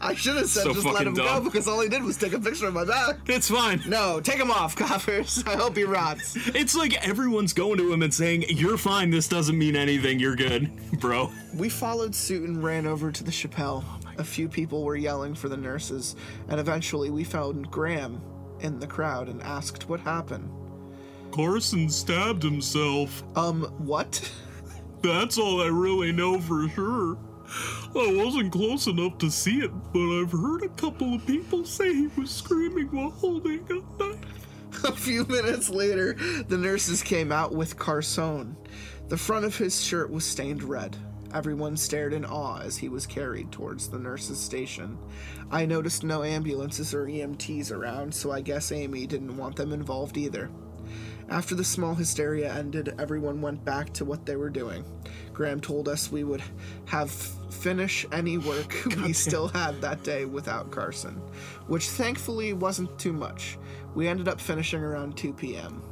I 0.01 0.15
should 0.15 0.35
have 0.35 0.47
said 0.47 0.63
So 0.63 0.73
just 0.73 0.85
let 0.85 1.07
him 1.07 1.13
go 1.13 1.39
because 1.41 1.67
all 1.67 1.79
he 1.81 1.89
did 1.89 2.03
was 2.03 2.17
take 2.17 2.33
a 2.33 2.39
picture 2.39 2.67
of 2.67 2.73
my 2.73 2.85
back. 2.85 3.17
It's 3.27 3.49
fine. 3.49 3.81
No, 3.87 4.19
take 4.19 4.39
him 4.39 4.51
off, 4.51 4.75
coppers. 4.75 5.43
I 5.45 5.55
hope 5.55 5.75
he 5.75 5.83
rots. 5.83 6.35
It's 6.55 6.75
like 6.75 6.93
everyone's 7.07 7.53
going 7.53 7.77
to 7.77 7.91
him 7.91 8.01
and 8.01 8.13
saying, 8.13 8.45
"You're 8.49 8.77
fine. 8.77 9.09
This 9.09 9.27
doesn't 9.27 9.57
mean 9.57 9.75
anything. 9.75 10.19
You're 10.19 10.35
good, 10.35 10.71
bro." 10.99 11.31
We 11.55 11.69
followed 11.69 12.15
suit 12.15 12.47
and 12.47 12.63
ran 12.63 12.85
over 12.85 13.11
to 13.11 13.23
the 13.23 13.31
chapel. 13.31 13.83
A 14.17 14.23
few 14.23 14.49
people 14.49 14.83
were 14.83 14.95
yelling 14.95 15.33
for 15.35 15.49
the 15.49 15.57
nurses, 15.57 16.15
and 16.49 16.59
eventually 16.59 17.09
we 17.09 17.23
found 17.23 17.69
Graham 17.71 18.21
in 18.59 18.79
the 18.79 18.87
crowd 18.87 19.29
and 19.29 19.41
asked 19.43 19.87
what 19.87 19.99
happened. 20.01 20.49
Carson 21.31 21.89
stabbed 21.89 22.43
himself. 22.43 23.23
Um, 23.37 23.63
what? 23.77 24.29
That's 25.01 25.37
all 25.37 25.61
I 25.61 25.67
really 25.67 26.11
know 26.11 26.39
for 26.39 26.67
sure. 26.69 27.17
I 27.95 28.13
wasn't 28.13 28.51
close 28.51 28.87
enough 28.87 29.17
to 29.19 29.31
see 29.31 29.59
it, 29.59 29.71
but 29.93 30.19
I've 30.19 30.31
heard 30.31 30.63
a 30.63 30.69
couple 30.69 31.13
of 31.13 31.25
people 31.25 31.65
say 31.65 31.93
he 31.93 32.07
was 32.17 32.29
screaming 32.29 32.87
while 32.87 33.09
holding 33.09 33.65
a 33.69 34.03
knife. 34.03 34.83
A 34.85 34.91
few 34.91 35.25
minutes 35.25 35.69
later, 35.69 36.13
the 36.47 36.57
nurses 36.57 37.01
came 37.01 37.31
out 37.31 37.53
with 37.53 37.77
Carson. 37.77 38.55
The 39.07 39.17
front 39.17 39.45
of 39.45 39.57
his 39.57 39.83
shirt 39.83 40.11
was 40.11 40.23
stained 40.23 40.63
red. 40.63 40.95
Everyone 41.33 41.77
stared 41.77 42.13
in 42.13 42.25
awe 42.25 42.59
as 42.59 42.77
he 42.77 42.89
was 42.89 43.05
carried 43.05 43.51
towards 43.51 43.87
the 43.87 43.99
nurses' 43.99 44.39
station. 44.39 44.97
I 45.51 45.65
noticed 45.65 46.03
no 46.03 46.23
ambulances 46.23 46.93
or 46.93 47.05
EMTs 47.05 47.71
around, 47.71 48.13
so 48.13 48.31
I 48.31 48.41
guess 48.41 48.71
Amy 48.71 49.05
didn't 49.05 49.37
want 49.37 49.55
them 49.55 49.73
involved 49.73 50.17
either. 50.17 50.49
After 51.29 51.53
the 51.53 51.63
small 51.63 51.93
hysteria 51.93 52.51
ended, 52.51 52.95
everyone 52.97 53.39
went 53.39 53.63
back 53.63 53.93
to 53.93 54.05
what 54.05 54.25
they 54.25 54.35
were 54.35 54.49
doing. 54.49 54.83
Graham 55.31 55.61
told 55.61 55.87
us 55.87 56.11
we 56.11 56.23
would 56.23 56.41
have 56.85 57.11
finish 57.11 58.05
any 58.11 58.37
work 58.37 58.75
we 59.03 59.13
still 59.13 59.47
had 59.49 59.79
that 59.81 60.03
day 60.03 60.25
without 60.25 60.71
Carson, 60.71 61.13
which 61.67 61.89
thankfully 61.89 62.53
wasn't 62.53 62.97
too 62.97 63.13
much. 63.13 63.57
We 63.93 64.07
ended 64.07 64.27
up 64.27 64.41
finishing 64.41 64.81
around 64.81 65.17
2 65.17 65.33
p.m. 65.33 65.83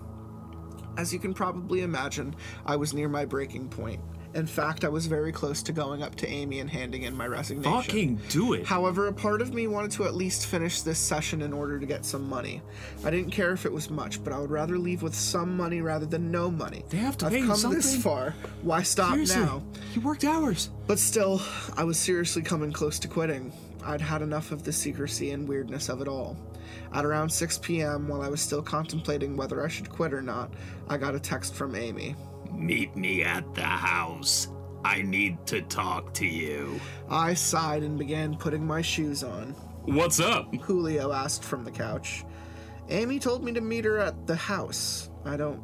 As 0.97 1.13
you 1.13 1.19
can 1.19 1.35
probably 1.35 1.81
imagine, 1.81 2.35
I 2.65 2.75
was 2.75 2.93
near 2.93 3.07
my 3.07 3.25
breaking 3.25 3.69
point. 3.69 4.01
In 4.37 4.45
fact, 4.45 4.85
I 4.85 4.89
was 4.89 5.07
very 5.07 5.31
close 5.31 5.63
to 5.63 5.71
going 5.71 6.03
up 6.03 6.13
to 6.17 6.27
Amy 6.29 6.59
and 6.59 6.69
handing 6.69 7.03
in 7.03 7.17
my 7.17 7.25
resignation. 7.25 7.81
Fucking 7.81 8.21
do 8.29 8.53
it. 8.53 8.67
However, 8.67 9.07
a 9.07 9.13
part 9.13 9.41
of 9.41 9.51
me 9.51 9.65
wanted 9.65 9.89
to 9.93 10.05
at 10.05 10.13
least 10.13 10.45
finish 10.45 10.83
this 10.83 10.99
session 10.99 11.41
in 11.41 11.51
order 11.51 11.79
to 11.79 11.87
get 11.87 12.05
some 12.05 12.29
money. 12.29 12.61
I 13.03 13.09
didn't 13.09 13.31
care 13.31 13.51
if 13.53 13.65
it 13.65 13.73
was 13.73 13.89
much, 13.89 14.23
but 14.23 14.31
I 14.31 14.37
would 14.37 14.51
rather 14.51 14.77
leave 14.77 15.01
with 15.01 15.15
some 15.15 15.57
money 15.57 15.81
rather 15.81 16.05
than 16.05 16.29
no 16.29 16.51
money. 16.51 16.85
They 16.89 16.97
have 16.97 17.17
to 17.17 17.25
I've 17.25 17.31
pay 17.31 17.39
you 17.39 17.47
come 17.47 17.73
this 17.73 17.99
far. 17.99 18.35
Why 18.61 18.83
stop 18.83 19.13
Seriously, 19.13 19.41
now? 19.41 19.63
you 19.95 20.01
worked 20.01 20.23
hours. 20.23 20.69
But 20.85 20.99
still, 20.99 21.41
I 21.75 21.83
was 21.83 21.97
seriously 21.97 22.43
coming 22.43 22.71
close 22.71 22.99
to 22.99 23.07
quitting. 23.07 23.51
I'd 23.83 24.01
had 24.01 24.21
enough 24.21 24.51
of 24.51 24.61
the 24.61 24.71
secrecy 24.71 25.31
and 25.31 25.47
weirdness 25.47 25.89
of 25.89 25.99
it 25.99 26.07
all. 26.07 26.37
At 26.93 27.05
around 27.05 27.29
6 27.31 27.57
p.m., 27.57 28.07
while 28.07 28.21
I 28.21 28.27
was 28.27 28.41
still 28.41 28.61
contemplating 28.61 29.35
whether 29.35 29.65
I 29.65 29.67
should 29.67 29.89
quit 29.89 30.13
or 30.13 30.21
not, 30.21 30.53
I 30.89 30.97
got 30.97 31.15
a 31.15 31.19
text 31.19 31.55
from 31.55 31.73
Amy. 31.73 32.15
Meet 32.53 32.95
me 32.95 33.23
at 33.23 33.53
the 33.55 33.61
house. 33.61 34.47
I 34.83 35.01
need 35.01 35.45
to 35.47 35.61
talk 35.63 36.13
to 36.15 36.25
you. 36.25 36.79
I 37.09 37.33
sighed 37.33 37.83
and 37.83 37.97
began 37.97 38.37
putting 38.37 38.65
my 38.65 38.81
shoes 38.81 39.23
on. 39.23 39.51
What's 39.83 40.19
up? 40.19 40.53
Julio 40.55 41.11
asked 41.11 41.43
from 41.43 41.63
the 41.63 41.71
couch. 41.71 42.23
Amy 42.89 43.19
told 43.19 43.43
me 43.43 43.51
to 43.53 43.61
meet 43.61 43.85
her 43.85 43.99
at 43.99 44.27
the 44.27 44.35
house. 44.35 45.09
I 45.25 45.37
don't. 45.37 45.61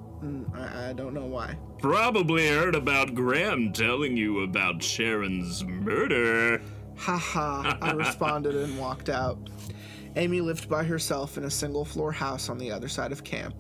I, 0.55 0.89
I 0.89 0.93
don't 0.93 1.14
know 1.14 1.26
why. 1.26 1.57
Probably 1.80 2.47
heard 2.47 2.76
about 2.76 3.14
Graham 3.14 3.73
telling 3.73 4.15
you 4.15 4.43
about 4.43 4.81
Sharon's 4.81 5.64
murder. 5.65 6.61
Haha, 6.95 7.77
I 7.81 7.91
responded 7.93 8.55
and 8.55 8.77
walked 8.77 9.10
out. 9.10 9.38
Amy 10.15 10.41
lived 10.41 10.69
by 10.69 10.84
herself 10.84 11.38
in 11.38 11.45
a 11.45 11.49
single 11.49 11.84
floor 11.84 12.11
house 12.11 12.49
on 12.49 12.57
the 12.57 12.72
other 12.72 12.88
side 12.88 13.11
of 13.11 13.23
camp. 13.23 13.55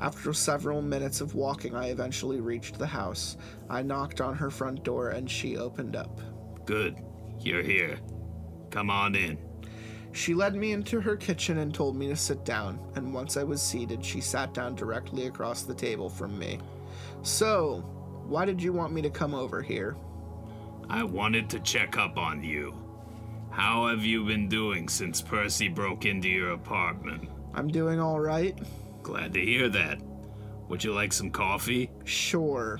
After 0.00 0.32
several 0.32 0.80
minutes 0.80 1.20
of 1.20 1.34
walking, 1.34 1.74
I 1.74 1.88
eventually 1.88 2.40
reached 2.40 2.78
the 2.78 2.86
house. 2.86 3.36
I 3.68 3.82
knocked 3.82 4.20
on 4.20 4.34
her 4.36 4.50
front 4.50 4.84
door 4.84 5.10
and 5.10 5.28
she 5.28 5.56
opened 5.56 5.96
up. 5.96 6.20
Good. 6.64 6.96
You're 7.40 7.62
here. 7.62 7.98
Come 8.70 8.90
on 8.90 9.14
in. 9.14 9.38
She 10.12 10.34
led 10.34 10.54
me 10.54 10.72
into 10.72 11.00
her 11.00 11.16
kitchen 11.16 11.58
and 11.58 11.74
told 11.74 11.96
me 11.96 12.08
to 12.08 12.16
sit 12.16 12.44
down, 12.44 12.80
and 12.94 13.12
once 13.12 13.36
I 13.36 13.44
was 13.44 13.60
seated, 13.60 14.04
she 14.04 14.20
sat 14.20 14.54
down 14.54 14.74
directly 14.74 15.26
across 15.26 15.62
the 15.62 15.74
table 15.74 16.08
from 16.08 16.38
me. 16.38 16.58
So, 17.22 17.80
why 18.26 18.44
did 18.44 18.62
you 18.62 18.72
want 18.72 18.92
me 18.92 19.02
to 19.02 19.10
come 19.10 19.34
over 19.34 19.62
here? 19.62 19.96
I 20.88 21.02
wanted 21.02 21.50
to 21.50 21.60
check 21.60 21.98
up 21.98 22.16
on 22.16 22.42
you. 22.42 22.74
How 23.50 23.88
have 23.88 24.04
you 24.04 24.24
been 24.24 24.48
doing 24.48 24.88
since 24.88 25.20
Percy 25.20 25.68
broke 25.68 26.06
into 26.06 26.28
your 26.28 26.52
apartment? 26.52 27.28
I'm 27.54 27.68
doing 27.68 28.00
all 28.00 28.20
right. 28.20 28.58
Glad 29.08 29.32
to 29.32 29.40
hear 29.40 29.70
that. 29.70 30.02
Would 30.68 30.84
you 30.84 30.92
like 30.92 31.14
some 31.14 31.30
coffee? 31.30 31.90
Sure. 32.04 32.78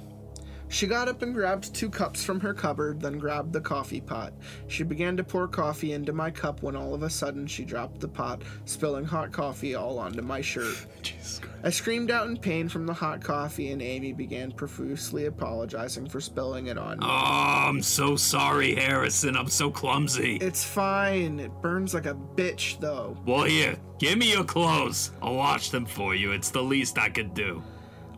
She 0.68 0.86
got 0.86 1.08
up 1.08 1.22
and 1.22 1.34
grabbed 1.34 1.74
two 1.74 1.88
cups 1.88 2.22
from 2.22 2.40
her 2.40 2.52
cupboard, 2.52 3.00
then 3.00 3.18
grabbed 3.18 3.52
the 3.52 3.60
coffee 3.60 4.00
pot. 4.00 4.34
She 4.66 4.82
began 4.84 5.16
to 5.16 5.24
pour 5.24 5.48
coffee 5.48 5.92
into 5.92 6.12
my 6.12 6.30
cup 6.30 6.62
when 6.62 6.76
all 6.76 6.94
of 6.94 7.02
a 7.02 7.10
sudden 7.10 7.46
she 7.46 7.64
dropped 7.64 8.00
the 8.00 8.08
pot, 8.08 8.42
spilling 8.66 9.04
hot 9.04 9.32
coffee 9.32 9.74
all 9.74 9.98
onto 9.98 10.22
my 10.22 10.40
shirt. 10.40 10.86
I 11.64 11.70
screamed 11.70 12.10
out 12.10 12.28
in 12.28 12.36
pain 12.36 12.68
from 12.68 12.86
the 12.86 12.92
hot 12.92 13.22
coffee, 13.22 13.72
and 13.72 13.82
Amy 13.82 14.12
began 14.12 14.52
profusely 14.52 15.26
apologizing 15.26 16.08
for 16.08 16.20
spilling 16.20 16.66
it 16.66 16.78
on 16.78 16.98
me. 17.00 17.06
Oh, 17.06 17.64
I'm 17.68 17.82
so 17.82 18.14
sorry, 18.14 18.76
Harrison. 18.76 19.36
I'm 19.36 19.48
so 19.48 19.70
clumsy. 19.70 20.36
It's 20.36 20.62
fine. 20.62 21.40
It 21.40 21.50
burns 21.60 21.94
like 21.94 22.06
a 22.06 22.14
bitch, 22.14 22.78
though. 22.78 23.16
Well, 23.26 23.44
here, 23.44 23.76
give 23.98 24.18
me 24.18 24.30
your 24.30 24.44
clothes. 24.44 25.10
I'll 25.20 25.34
wash 25.34 25.70
them 25.70 25.86
for 25.86 26.14
you. 26.14 26.30
It's 26.30 26.50
the 26.50 26.62
least 26.62 26.98
I 26.98 27.08
could 27.08 27.34
do. 27.34 27.62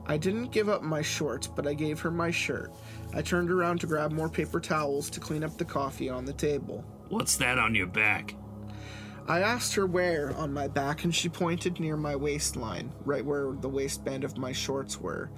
I 0.06 0.16
didn't 0.16 0.52
give 0.52 0.68
up 0.68 0.82
my 0.82 1.02
shorts, 1.02 1.46
but 1.46 1.66
I 1.66 1.74
gave 1.74 2.00
her 2.00 2.10
my 2.10 2.30
shirt. 2.30 2.72
I 3.14 3.22
turned 3.22 3.50
around 3.50 3.80
to 3.80 3.86
grab 3.86 4.12
more 4.12 4.28
paper 4.28 4.60
towels 4.60 5.10
to 5.10 5.20
clean 5.20 5.44
up 5.44 5.56
the 5.56 5.64
coffee 5.64 6.08
on 6.08 6.24
the 6.24 6.32
table. 6.32 6.84
What's 7.08 7.36
that 7.36 7.58
on 7.58 7.74
your 7.74 7.86
back? 7.86 8.34
I 9.28 9.40
asked 9.40 9.74
her 9.74 9.86
where 9.86 10.34
on 10.36 10.52
my 10.52 10.66
back, 10.66 11.04
and 11.04 11.14
she 11.14 11.28
pointed 11.28 11.78
near 11.78 11.96
my 11.96 12.16
waistline, 12.16 12.92
right 13.04 13.24
where 13.24 13.52
the 13.52 13.68
waistband 13.68 14.24
of 14.24 14.38
my 14.38 14.52
shorts 14.52 15.00
were. 15.00 15.30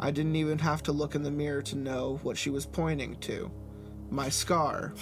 I 0.00 0.10
didn't 0.10 0.36
even 0.36 0.58
have 0.58 0.82
to 0.84 0.92
look 0.92 1.14
in 1.14 1.22
the 1.22 1.30
mirror 1.30 1.62
to 1.62 1.76
know 1.76 2.20
what 2.22 2.36
she 2.36 2.50
was 2.50 2.66
pointing 2.66 3.16
to. 3.20 3.50
My 4.10 4.28
scar. 4.28 4.92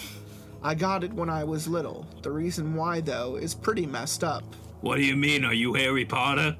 I 0.63 0.75
got 0.75 1.03
it 1.03 1.13
when 1.13 1.29
I 1.29 1.43
was 1.43 1.67
little. 1.67 2.07
The 2.23 2.31
reason 2.31 2.75
why, 2.75 3.01
though, 3.01 3.35
is 3.35 3.53
pretty 3.53 3.85
messed 3.85 4.23
up. 4.23 4.43
What 4.81 4.95
do 4.95 5.03
you 5.03 5.15
mean? 5.15 5.43
Are 5.43 5.53
you 5.53 5.73
Harry 5.73 6.05
Potter? 6.05 6.55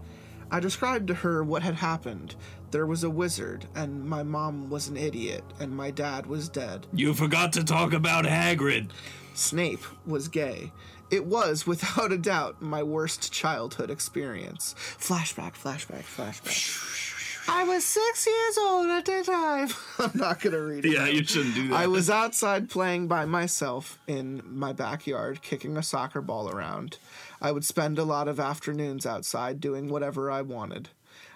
I 0.49 0.59
described 0.59 1.07
to 1.07 1.13
her 1.15 1.43
what 1.43 1.63
had 1.63 1.75
happened. 1.75 2.35
There 2.71 2.85
was 2.85 3.03
a 3.03 3.09
wizard, 3.09 3.67
and 3.75 4.03
my 4.03 4.23
mom 4.23 4.69
was 4.69 4.87
an 4.87 4.97
idiot, 4.97 5.43
and 5.59 5.75
my 5.75 5.91
dad 5.91 6.25
was 6.25 6.49
dead. 6.49 6.87
You 6.93 7.13
forgot 7.13 7.53
to 7.53 7.63
talk 7.63 7.93
about 7.93 8.25
Hagrid. 8.25 8.91
Snape 9.33 9.83
was 10.05 10.27
gay. 10.27 10.71
It 11.09 11.25
was, 11.25 11.67
without 11.67 12.11
a 12.11 12.17
doubt, 12.17 12.61
my 12.61 12.83
worst 12.83 13.31
childhood 13.31 13.89
experience. 13.89 14.75
Flashback, 14.77 15.53
flashback, 15.53 16.03
flashback. 16.03 17.13
I 17.49 17.63
was 17.63 17.85
six 17.85 18.27
years 18.27 18.57
old 18.57 18.87
at 18.89 19.05
the 19.05 19.23
time. 19.23 19.69
I'm 19.99 20.19
not 20.19 20.41
gonna 20.41 20.59
read 20.61 20.83
it. 20.85 20.91
Yeah, 20.91 21.07
you 21.07 21.23
shouldn't 21.23 21.55
do 21.55 21.69
that. 21.69 21.75
I 21.75 21.87
was 21.87 22.09
outside 22.09 22.69
playing 22.69 23.07
by 23.07 23.25
myself 23.25 23.99
in 24.05 24.41
my 24.45 24.73
backyard, 24.73 25.41
kicking 25.41 25.77
a 25.77 25.83
soccer 25.83 26.21
ball 26.21 26.49
around. 26.49 26.97
I 27.41 27.51
would 27.51 27.65
spend 27.65 27.99
a 27.99 28.03
lot 28.03 28.27
of 28.27 28.39
afternoons 28.39 29.05
outside 29.05 29.59
doing 29.59 29.89
whatever 29.89 30.31
I 30.31 30.41
wanted. 30.41 30.89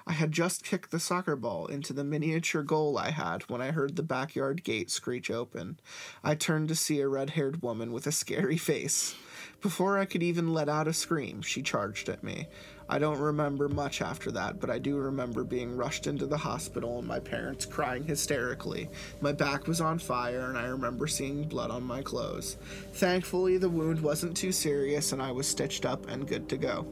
I 0.08 0.14
had 0.14 0.32
just 0.32 0.64
kicked 0.64 0.92
the 0.92 1.00
soccer 1.00 1.36
ball 1.36 1.68
into 1.68 1.94
the 1.94 2.04
miniature 2.04 2.64
goal 2.64 2.98
I 2.98 3.12
had 3.12 3.44
when 3.44 3.62
I 3.62 3.72
heard 3.72 3.96
the 3.96 4.04
backyard 4.04 4.64
gate 4.64 4.90
screech 4.90 5.30
open. 5.30 5.80
I 6.24 6.36
turned 6.36 6.70
to 6.70 6.76
see 6.76 7.00
a 7.00 7.08
red 7.08 7.32
haired 7.32 7.62
woman 7.62 7.92
with 7.92 8.08
a 8.08 8.12
scary 8.12 8.58
face. 8.72 9.16
Before 9.62 10.00
I 10.00 10.06
could 10.06 10.24
even 10.24 10.54
let 10.54 10.70
out 10.70 10.88
a 10.88 10.94
scream, 10.94 11.42
she 11.42 11.62
charged 11.62 12.10
at 12.10 12.24
me. 12.24 12.48
I 12.94 13.00
don't 13.00 13.20
remember 13.20 13.70
much 13.70 14.02
after 14.02 14.32
that, 14.32 14.60
but 14.60 14.70
I 14.70 14.78
do 14.78 14.98
remember 14.98 15.46
being 15.46 15.78
rushed 15.78 16.08
into 16.08 16.26
the 16.26 16.36
hospital 16.36 17.00
and 17.00 17.08
my 17.08 17.22
parents 17.22 17.66
crying 17.66 18.04
hysterically. 18.04 18.90
My 19.22 19.32
back 19.32 19.66
was 19.66 19.80
on 19.80 19.98
fire, 19.98 20.50
and 20.50 20.58
I 20.58 20.66
remember 20.66 21.08
seeing 21.08 21.48
blood 21.48 21.72
on 21.72 21.84
my 21.84 22.02
clothes. 22.02 22.58
Thankfully, 22.92 23.58
the 23.58 23.70
wound 23.70 24.02
wasn't 24.02 24.36
too 24.36 24.52
serious, 24.52 25.14
and 25.14 25.22
I 25.22 25.32
was 25.32 25.48
stitched 25.48 25.86
up 25.86 26.10
and 26.10 26.28
good 26.28 26.50
to 26.50 26.58
go. 26.58 26.86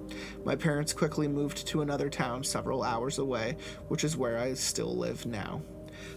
My 0.45 0.55
parents 0.55 0.93
quickly 0.93 1.27
moved 1.27 1.67
to 1.67 1.81
another 1.81 2.09
town 2.09 2.45
several 2.45 2.81
hours 2.81 3.19
away, 3.19 3.57
which 3.89 4.05
is 4.05 4.15
where 4.15 4.37
I 4.37 4.53
still 4.53 4.95
live 4.95 5.25
now. 5.25 5.61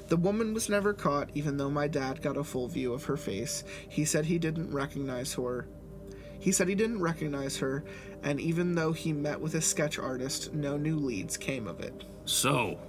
The 0.07 0.17
woman 0.17 0.55
was 0.55 0.69
never 0.69 0.93
caught, 0.93 1.31
even 1.35 1.57
though 1.57 1.71
my 1.71 1.89
dad 1.89 2.23
got 2.23 2.37
a 2.37 2.45
full 2.45 2.69
view 2.69 2.93
of 2.93 3.07
her 3.07 3.17
face. 3.17 3.65
He 3.89 4.05
said 4.05 4.27
he 4.27 4.39
didn't 4.39 4.71
recognize 4.71 5.35
her. 5.35 5.67
He 6.43 6.51
said 6.51 6.67
he 6.67 6.75
didn't 6.75 7.01
recognize 7.01 7.57
her, 7.59 7.85
and 8.25 8.41
even 8.41 8.75
though 8.75 8.93
he 8.93 9.13
met 9.13 9.41
with 9.41 9.55
a 9.55 9.61
sketch 9.61 9.97
artist, 9.97 10.53
no 10.53 10.77
new 10.77 10.97
leads 10.97 11.37
came 11.37 11.69
of 11.69 11.79
it. 11.79 12.03
So, 12.25 12.81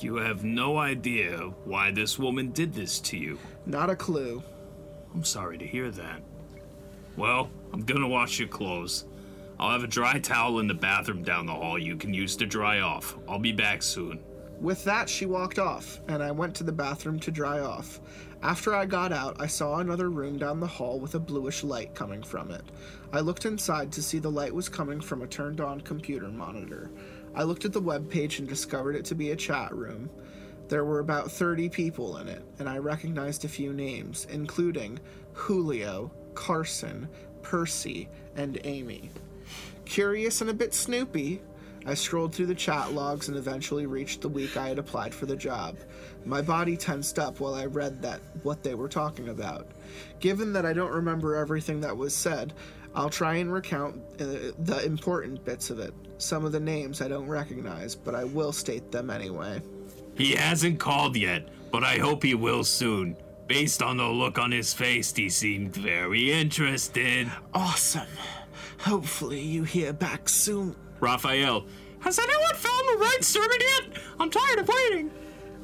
you 0.00 0.16
have 0.16 0.42
no 0.42 0.76
idea 0.76 1.38
why 1.64 1.92
this 1.92 2.18
woman 2.18 2.50
did 2.50 2.74
this 2.74 2.98
to 3.02 3.16
you. 3.16 3.38
Not 3.64 3.90
a 3.90 3.94
clue. 3.94 4.42
I'm 5.14 5.22
sorry 5.22 5.56
to 5.56 5.64
hear 5.64 5.88
that. 5.92 6.20
Well, 7.16 7.48
I'm 7.72 7.82
gonna 7.84 8.08
wash 8.08 8.40
your 8.40 8.48
clothes. 8.48 9.04
I'll 9.60 9.70
have 9.70 9.84
a 9.84 9.86
dry 9.86 10.18
towel 10.18 10.58
in 10.58 10.66
the 10.66 10.74
bathroom 10.74 11.22
down 11.22 11.46
the 11.46 11.54
hall 11.54 11.78
you 11.78 11.94
can 11.94 12.12
use 12.12 12.34
to 12.38 12.44
dry 12.44 12.80
off. 12.80 13.16
I'll 13.28 13.38
be 13.38 13.52
back 13.52 13.84
soon. 13.84 14.18
With 14.60 14.82
that, 14.82 15.08
she 15.08 15.26
walked 15.26 15.60
off, 15.60 16.00
and 16.08 16.22
I 16.24 16.32
went 16.32 16.56
to 16.56 16.64
the 16.64 16.72
bathroom 16.72 17.20
to 17.20 17.30
dry 17.30 17.60
off. 17.60 18.00
After 18.42 18.74
I 18.74 18.86
got 18.86 19.12
out, 19.12 19.40
I 19.40 19.46
saw 19.46 19.78
another 19.78 20.10
room 20.10 20.38
down 20.38 20.60
the 20.60 20.66
hall 20.66 21.00
with 21.00 21.14
a 21.14 21.18
bluish 21.18 21.64
light 21.64 21.94
coming 21.94 22.22
from 22.22 22.50
it. 22.50 22.62
I 23.12 23.20
looked 23.20 23.46
inside 23.46 23.90
to 23.92 24.02
see 24.02 24.18
the 24.18 24.30
light 24.30 24.54
was 24.54 24.68
coming 24.68 25.00
from 25.00 25.22
a 25.22 25.26
turned 25.26 25.60
on 25.60 25.80
computer 25.80 26.28
monitor. 26.28 26.90
I 27.34 27.42
looked 27.44 27.64
at 27.64 27.72
the 27.72 27.80
web 27.80 28.10
page 28.10 28.38
and 28.38 28.48
discovered 28.48 28.94
it 28.94 29.04
to 29.06 29.14
be 29.14 29.30
a 29.30 29.36
chat 29.36 29.74
room. 29.74 30.10
There 30.68 30.84
were 30.84 30.98
about 30.98 31.30
30 31.30 31.68
people 31.70 32.18
in 32.18 32.28
it, 32.28 32.44
and 32.58 32.68
I 32.68 32.78
recognized 32.78 33.44
a 33.44 33.48
few 33.48 33.72
names, 33.72 34.26
including 34.30 35.00
Julio, 35.32 36.10
Carson, 36.34 37.08
Percy, 37.42 38.08
and 38.36 38.58
Amy. 38.64 39.10
Curious 39.84 40.40
and 40.40 40.50
a 40.50 40.54
bit 40.54 40.74
snoopy, 40.74 41.40
I 41.86 41.94
scrolled 41.94 42.34
through 42.34 42.46
the 42.46 42.54
chat 42.54 42.92
logs 42.92 43.28
and 43.28 43.36
eventually 43.36 43.86
reached 43.86 44.20
the 44.20 44.28
week 44.28 44.56
I 44.56 44.68
had 44.68 44.78
applied 44.80 45.14
for 45.14 45.26
the 45.26 45.36
job. 45.36 45.76
My 46.26 46.42
body 46.42 46.76
tensed 46.76 47.20
up 47.20 47.38
while 47.38 47.54
I 47.54 47.66
read 47.66 48.02
that 48.02 48.20
what 48.42 48.64
they 48.64 48.74
were 48.74 48.88
talking 48.88 49.28
about. 49.28 49.68
Given 50.18 50.52
that 50.54 50.66
I 50.66 50.72
don't 50.72 50.90
remember 50.90 51.36
everything 51.36 51.80
that 51.82 51.96
was 51.96 52.14
said, 52.14 52.52
I'll 52.96 53.10
try 53.10 53.36
and 53.36 53.52
recount 53.52 54.02
uh, 54.20 54.52
the 54.58 54.82
important 54.84 55.44
bits 55.44 55.70
of 55.70 55.78
it. 55.78 55.94
Some 56.18 56.44
of 56.44 56.50
the 56.50 56.58
names 56.58 57.00
I 57.00 57.06
don't 57.06 57.28
recognize, 57.28 57.94
but 57.94 58.16
I 58.16 58.24
will 58.24 58.52
state 58.52 58.90
them 58.90 59.08
anyway. 59.08 59.62
He 60.16 60.32
hasn't 60.32 60.80
called 60.80 61.16
yet, 61.16 61.46
but 61.70 61.84
I 61.84 61.98
hope 61.98 62.24
he 62.24 62.34
will 62.34 62.64
soon. 62.64 63.16
Based 63.46 63.80
on 63.80 63.98
the 63.98 64.08
look 64.08 64.36
on 64.36 64.50
his 64.50 64.74
face, 64.74 65.14
he 65.14 65.28
seemed 65.28 65.76
very 65.76 66.32
interested. 66.32 67.30
Awesome. 67.54 68.08
Hopefully 68.78 69.40
you 69.40 69.62
hear 69.62 69.92
back 69.92 70.28
soon. 70.28 70.74
Raphael, 70.98 71.66
has 72.00 72.18
anyone 72.18 72.54
found 72.54 72.88
the 72.88 72.96
right 72.98 73.22
sermon 73.22 73.58
yet? 73.60 74.02
I'm 74.18 74.30
tired 74.30 74.58
of 74.58 74.68
waiting. 74.68 75.12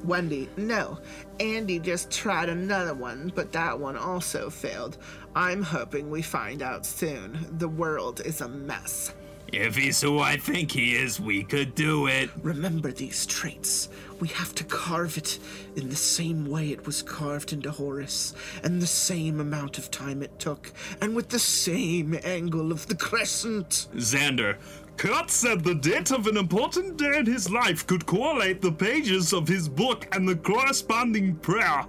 Wendy, 0.05 0.49
no. 0.57 0.99
Andy 1.41 1.79
just 1.79 2.11
tried 2.11 2.49
another 2.49 2.95
one, 2.95 3.33
but 3.35 3.53
that 3.53 3.79
one 3.79 3.97
also 3.97 4.51
failed. 4.51 4.99
I'm 5.35 5.62
hoping 5.62 6.11
we 6.11 6.23
find 6.23 6.62
out 6.62 6.85
soon. 6.85 7.47
The 7.59 7.69
world 7.69 8.20
is 8.24 8.41
a 8.41 8.49
mess. 8.49 9.15
If 9.53 9.77
he's 9.77 10.01
who 10.01 10.19
I 10.19 10.39
think 10.39 10.73
he 10.73 10.97
is, 10.97 11.20
we 11.20 11.45
could 11.45 11.74
do 11.74 12.07
it. 12.07 12.31
Remember 12.43 12.91
these 12.91 13.27
traits. 13.27 13.91
We 14.19 14.29
have 14.29 14.55
to 14.55 14.65
carve 14.65 15.19
it 15.19 15.39
in 15.77 15.91
the 15.91 15.97
same 15.97 16.47
way 16.47 16.70
it 16.70 16.87
was 16.87 17.03
carved 17.03 17.53
into 17.53 17.70
Horace, 17.70 18.35
and 18.62 18.81
the 18.81 18.87
same 18.87 19.41
amount 19.41 19.77
of 19.77 19.91
time 19.91 20.23
it 20.23 20.39
took, 20.39 20.73
and 21.03 21.15
with 21.15 21.29
the 21.29 21.39
same 21.39 22.19
angle 22.24 22.73
of 22.73 22.87
the 22.87 22.95
crescent. 22.95 23.89
Xander, 23.97 24.57
Kurt 24.97 25.31
said 25.31 25.64
the 25.64 25.74
date 25.74 26.10
of 26.10 26.27
an 26.27 26.36
important 26.36 26.97
day 26.97 27.19
in 27.19 27.27
his 27.27 27.51
life 27.51 27.86
could 27.86 28.06
correlate 28.06 28.60
the 28.60 28.70
pages 28.70 29.32
of 29.32 29.48
his 29.48 29.69
book 29.69 30.06
and 30.14 30.28
the 30.28 30.36
corresponding 30.36 31.35
prayer. 31.36 31.86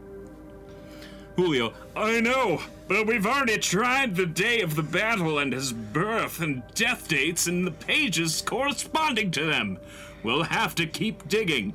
Julio, 1.35 1.73
I 1.95 2.19
know, 2.21 2.61
but 2.87 3.07
we've 3.07 3.25
already 3.25 3.57
tried 3.57 4.15
the 4.15 4.25
day 4.25 4.61
of 4.61 4.75
the 4.75 4.83
battle 4.83 5.39
and 5.39 5.51
his 5.53 5.73
birth 5.73 6.41
and 6.41 6.63
death 6.75 7.07
dates 7.07 7.47
and 7.47 7.65
the 7.65 7.71
pages 7.71 8.41
corresponding 8.41 9.31
to 9.31 9.45
them. 9.45 9.79
We'll 10.23 10.43
have 10.43 10.75
to 10.75 10.85
keep 10.85 11.27
digging. 11.27 11.73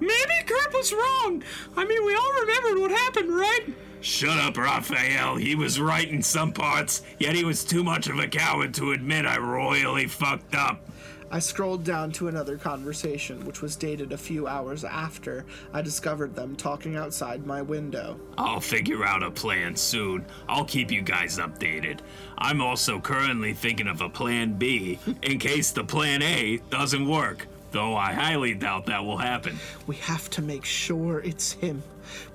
maybe 0.00 0.34
Kurt 0.46 0.72
was 0.72 0.92
wrong. 0.92 1.42
I 1.76 1.84
mean, 1.84 2.04
we 2.04 2.14
all 2.14 2.32
remembered 2.40 2.80
what 2.80 2.90
happened, 2.90 3.34
right? 3.36 3.64
Shut 4.02 4.36
up, 4.38 4.56
Raphael. 4.56 5.36
He 5.36 5.54
was 5.54 5.80
right 5.80 6.08
in 6.08 6.22
some 6.22 6.52
parts, 6.52 7.02
yet 7.18 7.36
he 7.36 7.44
was 7.44 7.64
too 7.64 7.84
much 7.84 8.08
of 8.08 8.18
a 8.18 8.26
coward 8.26 8.74
to 8.74 8.92
admit 8.92 9.26
I 9.26 9.38
royally 9.38 10.06
fucked 10.06 10.54
up. 10.54 10.84
I 11.30 11.38
scrolled 11.38 11.82
down 11.82 12.12
to 12.12 12.28
another 12.28 12.58
conversation, 12.58 13.46
which 13.46 13.62
was 13.62 13.74
dated 13.74 14.12
a 14.12 14.18
few 14.18 14.46
hours 14.46 14.84
after 14.84 15.46
I 15.72 15.80
discovered 15.80 16.34
them 16.34 16.56
talking 16.56 16.96
outside 16.96 17.46
my 17.46 17.62
window. 17.62 18.20
I'll 18.36 18.60
figure 18.60 19.02
out 19.04 19.22
a 19.22 19.30
plan 19.30 19.74
soon. 19.74 20.26
I'll 20.46 20.66
keep 20.66 20.90
you 20.90 21.00
guys 21.00 21.38
updated. 21.38 22.00
I'm 22.36 22.60
also 22.60 23.00
currently 23.00 23.54
thinking 23.54 23.86
of 23.86 24.02
a 24.02 24.10
plan 24.10 24.54
B 24.54 24.98
in 25.22 25.38
case 25.38 25.70
the 25.70 25.84
plan 25.84 26.20
A 26.22 26.58
doesn't 26.68 27.08
work, 27.08 27.46
though 27.70 27.96
I 27.96 28.12
highly 28.12 28.52
doubt 28.52 28.84
that 28.86 29.02
will 29.02 29.16
happen. 29.16 29.56
We 29.86 29.96
have 29.96 30.28
to 30.30 30.42
make 30.42 30.66
sure 30.66 31.20
it's 31.20 31.52
him, 31.52 31.82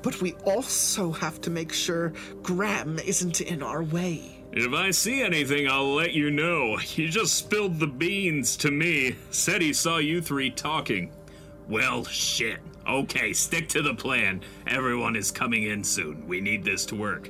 but 0.01 0.21
we 0.21 0.33
also 0.45 1.11
have 1.11 1.41
to 1.41 1.49
make 1.49 1.73
sure 1.73 2.13
Graham 2.41 2.99
isn't 2.99 3.41
in 3.41 3.61
our 3.61 3.83
way. 3.83 4.43
If 4.53 4.73
I 4.73 4.91
see 4.91 5.21
anything, 5.21 5.69
I'll 5.69 5.93
let 5.93 6.13
you 6.13 6.31
know. 6.31 6.77
He 6.77 7.07
just 7.07 7.35
spilled 7.35 7.79
the 7.79 7.87
beans 7.87 8.55
to 8.57 8.71
me. 8.71 9.15
Said 9.29 9.61
he 9.61 9.73
saw 9.73 9.97
you 9.97 10.21
three 10.21 10.49
talking. 10.49 11.11
Well, 11.67 12.05
shit. 12.05 12.59
Okay, 12.87 13.33
stick 13.33 13.67
to 13.69 13.81
the 13.81 13.93
plan. 13.93 14.41
Everyone 14.65 15.15
is 15.15 15.31
coming 15.31 15.63
in 15.63 15.83
soon. 15.83 16.25
We 16.27 16.39
need 16.39 16.63
this 16.63 16.85
to 16.87 16.95
work. 16.95 17.29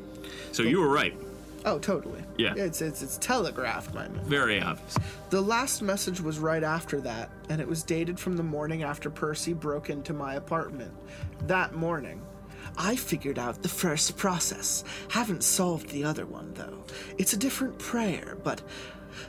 So 0.52 0.62
you 0.64 0.80
were 0.80 0.90
right. 0.90 1.18
Oh, 1.66 1.80
totally. 1.80 2.24
Yeah. 2.38 2.54
It's 2.56 2.82
it's 2.82 3.02
it's 3.02 3.18
telegraphed, 3.18 3.94
my 3.94 4.08
man. 4.08 4.24
Very 4.24 4.62
obvious. 4.62 4.98
The 5.32 5.42
last 5.42 5.82
message 5.82 6.22
was 6.22 6.40
right 6.40 6.64
after 6.64 7.02
that, 7.02 7.30
and 7.50 7.60
it 7.60 7.68
was 7.68 7.84
dated 7.84 8.20
from 8.20 8.38
the 8.38 8.44
morning 8.44 8.84
after 8.84 9.10
Percy 9.10 9.54
broke 9.54 9.90
into 9.90 10.14
my 10.14 10.36
apartment. 10.36 10.94
That 11.48 11.74
morning. 11.74 12.22
I 12.78 12.96
figured 12.96 13.40
out 13.40 13.64
the 13.64 13.70
first 13.70 14.18
process. 14.18 14.84
Haven't 15.10 15.44
solved 15.44 15.90
the 15.90 16.04
other 16.04 16.26
one, 16.26 16.54
though. 16.54 16.84
It's 17.18 17.34
a 17.34 17.38
different 17.38 17.80
prayer, 17.80 18.38
but 18.44 18.62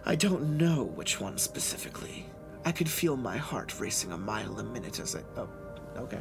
I 0.05 0.17
don't 0.17 0.59
know 0.59 0.85
which 0.85 1.21
one 1.21 1.39
specifically. 1.39 2.27
I 2.65 2.73
could 2.73 2.89
feel 2.89 3.17
my 3.17 3.39
heart 3.39 3.79
racing 3.81 4.13
a 4.13 4.19
mile 4.19 4.59
a 4.59 4.63
minute 4.63 5.01
as 5.01 5.17
I. 5.17 5.21
Oh, 5.37 5.49
okay. 5.97 6.21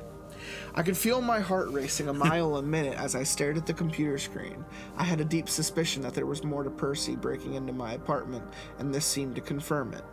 I 0.76 0.84
could 0.84 0.96
feel 0.96 1.20
my 1.20 1.42
heart 1.42 1.70
racing 1.72 2.08
a 2.08 2.14
mile 2.28 2.56
a 2.56 2.62
minute 2.62 2.98
as 2.98 3.16
I 3.16 3.24
stared 3.24 3.58
at 3.58 3.66
the 3.66 3.74
computer 3.74 4.18
screen. 4.18 4.64
I 4.96 5.04
had 5.04 5.20
a 5.20 5.26
deep 5.26 5.50
suspicion 5.50 6.02
that 6.04 6.14
there 6.14 6.26
was 6.26 6.46
more 6.46 6.64
to 6.64 6.70
Percy 6.70 7.18
breaking 7.18 7.56
into 7.56 7.74
my 7.74 7.94
apartment, 7.94 8.46
and 8.80 8.94
this 8.94 9.06
seemed 9.06 9.36
to 9.36 9.42
confirm 9.42 9.94
it. 9.94 10.04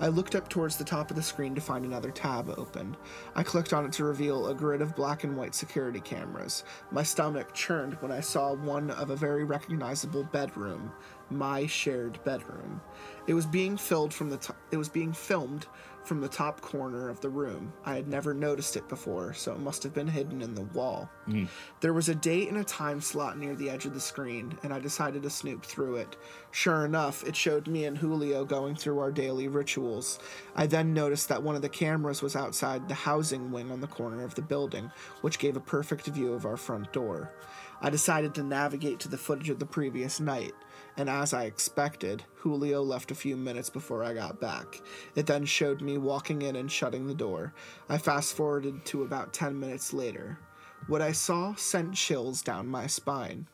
I 0.00 0.06
looked 0.08 0.36
up 0.36 0.48
towards 0.48 0.76
the 0.76 0.84
top 0.84 1.10
of 1.10 1.16
the 1.16 1.22
screen 1.22 1.54
to 1.56 1.60
find 1.60 1.84
another 1.84 2.10
tab 2.12 2.54
open. 2.56 2.96
I 3.34 3.42
clicked 3.42 3.72
on 3.72 3.84
it 3.84 3.92
to 3.94 4.04
reveal 4.04 4.46
a 4.46 4.54
grid 4.54 4.80
of 4.80 4.94
black 4.94 5.24
and 5.24 5.36
white 5.36 5.54
security 5.54 5.98
cameras. 6.00 6.62
My 6.92 7.02
stomach 7.02 7.52
churned 7.52 7.94
when 7.94 8.12
I 8.12 8.20
saw 8.20 8.54
one 8.54 8.90
of 8.92 9.10
a 9.10 9.16
very 9.16 9.42
recognizable 9.42 10.22
bedroom, 10.22 10.92
my 11.30 11.66
shared 11.66 12.22
bedroom. 12.22 12.80
It 13.26 13.34
was 13.34 13.46
being 13.46 13.76
filled 13.76 14.14
from 14.14 14.30
the 14.30 14.36
to- 14.38 14.54
it 14.70 14.76
was 14.76 14.88
being 14.88 15.12
filmed 15.12 15.66
from 16.08 16.22
the 16.22 16.28
top 16.28 16.62
corner 16.62 17.10
of 17.10 17.20
the 17.20 17.28
room. 17.28 17.70
I 17.84 17.94
had 17.94 18.08
never 18.08 18.32
noticed 18.32 18.76
it 18.76 18.88
before, 18.88 19.34
so 19.34 19.52
it 19.52 19.60
must 19.60 19.82
have 19.82 19.92
been 19.92 20.08
hidden 20.08 20.40
in 20.40 20.54
the 20.54 20.62
wall. 20.62 21.10
Hmm. 21.26 21.44
There 21.80 21.92
was 21.92 22.08
a 22.08 22.14
date 22.14 22.48
and 22.48 22.56
a 22.56 22.64
time 22.64 23.02
slot 23.02 23.38
near 23.38 23.54
the 23.54 23.68
edge 23.68 23.84
of 23.84 23.92
the 23.92 24.00
screen, 24.00 24.58
and 24.62 24.72
I 24.72 24.80
decided 24.80 25.22
to 25.22 25.30
snoop 25.30 25.64
through 25.64 25.96
it. 25.96 26.16
Sure 26.50 26.86
enough, 26.86 27.22
it 27.28 27.36
showed 27.36 27.68
me 27.68 27.84
and 27.84 27.98
Julio 27.98 28.46
going 28.46 28.74
through 28.74 28.98
our 28.98 29.12
daily 29.12 29.48
rituals. 29.48 30.18
I 30.56 30.66
then 30.66 30.94
noticed 30.94 31.28
that 31.28 31.42
one 31.42 31.56
of 31.56 31.62
the 31.62 31.68
cameras 31.68 32.22
was 32.22 32.34
outside 32.34 32.88
the 32.88 32.94
housing 32.94 33.52
wing 33.52 33.70
on 33.70 33.82
the 33.82 33.86
corner 33.86 34.24
of 34.24 34.34
the 34.34 34.42
building, 34.42 34.90
which 35.20 35.38
gave 35.38 35.56
a 35.56 35.60
perfect 35.60 36.06
view 36.06 36.32
of 36.32 36.46
our 36.46 36.56
front 36.56 36.90
door. 36.92 37.30
I 37.80 37.90
decided 37.90 38.34
to 38.34 38.42
navigate 38.42 38.98
to 39.00 39.08
the 39.08 39.18
footage 39.18 39.50
of 39.50 39.58
the 39.58 39.66
previous 39.66 40.18
night, 40.18 40.54
and 40.98 41.08
as 41.08 41.32
I 41.32 41.44
expected, 41.44 42.24
Julio 42.34 42.82
left 42.82 43.12
a 43.12 43.14
few 43.14 43.36
minutes 43.36 43.70
before 43.70 44.02
I 44.02 44.14
got 44.14 44.40
back. 44.40 44.82
It 45.14 45.26
then 45.26 45.44
showed 45.44 45.80
me 45.80 45.96
walking 45.96 46.42
in 46.42 46.56
and 46.56 46.70
shutting 46.70 47.06
the 47.06 47.14
door. 47.14 47.54
I 47.88 47.98
fast 47.98 48.34
forwarded 48.34 48.84
to 48.86 49.04
about 49.04 49.32
10 49.32 49.58
minutes 49.58 49.92
later. 49.92 50.40
What 50.88 51.00
I 51.00 51.12
saw 51.12 51.54
sent 51.54 51.94
chills 51.94 52.42
down 52.42 52.66
my 52.66 52.88
spine. 52.88 53.46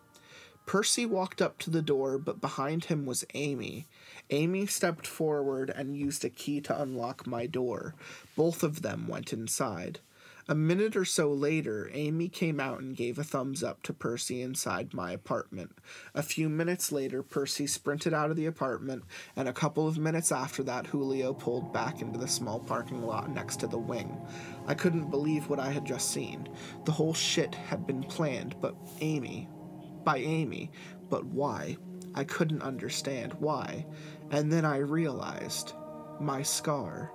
Percy 0.64 1.04
walked 1.04 1.42
up 1.42 1.58
to 1.58 1.70
the 1.70 1.82
door, 1.82 2.16
but 2.16 2.40
behind 2.40 2.86
him 2.86 3.04
was 3.04 3.26
Amy. 3.34 3.86
Amy 4.30 4.64
stepped 4.64 5.06
forward 5.06 5.68
and 5.68 5.98
used 5.98 6.24
a 6.24 6.30
key 6.30 6.62
to 6.62 6.80
unlock 6.80 7.26
my 7.26 7.46
door. 7.46 7.94
Both 8.36 8.62
of 8.62 8.80
them 8.80 9.06
went 9.06 9.34
inside. 9.34 10.00
A 10.46 10.54
minute 10.54 10.94
or 10.94 11.06
so 11.06 11.32
later, 11.32 11.88
Amy 11.94 12.28
came 12.28 12.60
out 12.60 12.80
and 12.80 12.94
gave 12.94 13.18
a 13.18 13.24
thumbs 13.24 13.62
up 13.62 13.82
to 13.84 13.94
Percy 13.94 14.42
inside 14.42 14.92
my 14.92 15.10
apartment. 15.10 15.78
A 16.14 16.22
few 16.22 16.50
minutes 16.50 16.92
later, 16.92 17.22
Percy 17.22 17.66
sprinted 17.66 18.12
out 18.12 18.30
of 18.30 18.36
the 18.36 18.44
apartment, 18.44 19.04
and 19.36 19.48
a 19.48 19.54
couple 19.54 19.88
of 19.88 19.96
minutes 19.96 20.30
after 20.30 20.62
that, 20.64 20.88
Julio 20.88 21.32
pulled 21.32 21.72
back 21.72 22.02
into 22.02 22.18
the 22.18 22.28
small 22.28 22.60
parking 22.60 23.00
lot 23.00 23.30
next 23.30 23.58
to 23.60 23.66
the 23.66 23.78
wing. 23.78 24.20
I 24.66 24.74
couldn't 24.74 25.10
believe 25.10 25.48
what 25.48 25.60
I 25.60 25.70
had 25.70 25.86
just 25.86 26.10
seen. 26.10 26.46
The 26.84 26.92
whole 26.92 27.14
shit 27.14 27.54
had 27.54 27.86
been 27.86 28.02
planned, 28.02 28.54
but 28.60 28.74
Amy. 29.00 29.48
By 30.04 30.18
Amy. 30.18 30.70
But 31.08 31.24
why? 31.24 31.78
I 32.14 32.24
couldn't 32.24 32.60
understand 32.60 33.32
why. 33.38 33.86
And 34.30 34.52
then 34.52 34.66
I 34.66 34.76
realized 34.76 35.72
my 36.20 36.42
scar. 36.42 37.10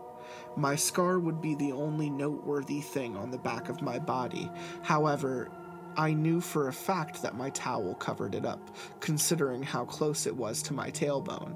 My 0.60 0.76
scar 0.76 1.20
would 1.20 1.40
be 1.40 1.56
the 1.56 1.72
only 1.72 2.10
noteworthy 2.10 2.82
thing 2.82 3.16
on 3.16 3.32
the 3.32 3.38
back 3.38 3.70
of 3.70 3.82
my 3.82 3.98
body. 3.98 4.52
However, 4.82 5.50
I 5.96 6.12
knew 6.12 6.42
for 6.42 6.68
a 6.68 6.74
fact 6.74 7.22
that 7.22 7.38
my 7.38 7.50
towel 7.52 7.96
covered 7.96 8.36
it 8.36 8.46
up, 8.46 8.76
considering 9.00 9.64
how 9.64 9.86
close 9.86 10.28
it 10.28 10.36
was 10.36 10.62
to 10.64 10.74
my 10.74 10.92
tailbone. 10.92 11.56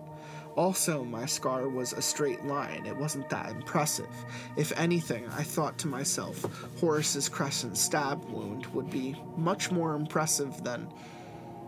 Also, 0.56 1.04
my 1.04 1.26
scar 1.26 1.68
was 1.68 1.92
a 1.92 2.02
straight 2.02 2.46
line. 2.46 2.86
It 2.86 2.96
wasn't 2.96 3.28
that 3.28 3.52
impressive. 3.52 4.08
If 4.56 4.72
anything, 4.80 5.28
I 5.32 5.44
thought 5.44 5.78
to 5.80 5.88
myself, 5.90 6.46
Horace's 6.80 7.28
crescent 7.28 7.78
stab 7.78 8.24
wound 8.30 8.68
would 8.68 8.90
be 8.90 9.22
much 9.36 9.70
more 9.70 9.96
impressive 9.96 10.64
than. 10.64 10.88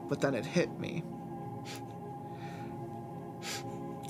But 0.07 0.21
then 0.21 0.35
it 0.35 0.45
hit 0.45 0.79
me. 0.79 1.03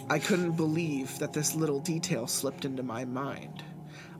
I 0.10 0.20
couldn't 0.20 0.52
believe 0.52 1.18
that 1.20 1.34
this 1.34 1.56
little 1.56 1.80
detail 1.80 2.28
slipped 2.28 2.64
into 2.64 2.84
my 2.84 3.06
mind. 3.06 3.64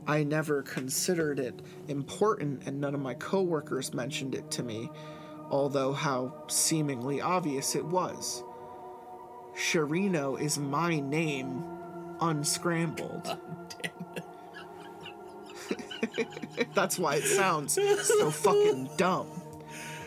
I 0.06 0.24
never 0.24 0.62
considered 0.62 1.38
it 1.38 1.62
important, 1.88 2.62
and 2.66 2.80
none 2.80 2.94
of 2.94 3.00
my 3.00 3.14
coworkers 3.14 3.94
mentioned 3.94 4.34
it 4.34 4.50
to 4.52 4.62
me, 4.62 4.90
although 5.50 5.92
how 5.92 6.44
seemingly 6.48 7.20
obvious 7.20 7.76
it 7.76 7.84
was. 7.84 8.42
Sharrino 9.56 10.40
is 10.40 10.58
my 10.58 11.00
name, 11.00 11.64
unscrambled. 12.20 13.38
Oh, 16.18 16.24
That's 16.74 16.98
why 16.98 17.16
it 17.16 17.24
sounds 17.24 17.74
so 17.74 18.30
fucking 18.30 18.90
dumb. 18.96 19.35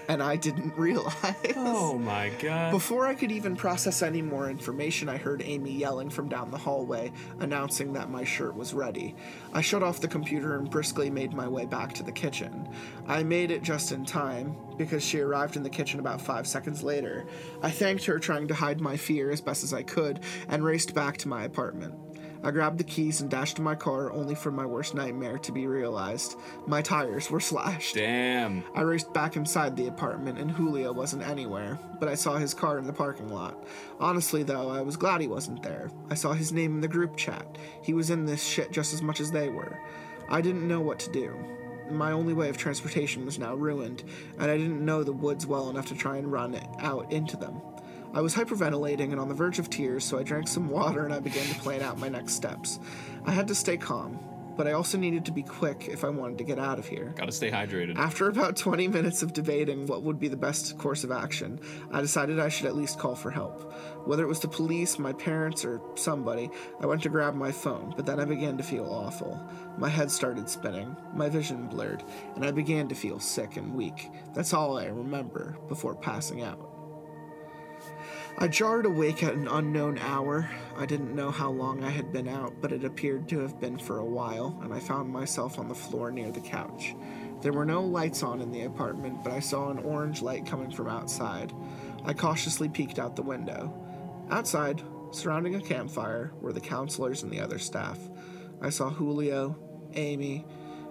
And 0.09 0.21
I 0.21 0.35
didn't 0.35 0.73
realize. 0.77 1.53
Oh 1.55 1.97
my 1.97 2.29
god. 2.41 2.71
Before 2.71 3.07
I 3.07 3.15
could 3.15 3.31
even 3.31 3.55
process 3.55 4.01
any 4.01 4.21
more 4.21 4.49
information, 4.49 5.07
I 5.07 5.17
heard 5.17 5.41
Amy 5.45 5.71
yelling 5.71 6.09
from 6.09 6.27
down 6.27 6.51
the 6.51 6.57
hallway, 6.57 7.13
announcing 7.39 7.93
that 7.93 8.09
my 8.09 8.25
shirt 8.25 8.55
was 8.55 8.73
ready. 8.73 9.15
I 9.53 9.61
shut 9.61 9.83
off 9.83 10.01
the 10.01 10.07
computer 10.07 10.57
and 10.57 10.69
briskly 10.69 11.09
made 11.09 11.33
my 11.33 11.47
way 11.47 11.65
back 11.65 11.93
to 11.93 12.03
the 12.03 12.11
kitchen. 12.11 12.67
I 13.07 13.23
made 13.23 13.51
it 13.51 13.61
just 13.61 13.91
in 13.91 14.03
time, 14.03 14.57
because 14.77 15.03
she 15.03 15.19
arrived 15.19 15.55
in 15.57 15.63
the 15.63 15.69
kitchen 15.69 15.99
about 15.99 16.21
five 16.21 16.47
seconds 16.47 16.83
later. 16.83 17.25
I 17.61 17.69
thanked 17.69 18.05
her, 18.05 18.17
trying 18.17 18.47
to 18.47 18.55
hide 18.55 18.81
my 18.81 18.97
fear 18.97 19.29
as 19.29 19.41
best 19.41 19.63
as 19.63 19.73
I 19.73 19.83
could, 19.83 20.21
and 20.47 20.63
raced 20.63 20.95
back 20.95 21.17
to 21.17 21.27
my 21.27 21.43
apartment. 21.43 21.93
I 22.41 22.51
grabbed 22.51 22.77
the 22.77 22.85
keys 22.85 23.19
and 23.19 23.29
dashed 23.29 23.57
to 23.57 23.61
my 23.61 23.75
car, 23.75 24.11
only 24.11 24.33
for 24.33 24.51
my 24.51 24.65
worst 24.65 24.95
nightmare 24.95 25.37
to 25.39 25.51
be 25.51 25.67
realized. 25.67 26.37
My 26.67 26.81
tires 26.81 27.29
were 27.29 27.39
slashed. 27.39 27.95
Damn. 27.95 28.63
I 28.73 28.81
raced 28.81 29.13
back 29.13 29.35
inside 29.35 29.75
the 29.75 29.87
apartment, 29.87 30.39
and 30.39 30.49
Julio 30.49 30.93
wasn't 30.93 31.27
anywhere, 31.27 31.77
but 31.99 32.07
I 32.07 32.15
saw 32.15 32.37
his 32.37 32.53
car 32.53 32.77
in 32.77 32.87
the 32.87 32.93
parking 32.93 33.29
lot. 33.29 33.61
Honestly, 33.99 34.43
though, 34.43 34.69
I 34.69 34.81
was 34.81 34.95
glad 34.95 35.19
he 35.19 35.27
wasn't 35.27 35.63
there. 35.63 35.91
I 36.09 36.13
saw 36.13 36.33
his 36.33 36.53
name 36.53 36.75
in 36.75 36.81
the 36.81 36.87
group 36.87 37.17
chat. 37.17 37.57
He 37.81 37.93
was 37.93 38.09
in 38.09 38.25
this 38.25 38.43
shit 38.43 38.71
just 38.71 38.93
as 38.93 39.01
much 39.01 39.19
as 39.19 39.31
they 39.31 39.49
were. 39.49 39.77
I 40.29 40.41
didn't 40.41 40.67
know 40.67 40.79
what 40.79 40.99
to 40.99 41.11
do. 41.11 41.35
My 41.91 42.11
only 42.11 42.33
way 42.33 42.49
of 42.49 42.57
transportation 42.57 43.25
was 43.25 43.39
now 43.39 43.55
ruined, 43.55 44.03
and 44.37 44.49
I 44.49 44.57
didn't 44.57 44.85
know 44.85 45.03
the 45.03 45.11
woods 45.11 45.47
well 45.47 45.69
enough 45.69 45.87
to 45.87 45.95
try 45.95 46.17
and 46.17 46.31
run 46.31 46.59
out 46.79 47.11
into 47.11 47.35
them. 47.35 47.61
I 48.13 48.21
was 48.21 48.33
hyperventilating 48.33 49.11
and 49.11 49.19
on 49.19 49.29
the 49.29 49.35
verge 49.35 49.59
of 49.59 49.69
tears, 49.69 50.03
so 50.03 50.17
I 50.17 50.23
drank 50.23 50.47
some 50.47 50.69
water 50.69 51.05
and 51.05 51.13
I 51.13 51.19
began 51.19 51.45
to 51.47 51.55
plan 51.59 51.81
out 51.81 51.99
my 51.99 52.09
next 52.09 52.33
steps. 52.33 52.79
I 53.25 53.31
had 53.31 53.47
to 53.49 53.55
stay 53.55 53.77
calm, 53.77 54.19
but 54.57 54.67
I 54.67 54.71
also 54.71 54.97
needed 54.97 55.25
to 55.25 55.31
be 55.31 55.43
quick 55.43 55.87
if 55.89 56.03
I 56.03 56.09
wanted 56.09 56.39
to 56.39 56.43
get 56.43 56.57
out 56.57 56.79
of 56.79 56.87
here. 56.87 57.13
Gotta 57.15 57.31
stay 57.31 57.51
hydrated. 57.51 57.97
After 57.97 58.27
about 58.27 58.57
20 58.57 58.87
minutes 58.87 59.21
of 59.21 59.31
debating 59.31 59.85
what 59.85 60.01
would 60.01 60.19
be 60.19 60.27
the 60.27 60.35
best 60.35 60.77
course 60.79 61.03
of 61.03 61.11
action, 61.11 61.59
I 61.91 62.01
decided 62.01 62.39
I 62.39 62.49
should 62.49 62.65
at 62.65 62.75
least 62.75 62.97
call 62.97 63.13
for 63.13 63.29
help. 63.29 63.71
Whether 64.05 64.23
it 64.23 64.27
was 64.27 64.39
the 64.39 64.47
police, 64.47 64.97
my 64.97 65.13
parents, 65.13 65.63
or 65.63 65.79
somebody, 65.93 66.49
I 66.81 66.87
went 66.87 67.03
to 67.03 67.09
grab 67.09 67.35
my 67.35 67.51
phone, 67.51 67.93
but 67.95 68.07
then 68.07 68.19
I 68.19 68.25
began 68.25 68.57
to 68.57 68.63
feel 68.63 68.91
awful. 68.91 69.39
My 69.77 69.87
head 69.87 70.09
started 70.09 70.49
spinning, 70.49 70.97
my 71.13 71.29
vision 71.29 71.67
blurred, 71.67 72.03
and 72.35 72.43
I 72.43 72.49
began 72.49 72.87
to 72.87 72.95
feel 72.95 73.19
sick 73.19 73.55
and 73.55 73.75
weak. 73.75 74.09
That's 74.33 74.53
all 74.53 74.79
I 74.79 74.87
remember 74.87 75.57
before 75.67 75.93
passing 75.93 76.41
out. 76.41 76.78
I 78.41 78.47
jarred 78.47 78.85
awake 78.85 79.21
at 79.21 79.33
an 79.33 79.49
unknown 79.49 79.97
hour. 79.97 80.49
I 80.77 80.85
didn't 80.85 81.13
know 81.13 81.29
how 81.29 81.51
long 81.51 81.83
I 81.83 81.89
had 81.89 82.13
been 82.13 82.29
out, 82.29 82.53
but 82.61 82.71
it 82.71 82.85
appeared 82.85 83.27
to 83.27 83.39
have 83.39 83.59
been 83.59 83.77
for 83.77 83.97
a 83.97 84.05
while, 84.05 84.57
and 84.63 84.73
I 84.73 84.79
found 84.79 85.11
myself 85.11 85.59
on 85.59 85.67
the 85.67 85.75
floor 85.75 86.09
near 86.09 86.31
the 86.31 86.39
couch. 86.39 86.95
There 87.41 87.51
were 87.51 87.65
no 87.65 87.81
lights 87.81 88.23
on 88.23 88.39
in 88.39 88.53
the 88.53 88.63
apartment, 88.63 89.25
but 89.25 89.33
I 89.33 89.41
saw 89.41 89.69
an 89.69 89.79
orange 89.79 90.21
light 90.21 90.45
coming 90.45 90.71
from 90.71 90.87
outside. 90.87 91.51
I 92.05 92.13
cautiously 92.13 92.69
peeked 92.69 92.97
out 92.97 93.17
the 93.17 93.23
window. 93.23 93.73
Outside, 94.29 94.81
surrounding 95.11 95.55
a 95.55 95.61
campfire, 95.61 96.31
were 96.39 96.53
the 96.53 96.61
counselors 96.61 97.23
and 97.23 97.31
the 97.33 97.41
other 97.41 97.59
staff. 97.59 97.99
I 98.61 98.69
saw 98.69 98.89
Julio, 98.89 99.57
Amy, 99.95 100.45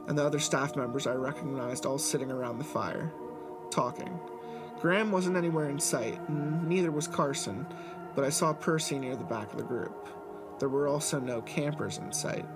and 0.07 0.19
the 0.19 0.25
other 0.25 0.39
staff 0.39 0.77
members 0.77 1.07
I 1.07 1.15
recognized 1.15 1.87
all 1.87 1.97
sitting 1.97 2.31
around 2.31 2.59
the 2.59 2.65
fire, 2.65 3.11
talking. 3.71 4.21
Graham 4.81 5.11
wasn't 5.11 5.37
anywhere 5.37 5.69
in 5.69 5.81
sight, 5.81 6.21
and 6.29 6.69
neither 6.69 6.91
was 6.93 7.09
Carson, 7.09 7.67
but 8.15 8.25
I 8.25 8.31
saw 8.31 8.53
Percy 8.53 8.99
near 8.99 9.17
the 9.17 9.25
back 9.25 9.51
of 9.51 9.59
the 9.59 9.65
group. 9.65 10.09
There 10.59 10.69
were 10.69 10.89
also 10.89 11.19
no 11.19 11.41
campers 11.43 11.99
in 11.99 12.13
sight. 12.13 12.47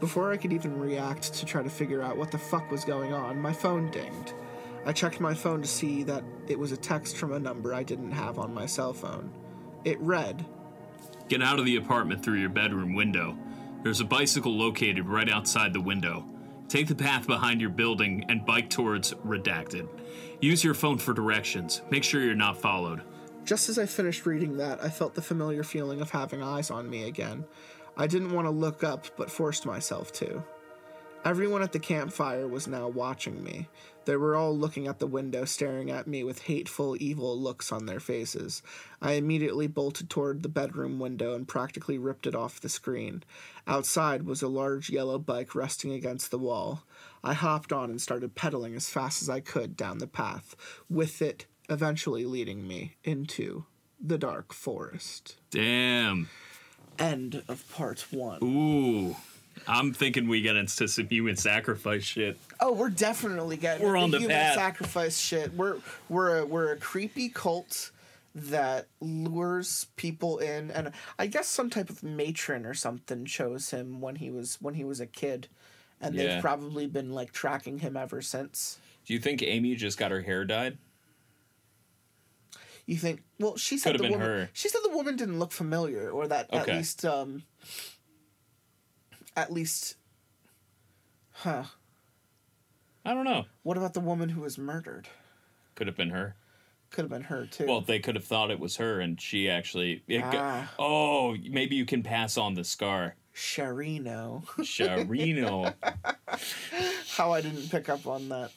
Before 0.00 0.30
I 0.30 0.36
could 0.36 0.52
even 0.52 0.78
react 0.78 1.34
to 1.34 1.46
try 1.46 1.62
to 1.62 1.70
figure 1.70 2.02
out 2.02 2.16
what 2.16 2.30
the 2.30 2.38
fuck 2.38 2.70
was 2.70 2.84
going 2.84 3.12
on, 3.12 3.40
my 3.40 3.52
phone 3.52 3.90
dinged. 3.90 4.34
I 4.84 4.92
checked 4.92 5.20
my 5.20 5.32
phone 5.32 5.62
to 5.62 5.68
see 5.68 6.02
that 6.02 6.22
it 6.46 6.58
was 6.58 6.72
a 6.72 6.76
text 6.76 7.16
from 7.16 7.32
a 7.32 7.38
number 7.38 7.72
I 7.72 7.82
didn't 7.82 8.12
have 8.12 8.38
on 8.38 8.52
my 8.52 8.66
cell 8.66 8.92
phone. 8.92 9.32
It 9.84 9.98
read, 10.00 10.44
Get 11.28 11.42
out 11.42 11.58
of 11.58 11.64
the 11.64 11.76
apartment 11.76 12.22
through 12.22 12.40
your 12.40 12.50
bedroom 12.50 12.94
window. 12.94 13.36
There's 13.82 14.00
a 14.00 14.04
bicycle 14.04 14.52
located 14.52 15.08
right 15.08 15.30
outside 15.30 15.72
the 15.72 15.80
window. 15.80 16.26
Take 16.68 16.88
the 16.88 16.94
path 16.94 17.26
behind 17.26 17.60
your 17.60 17.70
building 17.70 18.24
and 18.28 18.44
bike 18.44 18.68
towards 18.68 19.14
Redacted. 19.14 19.88
Use 20.44 20.62
your 20.62 20.74
phone 20.74 20.98
for 20.98 21.14
directions. 21.14 21.80
Make 21.90 22.04
sure 22.04 22.20
you're 22.20 22.34
not 22.34 22.60
followed. 22.60 23.00
Just 23.46 23.70
as 23.70 23.78
I 23.78 23.86
finished 23.86 24.26
reading 24.26 24.58
that, 24.58 24.84
I 24.84 24.90
felt 24.90 25.14
the 25.14 25.22
familiar 25.22 25.62
feeling 25.62 26.02
of 26.02 26.10
having 26.10 26.42
eyes 26.42 26.70
on 26.70 26.90
me 26.90 27.04
again. 27.04 27.46
I 27.96 28.06
didn't 28.06 28.34
want 28.34 28.46
to 28.46 28.50
look 28.50 28.84
up, 28.84 29.06
but 29.16 29.30
forced 29.30 29.64
myself 29.64 30.12
to. 30.12 30.44
Everyone 31.24 31.62
at 31.62 31.72
the 31.72 31.78
campfire 31.78 32.46
was 32.46 32.68
now 32.68 32.88
watching 32.88 33.42
me. 33.42 33.70
They 34.04 34.16
were 34.16 34.36
all 34.36 34.54
looking 34.54 34.86
at 34.86 34.98
the 34.98 35.06
window, 35.06 35.46
staring 35.46 35.90
at 35.90 36.06
me 36.06 36.22
with 36.22 36.42
hateful, 36.42 36.94
evil 37.00 37.40
looks 37.40 37.72
on 37.72 37.86
their 37.86 37.98
faces. 37.98 38.60
I 39.00 39.12
immediately 39.12 39.66
bolted 39.66 40.10
toward 40.10 40.42
the 40.42 40.50
bedroom 40.50 40.98
window 40.98 41.34
and 41.34 41.48
practically 41.48 41.96
ripped 41.96 42.26
it 42.26 42.34
off 42.34 42.60
the 42.60 42.68
screen. 42.68 43.22
Outside 43.66 44.24
was 44.24 44.42
a 44.42 44.48
large 44.48 44.90
yellow 44.90 45.18
bike 45.18 45.54
resting 45.54 45.92
against 45.92 46.30
the 46.30 46.38
wall. 46.38 46.82
I 47.24 47.32
hopped 47.32 47.72
on 47.72 47.90
and 47.90 48.00
started 48.00 48.34
pedaling 48.34 48.74
as 48.76 48.88
fast 48.88 49.22
as 49.22 49.30
I 49.30 49.40
could 49.40 49.76
down 49.76 49.98
the 49.98 50.06
path, 50.06 50.54
with 50.90 51.22
it 51.22 51.46
eventually 51.70 52.26
leading 52.26 52.68
me 52.68 52.96
into 53.02 53.64
the 53.98 54.18
dark 54.18 54.52
forest. 54.52 55.36
Damn. 55.50 56.28
End 56.98 57.42
of 57.48 57.64
part 57.72 58.06
one. 58.12 58.38
Ooh. 58.44 59.16
I'm 59.66 59.94
thinking 59.94 60.28
we 60.28 60.42
get 60.42 60.56
into 60.56 60.86
some 60.86 61.08
human 61.08 61.36
sacrifice 61.36 62.02
shit. 62.02 62.38
Oh, 62.60 62.72
we're 62.72 62.90
definitely 62.90 63.56
getting 63.56 63.86
We're 63.86 63.96
on 63.96 64.10
the 64.10 64.18
human 64.18 64.36
path. 64.36 64.54
sacrifice 64.56 65.18
shit. 65.18 65.54
We're 65.54 65.78
we're 66.08 66.40
a, 66.40 66.46
we're 66.46 66.72
a 66.72 66.76
creepy 66.76 67.28
cult 67.30 67.90
that 68.34 68.88
lures 69.00 69.86
people 69.96 70.38
in, 70.38 70.70
and 70.72 70.90
I 71.18 71.28
guess 71.28 71.46
some 71.46 71.70
type 71.70 71.88
of 71.88 72.02
matron 72.02 72.66
or 72.66 72.74
something 72.74 73.24
chose 73.26 73.70
him 73.70 74.00
when 74.00 74.16
he 74.16 74.30
was 74.30 74.58
when 74.60 74.74
he 74.74 74.84
was 74.84 74.98
a 75.00 75.06
kid, 75.06 75.48
and 76.00 76.14
Yeah. 76.14 76.34
they've 76.34 76.42
probably 76.42 76.86
been 76.86 77.12
like 77.12 77.32
tracking 77.32 77.78
him 77.78 77.96
ever 77.96 78.20
since. 78.22 78.78
Do 79.06 79.12
you 79.14 79.18
think 79.20 79.42
Amy 79.42 79.74
just 79.74 79.98
got 79.98 80.10
her 80.10 80.22
hair 80.22 80.44
dyed? 80.44 80.78
You 82.86 82.96
think? 82.96 83.22
Well, 83.38 83.56
she 83.56 83.78
said 83.78 83.92
Could've 83.96 84.06
the 84.06 84.12
woman. 84.12 84.26
her. 84.26 84.50
She 84.52 84.68
said 84.68 84.80
the 84.84 84.94
woman 84.96 85.16
didn't 85.16 85.38
look 85.38 85.52
familiar, 85.52 86.10
or 86.10 86.26
that 86.28 86.52
at 86.52 86.66
least 86.68 87.04
um. 87.04 87.44
At 89.36 89.52
least, 89.52 89.96
huh? 91.32 91.64
I 93.04 93.14
don't 93.14 93.24
know. 93.24 93.46
What 93.62 93.76
about 93.76 93.94
the 93.94 94.00
woman 94.00 94.28
who 94.28 94.42
was 94.42 94.58
murdered? 94.58 95.08
Could 95.74 95.88
have 95.88 95.96
been 95.96 96.10
her. 96.10 96.36
Could 96.90 97.02
have 97.02 97.10
been 97.10 97.22
her 97.22 97.46
too. 97.46 97.66
Well, 97.66 97.80
they 97.80 97.98
could 97.98 98.14
have 98.14 98.24
thought 98.24 98.50
it 98.52 98.60
was 98.60 98.76
her, 98.76 99.00
and 99.00 99.20
she 99.20 99.48
actually. 99.50 100.02
Ah. 100.22 100.72
oh, 100.78 101.36
maybe 101.50 101.74
you 101.74 101.84
can 101.84 102.02
pass 102.02 102.36
on 102.38 102.54
the 102.54 102.62
scar. 102.64 103.16
Sharrino. 103.34 104.44
Sharrino. 104.58 105.74
How 107.16 107.32
I 107.32 107.40
didn't 107.40 107.70
pick 107.70 107.88
up 107.88 108.06
on 108.06 108.28
that. 108.28 108.50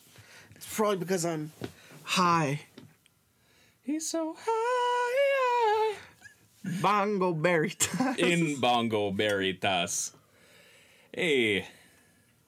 It's 0.56 0.76
probably 0.76 0.98
because 0.98 1.26
I'm 1.26 1.52
high. 2.04 2.62
He's 3.84 4.10
so 4.10 4.36
high. 4.38 5.96
Bongo 6.82 7.34
time. 7.80 8.16
In 8.20 8.60
Bongo 8.60 9.12
Veritas. 9.12 10.12
Hey. 11.14 11.66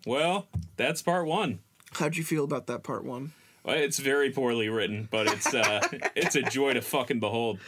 Well, 0.06 0.48
that's 0.78 1.02
part 1.02 1.26
one. 1.26 1.60
How'd 1.94 2.18
you 2.18 2.24
feel 2.24 2.44
about 2.44 2.68
that 2.68 2.84
part 2.84 3.04
one? 3.06 3.32
Well, 3.64 3.76
It's 3.78 4.00
very 4.00 4.32
poorly 4.32 4.70
written, 4.70 5.08
but 5.12 5.28
it's 5.28 5.54
uh 5.54 5.82
it's 6.16 6.36
a 6.36 6.42
joy 6.42 6.74
to 6.74 6.82
fucking 6.82 7.20
behold. 7.20 7.60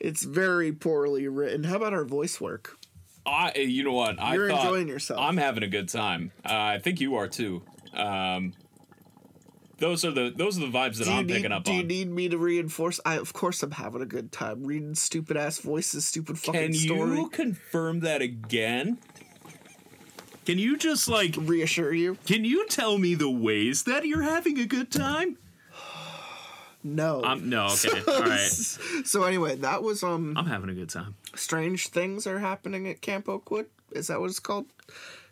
It's 0.00 0.24
very 0.24 0.72
poorly 0.72 1.28
written. 1.28 1.64
How 1.64 1.76
about 1.76 1.92
our 1.92 2.04
voice 2.04 2.40
work? 2.40 2.78
I 3.24 3.52
you 3.56 3.84
know 3.84 3.92
what? 3.92 4.20
I 4.20 4.34
You're 4.34 4.48
thought 4.50 4.64
enjoying 4.66 4.88
yourself. 4.88 5.20
I'm 5.20 5.36
having 5.36 5.62
a 5.62 5.68
good 5.68 5.88
time. 5.88 6.32
Uh, 6.44 6.48
I 6.52 6.78
think 6.78 7.00
you 7.00 7.16
are 7.16 7.28
too. 7.28 7.62
Um 7.94 8.54
those 9.78 10.04
are 10.04 10.12
the 10.12 10.32
those 10.34 10.56
are 10.58 10.60
the 10.60 10.66
vibes 10.78 10.98
that 10.98 11.08
I'm 11.08 11.26
need, 11.26 11.34
picking 11.34 11.50
up 11.52 11.58
on. 11.58 11.62
do 11.64 11.74
you 11.74 11.82
need 11.82 12.08
me 12.10 12.28
to 12.28 12.38
reinforce? 12.38 13.00
I 13.04 13.16
of 13.16 13.32
course 13.32 13.62
I'm 13.62 13.72
having 13.72 14.00
a 14.02 14.06
good 14.06 14.30
time 14.32 14.64
reading 14.64 14.94
stupid 14.94 15.36
ass 15.36 15.58
voices, 15.58 16.06
stupid 16.06 16.38
fucking 16.38 16.60
Can 16.60 16.74
story. 16.74 17.16
you 17.18 17.28
confirm 17.28 18.00
that 18.00 18.22
again? 18.22 18.98
Can 20.44 20.58
you 20.58 20.76
just 20.76 21.08
like 21.08 21.36
Reassure 21.38 21.92
you? 21.92 22.16
Can 22.26 22.44
you 22.44 22.66
tell 22.66 22.98
me 22.98 23.14
the 23.14 23.30
ways 23.30 23.84
that 23.84 24.04
you're 24.06 24.22
having 24.22 24.58
a 24.58 24.66
good 24.66 24.90
time? 24.90 25.38
No. 26.84 27.22
um 27.24 27.48
no, 27.48 27.66
okay. 27.72 28.02
All 28.08 28.22
right. 28.22 28.38
so 29.04 29.22
anyway, 29.24 29.56
that 29.56 29.82
was 29.82 30.02
um 30.02 30.36
I'm 30.36 30.46
having 30.46 30.70
a 30.70 30.74
good 30.74 30.90
time. 30.90 31.14
strange 31.34 31.88
things 31.88 32.26
are 32.26 32.38
happening 32.38 32.88
at 32.88 33.00
Camp 33.00 33.28
Oakwood. 33.28 33.66
Is 33.92 34.06
that 34.08 34.20
what 34.20 34.30
it's 34.30 34.40
called? 34.40 34.66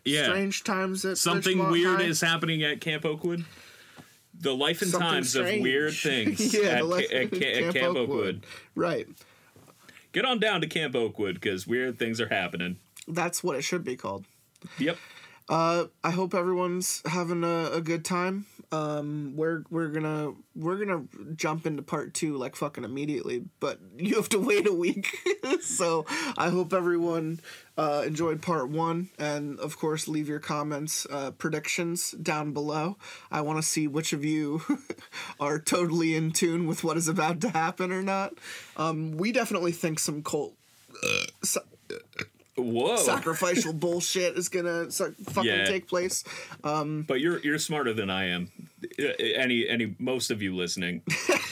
Yeah. 0.05 0.25
Strange 0.25 0.63
times 0.63 1.03
at 1.05 1.17
Something 1.17 1.69
weird 1.69 1.97
High? 1.99 2.05
is 2.05 2.21
happening 2.21 2.63
at 2.63 2.79
Camp 2.81 3.05
Oakwood. 3.05 3.45
The 4.39 4.55
life 4.55 4.81
and 4.81 4.89
Something 4.89 5.09
times 5.09 5.29
strange. 5.31 5.57
of 5.57 5.63
weird 5.63 5.93
things 5.95 6.53
yeah, 6.53 6.61
at, 6.69 6.77
the 6.79 6.83
life 6.85 7.11
at, 7.11 7.33
at 7.33 7.73
Camp, 7.73 7.95
Oakwood. 7.97 8.45
Right. 8.75 9.07
Get 10.13 10.25
on 10.25 10.39
down 10.39 10.61
to 10.61 10.67
Camp 10.67 10.95
Oakwood 10.95 11.35
because 11.35 11.67
weird 11.67 11.99
things 11.99 12.19
are 12.19 12.29
happening. 12.29 12.77
That's 13.07 13.43
what 13.43 13.55
it 13.57 13.61
should 13.63 13.83
be 13.83 13.95
called. 13.95 14.25
Yep. 14.79 14.97
Uh, 15.49 15.85
I 16.03 16.11
hope 16.11 16.33
everyone's 16.33 17.01
having 17.05 17.43
a, 17.43 17.71
a 17.73 17.81
good 17.81 18.05
time. 18.05 18.45
Um, 18.71 19.33
we're 19.35 19.63
we're 19.69 19.89
gonna 19.89 20.31
we're 20.55 20.77
gonna 20.77 21.03
jump 21.35 21.65
into 21.65 21.81
part 21.81 22.13
two 22.13 22.37
like 22.37 22.55
fucking 22.55 22.83
immediately, 22.83 23.43
but 23.59 23.79
you 23.97 24.15
have 24.15 24.29
to 24.29 24.39
wait 24.39 24.67
a 24.67 24.73
week. 24.73 25.17
so 25.61 26.05
I 26.37 26.49
hope 26.49 26.73
everyone 26.73 27.41
uh, 27.77 28.03
enjoyed 28.05 28.41
part 28.41 28.69
one, 28.69 29.09
and 29.19 29.59
of 29.59 29.77
course 29.77 30.07
leave 30.07 30.29
your 30.29 30.39
comments, 30.39 31.05
uh, 31.11 31.31
predictions 31.31 32.11
down 32.11 32.53
below. 32.53 32.97
I 33.31 33.41
want 33.41 33.57
to 33.57 33.63
see 33.63 33.87
which 33.87 34.13
of 34.13 34.23
you 34.23 34.61
are 35.39 35.59
totally 35.59 36.15
in 36.15 36.31
tune 36.31 36.65
with 36.67 36.83
what 36.83 36.97
is 36.97 37.07
about 37.07 37.41
to 37.41 37.49
happen 37.49 37.91
or 37.91 38.01
not. 38.01 38.33
Um, 38.77 39.17
we 39.17 39.31
definitely 39.31 39.73
think 39.73 39.99
some 39.99 40.23
cult. 40.23 40.53
sa- 41.43 41.61
Whoa. 42.57 42.97
sacrificial 42.97 43.73
bullshit 43.73 44.37
is 44.37 44.49
gonna 44.49 44.91
so- 44.91 45.13
fucking 45.29 45.49
Yeah. 45.49 45.65
take 45.65 45.87
place. 45.87 46.23
But 46.63 47.19
you're 47.21 47.39
you're 47.39 47.57
smarter 47.59 47.93
than 47.93 48.09
I 48.09 48.25
am. 48.29 48.51
Uh, 48.99 49.05
Any 49.19 49.67
any 49.67 49.95
most 49.99 50.31
of 50.31 50.41
you 50.41 50.55
listening. 50.55 51.01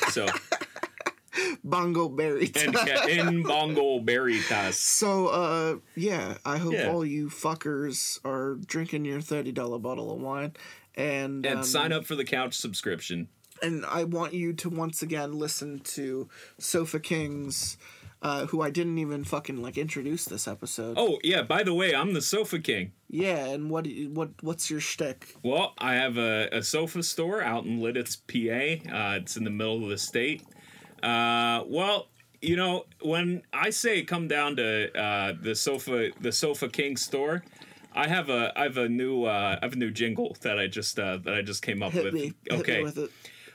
So 0.09 0.27
Bongo 1.63 2.09
berry. 2.09 2.51
and 2.55 2.73
ca- 2.73 3.05
in 3.07 3.43
Bongo 3.43 3.99
Veritas. 3.99 4.77
So, 4.79 5.27
uh, 5.27 5.75
yeah, 5.95 6.37
I 6.45 6.57
hope 6.57 6.73
Yeah. 6.73 6.89
all 6.91 7.05
you 7.05 7.29
fuckers 7.29 8.19
are 8.25 8.55
drinking 8.65 9.05
your 9.05 9.21
thirty 9.21 9.51
dollar 9.51 9.79
bottle 9.79 10.11
of 10.11 10.19
wine, 10.19 10.53
and 10.95 11.45
And 11.45 11.59
um, 11.59 11.63
sign 11.63 11.91
up 11.93 12.05
for 12.05 12.15
the 12.15 12.25
couch 12.25 12.55
subscription. 12.57 13.27
And 13.61 13.85
I 13.85 14.05
want 14.05 14.33
you 14.33 14.53
to 14.53 14.69
once 14.69 15.01
again 15.01 15.33
listen 15.33 15.79
to 15.95 16.29
Sofa 16.59 16.99
Kings, 16.99 17.77
uh, 18.21 18.45
who 18.47 18.61
I 18.61 18.69
didn't 18.69 18.97
even 18.97 19.23
fucking 19.23 19.61
like 19.61 19.77
introduce 19.77 20.25
this 20.25 20.47
episode. 20.47 20.95
Oh 20.97 21.19
yeah, 21.23 21.41
by 21.41 21.63
the 21.63 21.73
way, 21.73 21.95
I'm 21.95 22.13
the 22.13 22.21
Sofa 22.21 22.59
King. 22.59 22.91
yeah, 23.09 23.45
and 23.45 23.69
what 23.69 23.87
what 24.11 24.29
what's 24.41 24.69
your 24.69 24.79
shtick? 24.81 25.35
Well, 25.43 25.73
I 25.77 25.95
have 25.95 26.17
a, 26.17 26.49
a 26.51 26.61
sofa 26.63 27.03
store 27.03 27.41
out 27.41 27.65
in 27.65 27.79
Lititz, 27.79 28.17
PA. 28.27 28.93
Uh, 28.93 29.15
it's 29.17 29.37
in 29.37 29.43
the 29.43 29.49
middle 29.49 29.83
of 29.83 29.89
the 29.89 29.97
state. 29.97 30.43
Uh, 31.01 31.63
well, 31.67 32.07
you 32.41 32.55
know, 32.55 32.85
when 33.01 33.41
I 33.53 33.69
say 33.69 34.03
come 34.03 34.27
down 34.27 34.57
to 34.57 34.97
uh, 34.99 35.33
the 35.41 35.55
sofa, 35.55 36.09
the 36.19 36.31
Sofa 36.31 36.67
King 36.67 36.97
store, 36.97 37.43
I 37.93 38.07
have 38.07 38.29
a 38.29 38.51
I 38.59 38.63
have 38.63 38.77
a 38.77 38.89
new 38.89 39.23
uh, 39.23 39.57
I 39.61 39.65
have 39.65 39.73
a 39.73 39.77
new 39.77 39.91
jingle 39.91 40.35
that 40.41 40.59
I 40.59 40.67
just 40.67 40.99
uh, 40.99 41.17
that 41.23 41.33
I 41.33 41.41
just 41.41 41.61
came 41.61 41.81
up 41.81 41.93
Hit 41.93 42.03
with. 42.05 42.13
me, 42.13 42.33
okay, 42.51 42.83
with 42.83 42.97
it. 42.97 43.11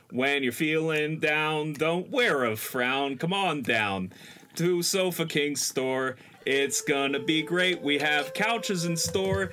when 0.09 0.41
you're 0.41 0.51
feeling 0.51 1.19
down, 1.19 1.73
don't 1.73 2.09
wear 2.09 2.45
a 2.45 2.55
frown. 2.55 3.17
Come 3.17 3.33
on 3.33 3.61
down 3.61 4.11
to 4.55 4.81
Sofa 4.81 5.25
King 5.25 5.55
store. 5.55 6.15
It's 6.45 6.81
gonna 6.81 7.19
be 7.19 7.41
great. 7.41 7.81
We 7.81 7.97
have 7.99 8.33
couches 8.33 8.85
in 8.85 8.95
store 8.95 9.51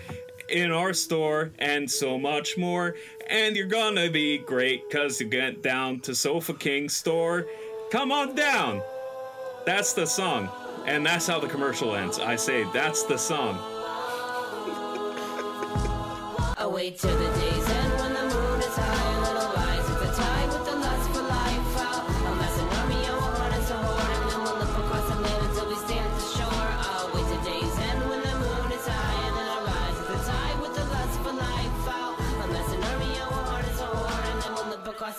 in 0.48 0.70
our 0.70 0.92
store 0.92 1.50
and 1.58 1.90
so 1.90 2.18
much 2.18 2.58
more. 2.58 2.94
And 3.28 3.56
you're 3.56 3.66
gonna 3.66 4.10
be 4.10 4.38
great 4.38 4.88
because 4.88 5.20
you 5.20 5.28
get 5.28 5.62
down 5.62 6.00
to 6.00 6.14
Sofa 6.14 6.54
King 6.54 6.88
store. 6.88 7.46
Come 7.90 8.12
on 8.12 8.34
down. 8.34 8.82
That's 9.66 9.92
the 9.92 10.06
song. 10.06 10.48
And 10.86 11.06
that's 11.06 11.26
how 11.26 11.40
the 11.40 11.48
commercial 11.48 11.94
ends. 11.94 12.18
I 12.18 12.36
say 12.36 12.64
that's 12.72 13.04
the 13.04 13.16
song. 13.16 13.58
Wait 16.72 16.98
till 16.98 17.16
the 17.16 17.38
day's 17.38 17.91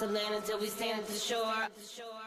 the 0.08 0.14
land 0.14 0.36
until 0.36 0.60
we 0.60 0.68
stand 0.68 1.00
at. 1.00 1.08
The 1.08 1.14
shore. 1.14 2.23